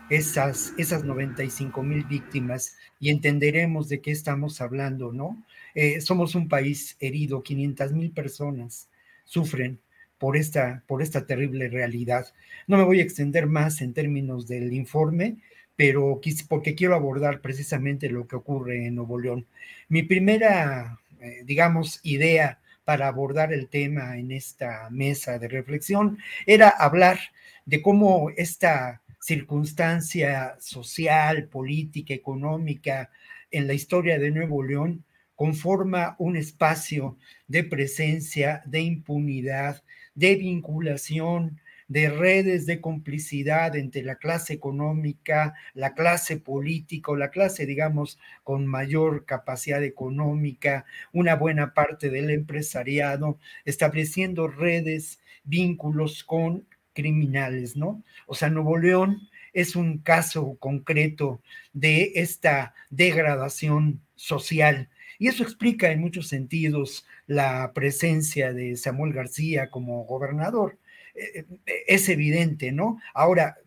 esas, 0.10 0.74
esas 0.78 1.06
95 1.06 1.82
mil 1.82 2.04
víctimas 2.04 2.76
y 3.00 3.10
entenderemos 3.10 3.88
de 3.88 4.02
qué 4.02 4.12
estamos 4.12 4.60
hablando, 4.60 5.14
¿no? 5.14 5.42
Eh, 5.76 6.02
somos 6.02 6.36
un 6.36 6.48
país 6.48 6.96
herido, 7.00 7.44
500 7.44 7.94
mil 7.94 8.12
personas 8.12 8.90
sufren 9.24 9.80
por 10.18 10.38
esta, 10.38 10.84
por 10.88 11.02
esta 11.02 11.26
terrible 11.26 11.68
realidad. 11.70 12.34
No 12.68 12.78
me 12.78 12.84
voy 12.84 13.00
a 13.00 13.04
extender 13.04 13.48
más 13.48 13.82
en 13.82 13.94
términos 13.94 14.48
del 14.48 14.72
informe, 14.74 15.38
pero 15.76 16.22
porque 16.48 16.76
quiero 16.76 16.96
abordar 16.96 17.42
precisamente 17.42 18.10
lo 18.10 18.28
que 18.28 18.36
ocurre 18.36 18.86
en 18.86 18.96
Nuevo 18.96 19.20
León. 19.20 19.48
Mi 19.90 20.04
primera, 20.04 21.00
eh, 21.20 21.42
digamos, 21.46 22.00
idea 22.04 22.60
para 22.86 23.08
abordar 23.08 23.54
el 23.54 23.70
tema 23.70 24.18
en 24.18 24.32
esta 24.32 24.90
mesa 24.92 25.40
de 25.40 25.48
reflexión 25.48 26.18
era 26.46 26.70
hablar 26.70 27.20
de 27.66 27.82
cómo 27.82 28.30
esta 28.36 29.02
circunstancia 29.20 30.56
social, 30.60 31.46
política, 31.48 32.14
económica 32.14 33.10
en 33.52 33.68
la 33.68 33.74
historia 33.74 34.20
de 34.20 34.32
Nuevo 34.32 34.64
León 34.64 35.06
conforma 35.36 36.16
un 36.20 36.36
espacio 36.36 37.18
de 37.48 37.64
presencia, 37.64 38.62
de 38.66 38.82
impunidad, 38.82 39.84
de 40.16 40.36
vinculación, 40.36 41.60
de 41.88 42.10
redes 42.10 42.66
de 42.66 42.82
complicidad 42.82 43.76
entre 43.76 44.04
la 44.04 44.16
clase 44.16 44.54
económica, 44.54 45.54
la 45.74 45.94
clase 45.94 46.38
política 46.38 47.12
o 47.12 47.16
la 47.16 47.30
clase, 47.30 47.66
digamos, 47.66 48.20
con 48.44 48.66
mayor 48.66 49.26
capacidad 49.26 49.84
económica, 49.84 50.86
una 51.12 51.36
buena 51.36 51.74
parte 51.74 52.10
del 52.10 52.30
empresariado, 52.30 53.38
estableciendo 53.66 54.48
redes, 54.48 55.20
vínculos 55.44 56.24
con 56.24 56.66
criminales, 56.94 57.76
¿no? 57.76 58.04
O 58.28 58.36
sea, 58.36 58.50
Nuevo 58.50 58.78
León 58.78 59.30
es 59.52 59.76
un 59.76 60.00
caso 60.00 60.58
concreto 60.60 61.42
de 61.74 62.14
esta 62.16 62.74
degradación 62.90 64.02
social 64.16 64.90
y 65.20 65.28
eso 65.28 65.44
explica 65.44 65.92
en 65.92 66.02
muchos 66.02 66.28
sentidos 66.28 67.06
la 67.28 67.72
presencia 67.74 68.54
de 68.54 68.76
Samuel 68.76 69.14
García 69.14 69.70
como 69.70 70.04
gobernador. 70.06 70.78
Eh, 71.16 71.46
eh, 71.66 71.84
es 71.88 72.10
evidente, 72.10 72.72
¿no? 72.72 73.00
Ahora, 73.14 73.58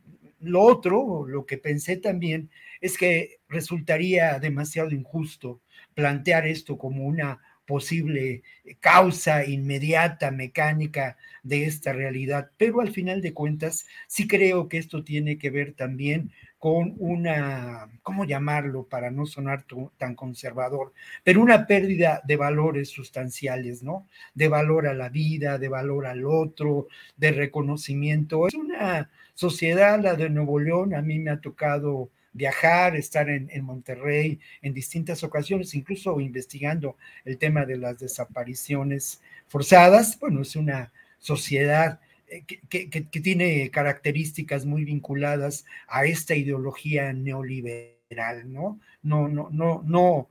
lo 0.41 0.63
otro, 0.63 1.27
lo 1.27 1.47
que 1.47 1.59
pensé 1.59 1.97
también, 1.97 2.51
es 2.81 2.99
que 2.99 3.39
resultaría 3.49 4.39
demasiado 4.39 4.91
injusto 4.91 5.61
plantear 5.95 6.47
esto 6.47 6.77
como 6.77 7.05
una 7.05 7.41
posible 7.67 8.43
causa 8.81 9.45
inmediata, 9.45 10.31
mecánica 10.31 11.17
de 11.43 11.65
esta 11.65 11.93
realidad, 11.93 12.51
pero 12.57 12.81
al 12.81 12.93
final 12.93 13.21
de 13.21 13.35
cuentas 13.35 13.87
sí 14.07 14.27
creo 14.27 14.69
que 14.69 14.79
esto 14.79 15.05
tiene 15.05 15.37
que 15.37 15.51
ver 15.51 15.73
también 15.73 16.33
con 16.67 16.97
una, 16.99 17.89
¿cómo 18.03 18.25
llamarlo 18.25 18.83
para 18.83 19.09
no 19.09 19.25
sonar 19.25 19.65
tan 19.99 20.17
conservador? 20.17 20.93
Pero 21.23 21.41
una 21.41 21.65
pérdida 21.65 22.21
de 22.25 22.35
valores 22.35 22.89
sustanciales, 22.89 23.85
¿no? 23.85 24.09
De 24.35 24.49
valor 24.49 24.89
a 24.89 24.93
la 24.93 25.09
vida, 25.09 25.59
de 25.59 25.69
valor 25.69 26.07
al 26.07 26.25
otro, 26.25 26.89
de 27.17 27.31
reconocimiento. 27.31 28.49
Es 28.49 28.55
una 28.55 29.09
sociedad, 29.33 30.03
la 30.03 30.15
de 30.15 30.29
Nuevo 30.29 30.59
León, 30.59 30.93
a 30.93 31.03
mí 31.03 31.21
me 31.21 31.31
ha 31.31 31.41
tocado 31.41 32.11
viajar, 32.33 32.97
estar 32.97 33.31
en, 33.31 33.49
en, 33.53 33.65
Monterrey 33.65 34.41
en 34.61 34.75
distintas 34.75 35.23
ocasiones, 35.23 35.73
incluso 35.73 36.19
investigando 36.19 36.97
el 37.25 37.39
tema 37.39 37.65
de 37.65 37.77
las 37.77 38.01
desapariciones 38.01 39.23
forzadas. 39.47 40.19
Bueno, 40.19 40.43
es 40.43 40.57
una 40.57 40.91
sociedad 41.21 42.01
eh, 42.29 42.45
que, 42.45 43.21
tiene 43.21 43.71
características 43.71 44.67
muy 44.67 44.85
vinculadas 44.85 45.65
a 45.89 46.05
esta 46.07 46.35
ideología 46.35 47.13
neoliberal, 47.13 48.53
¿no? 48.53 48.81
No, 49.03 49.29
no, 49.29 49.49
no, 49.51 49.83
no. 49.85 50.29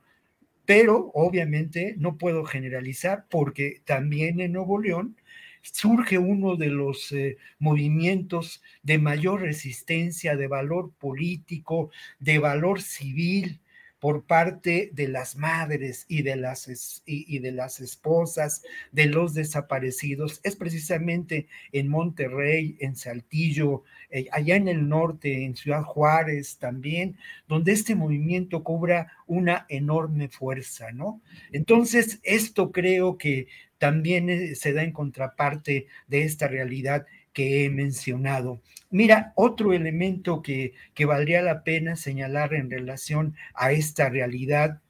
Pero 0.66 1.10
obviamente 1.14 1.94
no 1.98 2.16
puedo 2.16 2.44
generalizar 2.44 3.26
porque 3.30 3.80
también 3.84 4.40
en 4.40 4.52
Nuevo 4.52 4.80
León 4.80 5.16
surge 5.62 6.18
uno 6.18 6.56
de 6.56 6.68
los 6.68 7.12
eh, 7.12 7.38
movimientos 7.58 8.62
de 8.82 8.98
mayor 8.98 9.42
resistencia, 9.42 10.36
de 10.36 10.48
valor 10.48 10.92
político, 10.98 11.90
de 12.18 12.38
valor 12.38 12.82
civil, 12.82 13.60
por 13.98 14.24
parte 14.24 14.90
de 14.92 15.08
las 15.08 15.36
madres 15.36 16.04
y 16.08 16.22
de 16.22 16.36
las, 16.36 17.02
y, 17.06 17.38
de 17.38 17.52
las 17.52 17.80
esposas 17.80 18.62
de 18.92 19.06
los 19.06 19.34
desaparecidos 19.34 20.40
es 20.42 20.54
precisamente 20.56 21.48
en 21.72 21.88
Monterrey, 21.88 22.76
en 22.80 22.94
Saltillo, 22.94 23.84
eh, 24.10 24.26
allá 24.32 24.56
en 24.56 24.68
el 24.68 24.88
norte, 24.88 25.44
en 25.44 25.56
Ciudad 25.56 25.82
Juárez 25.82 26.58
también, 26.58 27.16
donde 27.48 27.72
este 27.72 27.94
movimiento 27.94 28.62
cobra 28.62 29.12
una 29.26 29.66
enorme 29.68 30.28
fuerza, 30.28 30.92
¿no? 30.92 31.22
Entonces, 31.52 32.20
esto 32.22 32.72
creo 32.72 33.16
que 33.16 33.48
también 33.78 34.30
eh, 34.30 34.54
se 34.54 34.72
da 34.72 34.82
en 34.82 34.92
contraparte 34.92 35.86
de 36.06 36.22
esta 36.22 36.48
realidad 36.48 37.06
que 37.36 37.66
he 37.66 37.68
mencionado. 37.70 38.62
Mira, 38.88 39.34
otro 39.34 39.74
elemento 39.74 40.40
que, 40.40 40.72
que 40.94 41.04
valdría 41.04 41.42
la 41.42 41.64
pena 41.64 41.94
señalar 41.94 42.54
en 42.54 42.70
relación 42.70 43.36
a 43.54 43.72
esta 43.72 44.08
realidad 44.08 44.80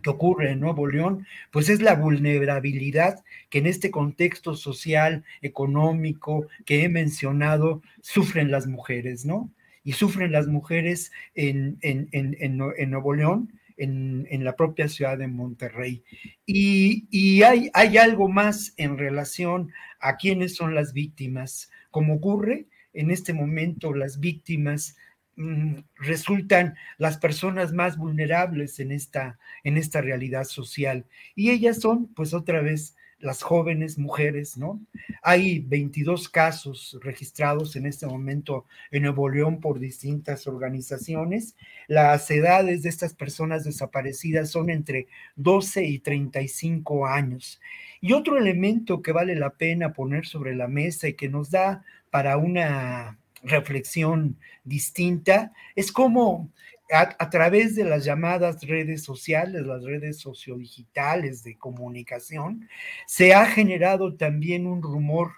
que 0.00 0.10
ocurre 0.10 0.52
en 0.52 0.60
Nuevo 0.60 0.86
León, 0.86 1.26
pues 1.50 1.68
es 1.68 1.82
la 1.82 1.96
vulnerabilidad 1.96 3.24
que 3.50 3.58
en 3.58 3.66
este 3.66 3.90
contexto 3.90 4.54
social, 4.54 5.24
económico 5.42 6.46
que 6.64 6.84
he 6.84 6.88
mencionado, 6.88 7.82
sufren 8.00 8.52
las 8.52 8.68
mujeres, 8.68 9.24
¿no? 9.24 9.50
Y 9.82 9.94
sufren 9.94 10.30
las 10.30 10.46
mujeres 10.46 11.10
en, 11.34 11.78
en, 11.80 12.08
en, 12.12 12.36
en 12.38 12.90
Nuevo 12.90 13.12
León, 13.12 13.50
en, 13.78 14.44
la 14.44 14.56
propia 14.56 14.88
ciudad 14.88 15.18
de 15.18 15.28
Monterrey. 15.28 16.02
Y, 16.46 17.06
y 17.10 17.42
hay, 17.42 17.70
hay, 17.72 17.96
algo 17.96 18.28
más 18.28 18.74
en 18.76 18.98
relación 18.98 19.72
a 20.00 20.16
quiénes 20.16 20.54
son 20.56 20.74
las 20.74 20.92
víctimas. 20.92 21.70
Como 21.98 22.14
ocurre, 22.14 22.68
en 22.92 23.10
este 23.10 23.32
momento 23.32 23.92
las 23.92 24.20
víctimas 24.20 24.96
mm, 25.34 25.78
resultan 25.96 26.76
las 26.96 27.18
personas 27.18 27.72
más 27.72 27.96
vulnerables 27.96 28.78
en 28.78 28.92
esta, 28.92 29.40
en 29.64 29.76
esta 29.76 30.00
realidad 30.00 30.44
social. 30.44 31.06
Y 31.34 31.50
ellas 31.50 31.80
son, 31.80 32.06
pues 32.14 32.34
otra 32.34 32.62
vez, 32.62 32.94
las 33.20 33.42
jóvenes 33.42 33.98
mujeres, 33.98 34.56
¿no? 34.56 34.80
Hay 35.22 35.58
22 35.60 36.28
casos 36.28 36.98
registrados 37.02 37.74
en 37.76 37.86
este 37.86 38.06
momento 38.06 38.66
en 38.90 39.02
Nuevo 39.02 39.28
León 39.28 39.60
por 39.60 39.80
distintas 39.80 40.46
organizaciones. 40.46 41.56
Las 41.88 42.30
edades 42.30 42.82
de 42.82 42.88
estas 42.88 43.14
personas 43.14 43.64
desaparecidas 43.64 44.50
son 44.50 44.70
entre 44.70 45.08
12 45.36 45.84
y 45.84 45.98
35 45.98 47.06
años. 47.06 47.60
Y 48.00 48.12
otro 48.12 48.38
elemento 48.38 49.02
que 49.02 49.12
vale 49.12 49.34
la 49.34 49.50
pena 49.50 49.92
poner 49.92 50.26
sobre 50.26 50.54
la 50.54 50.68
mesa 50.68 51.08
y 51.08 51.14
que 51.14 51.28
nos 51.28 51.50
da 51.50 51.82
para 52.10 52.36
una 52.36 53.18
reflexión 53.42 54.36
distinta 54.64 55.52
es 55.74 55.92
cómo 55.92 56.50
a, 56.90 57.30
través 57.30 57.74
de 57.74 57.84
las 57.84 58.04
llamadas 58.04 58.62
redes 58.62 59.02
sociales, 59.02 59.62
las 59.66 59.84
redes 59.84 60.18
sociodigitales 60.20 61.42
de 61.42 61.56
comunicación, 61.56 62.68
se 63.06 63.34
ha 63.34 63.46
generado 63.46 64.14
también 64.14 64.66
un 64.66 64.82
rumor 64.82 65.32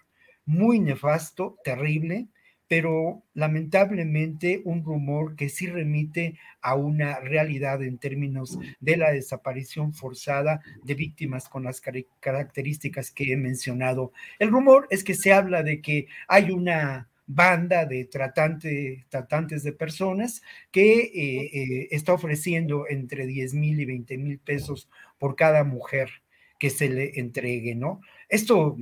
muy 0.45 0.79
nefasto, 0.81 1.59
terrible, 1.65 2.29
pero 2.69 3.25
lamentablemente 3.35 4.63
un 4.65 4.85
rumor 4.85 5.35
que 5.35 5.49
sí 5.49 5.67
remite 5.67 6.39
a 6.61 6.77
una 6.77 7.19
realidad 7.19 7.83
en 7.83 7.99
términos 7.99 8.61
de 8.79 8.97
la 8.97 9.11
desaparición 9.11 9.93
forzada 9.93 10.61
de 10.85 10.95
víctimas 10.95 11.49
con 11.49 11.65
las 11.65 11.83
características 12.21 13.11
que 13.11 13.33
he 13.33 13.37
mencionado. 13.37 14.13
El 14.39 14.51
rumor 14.51 14.87
es 14.91 15.03
que 15.03 15.15
se 15.15 15.33
habla 15.33 15.65
de 15.65 15.81
que 15.81 16.07
hay 16.29 16.53
una 16.53 17.09
banda 17.33 17.87
de 17.87 18.05
tratantes 18.07 19.63
de 19.63 19.73
personas 19.73 20.43
que 20.71 21.01
eh, 21.01 21.51
eh, 21.53 21.89
está 21.91 22.13
ofreciendo 22.13 22.87
entre 22.89 23.27
10 23.27 23.55
mil 23.55 23.81
y 23.81 23.85
20 23.85 24.19
mil 24.19 24.39
pesos 24.39 24.89
por 25.19 25.37
cada 25.37 25.65
mujer 25.65 26.11
que 26.59 26.71
se 26.71 26.89
le 26.89 27.19
entregue, 27.19 27.75
¿no? 27.75 28.01
Esto, 28.29 28.77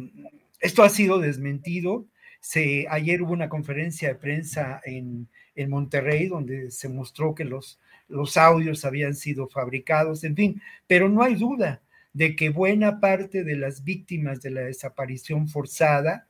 esto 0.60 0.82
ha 0.82 0.88
sido 0.88 1.18
desmentido 1.20 2.06
se, 2.40 2.86
ayer 2.88 3.22
hubo 3.22 3.32
una 3.32 3.48
conferencia 3.48 4.08
de 4.08 4.14
prensa 4.14 4.80
en, 4.84 5.28
en 5.54 5.70
Monterrey 5.70 6.28
donde 6.28 6.70
se 6.70 6.88
mostró 6.88 7.34
que 7.34 7.44
los, 7.44 7.80
los 8.08 8.36
audios 8.36 8.84
habían 8.84 9.14
sido 9.14 9.48
fabricados, 9.48 10.24
en 10.24 10.36
fin, 10.36 10.62
pero 10.86 11.08
no 11.08 11.22
hay 11.22 11.34
duda 11.34 11.82
de 12.12 12.36
que 12.36 12.50
buena 12.50 13.00
parte 13.00 13.44
de 13.44 13.56
las 13.56 13.84
víctimas 13.84 14.40
de 14.40 14.50
la 14.50 14.62
desaparición 14.62 15.48
forzada, 15.48 16.26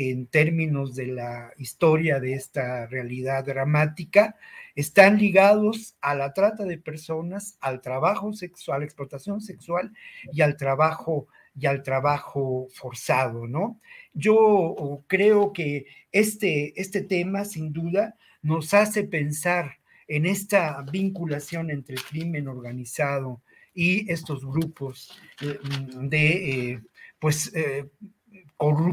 en 0.00 0.28
términos 0.28 0.94
de 0.94 1.08
la 1.08 1.52
historia 1.56 2.20
de 2.20 2.34
esta 2.34 2.86
realidad 2.86 3.44
dramática, 3.44 4.36
están 4.76 5.18
ligados 5.18 5.96
a 6.00 6.14
la 6.14 6.32
trata 6.32 6.64
de 6.64 6.78
personas, 6.78 7.58
al 7.60 7.80
trabajo 7.80 8.32
sexual, 8.32 8.76
a 8.76 8.78
la 8.78 8.84
explotación 8.84 9.40
sexual 9.40 9.92
y 10.32 10.42
al 10.42 10.56
trabajo 10.56 11.26
y 11.58 11.66
al 11.66 11.82
trabajo 11.82 12.68
forzado, 12.72 13.48
¿no? 13.48 13.80
Yo 14.14 15.02
creo 15.08 15.52
que 15.52 15.86
este, 16.12 16.80
este 16.80 17.02
tema, 17.02 17.44
sin 17.44 17.72
duda, 17.72 18.14
nos 18.40 18.74
hace 18.74 19.02
pensar 19.02 19.78
en 20.06 20.26
esta 20.26 20.80
vinculación 20.82 21.72
entre 21.72 21.96
el 21.96 22.04
crimen 22.04 22.46
organizado 22.46 23.42
y 23.74 24.08
estos 24.12 24.46
grupos 24.46 25.20
eh, 25.40 25.58
de, 26.02 26.70
eh, 26.70 26.80
pues, 27.18 27.52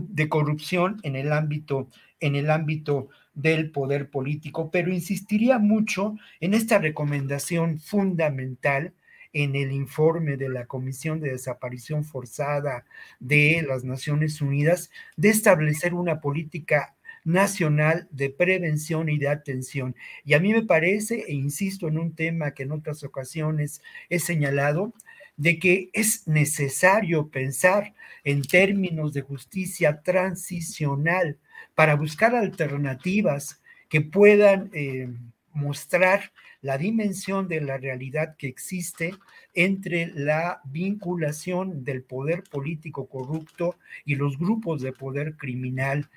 de 0.10 0.30
corrupción 0.30 1.00
en 1.04 1.16
el 1.16 1.34
ámbito 1.34 1.90
en 2.20 2.36
el 2.36 2.50
ámbito 2.50 3.10
del 3.34 3.72
poder 3.72 4.10
político, 4.10 4.72
pero 4.72 4.92
insistiría 4.92 5.60
mucho 5.60 6.16
en 6.40 6.54
esta 6.54 6.80
recomendación 6.80 7.80
fundamental 7.80 8.94
en 9.34 9.56
el 9.56 9.74
informe 9.74 10.38
de 10.38 10.48
la 10.48 10.66
Comisión 10.66 11.20
de 11.20 11.32
Desaparición 11.32 12.06
Forzada 12.06 12.86
de 13.20 13.66
las 13.68 13.84
Naciones 13.84 14.42
Unidas 14.42 14.90
de 15.18 15.30
establecer 15.30 15.94
una 15.94 16.22
política 16.22 16.96
nacional 17.26 18.08
de 18.12 18.30
prevención 18.30 19.10
y 19.10 19.18
de 19.18 19.28
atención. 19.28 19.96
Y 20.24 20.36
a 20.36 20.40
mí 20.40 20.54
me 20.54 20.62
parece, 20.62 21.26
e 21.28 21.34
insisto 21.34 21.90
en 21.90 21.98
un 21.98 22.16
tema 22.16 22.52
que 22.52 22.64
en 22.64 22.72
otras 22.72 23.04
ocasiones 23.04 23.82
he 24.10 24.20
señalado, 24.20 24.94
de 25.38 25.60
que 25.60 25.90
es 25.94 26.28
necesario 26.28 27.30
pensar 27.30 27.94
en 28.24 28.42
términos 28.42 29.14
de 29.14 29.22
justicia 29.22 30.02
transicional 30.02 31.38
para 31.74 31.96
buscar 31.96 32.36
alternativas 32.36 33.62
que 33.90 34.02
puedan 34.02 34.70
eh, 34.74 35.10
mostrar 35.54 36.32
la 36.62 36.78
dimensión 36.78 37.48
de 37.48 37.62
la 37.62 37.78
realidad 37.78 38.36
que 38.38 38.48
existe 38.48 39.14
entre 39.54 40.08
la 40.08 40.62
vinculación 40.66 41.84
del 41.84 42.04
poder 42.04 42.44
político 42.44 43.08
corrupto 43.08 43.78
y 44.04 44.16
los 44.16 44.38
grupos 44.38 44.82
de 44.82 44.92
poder 44.92 45.38
criminal. 45.38 46.10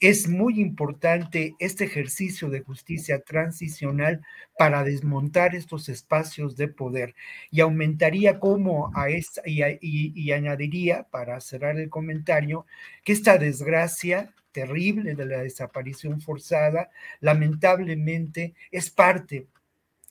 Es 0.00 0.28
muy 0.28 0.60
importante 0.60 1.54
este 1.58 1.84
ejercicio 1.84 2.48
de 2.48 2.62
justicia 2.62 3.20
transicional 3.20 4.22
para 4.56 4.82
desmontar 4.82 5.54
estos 5.54 5.90
espacios 5.90 6.56
de 6.56 6.68
poder 6.68 7.14
y 7.50 7.60
aumentaría 7.60 8.40
como 8.40 8.90
a 8.96 9.10
esta 9.10 9.42
y, 9.44 9.60
y 9.82 10.32
añadiría 10.32 11.02
para 11.10 11.38
cerrar 11.42 11.78
el 11.78 11.90
comentario 11.90 12.64
que 13.04 13.12
esta 13.12 13.36
desgracia 13.36 14.34
terrible 14.52 15.14
de 15.14 15.26
la 15.26 15.42
desaparición 15.42 16.22
forzada 16.22 16.90
lamentablemente 17.20 18.54
es 18.70 18.88
parte 18.88 19.48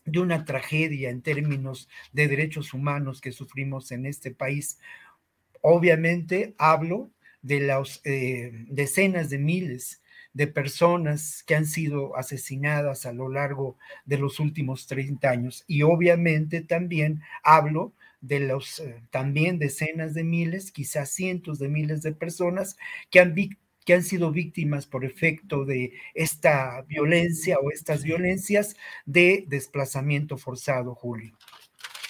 de 0.05 0.19
una 0.19 0.45
tragedia 0.45 1.09
en 1.09 1.23
términos 1.23 1.89
de 2.13 2.27
derechos 2.27 2.75
humanos 2.75 3.21
que 3.21 3.31
sufrimos 3.31 3.91
en 3.91 4.05
este 4.05 4.29
país. 4.29 4.79
Obviamente 5.61 6.53
hablo 6.59 7.09
de 7.41 7.59
las 7.61 8.01
eh, 8.03 8.51
decenas 8.69 9.29
de 9.29 9.37
miles 9.37 10.01
de 10.33 10.47
personas 10.47 11.43
que 11.43 11.55
han 11.55 11.65
sido 11.65 12.15
asesinadas 12.15 13.05
a 13.05 13.13
lo 13.13 13.29
largo 13.29 13.77
de 14.05 14.17
los 14.17 14.39
últimos 14.39 14.87
30 14.87 15.29
años 15.29 15.63
y 15.67 15.81
obviamente 15.81 16.61
también 16.61 17.21
hablo 17.43 17.93
de 18.21 18.39
los 18.41 18.79
eh, 18.79 19.01
también 19.11 19.59
decenas 19.59 20.13
de 20.13 20.23
miles, 20.23 20.71
quizás 20.71 21.09
cientos 21.09 21.57
de 21.57 21.69
miles 21.69 22.01
de 22.01 22.11
personas 22.11 22.77
que 23.09 23.19
han 23.19 23.33
que 23.85 23.93
han 23.93 24.03
sido 24.03 24.31
víctimas 24.31 24.85
por 24.85 25.03
efecto 25.03 25.65
de 25.65 25.93
esta 26.13 26.83
violencia 26.83 27.57
o 27.59 27.71
estas 27.71 28.03
violencias 28.03 28.75
de 29.05 29.45
desplazamiento 29.47 30.37
forzado, 30.37 30.93
Julio. 30.93 31.33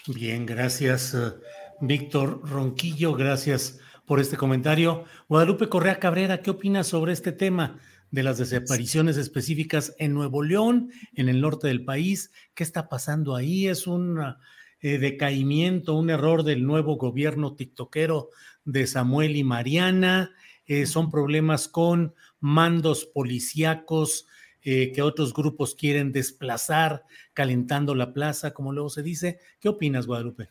Bien, 0.07 0.45
gracias, 0.45 1.13
eh, 1.13 1.31
Víctor 1.79 2.41
Ronquillo, 2.49 3.13
gracias 3.13 3.79
por 4.09 4.19
este 4.19 4.37
comentario. 4.37 5.05
Guadalupe 5.27 5.69
Correa 5.69 5.99
Cabrera, 5.99 6.41
¿qué 6.41 6.49
opinas 6.49 6.87
sobre 6.87 7.13
este 7.13 7.31
tema 7.31 7.77
de 8.09 8.23
las 8.23 8.39
desapariciones 8.39 9.17
específicas 9.17 9.93
en 9.99 10.15
Nuevo 10.15 10.41
León, 10.41 10.89
en 11.13 11.29
el 11.29 11.41
norte 11.41 11.67
del 11.67 11.85
país? 11.85 12.31
¿Qué 12.55 12.63
está 12.63 12.89
pasando 12.89 13.35
ahí? 13.35 13.67
¿Es 13.67 13.85
un 13.85 14.19
eh, 14.81 14.97
decaimiento, 14.97 15.93
un 15.93 16.09
error 16.09 16.41
del 16.41 16.65
nuevo 16.65 16.95
gobierno 16.95 17.53
tiktokero 17.53 18.31
de 18.65 18.87
Samuel 18.87 19.35
y 19.35 19.43
Mariana? 19.43 20.31
Eh, 20.65 20.87
son 20.87 21.11
problemas 21.11 21.67
con 21.67 22.15
mandos 22.39 23.05
policíacos 23.05 24.25
eh, 24.63 24.91
que 24.91 25.03
otros 25.03 25.35
grupos 25.35 25.75
quieren 25.75 26.11
desplazar, 26.11 27.03
calentando 27.35 27.93
la 27.93 28.11
plaza, 28.11 28.55
como 28.55 28.73
luego 28.73 28.89
se 28.89 29.03
dice. 29.03 29.37
¿Qué 29.59 29.69
opinas, 29.69 30.07
Guadalupe? 30.07 30.49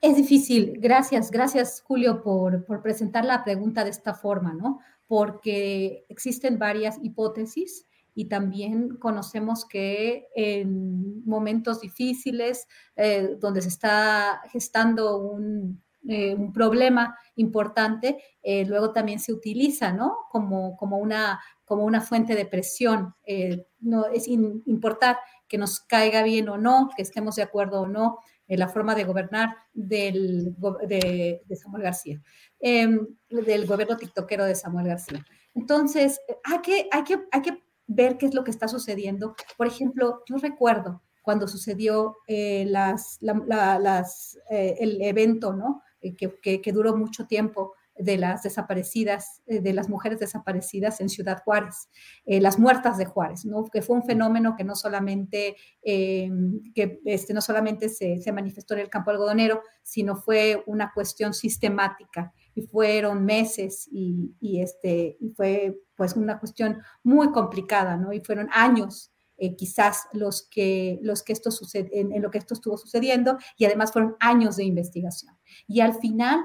Es 0.00 0.16
difícil. 0.16 0.78
Gracias, 0.78 1.30
gracias, 1.30 1.82
Julio, 1.82 2.22
por, 2.22 2.64
por 2.64 2.82
presentar 2.82 3.24
la 3.24 3.44
pregunta 3.44 3.84
de 3.84 3.90
esta 3.90 4.14
forma, 4.14 4.54
¿no? 4.54 4.80
Porque 5.06 6.06
existen 6.08 6.58
varias 6.58 6.98
hipótesis 7.02 7.86
y 8.14 8.24
también 8.26 8.96
conocemos 8.96 9.66
que 9.66 10.28
en 10.34 11.24
momentos 11.26 11.80
difíciles, 11.80 12.66
eh, 12.96 13.36
donde 13.38 13.60
se 13.60 13.68
está 13.68 14.40
gestando 14.50 15.18
un 15.18 15.82
eh, 16.08 16.34
un 16.34 16.50
problema 16.52 17.18
importante, 17.36 18.22
eh, 18.42 18.64
luego 18.64 18.90
también 18.92 19.20
se 19.20 19.34
utiliza, 19.34 19.92
¿no? 19.92 20.16
Como, 20.30 20.74
como, 20.76 20.96
una, 20.96 21.40
como 21.66 21.84
una 21.84 22.00
fuente 22.00 22.34
de 22.34 22.46
presión. 22.46 23.14
Eh, 23.26 23.66
no 23.80 24.06
es 24.06 24.26
importar 24.26 25.18
que 25.46 25.58
nos 25.58 25.80
caiga 25.80 26.22
bien 26.22 26.48
o 26.48 26.56
no, 26.56 26.88
que 26.96 27.02
estemos 27.02 27.36
de 27.36 27.42
acuerdo 27.42 27.82
o 27.82 27.86
no 27.86 28.18
en 28.50 28.58
la 28.58 28.68
forma 28.68 28.94
de 28.94 29.04
gobernar 29.04 29.56
del, 29.72 30.54
de, 30.86 31.40
Samuel 31.56 31.84
García, 31.84 32.20
em, 32.58 33.06
del 33.30 33.66
gobierno 33.66 33.96
tiktokero 33.96 34.44
de 34.44 34.54
Samuel 34.54 34.88
García. 34.88 35.24
Entonces, 35.54 36.20
hay 36.44 36.58
que, 36.58 36.88
hay, 36.90 37.04
que, 37.04 37.20
hay 37.30 37.42
que 37.42 37.62
ver 37.86 38.18
qué 38.18 38.26
es 38.26 38.34
lo 38.34 38.44
que 38.44 38.50
está 38.50 38.68
sucediendo. 38.68 39.34
Por 39.56 39.66
ejemplo, 39.66 40.22
yo 40.28 40.36
recuerdo 40.36 41.02
cuando 41.22 41.48
sucedió 41.48 42.18
las, 42.28 43.18
las, 43.20 44.38
el 44.50 45.00
evento, 45.00 45.54
¿no? 45.54 45.82
Eh, 46.02 46.16
que, 46.16 46.72
duró 46.72 46.96
mucho 46.96 47.26
tiempo 47.26 47.74
de 48.02 48.16
las 48.16 48.42
desaparecidas, 48.42 49.42
eh, 49.46 49.60
de 49.60 49.72
las 49.72 49.88
mujeres 49.88 50.18
desaparecidas 50.18 51.00
en 51.00 51.08
Ciudad 51.08 51.42
Juárez, 51.44 51.88
eh, 52.24 52.40
las 52.40 52.58
muertas 52.58 52.98
de 52.98 53.06
Juárez, 53.06 53.44
¿no? 53.44 53.64
que 53.66 53.82
fue 53.82 53.96
un 53.96 54.04
fenómeno 54.04 54.54
que 54.56 54.64
no 54.64 54.74
solamente, 54.74 55.56
que 55.82 57.00
este, 57.04 57.34
no 57.34 57.40
solamente 57.40 57.88
se, 57.88 58.18
se, 58.20 58.32
manifestó 58.32 58.74
en 58.74 58.80
el 58.80 58.90
campo 58.90 59.10
algodonero, 59.10 59.62
sino 59.82 60.16
fue 60.16 60.62
una 60.66 60.92
cuestión 60.92 61.34
sistemática 61.34 62.32
y 62.54 62.62
fueron 62.62 63.24
meses 63.24 63.88
y, 63.90 64.34
y, 64.40 64.60
este, 64.60 65.18
fue 65.36 65.78
pues 65.96 66.14
una 66.16 66.38
cuestión 66.38 66.82
muy 67.02 67.30
complicada, 67.30 67.96
¿no? 67.96 68.12
y 68.12 68.20
fueron 68.20 68.48
años 68.52 69.12
eh, 69.42 69.56
quizás 69.56 70.06
los 70.12 70.46
que, 70.50 70.98
los 71.00 71.22
que 71.22 71.32
esto 71.32 71.50
sucede, 71.50 71.88
en, 71.98 72.20
lo 72.20 72.30
que 72.30 72.36
esto 72.36 72.52
estuvo 72.52 72.76
sucediendo 72.76 73.38
y 73.56 73.64
además 73.64 73.90
fueron 73.90 74.14
años 74.20 74.56
de 74.56 74.64
investigación. 74.64 75.34
Y 75.66 75.80
al 75.80 75.94
final, 75.94 76.40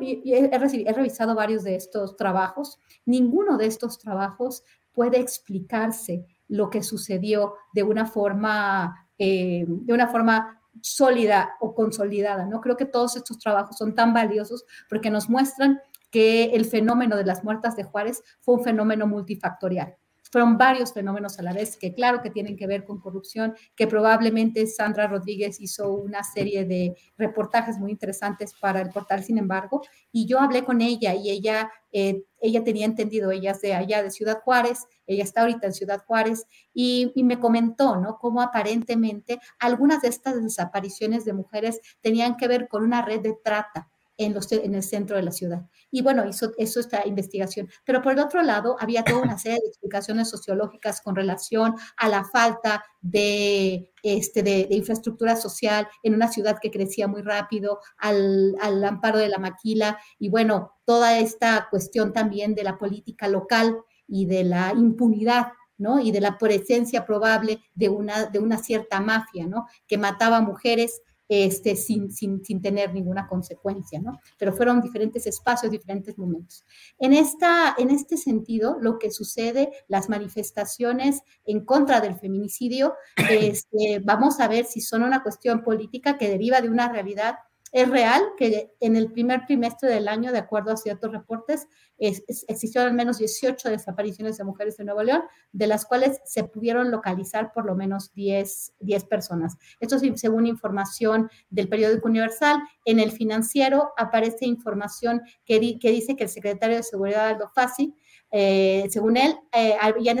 he, 0.00 0.92
revisado 0.92 1.34
varios 1.34 1.64
de 1.64 1.76
estos 1.76 2.16
trabajos, 2.16 2.78
ninguno 3.04 3.56
de 3.56 3.66
estos 3.66 3.98
trabajos 3.98 4.62
puede 4.92 5.18
explicarse 5.18 6.26
lo 6.48 6.70
que 6.70 6.82
sucedió 6.82 7.54
de 7.72 7.82
una 7.82 8.06
forma 8.06 9.08
eh, 9.18 9.64
de 9.68 9.92
una 9.92 10.08
forma 10.08 10.60
sólida 10.80 11.54
o 11.60 11.74
consolidada, 11.74 12.46
¿no? 12.46 12.60
Creo 12.60 12.76
que 12.76 12.84
todos 12.84 13.16
estos 13.16 13.38
trabajos 13.38 13.76
son 13.76 13.94
tan 13.94 14.12
valiosos 14.12 14.64
porque 14.88 15.10
nos 15.10 15.28
muestran 15.28 15.80
que 16.10 16.46
el 16.46 16.64
fenómeno 16.64 17.16
de 17.16 17.24
las 17.24 17.44
muertas 17.44 17.76
de 17.76 17.84
Juárez 17.84 18.22
fue 18.40 18.56
un 18.56 18.64
fenómeno 18.64 19.06
multifactorial. 19.06 19.96
Fueron 20.34 20.58
varios 20.58 20.92
fenómenos 20.92 21.38
a 21.38 21.42
la 21.42 21.52
vez 21.52 21.76
que 21.76 21.94
claro 21.94 22.20
que 22.20 22.28
tienen 22.28 22.56
que 22.56 22.66
ver 22.66 22.84
con 22.84 22.98
corrupción, 22.98 23.54
que 23.76 23.86
probablemente 23.86 24.66
Sandra 24.66 25.06
Rodríguez 25.06 25.60
hizo 25.60 25.92
una 25.94 26.24
serie 26.24 26.64
de 26.64 26.96
reportajes 27.16 27.78
muy 27.78 27.92
interesantes 27.92 28.52
para 28.52 28.80
el 28.80 28.88
portal, 28.88 29.22
sin 29.22 29.38
embargo, 29.38 29.82
y 30.10 30.26
yo 30.26 30.40
hablé 30.40 30.64
con 30.64 30.80
ella 30.80 31.14
y 31.14 31.30
ella, 31.30 31.70
eh, 31.92 32.24
ella 32.40 32.64
tenía 32.64 32.84
entendido, 32.84 33.30
ella 33.30 33.52
es 33.52 33.60
de 33.60 33.74
allá 33.74 34.02
de 34.02 34.10
Ciudad 34.10 34.40
Juárez, 34.42 34.88
ella 35.06 35.22
está 35.22 35.42
ahorita 35.42 35.68
en 35.68 35.72
Ciudad 35.72 36.02
Juárez, 36.04 36.46
y, 36.72 37.12
y 37.14 37.22
me 37.22 37.38
comentó, 37.38 37.94
¿no? 38.00 38.18
Cómo 38.18 38.42
aparentemente 38.42 39.38
algunas 39.60 40.02
de 40.02 40.08
estas 40.08 40.42
desapariciones 40.42 41.24
de 41.24 41.32
mujeres 41.32 41.80
tenían 42.00 42.36
que 42.36 42.48
ver 42.48 42.66
con 42.66 42.82
una 42.82 43.02
red 43.02 43.20
de 43.20 43.38
trata 43.40 43.88
en, 44.16 44.74
el 44.74 44.82
centro 44.82 45.16
de 45.16 45.22
la 45.22 45.32
ciudad. 45.32 45.66
Y 45.90 46.02
bueno, 46.02 46.26
hizo 46.26 46.52
eso 46.56 46.80
esta 46.80 47.06
investigación. 47.06 47.68
Pero 47.84 48.02
por 48.02 48.12
el 48.12 48.20
otro 48.20 48.42
lado, 48.42 48.76
había 48.80 49.04
toda 49.04 49.22
una 49.22 49.38
serie 49.38 49.58
de 49.60 49.68
explicaciones 49.68 50.30
sociológicas 50.30 51.00
con 51.00 51.16
relación 51.16 51.74
a 51.96 52.08
la 52.08 52.24
falta 52.24 52.84
de, 53.00 53.92
este, 54.02 54.42
de, 54.42 54.68
infraestructura 54.70 55.36
social 55.36 55.88
en 56.02 56.14
una 56.14 56.28
ciudad 56.28 56.58
que 56.60 56.70
crecía 56.70 57.08
muy 57.08 57.22
rápido, 57.22 57.80
al, 57.98 58.54
al 58.60 58.84
amparo 58.84 59.18
de 59.18 59.28
la 59.28 59.38
maquila 59.38 59.98
y 60.18 60.28
bueno, 60.28 60.72
toda 60.84 61.18
esta 61.18 61.68
cuestión 61.70 62.12
también 62.12 62.54
de 62.54 62.64
la 62.64 62.78
política 62.78 63.28
local 63.28 63.76
y 64.06 64.26
de 64.26 64.44
la 64.44 64.72
impunidad 64.76 65.48
¿no? 65.76 65.98
Y 66.00 66.12
de 66.12 66.20
la 66.20 66.38
presencia 66.38 67.04
probable 67.04 67.60
de 67.74 67.88
una, 67.88 68.26
de 68.26 68.38
una 68.38 68.58
cierta 68.58 69.00
mafia, 69.00 69.46
¿no? 69.46 69.66
Que 69.86 69.98
mataba 69.98 70.40
mujeres 70.40 71.02
este, 71.28 71.76
sin, 71.76 72.10
sin, 72.10 72.44
sin, 72.44 72.60
tener 72.60 72.92
ninguna 72.92 73.26
consecuencia, 73.26 74.00
¿no? 74.00 74.20
Pero 74.38 74.52
fueron 74.52 74.80
diferentes 74.80 75.26
espacios, 75.26 75.72
diferentes 75.72 76.18
momentos. 76.18 76.64
En, 76.98 77.12
esta, 77.12 77.74
en 77.78 77.90
este 77.90 78.16
sentido, 78.16 78.76
lo 78.80 78.98
que 78.98 79.10
sucede, 79.10 79.70
las 79.88 80.08
manifestaciones 80.08 81.22
en 81.46 81.64
contra 81.64 82.00
del 82.00 82.16
feminicidio, 82.16 82.94
este, 83.30 84.00
vamos 84.04 84.40
a 84.40 84.48
ver 84.48 84.66
si 84.66 84.80
son 84.80 85.02
una 85.02 85.22
cuestión 85.22 85.62
política 85.62 86.18
que 86.18 86.28
deriva 86.28 86.60
de 86.60 86.68
una 86.68 86.88
realidad 86.88 87.36
es 87.74 87.88
real 87.88 88.22
que 88.36 88.72
en 88.78 88.94
el 88.94 89.10
primer 89.10 89.46
trimestre 89.46 89.90
del 89.90 90.06
año, 90.06 90.30
de 90.30 90.38
acuerdo 90.38 90.70
a 90.70 90.76
ciertos 90.76 91.10
reportes, 91.10 91.66
existieron 91.98 92.90
al 92.90 92.94
menos 92.94 93.18
18 93.18 93.68
desapariciones 93.68 94.38
de 94.38 94.44
mujeres 94.44 94.78
en 94.78 94.86
Nuevo 94.86 95.02
León, 95.02 95.22
de 95.50 95.66
las 95.66 95.84
cuales 95.84 96.20
se 96.24 96.44
pudieron 96.44 96.92
localizar 96.92 97.52
por 97.52 97.66
lo 97.66 97.74
menos 97.74 98.14
10, 98.14 98.74
10 98.78 99.04
personas. 99.06 99.56
Esto 99.80 99.96
es 99.96 100.20
según 100.20 100.46
información 100.46 101.28
del 101.50 101.68
periódico 101.68 102.06
Universal. 102.06 102.62
En 102.84 103.00
el 103.00 103.10
financiero 103.10 103.92
aparece 103.96 104.46
información 104.46 105.22
que, 105.44 105.76
que 105.80 105.90
dice 105.90 106.14
que 106.14 106.24
el 106.24 106.30
secretario 106.30 106.76
de 106.76 106.84
Seguridad, 106.84 107.26
Aldo 107.26 107.50
Fassi, 107.52 107.92
eh, 108.36 108.88
según 108.90 109.16
él, 109.16 109.36
eh, 109.52 109.76
habían 109.80 110.18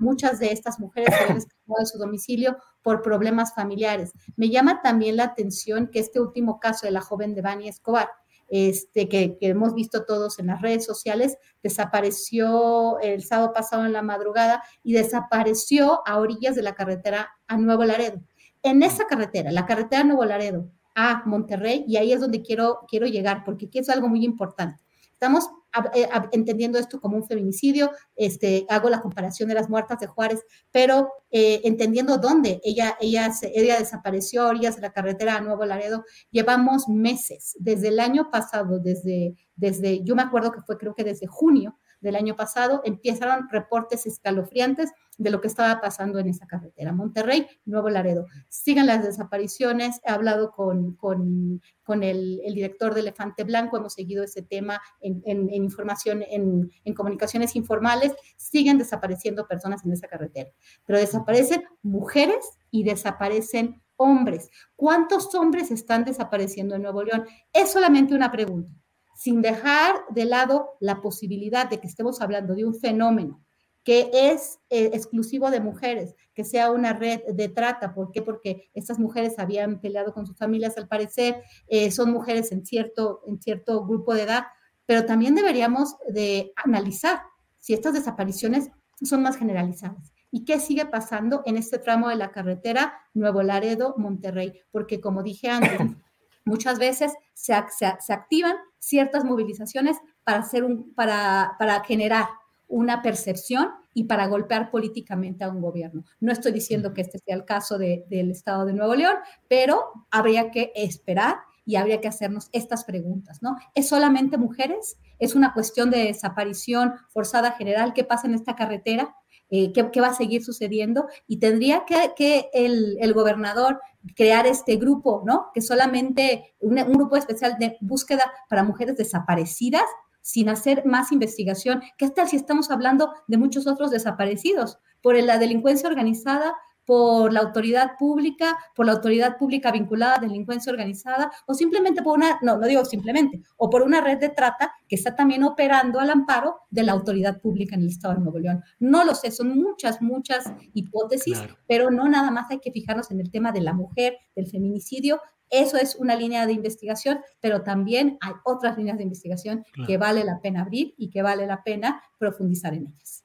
muchas 0.00 0.40
de 0.40 0.50
estas 0.50 0.80
mujeres 0.80 1.14
habían 1.14 1.36
escapado 1.38 1.78
de 1.78 1.86
su 1.86 1.96
domicilio 1.96 2.56
por 2.82 3.02
problemas 3.02 3.54
familiares. 3.54 4.10
Me 4.34 4.50
llama 4.50 4.82
también 4.82 5.16
la 5.16 5.24
atención 5.24 5.88
que 5.92 6.00
este 6.00 6.18
último 6.18 6.58
caso 6.58 6.86
de 6.86 6.90
la 6.90 7.00
joven 7.00 7.36
de 7.36 7.42
Bani 7.42 7.68
Escobar, 7.68 8.10
este, 8.48 9.08
que, 9.08 9.38
hemos 9.42 9.74
visto 9.74 10.04
todos 10.04 10.40
en 10.40 10.48
las 10.48 10.60
redes 10.60 10.84
sociales, 10.84 11.38
desapareció 11.62 12.98
el 12.98 13.22
sábado 13.22 13.52
pasado 13.52 13.86
en 13.86 13.92
la 13.92 14.02
madrugada 14.02 14.64
y 14.82 14.94
desapareció 14.94 16.00
a 16.04 16.18
orillas 16.18 16.56
de 16.56 16.62
la 16.62 16.74
carretera 16.74 17.30
a 17.46 17.58
Nuevo 17.58 17.84
Laredo. 17.84 18.20
En 18.64 18.82
esa 18.82 19.06
carretera, 19.06 19.52
la 19.52 19.66
carretera 19.66 20.02
Nuevo 20.02 20.24
Laredo 20.24 20.68
a 20.96 21.22
Monterrey, 21.26 21.84
y 21.86 21.96
ahí 21.96 22.12
es 22.12 22.20
donde 22.20 22.42
quiero, 22.42 22.80
quiero 22.88 23.06
llegar, 23.06 23.44
porque 23.44 23.66
aquí 23.66 23.78
es 23.78 23.88
algo 23.88 24.08
muy 24.08 24.24
importante. 24.24 24.82
Estamos 25.22 25.48
eh, 25.94 26.08
entendiendo 26.32 26.80
esto 26.80 27.00
como 27.00 27.16
un 27.16 27.24
feminicidio, 27.24 27.92
este, 28.16 28.66
hago 28.68 28.90
la 28.90 29.00
comparación 29.00 29.48
de 29.48 29.54
las 29.54 29.70
muertas 29.70 30.00
de 30.00 30.08
Juárez, 30.08 30.40
pero 30.72 31.12
eh, 31.30 31.60
entendiendo 31.62 32.18
dónde 32.18 32.60
ella, 32.64 32.96
ella, 33.00 33.30
ella 33.54 33.78
desapareció, 33.78 34.48
orillas 34.48 34.74
de 34.74 34.82
la 34.82 34.92
carretera 34.92 35.36
a 35.36 35.40
Nuevo 35.40 35.64
Laredo, 35.64 36.04
llevamos 36.32 36.88
meses, 36.88 37.54
desde 37.60 37.90
el 37.90 38.00
año 38.00 38.32
pasado, 38.32 38.80
desde, 38.80 39.36
desde, 39.54 40.02
yo 40.02 40.16
me 40.16 40.22
acuerdo 40.22 40.50
que 40.50 40.62
fue 40.62 40.76
creo 40.76 40.96
que 40.96 41.04
desde 41.04 41.28
junio, 41.28 41.78
del 42.02 42.16
año 42.16 42.36
pasado, 42.36 42.82
empezaron 42.84 43.48
reportes 43.48 44.06
escalofriantes 44.06 44.92
de 45.18 45.30
lo 45.30 45.40
que 45.40 45.46
estaba 45.46 45.80
pasando 45.80 46.18
en 46.18 46.28
esa 46.28 46.46
carretera. 46.46 46.92
Monterrey, 46.92 47.46
Nuevo 47.64 47.88
Laredo. 47.88 48.26
Sigan 48.48 48.86
las 48.86 49.04
desapariciones. 49.04 50.00
He 50.04 50.10
hablado 50.10 50.50
con, 50.50 50.94
con, 50.96 52.02
el, 52.02 52.40
director 52.54 52.94
de 52.94 53.00
Elefante 53.00 53.44
Blanco, 53.44 53.76
hemos 53.76 53.94
seguido 53.94 54.24
ese 54.24 54.42
tema 54.42 54.80
en, 55.00 55.50
información, 55.50 56.24
en 56.28 56.94
comunicaciones 56.94 57.54
informales. 57.56 58.12
Siguen 58.36 58.78
desapareciendo 58.78 59.46
personas 59.46 59.84
en 59.84 59.92
esa 59.92 60.08
carretera, 60.08 60.50
pero 60.84 60.98
desaparecen 60.98 61.62
mujeres 61.82 62.58
y 62.70 62.82
desaparecen 62.82 63.80
hombres. 63.96 64.50
¿Cuántos 64.74 65.34
hombres 65.34 65.70
están 65.70 66.04
desapareciendo 66.04 66.74
en 66.74 66.82
Nuevo 66.82 67.04
León? 67.04 67.26
Es 67.52 67.72
solamente 67.72 68.14
una 68.14 68.32
pregunta 68.32 68.81
sin 69.14 69.42
dejar 69.42 69.94
de 70.10 70.24
lado 70.24 70.70
la 70.80 71.00
posibilidad 71.00 71.68
de 71.68 71.80
que 71.80 71.86
estemos 71.86 72.20
hablando 72.20 72.54
de 72.54 72.64
un 72.64 72.74
fenómeno 72.74 73.42
que 73.84 74.10
es 74.12 74.60
eh, 74.70 74.90
exclusivo 74.92 75.50
de 75.50 75.60
mujeres, 75.60 76.14
que 76.34 76.44
sea 76.44 76.70
una 76.70 76.92
red 76.92 77.20
de 77.34 77.48
trata. 77.48 77.94
¿Por 77.94 78.12
qué? 78.12 78.22
Porque 78.22 78.70
estas 78.74 78.98
mujeres 78.98 79.38
habían 79.38 79.80
peleado 79.80 80.14
con 80.14 80.26
sus 80.26 80.36
familias, 80.36 80.76
al 80.76 80.88
parecer, 80.88 81.42
eh, 81.66 81.90
son 81.90 82.12
mujeres 82.12 82.52
en 82.52 82.64
cierto, 82.64 83.22
en 83.26 83.40
cierto 83.40 83.84
grupo 83.84 84.14
de 84.14 84.22
edad, 84.22 84.44
pero 84.86 85.04
también 85.04 85.34
deberíamos 85.34 85.96
de 86.08 86.52
analizar 86.56 87.22
si 87.58 87.74
estas 87.74 87.94
desapariciones 87.94 88.70
son 89.02 89.22
más 89.22 89.36
generalizadas. 89.36 90.12
¿Y 90.30 90.44
qué 90.44 90.60
sigue 90.60 90.86
pasando 90.86 91.42
en 91.44 91.56
este 91.56 91.78
tramo 91.78 92.08
de 92.08 92.16
la 92.16 92.30
carretera 92.30 92.94
Nuevo 93.14 93.42
Laredo, 93.42 93.94
Monterrey? 93.98 94.60
Porque 94.70 95.00
como 95.00 95.22
dije 95.22 95.48
antes, 95.48 95.78
muchas 96.44 96.78
veces 96.78 97.12
se, 97.34 97.54
se, 97.76 98.12
activan 98.12 98.56
ciertas 98.78 99.24
movilizaciones 99.24 99.96
para, 100.24 100.38
hacer 100.38 100.64
un, 100.64 100.92
para, 100.94 101.56
para 101.58 101.82
generar 101.84 102.26
una 102.68 103.02
percepción 103.02 103.68
y 103.94 104.04
para 104.04 104.26
golpear 104.26 104.70
políticamente 104.70 105.44
a 105.44 105.50
un 105.50 105.60
gobierno. 105.60 106.04
No 106.20 106.32
estoy 106.32 106.52
diciendo 106.52 106.94
que 106.94 107.02
este 107.02 107.18
sea 107.18 107.36
el 107.36 107.44
caso 107.44 107.76
de, 107.76 108.06
del 108.08 108.30
Estado 108.30 108.64
de 108.64 108.72
Nuevo 108.72 108.94
León, 108.94 109.16
pero 109.48 109.92
habría 110.10 110.50
que 110.50 110.72
esperar 110.74 111.36
y 111.64 111.76
habría 111.76 112.00
que 112.00 112.08
hacernos 112.08 112.48
estas 112.52 112.84
preguntas, 112.84 113.42
¿no? 113.42 113.56
¿Es 113.74 113.88
solamente 113.88 114.36
mujeres? 114.36 114.96
¿Es 115.18 115.34
una 115.34 115.52
cuestión 115.52 115.90
de 115.90 116.04
desaparición 116.04 116.94
forzada 117.10 117.52
general? 117.52 117.92
¿Qué 117.92 118.04
pasa 118.04 118.26
en 118.26 118.34
esta 118.34 118.56
carretera? 118.56 119.14
Eh, 119.54 119.70
qué, 119.74 120.00
va 120.00 120.06
a 120.06 120.14
seguir 120.14 120.42
sucediendo 120.42 121.08
y 121.26 121.38
tendría 121.38 121.84
que, 121.84 122.48
el, 122.54 123.12
gobernador 123.12 123.82
crear 124.16 124.46
este 124.46 124.76
grupo, 124.76 125.22
¿no? 125.26 125.50
Que 125.52 125.60
solamente 125.60 126.54
un, 126.60 126.76
grupo 126.76 127.16
especial 127.16 127.58
de 127.58 127.76
búsqueda 127.82 128.22
para 128.48 128.64
mujeres 128.64 128.96
desaparecidas 128.96 129.84
sin 130.22 130.48
hacer 130.48 130.86
más 130.86 131.12
investigación. 131.12 131.82
¿Qué 131.98 132.08
tal 132.08 132.28
si 132.28 132.36
estamos 132.36 132.70
hablando 132.70 133.12
de 133.26 133.36
muchos 133.36 133.66
otros 133.66 133.90
desaparecidos 133.90 134.78
por 135.02 135.22
la 135.22 135.36
delincuencia 135.36 135.86
organizada, 135.86 136.54
por 136.84 137.32
la 137.32 137.40
autoridad 137.40 137.92
pública, 137.98 138.56
por 138.74 138.86
la 138.86 138.92
autoridad 138.92 139.36
pública 139.36 139.70
vinculada 139.70 140.16
a 140.16 140.20
delincuencia 140.20 140.72
organizada, 140.72 141.30
o 141.46 141.54
simplemente 141.54 142.02
por 142.02 142.16
una, 142.16 142.38
no, 142.42 142.58
no 142.58 142.66
digo 142.66 142.84
simplemente, 142.84 143.40
o 143.56 143.70
por 143.70 143.82
una 143.82 144.00
red 144.00 144.18
de 144.18 144.30
trata 144.30 144.72
que 144.88 144.96
está 144.96 145.14
también 145.14 145.44
operando 145.44 146.00
al 146.00 146.10
amparo 146.10 146.56
de 146.70 146.82
la 146.82 146.92
autoridad 146.92 147.40
pública 147.40 147.76
en 147.76 147.82
el 147.82 147.88
Estado 147.88 148.14
de 148.14 148.20
Nuevo 148.20 148.38
León. 148.38 148.62
No 148.78 149.04
lo 149.04 149.14
sé, 149.14 149.30
son 149.30 149.56
muchas, 149.56 150.02
muchas 150.02 150.52
hipótesis, 150.74 151.38
pero 151.68 151.90
no 151.90 152.08
nada 152.08 152.30
más 152.30 152.50
hay 152.50 152.58
que 152.58 152.72
fijarnos 152.72 153.10
en 153.10 153.20
el 153.20 153.30
tema 153.30 153.52
de 153.52 153.60
la 153.60 153.72
mujer, 153.72 154.16
del 154.34 154.46
feminicidio. 154.46 155.20
Eso 155.50 155.76
es 155.76 155.96
una 155.96 156.16
línea 156.16 156.46
de 156.46 156.54
investigación, 156.54 157.20
pero 157.40 157.62
también 157.62 158.16
hay 158.20 158.32
otras 158.44 158.78
líneas 158.78 158.96
de 158.96 159.04
investigación 159.04 159.64
que 159.86 159.98
vale 159.98 160.24
la 160.24 160.40
pena 160.40 160.62
abrir 160.62 160.94
y 160.96 161.10
que 161.10 161.22
vale 161.22 161.46
la 161.46 161.62
pena 161.62 162.02
profundizar 162.18 162.72
en 162.72 162.86
ellas. 162.86 163.24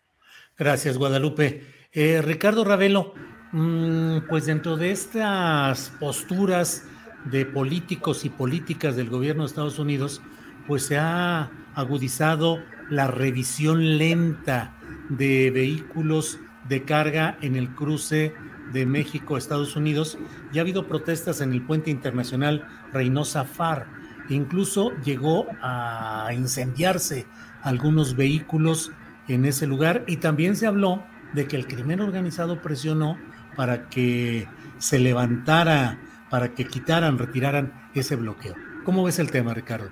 Gracias, 0.57 0.97
Guadalupe. 0.97 1.61
Eh, 1.91 2.21
Ricardo 2.21 2.63
Ravelo, 2.63 3.13
pues 3.51 4.45
dentro 4.45 4.77
de 4.77 4.91
estas 4.91 5.91
posturas 5.99 6.83
de 7.25 7.45
políticos 7.45 8.25
y 8.25 8.29
políticas 8.29 8.95
del 8.95 9.09
gobierno 9.09 9.43
de 9.43 9.47
Estados 9.47 9.79
Unidos, 9.79 10.21
pues 10.67 10.83
se 10.83 10.97
ha 10.97 11.49
agudizado 11.75 12.59
la 12.89 13.07
revisión 13.07 13.97
lenta 13.97 14.73
de 15.09 15.51
vehículos 15.51 16.39
de 16.67 16.83
carga 16.83 17.37
en 17.41 17.55
el 17.55 17.69
cruce 17.73 18.33
de 18.73 18.85
México 18.85 19.37
Estados 19.37 19.75
Unidos 19.75 20.17
y 20.51 20.57
ha 20.57 20.61
habido 20.61 20.87
protestas 20.87 21.39
en 21.39 21.53
el 21.53 21.61
puente 21.61 21.89
internacional 21.89 22.67
Reynosa 22.91 23.45
Far. 23.45 23.87
Incluso 24.29 24.91
llegó 25.05 25.47
a 25.61 26.29
incendiarse 26.33 27.25
algunos 27.61 28.15
vehículos 28.17 28.91
en 29.29 29.45
ese 29.45 29.67
lugar 29.67 30.03
y 30.07 30.17
también 30.17 30.55
se 30.57 30.67
habló 30.67 31.03
de 31.33 31.47
que 31.47 31.55
el 31.55 31.67
crimen 31.67 32.01
organizado 32.01 32.61
presionó 32.61 33.17
para 33.57 33.89
que 33.89 34.47
se 34.77 34.99
levantara 34.99 35.97
para 36.29 36.53
que 36.53 36.65
quitaran, 36.65 37.17
retiraran 37.17 37.71
ese 37.93 38.15
bloqueo. 38.15 38.53
¿Cómo 38.83 39.03
ves 39.03 39.19
el 39.19 39.31
tema, 39.31 39.53
Ricardo? 39.53 39.89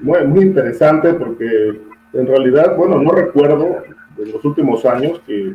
Muy, 0.00 0.42
interesante 0.42 1.14
porque 1.14 1.80
en 2.12 2.26
realidad, 2.26 2.76
bueno, 2.76 3.00
no 3.00 3.10
recuerdo 3.12 3.82
en 4.18 4.32
los 4.32 4.44
últimos 4.44 4.84
años 4.84 5.20
que, 5.26 5.54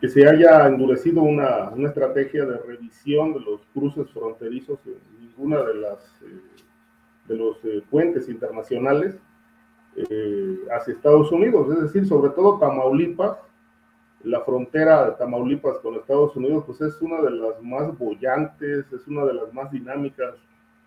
que 0.00 0.08
se 0.08 0.28
haya 0.28 0.66
endurecido 0.66 1.22
una, 1.22 1.70
una, 1.70 1.88
estrategia 1.88 2.44
de 2.44 2.58
revisión 2.58 3.32
de 3.32 3.40
los 3.40 3.60
cruces 3.72 4.10
fronterizos 4.10 4.78
en 4.86 4.98
ninguna 5.18 5.62
de 5.62 5.74
las 5.74 5.98
eh, 6.22 6.60
de 7.30 7.36
los 7.36 7.64
eh, 7.64 7.82
puentes 7.88 8.28
internacionales 8.28 9.16
eh, 9.96 10.58
hacia 10.76 10.94
Estados 10.94 11.30
Unidos, 11.32 11.68
es 11.70 11.82
decir, 11.82 12.06
sobre 12.06 12.30
todo 12.30 12.58
Tamaulipas, 12.58 13.38
la 14.24 14.40
frontera 14.42 15.06
de 15.06 15.12
Tamaulipas 15.12 15.78
con 15.78 15.94
Estados 15.94 16.36
Unidos, 16.36 16.64
pues 16.66 16.80
es 16.80 17.00
una 17.00 17.20
de 17.22 17.30
las 17.30 17.62
más 17.62 17.96
bollantes, 17.96 18.92
es 18.92 19.06
una 19.06 19.24
de 19.24 19.34
las 19.34 19.52
más 19.52 19.70
dinámicas 19.70 20.34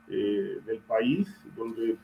eh, 0.09 0.59
del 0.65 0.79
país, 0.79 1.27
donde, 1.55 1.95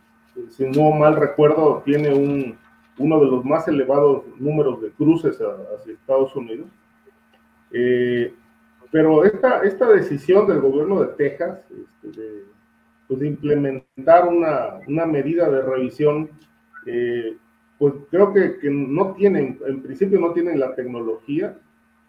si 0.49 0.65
no 0.65 0.91
mal 0.91 1.15
recuerdo, 1.15 1.81
tiene 1.85 2.13
un, 2.13 2.57
uno 2.97 3.19
de 3.19 3.27
los 3.27 3.45
más 3.45 3.67
elevados 3.67 4.23
números 4.37 4.81
de 4.81 4.89
cruces 4.91 5.39
hacia 5.39 5.93
Estados 5.93 6.35
Unidos. 6.35 6.67
pero 8.91 9.23
esta, 9.23 9.61
esta 9.63 9.87
decisión 9.87 10.47
del 10.47 10.61
gobierno 10.61 11.01
de 11.01 11.13
Texas, 11.13 11.59
este, 11.69 12.21
de, 12.21 12.43
pues, 13.07 13.19
de 13.19 13.27
implementar 13.27 14.27
una, 14.27 14.79
una 14.87 15.05
medida 15.05 15.49
de 15.49 15.61
revisión, 15.61 16.29
eh, 16.85 17.37
pues 17.79 17.93
creo 18.11 18.33
que, 18.33 18.59
que, 18.59 18.69
no 18.69 19.13
tienen, 19.13 19.57
en 19.65 19.81
principio 19.81 20.19
no 20.19 20.33
tienen 20.33 20.59
la 20.59 20.75
tecnología 20.75 21.57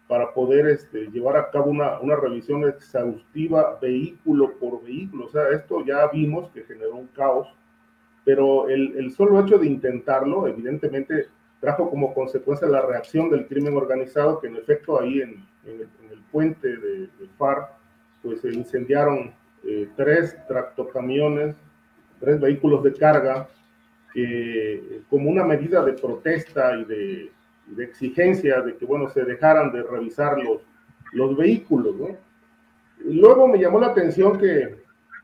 para 0.07 0.33
poder 0.33 0.67
este, 0.67 1.09
llevar 1.09 1.37
a 1.37 1.49
cabo 1.49 1.71
una, 1.71 1.97
una 2.01 2.17
revisión 2.17 2.67
exhaustiva 2.67 3.79
vehículo 3.81 4.59
por 4.59 4.83
vehículo. 4.83 5.27
O 5.27 5.29
sea, 5.29 5.47
esto 5.49 5.85
ya 5.85 6.07
vimos 6.07 6.49
que 6.49 6.63
generó 6.63 6.97
un 6.97 7.07
caos, 7.07 7.47
pero 8.25 8.67
el, 8.67 8.97
el 8.97 9.11
solo 9.13 9.39
hecho 9.39 9.57
de 9.57 9.67
intentarlo, 9.67 10.45
evidentemente, 10.45 11.27
trajo 11.61 11.89
como 11.89 12.13
consecuencia 12.13 12.67
la 12.67 12.81
reacción 12.81 13.29
del 13.29 13.47
crimen 13.47 13.77
organizado, 13.77 14.41
que 14.41 14.47
en 14.47 14.57
efecto 14.57 14.99
ahí 14.99 15.21
en, 15.21 15.45
en, 15.63 15.75
el, 15.75 15.89
en 16.03 16.11
el, 16.11 16.21
puente 16.29 16.67
de, 16.67 16.99
de 17.07 17.27
FAR, 17.37 17.77
pues 18.21 18.41
se 18.41 18.49
incendiaron 18.49 19.33
eh, 19.63 19.87
tres 19.95 20.35
tractocamiones, 20.47 21.55
tres 22.19 22.39
vehículos 22.41 22.83
de 22.83 22.93
carga, 22.93 23.47
como 25.09 25.29
una 25.29 25.43
medida 25.43 25.83
de 25.83 25.93
protesta 25.93 26.77
y 26.77 26.85
de, 26.85 27.31
exigencia 27.77 28.61
de 28.61 28.75
que, 28.75 28.85
bueno, 28.85 29.09
se 29.09 29.23
dejaran 29.23 29.71
de 29.71 29.81
revisar 29.83 30.37
los, 30.37 30.61
los 31.13 31.37
vehículos, 31.37 31.95
luego 33.05 33.47
me 33.47 33.59
llamó 33.59 33.79
la 33.79 33.87
atención 33.87 34.37
que, 34.37 34.75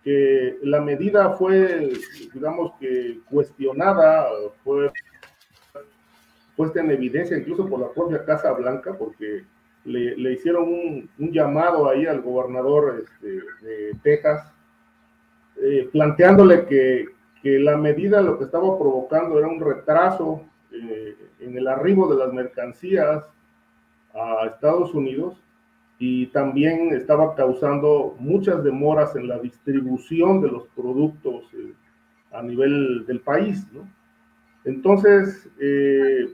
que 0.04 0.58
la 0.64 0.80
medida 0.80 1.32
fue, 1.32 1.92
digamos 2.34 2.74
que 2.80 3.20
cuestionada, 3.30 4.28
fue 4.64 4.92
puesta 6.56 6.80
en 6.82 6.92
evidencia 6.92 7.38
incluso 7.38 7.68
por 7.68 7.80
la 7.80 7.92
propia 7.92 8.26
Casa 8.26 8.52
Blanca, 8.54 8.98
porque 8.98 9.44
le, 9.86 10.18
le 10.18 10.34
hicieron 10.34 10.64
un, 10.64 11.10
un, 11.20 11.32
llamado 11.32 11.90
ahí 11.90 12.06
al 12.06 12.22
gobernador 12.22 13.04
este, 13.04 13.42
de 13.66 13.92
Texas, 14.02 14.52
eh, 15.62 15.88
planteándole 15.92 16.66
que, 16.66 17.06
que, 17.48 17.60
la 17.60 17.78
medida 17.78 18.22
lo 18.22 18.38
que 18.38 18.46
estaba 18.46 18.78
provocando 18.78 19.38
era 19.40 19.48
un 19.48 19.60
retraso 19.60 20.44
eh, 20.72 21.16
en 21.40 21.58
el 21.58 21.68
arribo 21.68 22.08
de 22.12 22.18
las 22.18 22.34
mercancías 22.34 23.24
a 24.14 24.46
Estados 24.48 24.94
Unidos 24.94 25.42
y 26.00 26.28
también 26.28 26.94
estaba 26.94 27.36
causando 27.36 28.16
muchas 28.20 28.64
demoras 28.64 29.16
en 29.16 29.28
la 29.28 29.40
distribución 29.40 30.42
de 30.42 30.52
los 30.52 30.68
productos 30.76 31.46
eh, 31.54 31.74
a 32.32 32.42
nivel 32.42 33.06
del 33.08 33.22
país. 33.22 33.66
Entonces, 34.64 35.50
eh, 35.60 36.28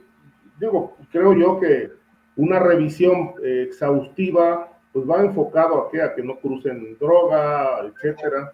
digo, 0.58 0.96
creo 1.10 1.34
yo 1.34 1.60
que 1.60 1.90
una 2.36 2.58
revisión 2.58 3.34
exhaustiva, 3.42 4.68
pues 4.92 5.08
va 5.08 5.22
enfocado 5.22 5.86
a 5.86 5.90
que, 5.90 6.02
a 6.02 6.14
que 6.14 6.22
no 6.22 6.36
crucen 6.40 6.96
droga, 6.98 7.80
etcétera. 7.86 8.52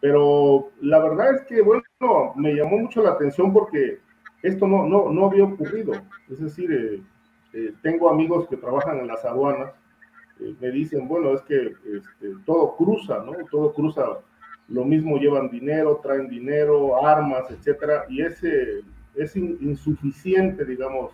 Pero 0.00 0.70
la 0.80 0.98
verdad 0.98 1.34
es 1.34 1.42
que, 1.42 1.62
bueno, 1.62 1.82
me 2.36 2.54
llamó 2.54 2.78
mucho 2.78 3.02
la 3.02 3.10
atención 3.10 3.52
porque 3.52 3.98
esto 4.42 4.66
no, 4.66 4.86
no, 4.86 5.10
no 5.10 5.26
había 5.26 5.44
ocurrido. 5.44 5.92
Es 6.30 6.40
decir, 6.40 6.72
eh, 6.72 7.02
eh, 7.52 7.74
tengo 7.82 8.08
amigos 8.08 8.48
que 8.48 8.56
trabajan 8.56 9.00
en 9.00 9.06
las 9.06 9.24
aduanas, 9.24 9.72
eh, 10.40 10.54
me 10.60 10.70
dicen, 10.70 11.06
bueno, 11.06 11.34
es 11.34 11.42
que 11.42 11.74
este, 11.94 12.34
todo 12.46 12.76
cruza, 12.76 13.22
¿no? 13.24 13.32
Todo 13.50 13.74
cruza, 13.74 14.04
lo 14.68 14.84
mismo 14.84 15.18
llevan 15.18 15.50
dinero, 15.50 16.00
traen 16.02 16.28
dinero, 16.28 17.04
armas, 17.04 17.50
etcétera, 17.50 18.04
y 18.08 18.22
ese 18.22 18.80
es 19.14 19.36
insuficiente, 19.36 20.64
digamos, 20.64 21.10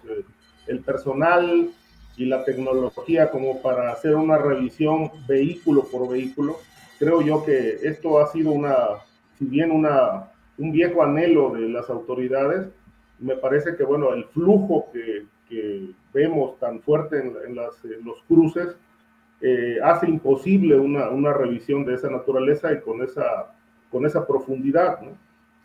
el 0.68 0.80
personal, 0.80 1.70
y 2.16 2.24
la 2.24 2.44
tecnología 2.44 3.30
como 3.30 3.60
para 3.60 3.92
hacer 3.92 4.14
una 4.14 4.38
revisión 4.38 5.10
vehículo 5.28 5.84
por 5.84 6.08
vehículo. 6.08 6.56
Creo 6.98 7.20
yo 7.20 7.44
que 7.44 7.78
esto 7.82 8.18
ha 8.18 8.26
sido 8.28 8.52
una, 8.52 8.76
si 9.38 9.44
bien 9.44 9.70
una, 9.70 10.30
un 10.58 10.72
viejo 10.72 11.02
anhelo 11.02 11.50
de 11.50 11.68
las 11.68 11.88
autoridades, 11.90 12.68
me 13.18 13.36
parece 13.36 13.76
que 13.76 13.84
bueno, 13.84 14.12
el 14.12 14.24
flujo 14.26 14.90
que, 14.92 15.26
que 15.48 15.90
vemos 16.12 16.58
tan 16.58 16.80
fuerte 16.80 17.18
en, 17.18 17.34
en, 17.46 17.54
los 18.04 18.22
cruces 18.28 18.76
eh, 19.40 19.78
hace 19.82 20.08
imposible 20.08 20.76
una, 20.76 21.10
una, 21.10 21.32
revisión 21.32 21.84
de 21.84 21.94
esa 21.94 22.10
naturaleza 22.10 22.72
y 22.72 22.80
con 22.80 23.02
esa, 23.02 23.54
con 23.90 24.06
esa 24.06 24.26
profundidad. 24.26 24.98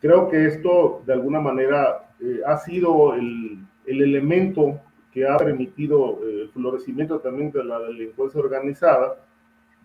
Creo 0.01 0.29
que 0.29 0.45
esto 0.45 1.03
de 1.05 1.13
alguna 1.13 1.39
manera 1.39 2.05
eh, 2.19 2.41
ha 2.45 2.57
sido 2.57 3.13
el, 3.13 3.59
el 3.85 4.01
elemento 4.01 4.79
que 5.13 5.27
ha 5.27 5.37
permitido 5.37 6.19
eh, 6.23 6.43
el 6.43 6.49
florecimiento 6.49 7.19
también 7.19 7.51
de 7.51 7.63
la 7.63 7.79
delincuencia 7.79 8.39
organizada, 8.39 9.15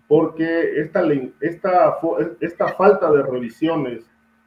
porque 0.09 0.81
esta, 0.81 1.03
esta, 1.41 1.97
esta 2.41 2.69
falta 2.75 3.11
de 3.11 3.23
revisiones 3.23 4.05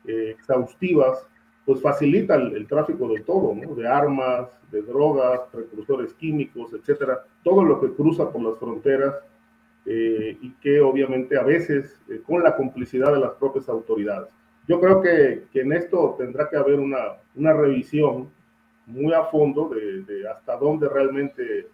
eh, 0.07 0.35
exhaustivas 0.37 1.25
pues 1.65 1.81
facilita 1.81 2.33
el, 2.33 2.55
el, 2.55 2.65
tráfico 2.65 3.07
de 3.09 3.19
todo, 3.19 3.53
¿no? 3.53 3.75
de 3.75 3.87
armas, 3.87 4.49
de 4.71 4.81
drogas, 4.81 5.41
precursores 5.51 6.13
químicos, 6.15 6.73
etcétera, 6.73 7.23
todo 7.43 7.63
lo 7.63 7.79
que 7.79 7.93
cruza 7.93 8.31
por 8.31 8.41
las 8.41 8.57
fronteras 8.57 9.13
eh, 9.85 10.37
y 10.41 10.51
que 10.61 10.81
obviamente 10.81 11.37
a 11.37 11.43
veces 11.43 11.99
eh, 12.09 12.21
con 12.25 12.43
la 12.43 12.55
complicidad 12.55 13.13
de 13.13 13.19
las 13.19 13.33
propias 13.33 13.69
autoridades. 13.69 14.29
Yo 14.67 14.79
creo 14.79 15.01
que, 15.01 15.43
que 15.51 15.61
en 15.61 15.73
esto 15.73 16.15
tendrá 16.17 16.49
que 16.49 16.57
haber 16.57 16.79
una, 16.79 17.17
una 17.35 17.53
revisión 17.53 18.29
muy 18.85 19.13
a 19.13 19.23
fondo 19.25 19.69
de, 19.69 20.01
de 20.03 20.27
hasta 20.27 20.57
dónde 20.57 20.89
realmente 20.89 21.67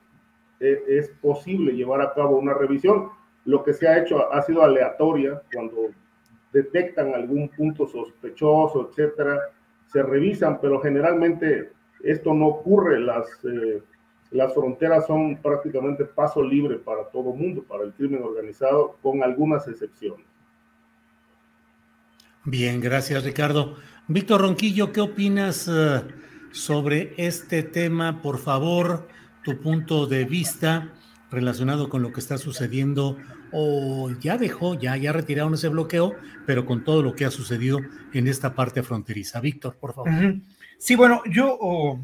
es, 0.59 0.79
es, 0.87 1.09
posible 1.21 1.73
llevar 1.73 2.01
a 2.01 2.13
cabo 2.13 2.37
una 2.37 2.53
revisión. 2.53 3.09
Lo 3.45 3.63
que 3.63 3.73
se 3.73 3.87
ha 3.87 3.99
hecho 3.99 4.31
ha 4.31 4.41
sido 4.41 4.61
aleatoria 4.61 5.41
cuando 5.53 5.89
detectan 6.55 7.13
algún 7.13 7.49
punto 7.49 7.87
sospechoso, 7.87 8.89
etcétera, 8.89 9.39
se 9.85 10.01
revisan, 10.01 10.59
pero 10.61 10.81
generalmente 10.81 11.71
esto 12.01 12.33
no 12.33 12.47
ocurre. 12.47 12.99
Las, 12.99 13.25
eh, 13.43 13.81
las 14.31 14.53
fronteras 14.53 15.05
son 15.05 15.37
prácticamente 15.41 16.05
paso 16.05 16.41
libre 16.41 16.77
para 16.77 17.03
todo 17.09 17.33
mundo, 17.33 17.63
para 17.63 17.83
el 17.83 17.93
crimen 17.93 18.23
organizado, 18.23 18.97
con 19.01 19.21
algunas 19.21 19.67
excepciones. 19.67 20.25
Bien, 22.43 22.79
gracias 22.79 23.23
Ricardo. 23.23 23.75
Víctor 24.07 24.41
Ronquillo, 24.41 24.91
¿qué 24.91 25.01
opinas? 25.01 25.67
Uh 25.67 26.25
sobre 26.55 27.13
este 27.17 27.63
tema, 27.63 28.21
por 28.21 28.37
favor, 28.37 29.09
tu 29.43 29.59
punto 29.59 30.07
de 30.07 30.23
vista 30.23 30.93
relacionado 31.29 31.89
con 31.89 32.01
lo 32.01 32.13
que 32.13 32.21
está 32.21 32.37
sucediendo 32.37 33.17
o 33.51 34.11
ya 34.19 34.37
dejó, 34.37 34.79
ya, 34.79 34.97
ya 34.97 35.11
retiraron 35.11 35.53
ese 35.53 35.69
bloqueo, 35.69 36.15
pero 36.45 36.65
con 36.65 36.83
todo 36.83 37.01
lo 37.01 37.15
que 37.15 37.25
ha 37.25 37.31
sucedido 37.31 37.79
en 38.13 38.27
esta 38.27 38.53
parte 38.53 38.83
fronteriza. 38.83 39.39
Víctor, 39.39 39.77
por 39.77 39.93
favor. 39.93 40.11
Sí, 40.77 40.95
bueno, 40.95 41.21
yo 41.31 41.57
oh, 41.59 42.03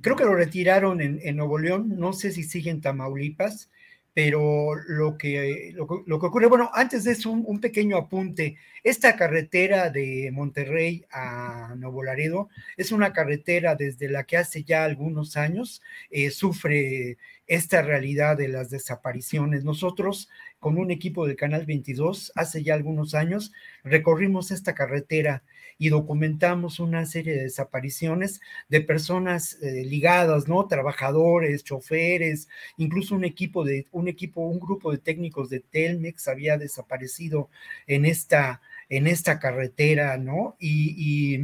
creo 0.00 0.16
que 0.16 0.24
lo 0.24 0.34
retiraron 0.34 1.00
en, 1.00 1.20
en, 1.22 1.36
Nuevo 1.36 1.58
León, 1.58 1.94
no 1.98 2.12
sé 2.12 2.30
si 2.30 2.44
sigue 2.44 2.70
en 2.70 2.80
Tamaulipas, 2.80 3.68
pero 4.14 4.76
lo 4.86 5.18
que, 5.18 5.74
lo, 5.74 5.86
que 5.86 6.26
ocurre, 6.26 6.46
bueno, 6.46 6.70
antes 6.72 7.02
de 7.02 7.12
eso, 7.12 7.30
un, 7.30 7.42
un, 7.46 7.60
pequeño 7.60 7.96
apunte. 7.96 8.56
Esta 8.84 9.16
carretera 9.16 9.90
de 9.90 10.30
Monterrey 10.32 11.04
a 11.10 11.74
Nuevo 11.76 12.04
Laredo 12.04 12.48
es 12.76 12.92
una 12.92 13.12
carretera 13.12 13.74
desde 13.74 14.08
la 14.08 14.22
que 14.22 14.36
hace 14.36 14.62
ya 14.62 14.84
algunos 14.84 15.36
años 15.36 15.82
eh, 16.10 16.30
sufre 16.30 17.18
esta 17.46 17.82
realidad 17.82 18.36
de 18.36 18.48
las 18.48 18.70
desapariciones. 18.70 19.64
Nosotros 19.64 20.28
con 20.64 20.78
un 20.78 20.90
equipo 20.90 21.26
del 21.26 21.36
Canal 21.36 21.66
22 21.66 22.32
hace 22.36 22.62
ya 22.62 22.72
algunos 22.72 23.14
años, 23.14 23.52
recorrimos 23.82 24.50
esta 24.50 24.74
carretera 24.74 25.44
y 25.76 25.90
documentamos 25.90 26.80
una 26.80 27.04
serie 27.04 27.34
de 27.34 27.42
desapariciones 27.42 28.40
de 28.70 28.80
personas 28.80 29.58
eh, 29.60 29.84
ligadas, 29.84 30.48
¿no? 30.48 30.66
Trabajadores, 30.66 31.64
choferes, 31.64 32.48
incluso 32.78 33.14
un 33.14 33.24
equipo 33.24 33.62
de, 33.62 33.86
un 33.92 34.08
equipo, 34.08 34.40
un 34.40 34.58
grupo 34.58 34.90
de 34.90 34.96
técnicos 34.96 35.50
de 35.50 35.60
Telmex 35.60 36.28
había 36.28 36.56
desaparecido 36.56 37.50
en 37.86 38.06
esta, 38.06 38.62
en 38.88 39.06
esta 39.06 39.38
carretera, 39.38 40.16
¿no? 40.16 40.56
Y, 40.58 41.40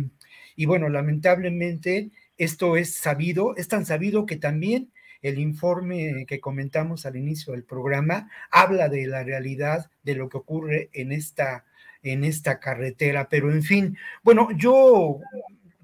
y 0.57 0.65
bueno, 0.65 0.89
lamentablemente 0.89 2.11
esto 2.39 2.79
es 2.79 2.95
sabido, 2.95 3.55
es 3.57 3.69
tan 3.69 3.85
sabido 3.85 4.25
que 4.25 4.37
también 4.37 4.91
el 5.23 5.39
informe 5.39 6.25
que 6.27 6.41
comentamos 6.41 7.07
al 7.07 7.17
inicio 7.17 7.53
del 7.53 7.65
programa 7.65 8.31
habla 8.51 8.89
de 8.89 9.07
la 9.07 9.23
realidad 9.23 9.91
de 10.03 10.15
lo 10.15 10.29
que 10.29 10.39
ocurre 10.39 10.91
en 10.93 11.13
esta 11.13 11.65
en 12.03 12.25
esta 12.25 12.61
carretera. 12.61 13.29
Pero 13.29 13.53
en 13.53 13.63
fin, 13.63 13.99
bueno, 14.23 14.49
yo 14.57 15.21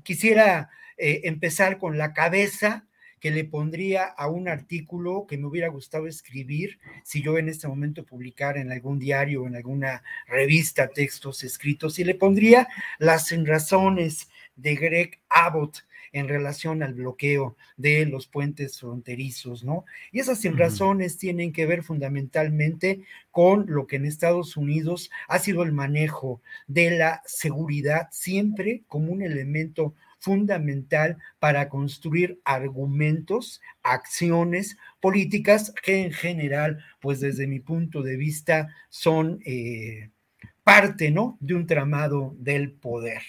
quisiera 0.02 0.70
eh, 0.96 1.22
empezar 1.24 1.78
con 1.78 1.98
la 1.98 2.12
cabeza 2.12 2.86
que 3.20 3.30
le 3.30 3.44
pondría 3.44 4.04
a 4.04 4.28
un 4.28 4.46
artículo 4.46 5.26
que 5.26 5.38
me 5.38 5.46
hubiera 5.46 5.68
gustado 5.68 6.06
escribir 6.06 6.78
si 7.02 7.22
yo 7.22 7.38
en 7.38 7.48
este 7.48 7.66
momento 7.66 8.04
publicara 8.04 8.60
en 8.60 8.70
algún 8.70 8.98
diario 8.98 9.42
o 9.42 9.46
en 9.46 9.56
alguna 9.56 10.02
revista 10.28 10.88
textos 10.88 11.42
escritos 11.42 11.98
y 11.98 12.04
le 12.04 12.14
pondría 12.14 12.68
las 12.98 13.34
razones 13.44 14.28
de 14.54 14.76
Greg 14.76 15.18
Abbott 15.28 15.85
en 16.12 16.28
relación 16.28 16.83
al 16.83 16.95
bloqueo 16.95 17.57
de 17.77 18.07
los 18.07 18.27
puentes 18.27 18.81
fronterizos, 18.81 19.65
¿no? 19.65 19.85
Y 20.12 20.20
esas 20.20 20.43
razones 20.57 21.19
tienen 21.19 21.53
que 21.53 21.66
ver 21.66 21.83
fundamentalmente 21.83 23.03
con 23.31 23.66
lo 23.69 23.87
que 23.87 23.97
en 23.97 24.07
Estados 24.07 24.57
Unidos 24.57 25.11
ha 25.28 25.39
sido 25.39 25.62
el 25.62 25.73
manejo 25.73 26.41
de 26.66 26.91
la 26.91 27.23
seguridad 27.27 28.09
siempre 28.11 28.83
como 28.87 29.12
un 29.12 29.23
elemento 29.23 29.95
fundamental 30.19 31.19
para 31.39 31.69
construir 31.69 32.41
argumentos, 32.45 33.61
acciones 33.83 34.77
políticas 35.01 35.73
que 35.83 36.03
en 36.03 36.12
general, 36.12 36.83
pues 37.01 37.20
desde 37.20 37.47
mi 37.47 37.61
punto 37.61 38.03
de 38.03 38.16
vista, 38.16 38.69
son 38.89 39.41
eh, 39.45 40.11
parte, 40.65 41.11
¿no? 41.11 41.37
De 41.41 41.55
un 41.55 41.66
tramado 41.66 42.35
del 42.39 42.73
poder. 42.73 43.23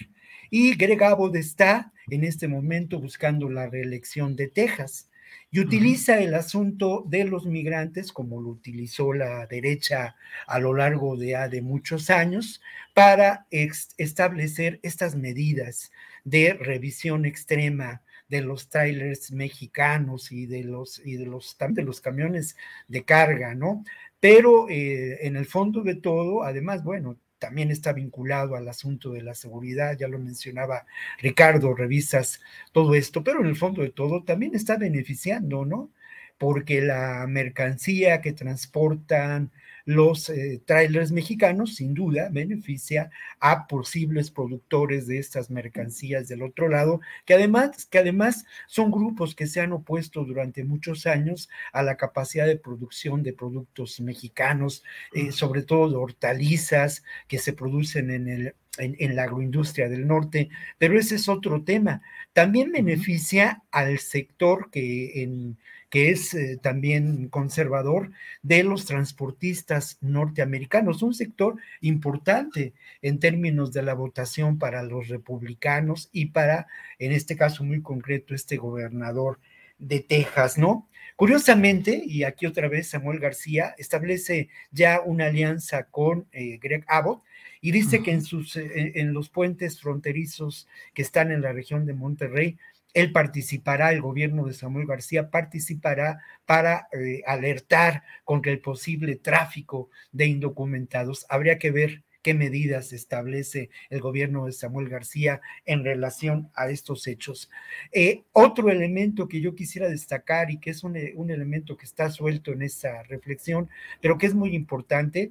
Y 0.50 0.74
Greg 0.76 1.02
Abbott 1.02 1.36
está 1.36 1.92
en 2.08 2.24
este 2.24 2.48
momento 2.48 3.00
buscando 3.00 3.48
la 3.50 3.68
reelección 3.68 4.36
de 4.36 4.48
Texas 4.48 5.08
y 5.50 5.60
utiliza 5.60 6.20
el 6.20 6.34
asunto 6.34 7.04
de 7.08 7.24
los 7.24 7.46
migrantes, 7.46 8.12
como 8.12 8.40
lo 8.40 8.50
utilizó 8.50 9.12
la 9.12 9.46
derecha 9.46 10.16
a 10.46 10.58
lo 10.58 10.74
largo 10.74 11.16
de, 11.16 11.36
ah, 11.36 11.48
de 11.48 11.62
muchos 11.62 12.10
años, 12.10 12.60
para 12.94 13.46
establecer 13.50 14.78
estas 14.82 15.14
medidas 15.14 15.90
de 16.24 16.52
revisión 16.54 17.24
extrema 17.24 18.02
de 18.28 18.42
los 18.42 18.68
trailers 18.68 19.32
mexicanos 19.32 20.32
y 20.32 20.44
de 20.46 20.64
los, 20.64 21.00
y 21.04 21.16
de 21.16 21.26
los, 21.26 21.56
de 21.58 21.82
los 21.82 22.00
camiones 22.02 22.56
de 22.86 23.04
carga, 23.04 23.54
¿no? 23.54 23.84
Pero 24.20 24.68
eh, 24.68 25.26
en 25.26 25.36
el 25.36 25.46
fondo 25.46 25.82
de 25.82 25.94
todo, 25.94 26.42
además, 26.42 26.84
bueno, 26.84 27.18
también 27.38 27.70
está 27.70 27.92
vinculado 27.92 28.56
al 28.56 28.68
asunto 28.68 29.10
de 29.12 29.22
la 29.22 29.34
seguridad, 29.34 29.96
ya 29.98 30.08
lo 30.08 30.18
mencionaba 30.18 30.86
Ricardo, 31.20 31.74
revisas 31.74 32.40
todo 32.72 32.94
esto, 32.94 33.24
pero 33.24 33.40
en 33.40 33.46
el 33.46 33.56
fondo 33.56 33.82
de 33.82 33.90
todo 33.90 34.24
también 34.24 34.54
está 34.54 34.76
beneficiando, 34.76 35.64
¿no? 35.64 35.90
Porque 36.38 36.80
la 36.80 37.26
mercancía 37.28 38.20
que 38.20 38.32
transportan 38.32 39.50
los 39.88 40.28
eh, 40.28 40.60
trailers 40.66 41.12
mexicanos, 41.12 41.76
sin 41.76 41.94
duda, 41.94 42.28
beneficia 42.30 43.10
a 43.40 43.66
posibles 43.66 44.30
productores 44.30 45.06
de 45.06 45.18
estas 45.18 45.50
mercancías 45.50 46.28
del 46.28 46.42
otro 46.42 46.68
lado, 46.68 47.00
que 47.24 47.32
además, 47.32 47.86
que 47.86 47.98
además 47.98 48.44
son 48.66 48.90
grupos 48.90 49.34
que 49.34 49.46
se 49.46 49.62
han 49.62 49.72
opuesto 49.72 50.24
durante 50.26 50.62
muchos 50.62 51.06
años 51.06 51.48
a 51.72 51.82
la 51.82 51.96
capacidad 51.96 52.46
de 52.46 52.58
producción 52.58 53.22
de 53.22 53.32
productos 53.32 53.98
mexicanos, 54.00 54.84
eh, 55.14 55.32
sobre 55.32 55.62
todo 55.62 55.88
de 55.88 55.96
hortalizas 55.96 57.02
que 57.26 57.38
se 57.38 57.54
producen 57.54 58.10
en 58.10 58.28
el 58.28 58.54
en, 58.76 59.16
la 59.16 59.24
agroindustria 59.24 59.88
del 59.88 60.06
norte, 60.06 60.50
pero 60.78 60.98
ese 60.98 61.16
es 61.16 61.28
otro 61.28 61.64
tema. 61.64 62.00
También 62.32 62.70
beneficia 62.70 63.62
al 63.72 63.98
sector 63.98 64.70
que 64.70 65.22
en, 65.22 65.58
que 65.90 66.10
es 66.10 66.34
eh, 66.34 66.58
también 66.60 67.28
conservador 67.28 68.10
de 68.42 68.62
los 68.62 68.84
transportistas 68.84 69.98
norteamericanos, 70.00 71.02
un 71.02 71.14
sector 71.14 71.56
importante 71.80 72.74
en 73.02 73.18
términos 73.18 73.72
de 73.72 73.82
la 73.82 73.94
votación 73.94 74.58
para 74.58 74.82
los 74.82 75.08
republicanos 75.08 76.08
y 76.12 76.26
para, 76.26 76.66
en 76.98 77.12
este 77.12 77.36
caso 77.36 77.64
muy 77.64 77.82
concreto, 77.82 78.34
este 78.34 78.56
gobernador 78.56 79.38
de 79.78 80.00
Texas, 80.00 80.58
¿no? 80.58 80.88
Curiosamente, 81.16 82.00
y 82.04 82.22
aquí 82.22 82.46
otra 82.46 82.68
vez 82.68 82.90
Samuel 82.90 83.18
García 83.18 83.74
establece 83.76 84.50
ya 84.70 85.00
una 85.00 85.26
alianza 85.26 85.84
con 85.84 86.28
eh, 86.30 86.58
Greg 86.62 86.84
Abbott 86.86 87.22
y 87.60 87.72
dice 87.72 88.02
que 88.02 88.12
en, 88.12 88.22
sus, 88.22 88.56
eh, 88.56 88.92
en 88.94 89.12
los 89.12 89.28
puentes 89.28 89.80
fronterizos 89.80 90.68
que 90.94 91.02
están 91.02 91.32
en 91.32 91.42
la 91.42 91.52
región 91.52 91.86
de 91.86 91.94
Monterrey, 91.94 92.56
él 92.94 93.12
participará, 93.12 93.92
el 93.92 94.00
gobierno 94.00 94.46
de 94.46 94.54
Samuel 94.54 94.86
García 94.86 95.30
participará 95.30 96.20
para 96.46 96.88
eh, 96.92 97.22
alertar 97.26 98.02
contra 98.24 98.52
el 98.52 98.60
posible 98.60 99.16
tráfico 99.16 99.90
de 100.12 100.26
indocumentados. 100.26 101.26
Habría 101.28 101.58
que 101.58 101.70
ver 101.70 102.02
qué 102.22 102.34
medidas 102.34 102.92
establece 102.92 103.70
el 103.90 104.00
gobierno 104.00 104.46
de 104.46 104.52
Samuel 104.52 104.88
García 104.88 105.40
en 105.64 105.84
relación 105.84 106.50
a 106.54 106.68
estos 106.70 107.06
hechos. 107.06 107.50
Eh, 107.92 108.24
otro 108.32 108.70
elemento 108.70 109.28
que 109.28 109.40
yo 109.40 109.54
quisiera 109.54 109.88
destacar 109.88 110.50
y 110.50 110.58
que 110.58 110.70
es 110.70 110.82
un, 110.82 110.98
un 111.14 111.30
elemento 111.30 111.76
que 111.76 111.86
está 111.86 112.10
suelto 112.10 112.52
en 112.52 112.62
esta 112.62 113.02
reflexión, 113.04 113.68
pero 114.00 114.18
que 114.18 114.26
es 114.26 114.34
muy 114.34 114.54
importante, 114.54 115.30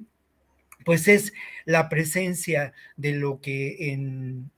pues 0.84 1.08
es 1.08 1.32
la 1.64 1.88
presencia 1.88 2.72
de 2.96 3.12
lo 3.12 3.40
que 3.40 3.92
en, 3.92 4.50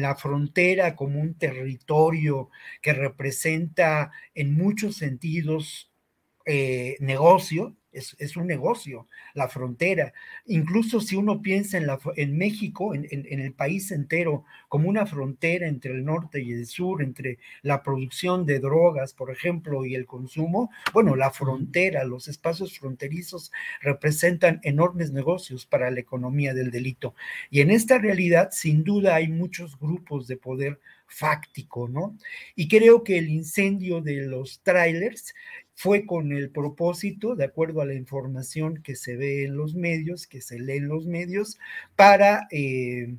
la 0.00 0.16
frontera 0.16 0.96
como 0.96 1.20
un 1.20 1.34
territorio 1.34 2.50
que 2.82 2.92
representa 2.92 4.10
en 4.34 4.54
muchos 4.54 4.96
sentidos 4.96 5.92
eh, 6.44 6.96
negocio, 7.00 7.76
es, 7.96 8.36
un 8.36 8.46
negocio, 8.46 9.06
la 9.34 9.48
frontera. 9.48 10.12
Incluso 10.46 11.00
si 11.00 11.16
uno 11.16 11.42
piensa 11.42 11.78
en, 11.78 11.86
la, 11.86 11.98
en 12.16 12.36
México, 12.36 12.94
en, 12.94 13.06
el 13.10 13.52
país 13.52 13.90
entero, 13.90 14.44
como 14.68 14.88
una 14.88 15.06
frontera 15.06 15.66
entre 15.66 15.92
el 15.92 16.04
norte 16.04 16.42
y 16.42 16.52
el 16.52 16.66
sur, 16.66 17.02
entre 17.02 17.38
la 17.62 17.82
producción 17.82 18.46
de 18.46 18.60
drogas, 18.60 19.12
por 19.12 19.30
ejemplo, 19.30 19.84
y 19.84 19.94
el 19.94 20.06
consumo, 20.06 20.70
bueno, 20.92 21.16
la 21.16 21.30
frontera, 21.30 22.04
los 22.04 22.28
espacios 22.28 22.78
fronterizos 22.78 23.52
representan 23.80 24.60
enormes 24.62 25.12
negocios 25.12 25.66
para 25.66 25.90
la 25.90 26.00
economía 26.00 26.54
del 26.54 26.70
delito. 26.70 27.14
Y 27.50 27.60
en 27.60 27.70
esta 27.70 27.98
realidad, 27.98 28.50
sin 28.52 28.84
duda, 28.84 29.14
hay 29.14 29.28
muchos 29.28 29.78
grupos 29.78 30.26
de 30.26 30.36
poder 30.36 30.78
fáctico, 31.06 31.88
¿no? 31.88 32.16
Y 32.54 32.68
creo 32.68 33.04
que 33.04 33.18
el 33.18 33.28
incendio 33.28 34.00
de 34.00 34.22
los 34.22 34.60
trailers 34.62 35.34
fue 35.76 36.06
con 36.06 36.32
el 36.32 36.50
propósito, 36.50 37.36
de 37.36 37.44
acuerdo 37.44 37.82
a 37.82 37.86
la 37.86 37.94
información 37.94 38.82
que 38.82 38.96
se 38.96 39.14
ve 39.16 39.44
en 39.44 39.56
los 39.56 39.74
medios, 39.74 40.26
que 40.26 40.40
se 40.40 40.58
lee 40.58 40.78
en 40.78 40.88
los 40.88 41.06
medios, 41.06 41.58
para 41.94 42.48
eh, 42.50 43.14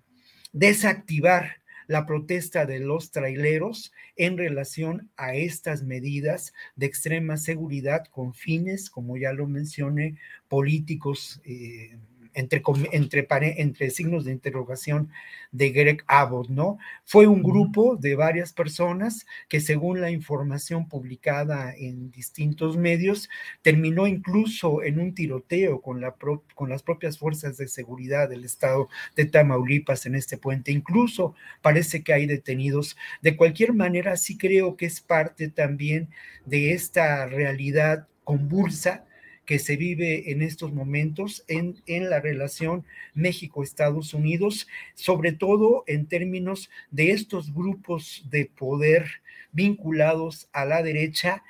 desactivar 0.53 1.61
la 1.85 2.07
protesta 2.07 2.65
de 2.65 2.79
los 2.79 3.11
traileros 3.11 3.93
en 4.15 4.37
relación 4.37 5.09
a 5.17 5.35
estas 5.35 5.83
medidas 5.83 6.51
de 6.75 6.87
extrema 6.87 7.37
seguridad 7.37 8.05
con 8.09 8.33
fines, 8.33 8.89
como 8.89 9.17
ya 9.17 9.33
lo 9.33 9.47
mencioné, 9.47 10.17
políticos. 10.49 11.39
Eh, 11.45 11.95
entre, 12.37 12.61
entre, 12.91 13.27
entre 13.61 13.89
signos 13.89 14.23
de 14.23 14.31
interrogación 14.31 15.09
de 15.51 15.71
Greg 15.71 16.03
Abbott, 16.07 16.49
¿no? 16.49 16.77
Fue 17.03 17.25
un 17.25 17.41
grupo 17.41 17.95
de 17.95 18.15
varias 18.15 18.53
personas 18.53 19.25
que 19.49 19.59
según 19.59 20.01
la 20.01 20.11
información 20.11 20.87
publicada 20.87 21.73
en 21.75 22.11
distintos 22.11 22.77
medios, 22.77 23.27
terminó 23.63 24.05
incluso 24.05 24.83
en 24.83 24.99
un 24.99 25.15
tiroteo 25.15 25.81
con, 25.81 25.99
la 25.99 26.15
con 26.53 26.69
las 26.69 26.83
propias 26.83 27.17
fuerzas 27.17 27.57
de 27.57 27.67
seguridad 27.67 28.29
del 28.29 28.45
estado 28.45 28.87
de 29.15 29.25
Tamaulipas 29.25 30.05
en 30.05 30.13
este 30.13 30.37
puente. 30.37 30.71
Incluso 30.71 31.33
parece 31.63 32.03
que 32.03 32.13
hay 32.13 32.27
detenidos. 32.27 32.97
De 33.23 33.35
cualquier 33.35 33.73
manera, 33.73 34.15
sí 34.15 34.37
creo 34.37 34.77
que 34.77 34.85
es 34.85 35.01
parte 35.01 35.49
también 35.49 36.09
de 36.45 36.73
esta 36.73 37.25
realidad 37.25 38.07
convulsa 38.23 39.06
que 39.47 39.57
se 39.57 39.77
vive 39.77 40.29
en 40.29 40.43
estos 40.43 40.73
momentos 40.73 41.43
en, 41.47 41.81
en 41.87 42.09
la 42.11 42.19
relación 42.19 42.85
México-Estados 43.15 44.13
Unidos, 44.13 44.67
sobre 44.93 45.31
todo 45.31 45.85
en 45.87 46.05
términos 46.05 46.69
de 46.91 47.11
estos 47.11 47.53
grupos 47.53 48.25
de 48.29 48.45
poder 48.45 49.07
vinculados 49.53 50.49
a 50.51 50.65
la 50.65 50.83
derecha 50.83 51.43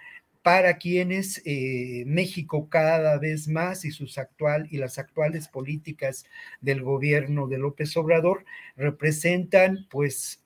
para 0.43 0.77
quienes 0.77 1.41
eh, 1.43 2.03
México 2.05 2.69
cada 2.69 3.17
vez 3.17 3.47
más 3.47 3.83
y 3.83 3.91
sus 3.91 4.19
actual 4.19 4.67
y 4.71 4.77
las 4.77 4.99
actuales 4.99 5.47
políticas 5.47 6.25
del 6.61 6.83
gobierno 6.83 7.47
de 7.47 7.57
López 7.57 7.97
Obrador 7.97 8.45
representan 8.77 9.87
pues 9.89 10.41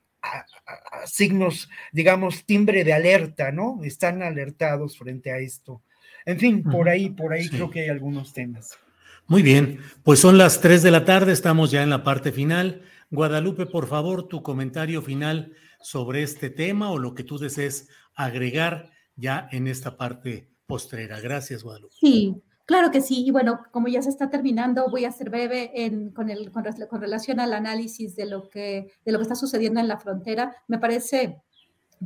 signos, 1.06 1.70
digamos, 1.92 2.46
timbre 2.46 2.84
de 2.84 2.94
alerta, 2.94 3.52
¿no? 3.52 3.82
Están 3.84 4.24
alertados 4.24 4.98
frente 4.98 5.32
a 5.32 5.40
esto. 5.40 5.82
En 6.26 6.40
fin, 6.40 6.64
por 6.64 6.90
ahí, 6.90 7.10
por 7.10 7.34
ahí 7.34 7.50
creo 7.50 7.70
que 7.70 7.82
hay 7.82 7.90
algunos 7.90 8.34
temas. 8.34 8.78
Muy 9.28 9.44
bien, 9.44 9.80
pues 10.04 10.20
son 10.20 10.38
las 10.38 10.62
3 10.62 10.84
de 10.84 10.92
la 10.92 11.06
tarde, 11.06 11.32
estamos 11.32 11.72
ya 11.72 11.84
en 11.84 11.90
la 11.90 12.04
parte 12.04 12.32
final. 12.32 12.82
Guadalupe, 13.10 13.66
por 13.66 13.88
favor, 13.88 14.28
tu 14.28 14.44
comentario 14.44 15.02
final 15.02 15.54
sobre 15.82 16.24
este 16.24 16.50
tema 16.50 16.92
o 16.92 16.98
lo 16.98 17.14
que 17.14 17.24
tú 17.24 17.38
desees 17.38 17.90
agregar 18.16 18.90
ya 19.16 19.48
en 19.52 19.68
esta 19.68 19.98
parte 19.98 20.50
postrera. 20.66 21.20
Gracias, 21.20 21.64
Guadalupe. 21.64 21.96
Sí, 22.00 22.42
claro 22.66 22.92
que 22.92 23.02
sí. 23.02 23.26
Y 23.26 23.32
bueno, 23.32 23.62
como 23.72 23.88
ya 23.88 24.02
se 24.02 24.10
está 24.10 24.30
terminando, 24.30 24.90
voy 24.90 25.06
a 25.06 25.12
ser 25.12 25.30
breve 25.30 25.72
con, 26.14 26.30
el, 26.30 26.52
con, 26.52 27.02
relación 27.02 27.40
al 27.40 27.54
análisis 27.54 28.16
de 28.16 28.26
lo, 28.26 28.50
que, 28.50 28.92
de 29.06 29.12
lo 29.12 29.18
que 29.20 29.24
está 29.24 29.36
sucediendo 29.36 29.80
en 29.80 29.88
la 29.88 29.98
frontera. 29.98 30.56
Me 30.68 30.80
parece 30.80 31.42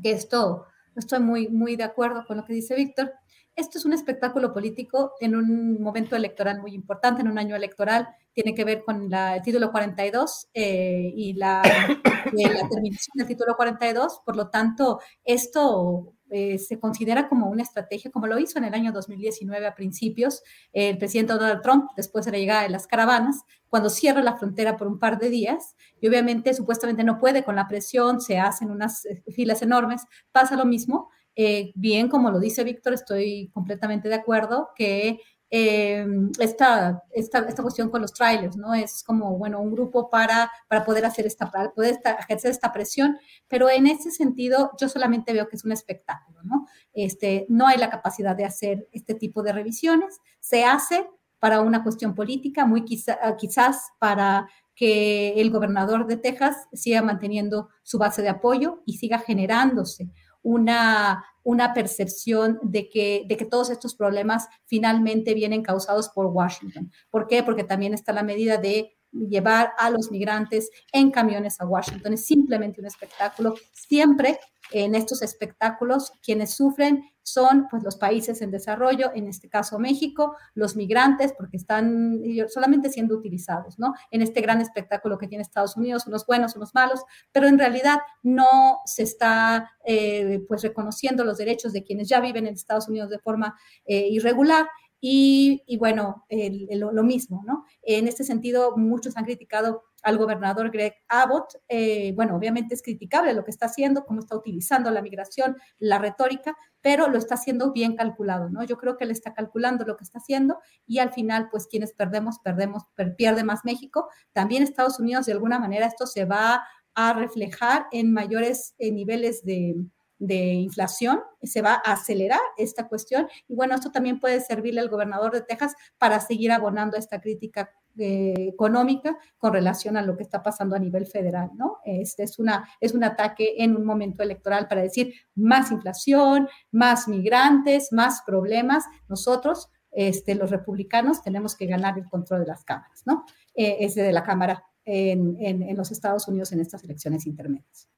que 0.01 0.11
esto, 0.11 0.65
estoy 0.95 1.19
muy, 1.19 1.47
muy 1.47 1.75
de 1.75 1.83
acuerdo 1.83 2.25
con 2.25 2.37
lo 2.37 2.45
que 2.45 2.53
dice 2.53 2.75
Víctor. 2.75 3.13
Esto 3.55 3.77
es 3.77 3.85
un 3.85 3.93
espectáculo 3.93 4.53
político 4.53 5.13
en 5.21 5.33
un 5.35 5.81
momento 5.81 6.15
electoral 6.17 6.59
muy 6.59 6.73
importante, 6.73 7.21
en 7.21 7.29
un 7.29 7.39
año 7.39 7.55
electoral. 7.55 8.09
Tiene 8.33 8.53
que 8.53 8.65
ver 8.65 8.83
con 8.83 9.13
el 9.13 9.41
título 9.43 9.71
42 9.71 10.49
eh, 10.53 11.13
y 11.15 11.33
la, 11.33 11.61
la 11.63 12.69
terminación 12.69 13.13
del 13.13 13.27
título 13.27 13.55
42. 13.55 14.21
Por 14.25 14.35
lo 14.35 14.49
tanto, 14.49 14.99
esto 15.23 16.15
eh, 16.31 16.57
se 16.57 16.79
considera 16.79 17.29
como 17.29 17.49
una 17.49 17.63
estrategia, 17.63 18.11
como 18.11 18.27
lo 18.27 18.39
hizo 18.39 18.57
en 18.57 18.65
el 18.65 18.73
año 18.73 18.91
2019 18.91 19.67
a 19.67 19.75
principios 19.75 20.41
el 20.73 20.97
presidente 20.97 21.33
Donald 21.33 21.61
Trump, 21.61 21.91
después 21.95 22.25
de 22.25 22.31
la 22.31 22.39
llegada 22.39 22.63
de 22.63 22.69
las 22.69 22.87
caravanas, 22.87 23.43
cuando 23.69 23.89
cierra 23.89 24.21
la 24.21 24.35
frontera 24.35 24.75
por 24.75 24.87
un 24.87 24.99
par 24.99 25.19
de 25.19 25.29
días 25.29 25.75
y 26.01 26.07
obviamente 26.07 26.53
supuestamente 26.53 27.03
no 27.03 27.19
puede 27.19 27.43
con 27.43 27.55
la 27.55 27.67
presión, 27.67 28.21
se 28.21 28.39
hacen 28.39 28.71
unas 28.71 29.05
eh, 29.05 29.23
filas 29.33 29.61
enormes, 29.61 30.03
pasa 30.31 30.57
lo 30.57 30.65
mismo. 30.65 31.09
Eh, 31.35 31.71
bien, 31.75 32.07
como 32.07 32.31
lo 32.31 32.39
dice 32.39 32.63
Víctor, 32.63 32.93
estoy 32.93 33.49
completamente 33.53 34.07
de 34.07 34.15
acuerdo 34.15 34.69
que 34.75 35.19
eh, 35.51 36.05
esta, 36.39 37.03
esta, 37.11 37.39
esta, 37.39 37.61
cuestión 37.61 37.89
con 37.89 38.01
los 38.01 38.13
trailers, 38.13 38.57
¿no? 38.57 38.73
Es 38.73 39.03
como, 39.03 39.37
bueno, 39.37 39.61
un 39.61 39.71
grupo 39.71 40.09
para, 40.09 40.51
para 40.67 40.83
poder 40.83 41.05
hacer 41.05 41.25
esta, 41.27 41.51
para 41.51 41.71
poder 41.71 41.99
ejercer 42.19 42.51
esta 42.51 42.73
presión, 42.73 43.17
pero 43.47 43.69
en 43.69 43.85
ese 43.87 44.11
sentido 44.11 44.71
yo 44.79 44.89
solamente 44.89 45.33
veo 45.33 45.47
que 45.47 45.55
es 45.55 45.63
un 45.63 45.71
espectáculo, 45.71 46.41
¿no? 46.43 46.65
Este, 46.93 47.45
no 47.47 47.67
hay 47.67 47.77
la 47.77 47.89
capacidad 47.89 48.35
de 48.35 48.45
hacer 48.45 48.87
este 48.91 49.13
tipo 49.13 49.43
de 49.43 49.53
revisiones, 49.53 50.19
se 50.39 50.65
hace 50.65 51.07
para 51.39 51.61
una 51.61 51.83
cuestión 51.83 52.15
política, 52.15 52.65
muy 52.65 52.83
quizás 52.83 53.91
para 53.99 54.49
que 54.73 55.39
el 55.39 55.51
gobernador 55.51 56.07
de 56.07 56.17
Texas 56.17 56.67
siga 56.73 57.01
manteniendo 57.01 57.69
su 57.83 57.97
base 57.97 58.21
de 58.21 58.29
apoyo 58.29 58.81
y 58.85 58.97
siga 58.97 59.19
generándose 59.19 60.09
una, 60.45 61.25
una 61.43 61.73
percepción 61.73 62.59
de 62.61 62.87
que, 62.87 63.25
de 63.27 63.35
que 63.35 63.45
todos 63.45 63.71
estos 63.71 63.95
problemas 63.95 64.47
finalmente 64.65 65.33
vienen 65.33 65.63
causados 65.63 66.09
por 66.09 66.27
Washington. 66.27 66.91
¿Por 67.09 67.25
qué? 67.25 67.41
Porque 67.41 67.63
también 67.63 67.95
está 67.95 68.13
la 68.13 68.21
medida 68.21 68.57
de 68.57 68.95
llevar 69.11 69.71
a 69.79 69.89
los 69.89 70.11
migrantes 70.11 70.69
en 70.91 71.09
camiones 71.09 71.59
a 71.59 71.65
Washington. 71.65 72.13
Es 72.13 72.27
simplemente 72.27 72.79
un 72.79 72.85
espectáculo. 72.85 73.55
Siempre 73.71 74.39
en 74.71 74.95
estos 74.95 75.21
espectáculos 75.21 76.11
quienes 76.23 76.53
sufren 76.53 77.03
son 77.23 77.67
pues 77.71 77.81
los 77.83 77.95
países 77.95 78.41
en 78.41 78.51
desarrollo, 78.51 79.11
en 79.15 79.27
este 79.27 79.49
caso 79.49 79.79
México, 79.79 80.35
los 80.53 80.75
migrantes, 80.75 81.33
porque 81.35 81.57
están 81.57 82.21
solamente 82.49 82.89
siendo 82.89 83.15
utilizados, 83.15 83.79
¿no? 83.79 83.93
En 84.11 84.21
este 84.21 84.41
gran 84.41 84.61
espectáculo 84.61 85.17
que 85.17 85.27
tiene 85.27 85.41
Estados 85.41 85.75
Unidos, 85.75 86.05
unos 86.05 86.25
buenos, 86.27 86.55
unos 86.55 86.75
malos, 86.75 87.01
pero 87.31 87.47
en 87.47 87.57
realidad 87.57 87.97
no 88.21 88.79
se 88.85 89.03
está 89.03 89.71
eh, 89.85 90.43
pues 90.47 90.61
reconociendo 90.61 91.23
los 91.23 91.37
derechos 91.37 91.73
de 91.73 91.83
quienes 91.83 92.07
ya 92.07 92.19
viven 92.19 92.45
en 92.45 92.53
Estados 92.53 92.87
Unidos 92.87 93.09
de 93.09 93.17
forma 93.17 93.57
eh, 93.85 94.07
irregular 94.09 94.67
y, 95.07 95.77
bueno, 95.77 96.25
lo 96.29 97.03
mismo, 97.03 97.43
¿no? 97.45 97.65
En 97.83 98.07
este 98.07 98.23
sentido, 98.23 98.75
muchos 98.75 99.17
han 99.17 99.25
criticado 99.25 99.83
al 100.05 100.17
gobernador 100.17 100.71
Greg 100.71 100.93
Abbott. 101.09 101.55
Eh, 101.67 102.13
bueno, 102.15 102.35
obviamente 102.35 102.75
es 102.75 102.83
criticable 102.83 103.33
lo 103.33 103.43
que 103.43 103.51
está 103.51 103.65
haciendo, 103.65 104.05
cómo 104.05 104.19
está 104.19 104.35
utilizando 104.35 104.91
la 104.91 105.01
migración, 105.01 105.57
la 105.79 105.97
retórica, 105.97 106.55
pero 106.79 107.09
lo 107.09 107.17
está 107.17 107.33
haciendo 107.33 107.71
bien 107.73 107.95
calculado, 107.95 108.49
¿no? 108.49 108.63
Yo 108.63 108.77
creo 108.77 108.97
que 108.97 109.03
él 109.03 109.11
está 109.11 109.33
calculando 109.33 109.83
lo 109.83 109.97
que 109.97 110.03
está 110.03 110.19
haciendo 110.19 110.59
y 110.85 110.99
al 110.99 111.11
final, 111.11 111.49
pues 111.49 111.67
quienes 111.67 111.93
perdemos, 111.93 112.39
perdemos, 112.39 112.83
pierde 113.17 113.43
más 113.43 113.61
México. 113.65 114.07
También 114.31 114.61
Estados 114.61 114.99
Unidos, 114.99 115.25
de 115.25 115.31
alguna 115.33 115.57
manera, 115.57 115.87
esto 115.87 116.05
se 116.05 116.25
va 116.25 116.63
a 116.93 117.13
reflejar 117.13 117.87
en 117.91 118.13
mayores 118.13 118.75
eh, 118.77 118.91
niveles 118.91 119.43
de, 119.43 119.75
de 120.19 120.53
inflación, 120.53 121.21
se 121.43 121.61
va 121.61 121.73
a 121.73 121.93
acelerar 121.93 122.39
esta 122.57 122.87
cuestión 122.87 123.27
y 123.47 123.55
bueno, 123.55 123.75
esto 123.75 123.91
también 123.91 124.19
puede 124.19 124.39
servirle 124.41 124.79
al 124.79 124.89
gobernador 124.89 125.33
de 125.33 125.41
Texas 125.41 125.75
para 125.97 126.19
seguir 126.19 126.51
abonando 126.51 126.97
esta 126.97 127.19
crítica 127.19 127.69
eh, 127.97 128.33
económica 128.49 129.17
con 129.37 129.53
relación 129.53 129.95
a 129.95 130.01
lo 130.01 130.17
que 130.17 130.23
está 130.23 130.43
pasando 130.43 130.75
a 130.75 130.79
nivel 130.79 131.07
federal, 131.07 131.51
¿no? 131.55 131.77
Este 131.85 132.23
es, 132.23 132.39
una, 132.39 132.67
es 132.81 132.93
un 132.93 133.05
ataque 133.05 133.55
en 133.59 133.75
un 133.75 133.85
momento 133.85 134.21
electoral 134.21 134.67
para 134.67 134.81
decir 134.81 135.13
más 135.33 135.71
inflación, 135.71 136.49
más 136.71 137.07
migrantes, 137.07 137.93
más 137.93 138.21
problemas. 138.25 138.83
Nosotros, 139.07 139.69
este, 139.91 140.35
los 140.35 140.51
republicanos, 140.51 141.21
tenemos 141.21 141.55
que 141.55 141.67
ganar 141.67 141.97
el 141.97 142.09
control 142.09 142.41
de 142.41 142.47
las 142.47 142.65
cámaras, 142.65 143.03
¿no? 143.05 143.23
Eh, 143.53 143.77
ese 143.79 144.01
de 144.01 144.11
la 144.11 144.23
Cámara 144.23 144.63
en, 144.83 145.37
en 145.39 145.75
los 145.77 145.89
Estados 145.91 146.27
Unidos 146.27 146.51
en 146.51 146.59
estas 146.59 146.83
elecciones 146.83 147.25
intermedias. 147.25 147.89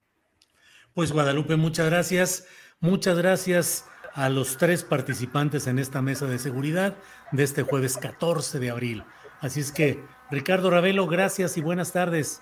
Pues 0.98 1.12
Guadalupe, 1.12 1.58
muchas 1.58 1.92
gracias. 1.92 2.48
Muchas 2.80 3.20
gracias 3.20 3.88
a 4.16 4.30
los 4.30 4.58
tres 4.58 4.84
participantes 4.84 5.68
en 5.68 5.78
esta 5.78 6.02
mesa 6.02 6.26
de 6.26 6.40
seguridad 6.40 6.96
de 7.32 7.44
este 7.44 7.62
jueves 7.62 8.00
14 8.00 8.58
de 8.58 8.72
abril. 8.72 9.04
Así 9.40 9.60
es 9.60 9.72
que, 9.72 10.04
Ricardo 10.32 10.72
Ravelo, 10.72 11.06
gracias 11.06 11.56
y 11.56 11.62
buenas 11.62 11.94
tardes. 11.94 12.42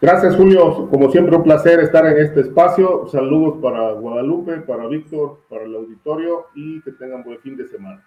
Gracias, 0.00 0.34
Julio. 0.34 0.88
Como 0.88 1.10
siempre, 1.10 1.36
un 1.36 1.42
placer 1.42 1.78
estar 1.80 2.06
en 2.06 2.24
este 2.24 2.40
espacio. 2.40 3.06
Saludos 3.08 3.58
para 3.60 3.92
Guadalupe, 3.92 4.62
para 4.62 4.86
Víctor, 4.86 5.40
para 5.50 5.64
el 5.64 5.74
auditorio 5.74 6.46
y 6.54 6.80
que 6.80 6.92
tengan 6.92 7.22
buen 7.22 7.38
fin 7.40 7.54
de 7.54 7.68
semana. 7.68 8.02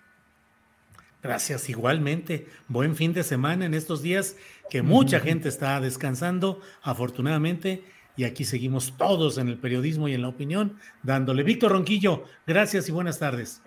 Gracias, 1.22 1.70
igualmente. 1.70 2.48
Buen 2.68 2.96
fin 2.96 3.14
de 3.14 3.24
semana 3.24 3.66
en 3.66 3.74
estos 3.74 4.02
días 4.02 4.36
que 4.70 4.82
mucha 4.82 5.20
gente 5.20 5.50
está 5.50 5.80
descansando, 5.80 6.62
afortunadamente, 6.82 7.84
y 8.16 8.24
aquí 8.24 8.44
seguimos 8.44 8.96
todos 8.98 9.38
en 9.38 9.48
el 9.48 9.58
periodismo 9.58 10.08
y 10.08 10.14
en 10.14 10.24
la 10.24 10.30
opinión, 10.30 10.78
dándole. 11.04 11.44
Víctor 11.44 11.74
Ronquillo, 11.74 12.24
gracias 12.48 12.90
y 12.90 12.92
buenas 12.92 13.20
tardes. 13.20 13.62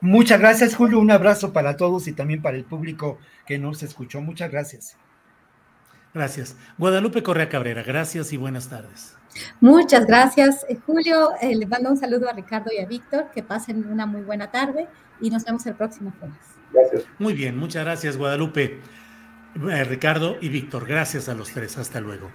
Muchas 0.00 0.40
gracias, 0.40 0.74
Julio. 0.74 0.98
Un 0.98 1.10
abrazo 1.10 1.52
para 1.52 1.76
todos 1.76 2.08
y 2.08 2.12
también 2.12 2.42
para 2.42 2.56
el 2.56 2.64
público 2.64 3.18
que 3.46 3.58
nos 3.58 3.82
escuchó. 3.82 4.20
Muchas 4.20 4.50
gracias. 4.50 4.96
Gracias. 6.12 6.56
Guadalupe 6.76 7.22
Correa 7.22 7.48
Cabrera, 7.48 7.82
gracias 7.82 8.32
y 8.32 8.36
buenas 8.36 8.68
tardes. 8.68 9.16
Muchas 9.60 10.04
gracias, 10.04 10.66
eh, 10.68 10.76
Julio. 10.84 11.30
Eh, 11.40 11.54
le 11.54 11.66
mando 11.66 11.90
un 11.90 11.96
saludo 11.96 12.28
a 12.28 12.32
Ricardo 12.32 12.70
y 12.76 12.82
a 12.82 12.86
Víctor. 12.86 13.30
Que 13.32 13.42
pasen 13.42 13.86
una 13.90 14.04
muy 14.04 14.22
buena 14.22 14.50
tarde 14.50 14.88
y 15.20 15.30
nos 15.30 15.44
vemos 15.44 15.64
el 15.66 15.74
próximo 15.74 16.12
jueves. 16.18 16.51
Gracias. 16.72 17.04
Muy 17.18 17.34
bien, 17.34 17.56
muchas 17.56 17.84
gracias, 17.84 18.16
Guadalupe. 18.16 18.80
Eh, 19.54 19.84
Ricardo 19.84 20.38
y 20.40 20.48
Víctor, 20.48 20.86
gracias 20.86 21.28
a 21.28 21.34
los 21.34 21.50
tres. 21.52 21.76
Hasta 21.76 22.00
luego. 22.00 22.30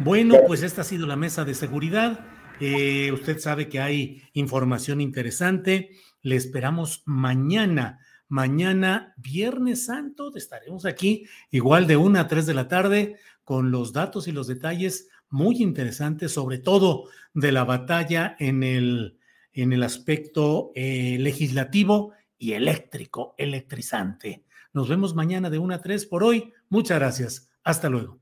Bueno, 0.00 0.36
pues 0.46 0.62
esta 0.62 0.80
ha 0.80 0.84
sido 0.84 1.06
la 1.06 1.16
mesa 1.16 1.44
de 1.44 1.54
seguridad. 1.54 2.20
Eh, 2.60 3.12
usted 3.12 3.38
sabe 3.38 3.68
que 3.68 3.80
hay 3.80 4.22
información 4.32 5.00
interesante. 5.00 5.90
Le 6.22 6.36
esperamos 6.36 7.02
mañana. 7.06 8.00
Mañana, 8.28 9.14
Viernes 9.16 9.84
Santo, 9.86 10.34
estaremos 10.34 10.84
aquí 10.84 11.26
igual 11.52 11.86
de 11.86 11.96
una 11.96 12.22
a 12.22 12.28
tres 12.28 12.46
de 12.46 12.54
la 12.54 12.66
tarde 12.66 13.16
con 13.44 13.70
los 13.70 13.92
datos 13.92 14.26
y 14.26 14.32
los 14.32 14.48
detalles 14.48 15.08
muy 15.30 15.62
interesantes, 15.62 16.32
sobre 16.32 16.58
todo 16.58 17.04
de 17.34 17.52
la 17.52 17.62
batalla 17.62 18.34
en 18.40 18.64
el, 18.64 19.18
en 19.52 19.72
el 19.72 19.84
aspecto 19.84 20.72
eh, 20.74 21.18
legislativo 21.20 22.14
y 22.38 22.52
eléctrico, 22.52 23.34
electrizante. 23.38 24.44
Nos 24.72 24.88
vemos 24.88 25.14
mañana 25.14 25.50
de 25.50 25.58
1 25.58 25.74
a 25.74 25.80
3 25.80 26.06
por 26.06 26.22
hoy. 26.22 26.52
Muchas 26.68 26.98
gracias. 26.98 27.50
Hasta 27.64 27.88
luego. 27.88 28.20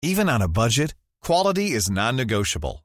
Even 0.00 0.28
on 0.28 0.40
a 0.40 0.48
budget, 0.48 0.94
quality 1.20 1.72
is 1.72 1.90
non-negotiable. 1.90 2.84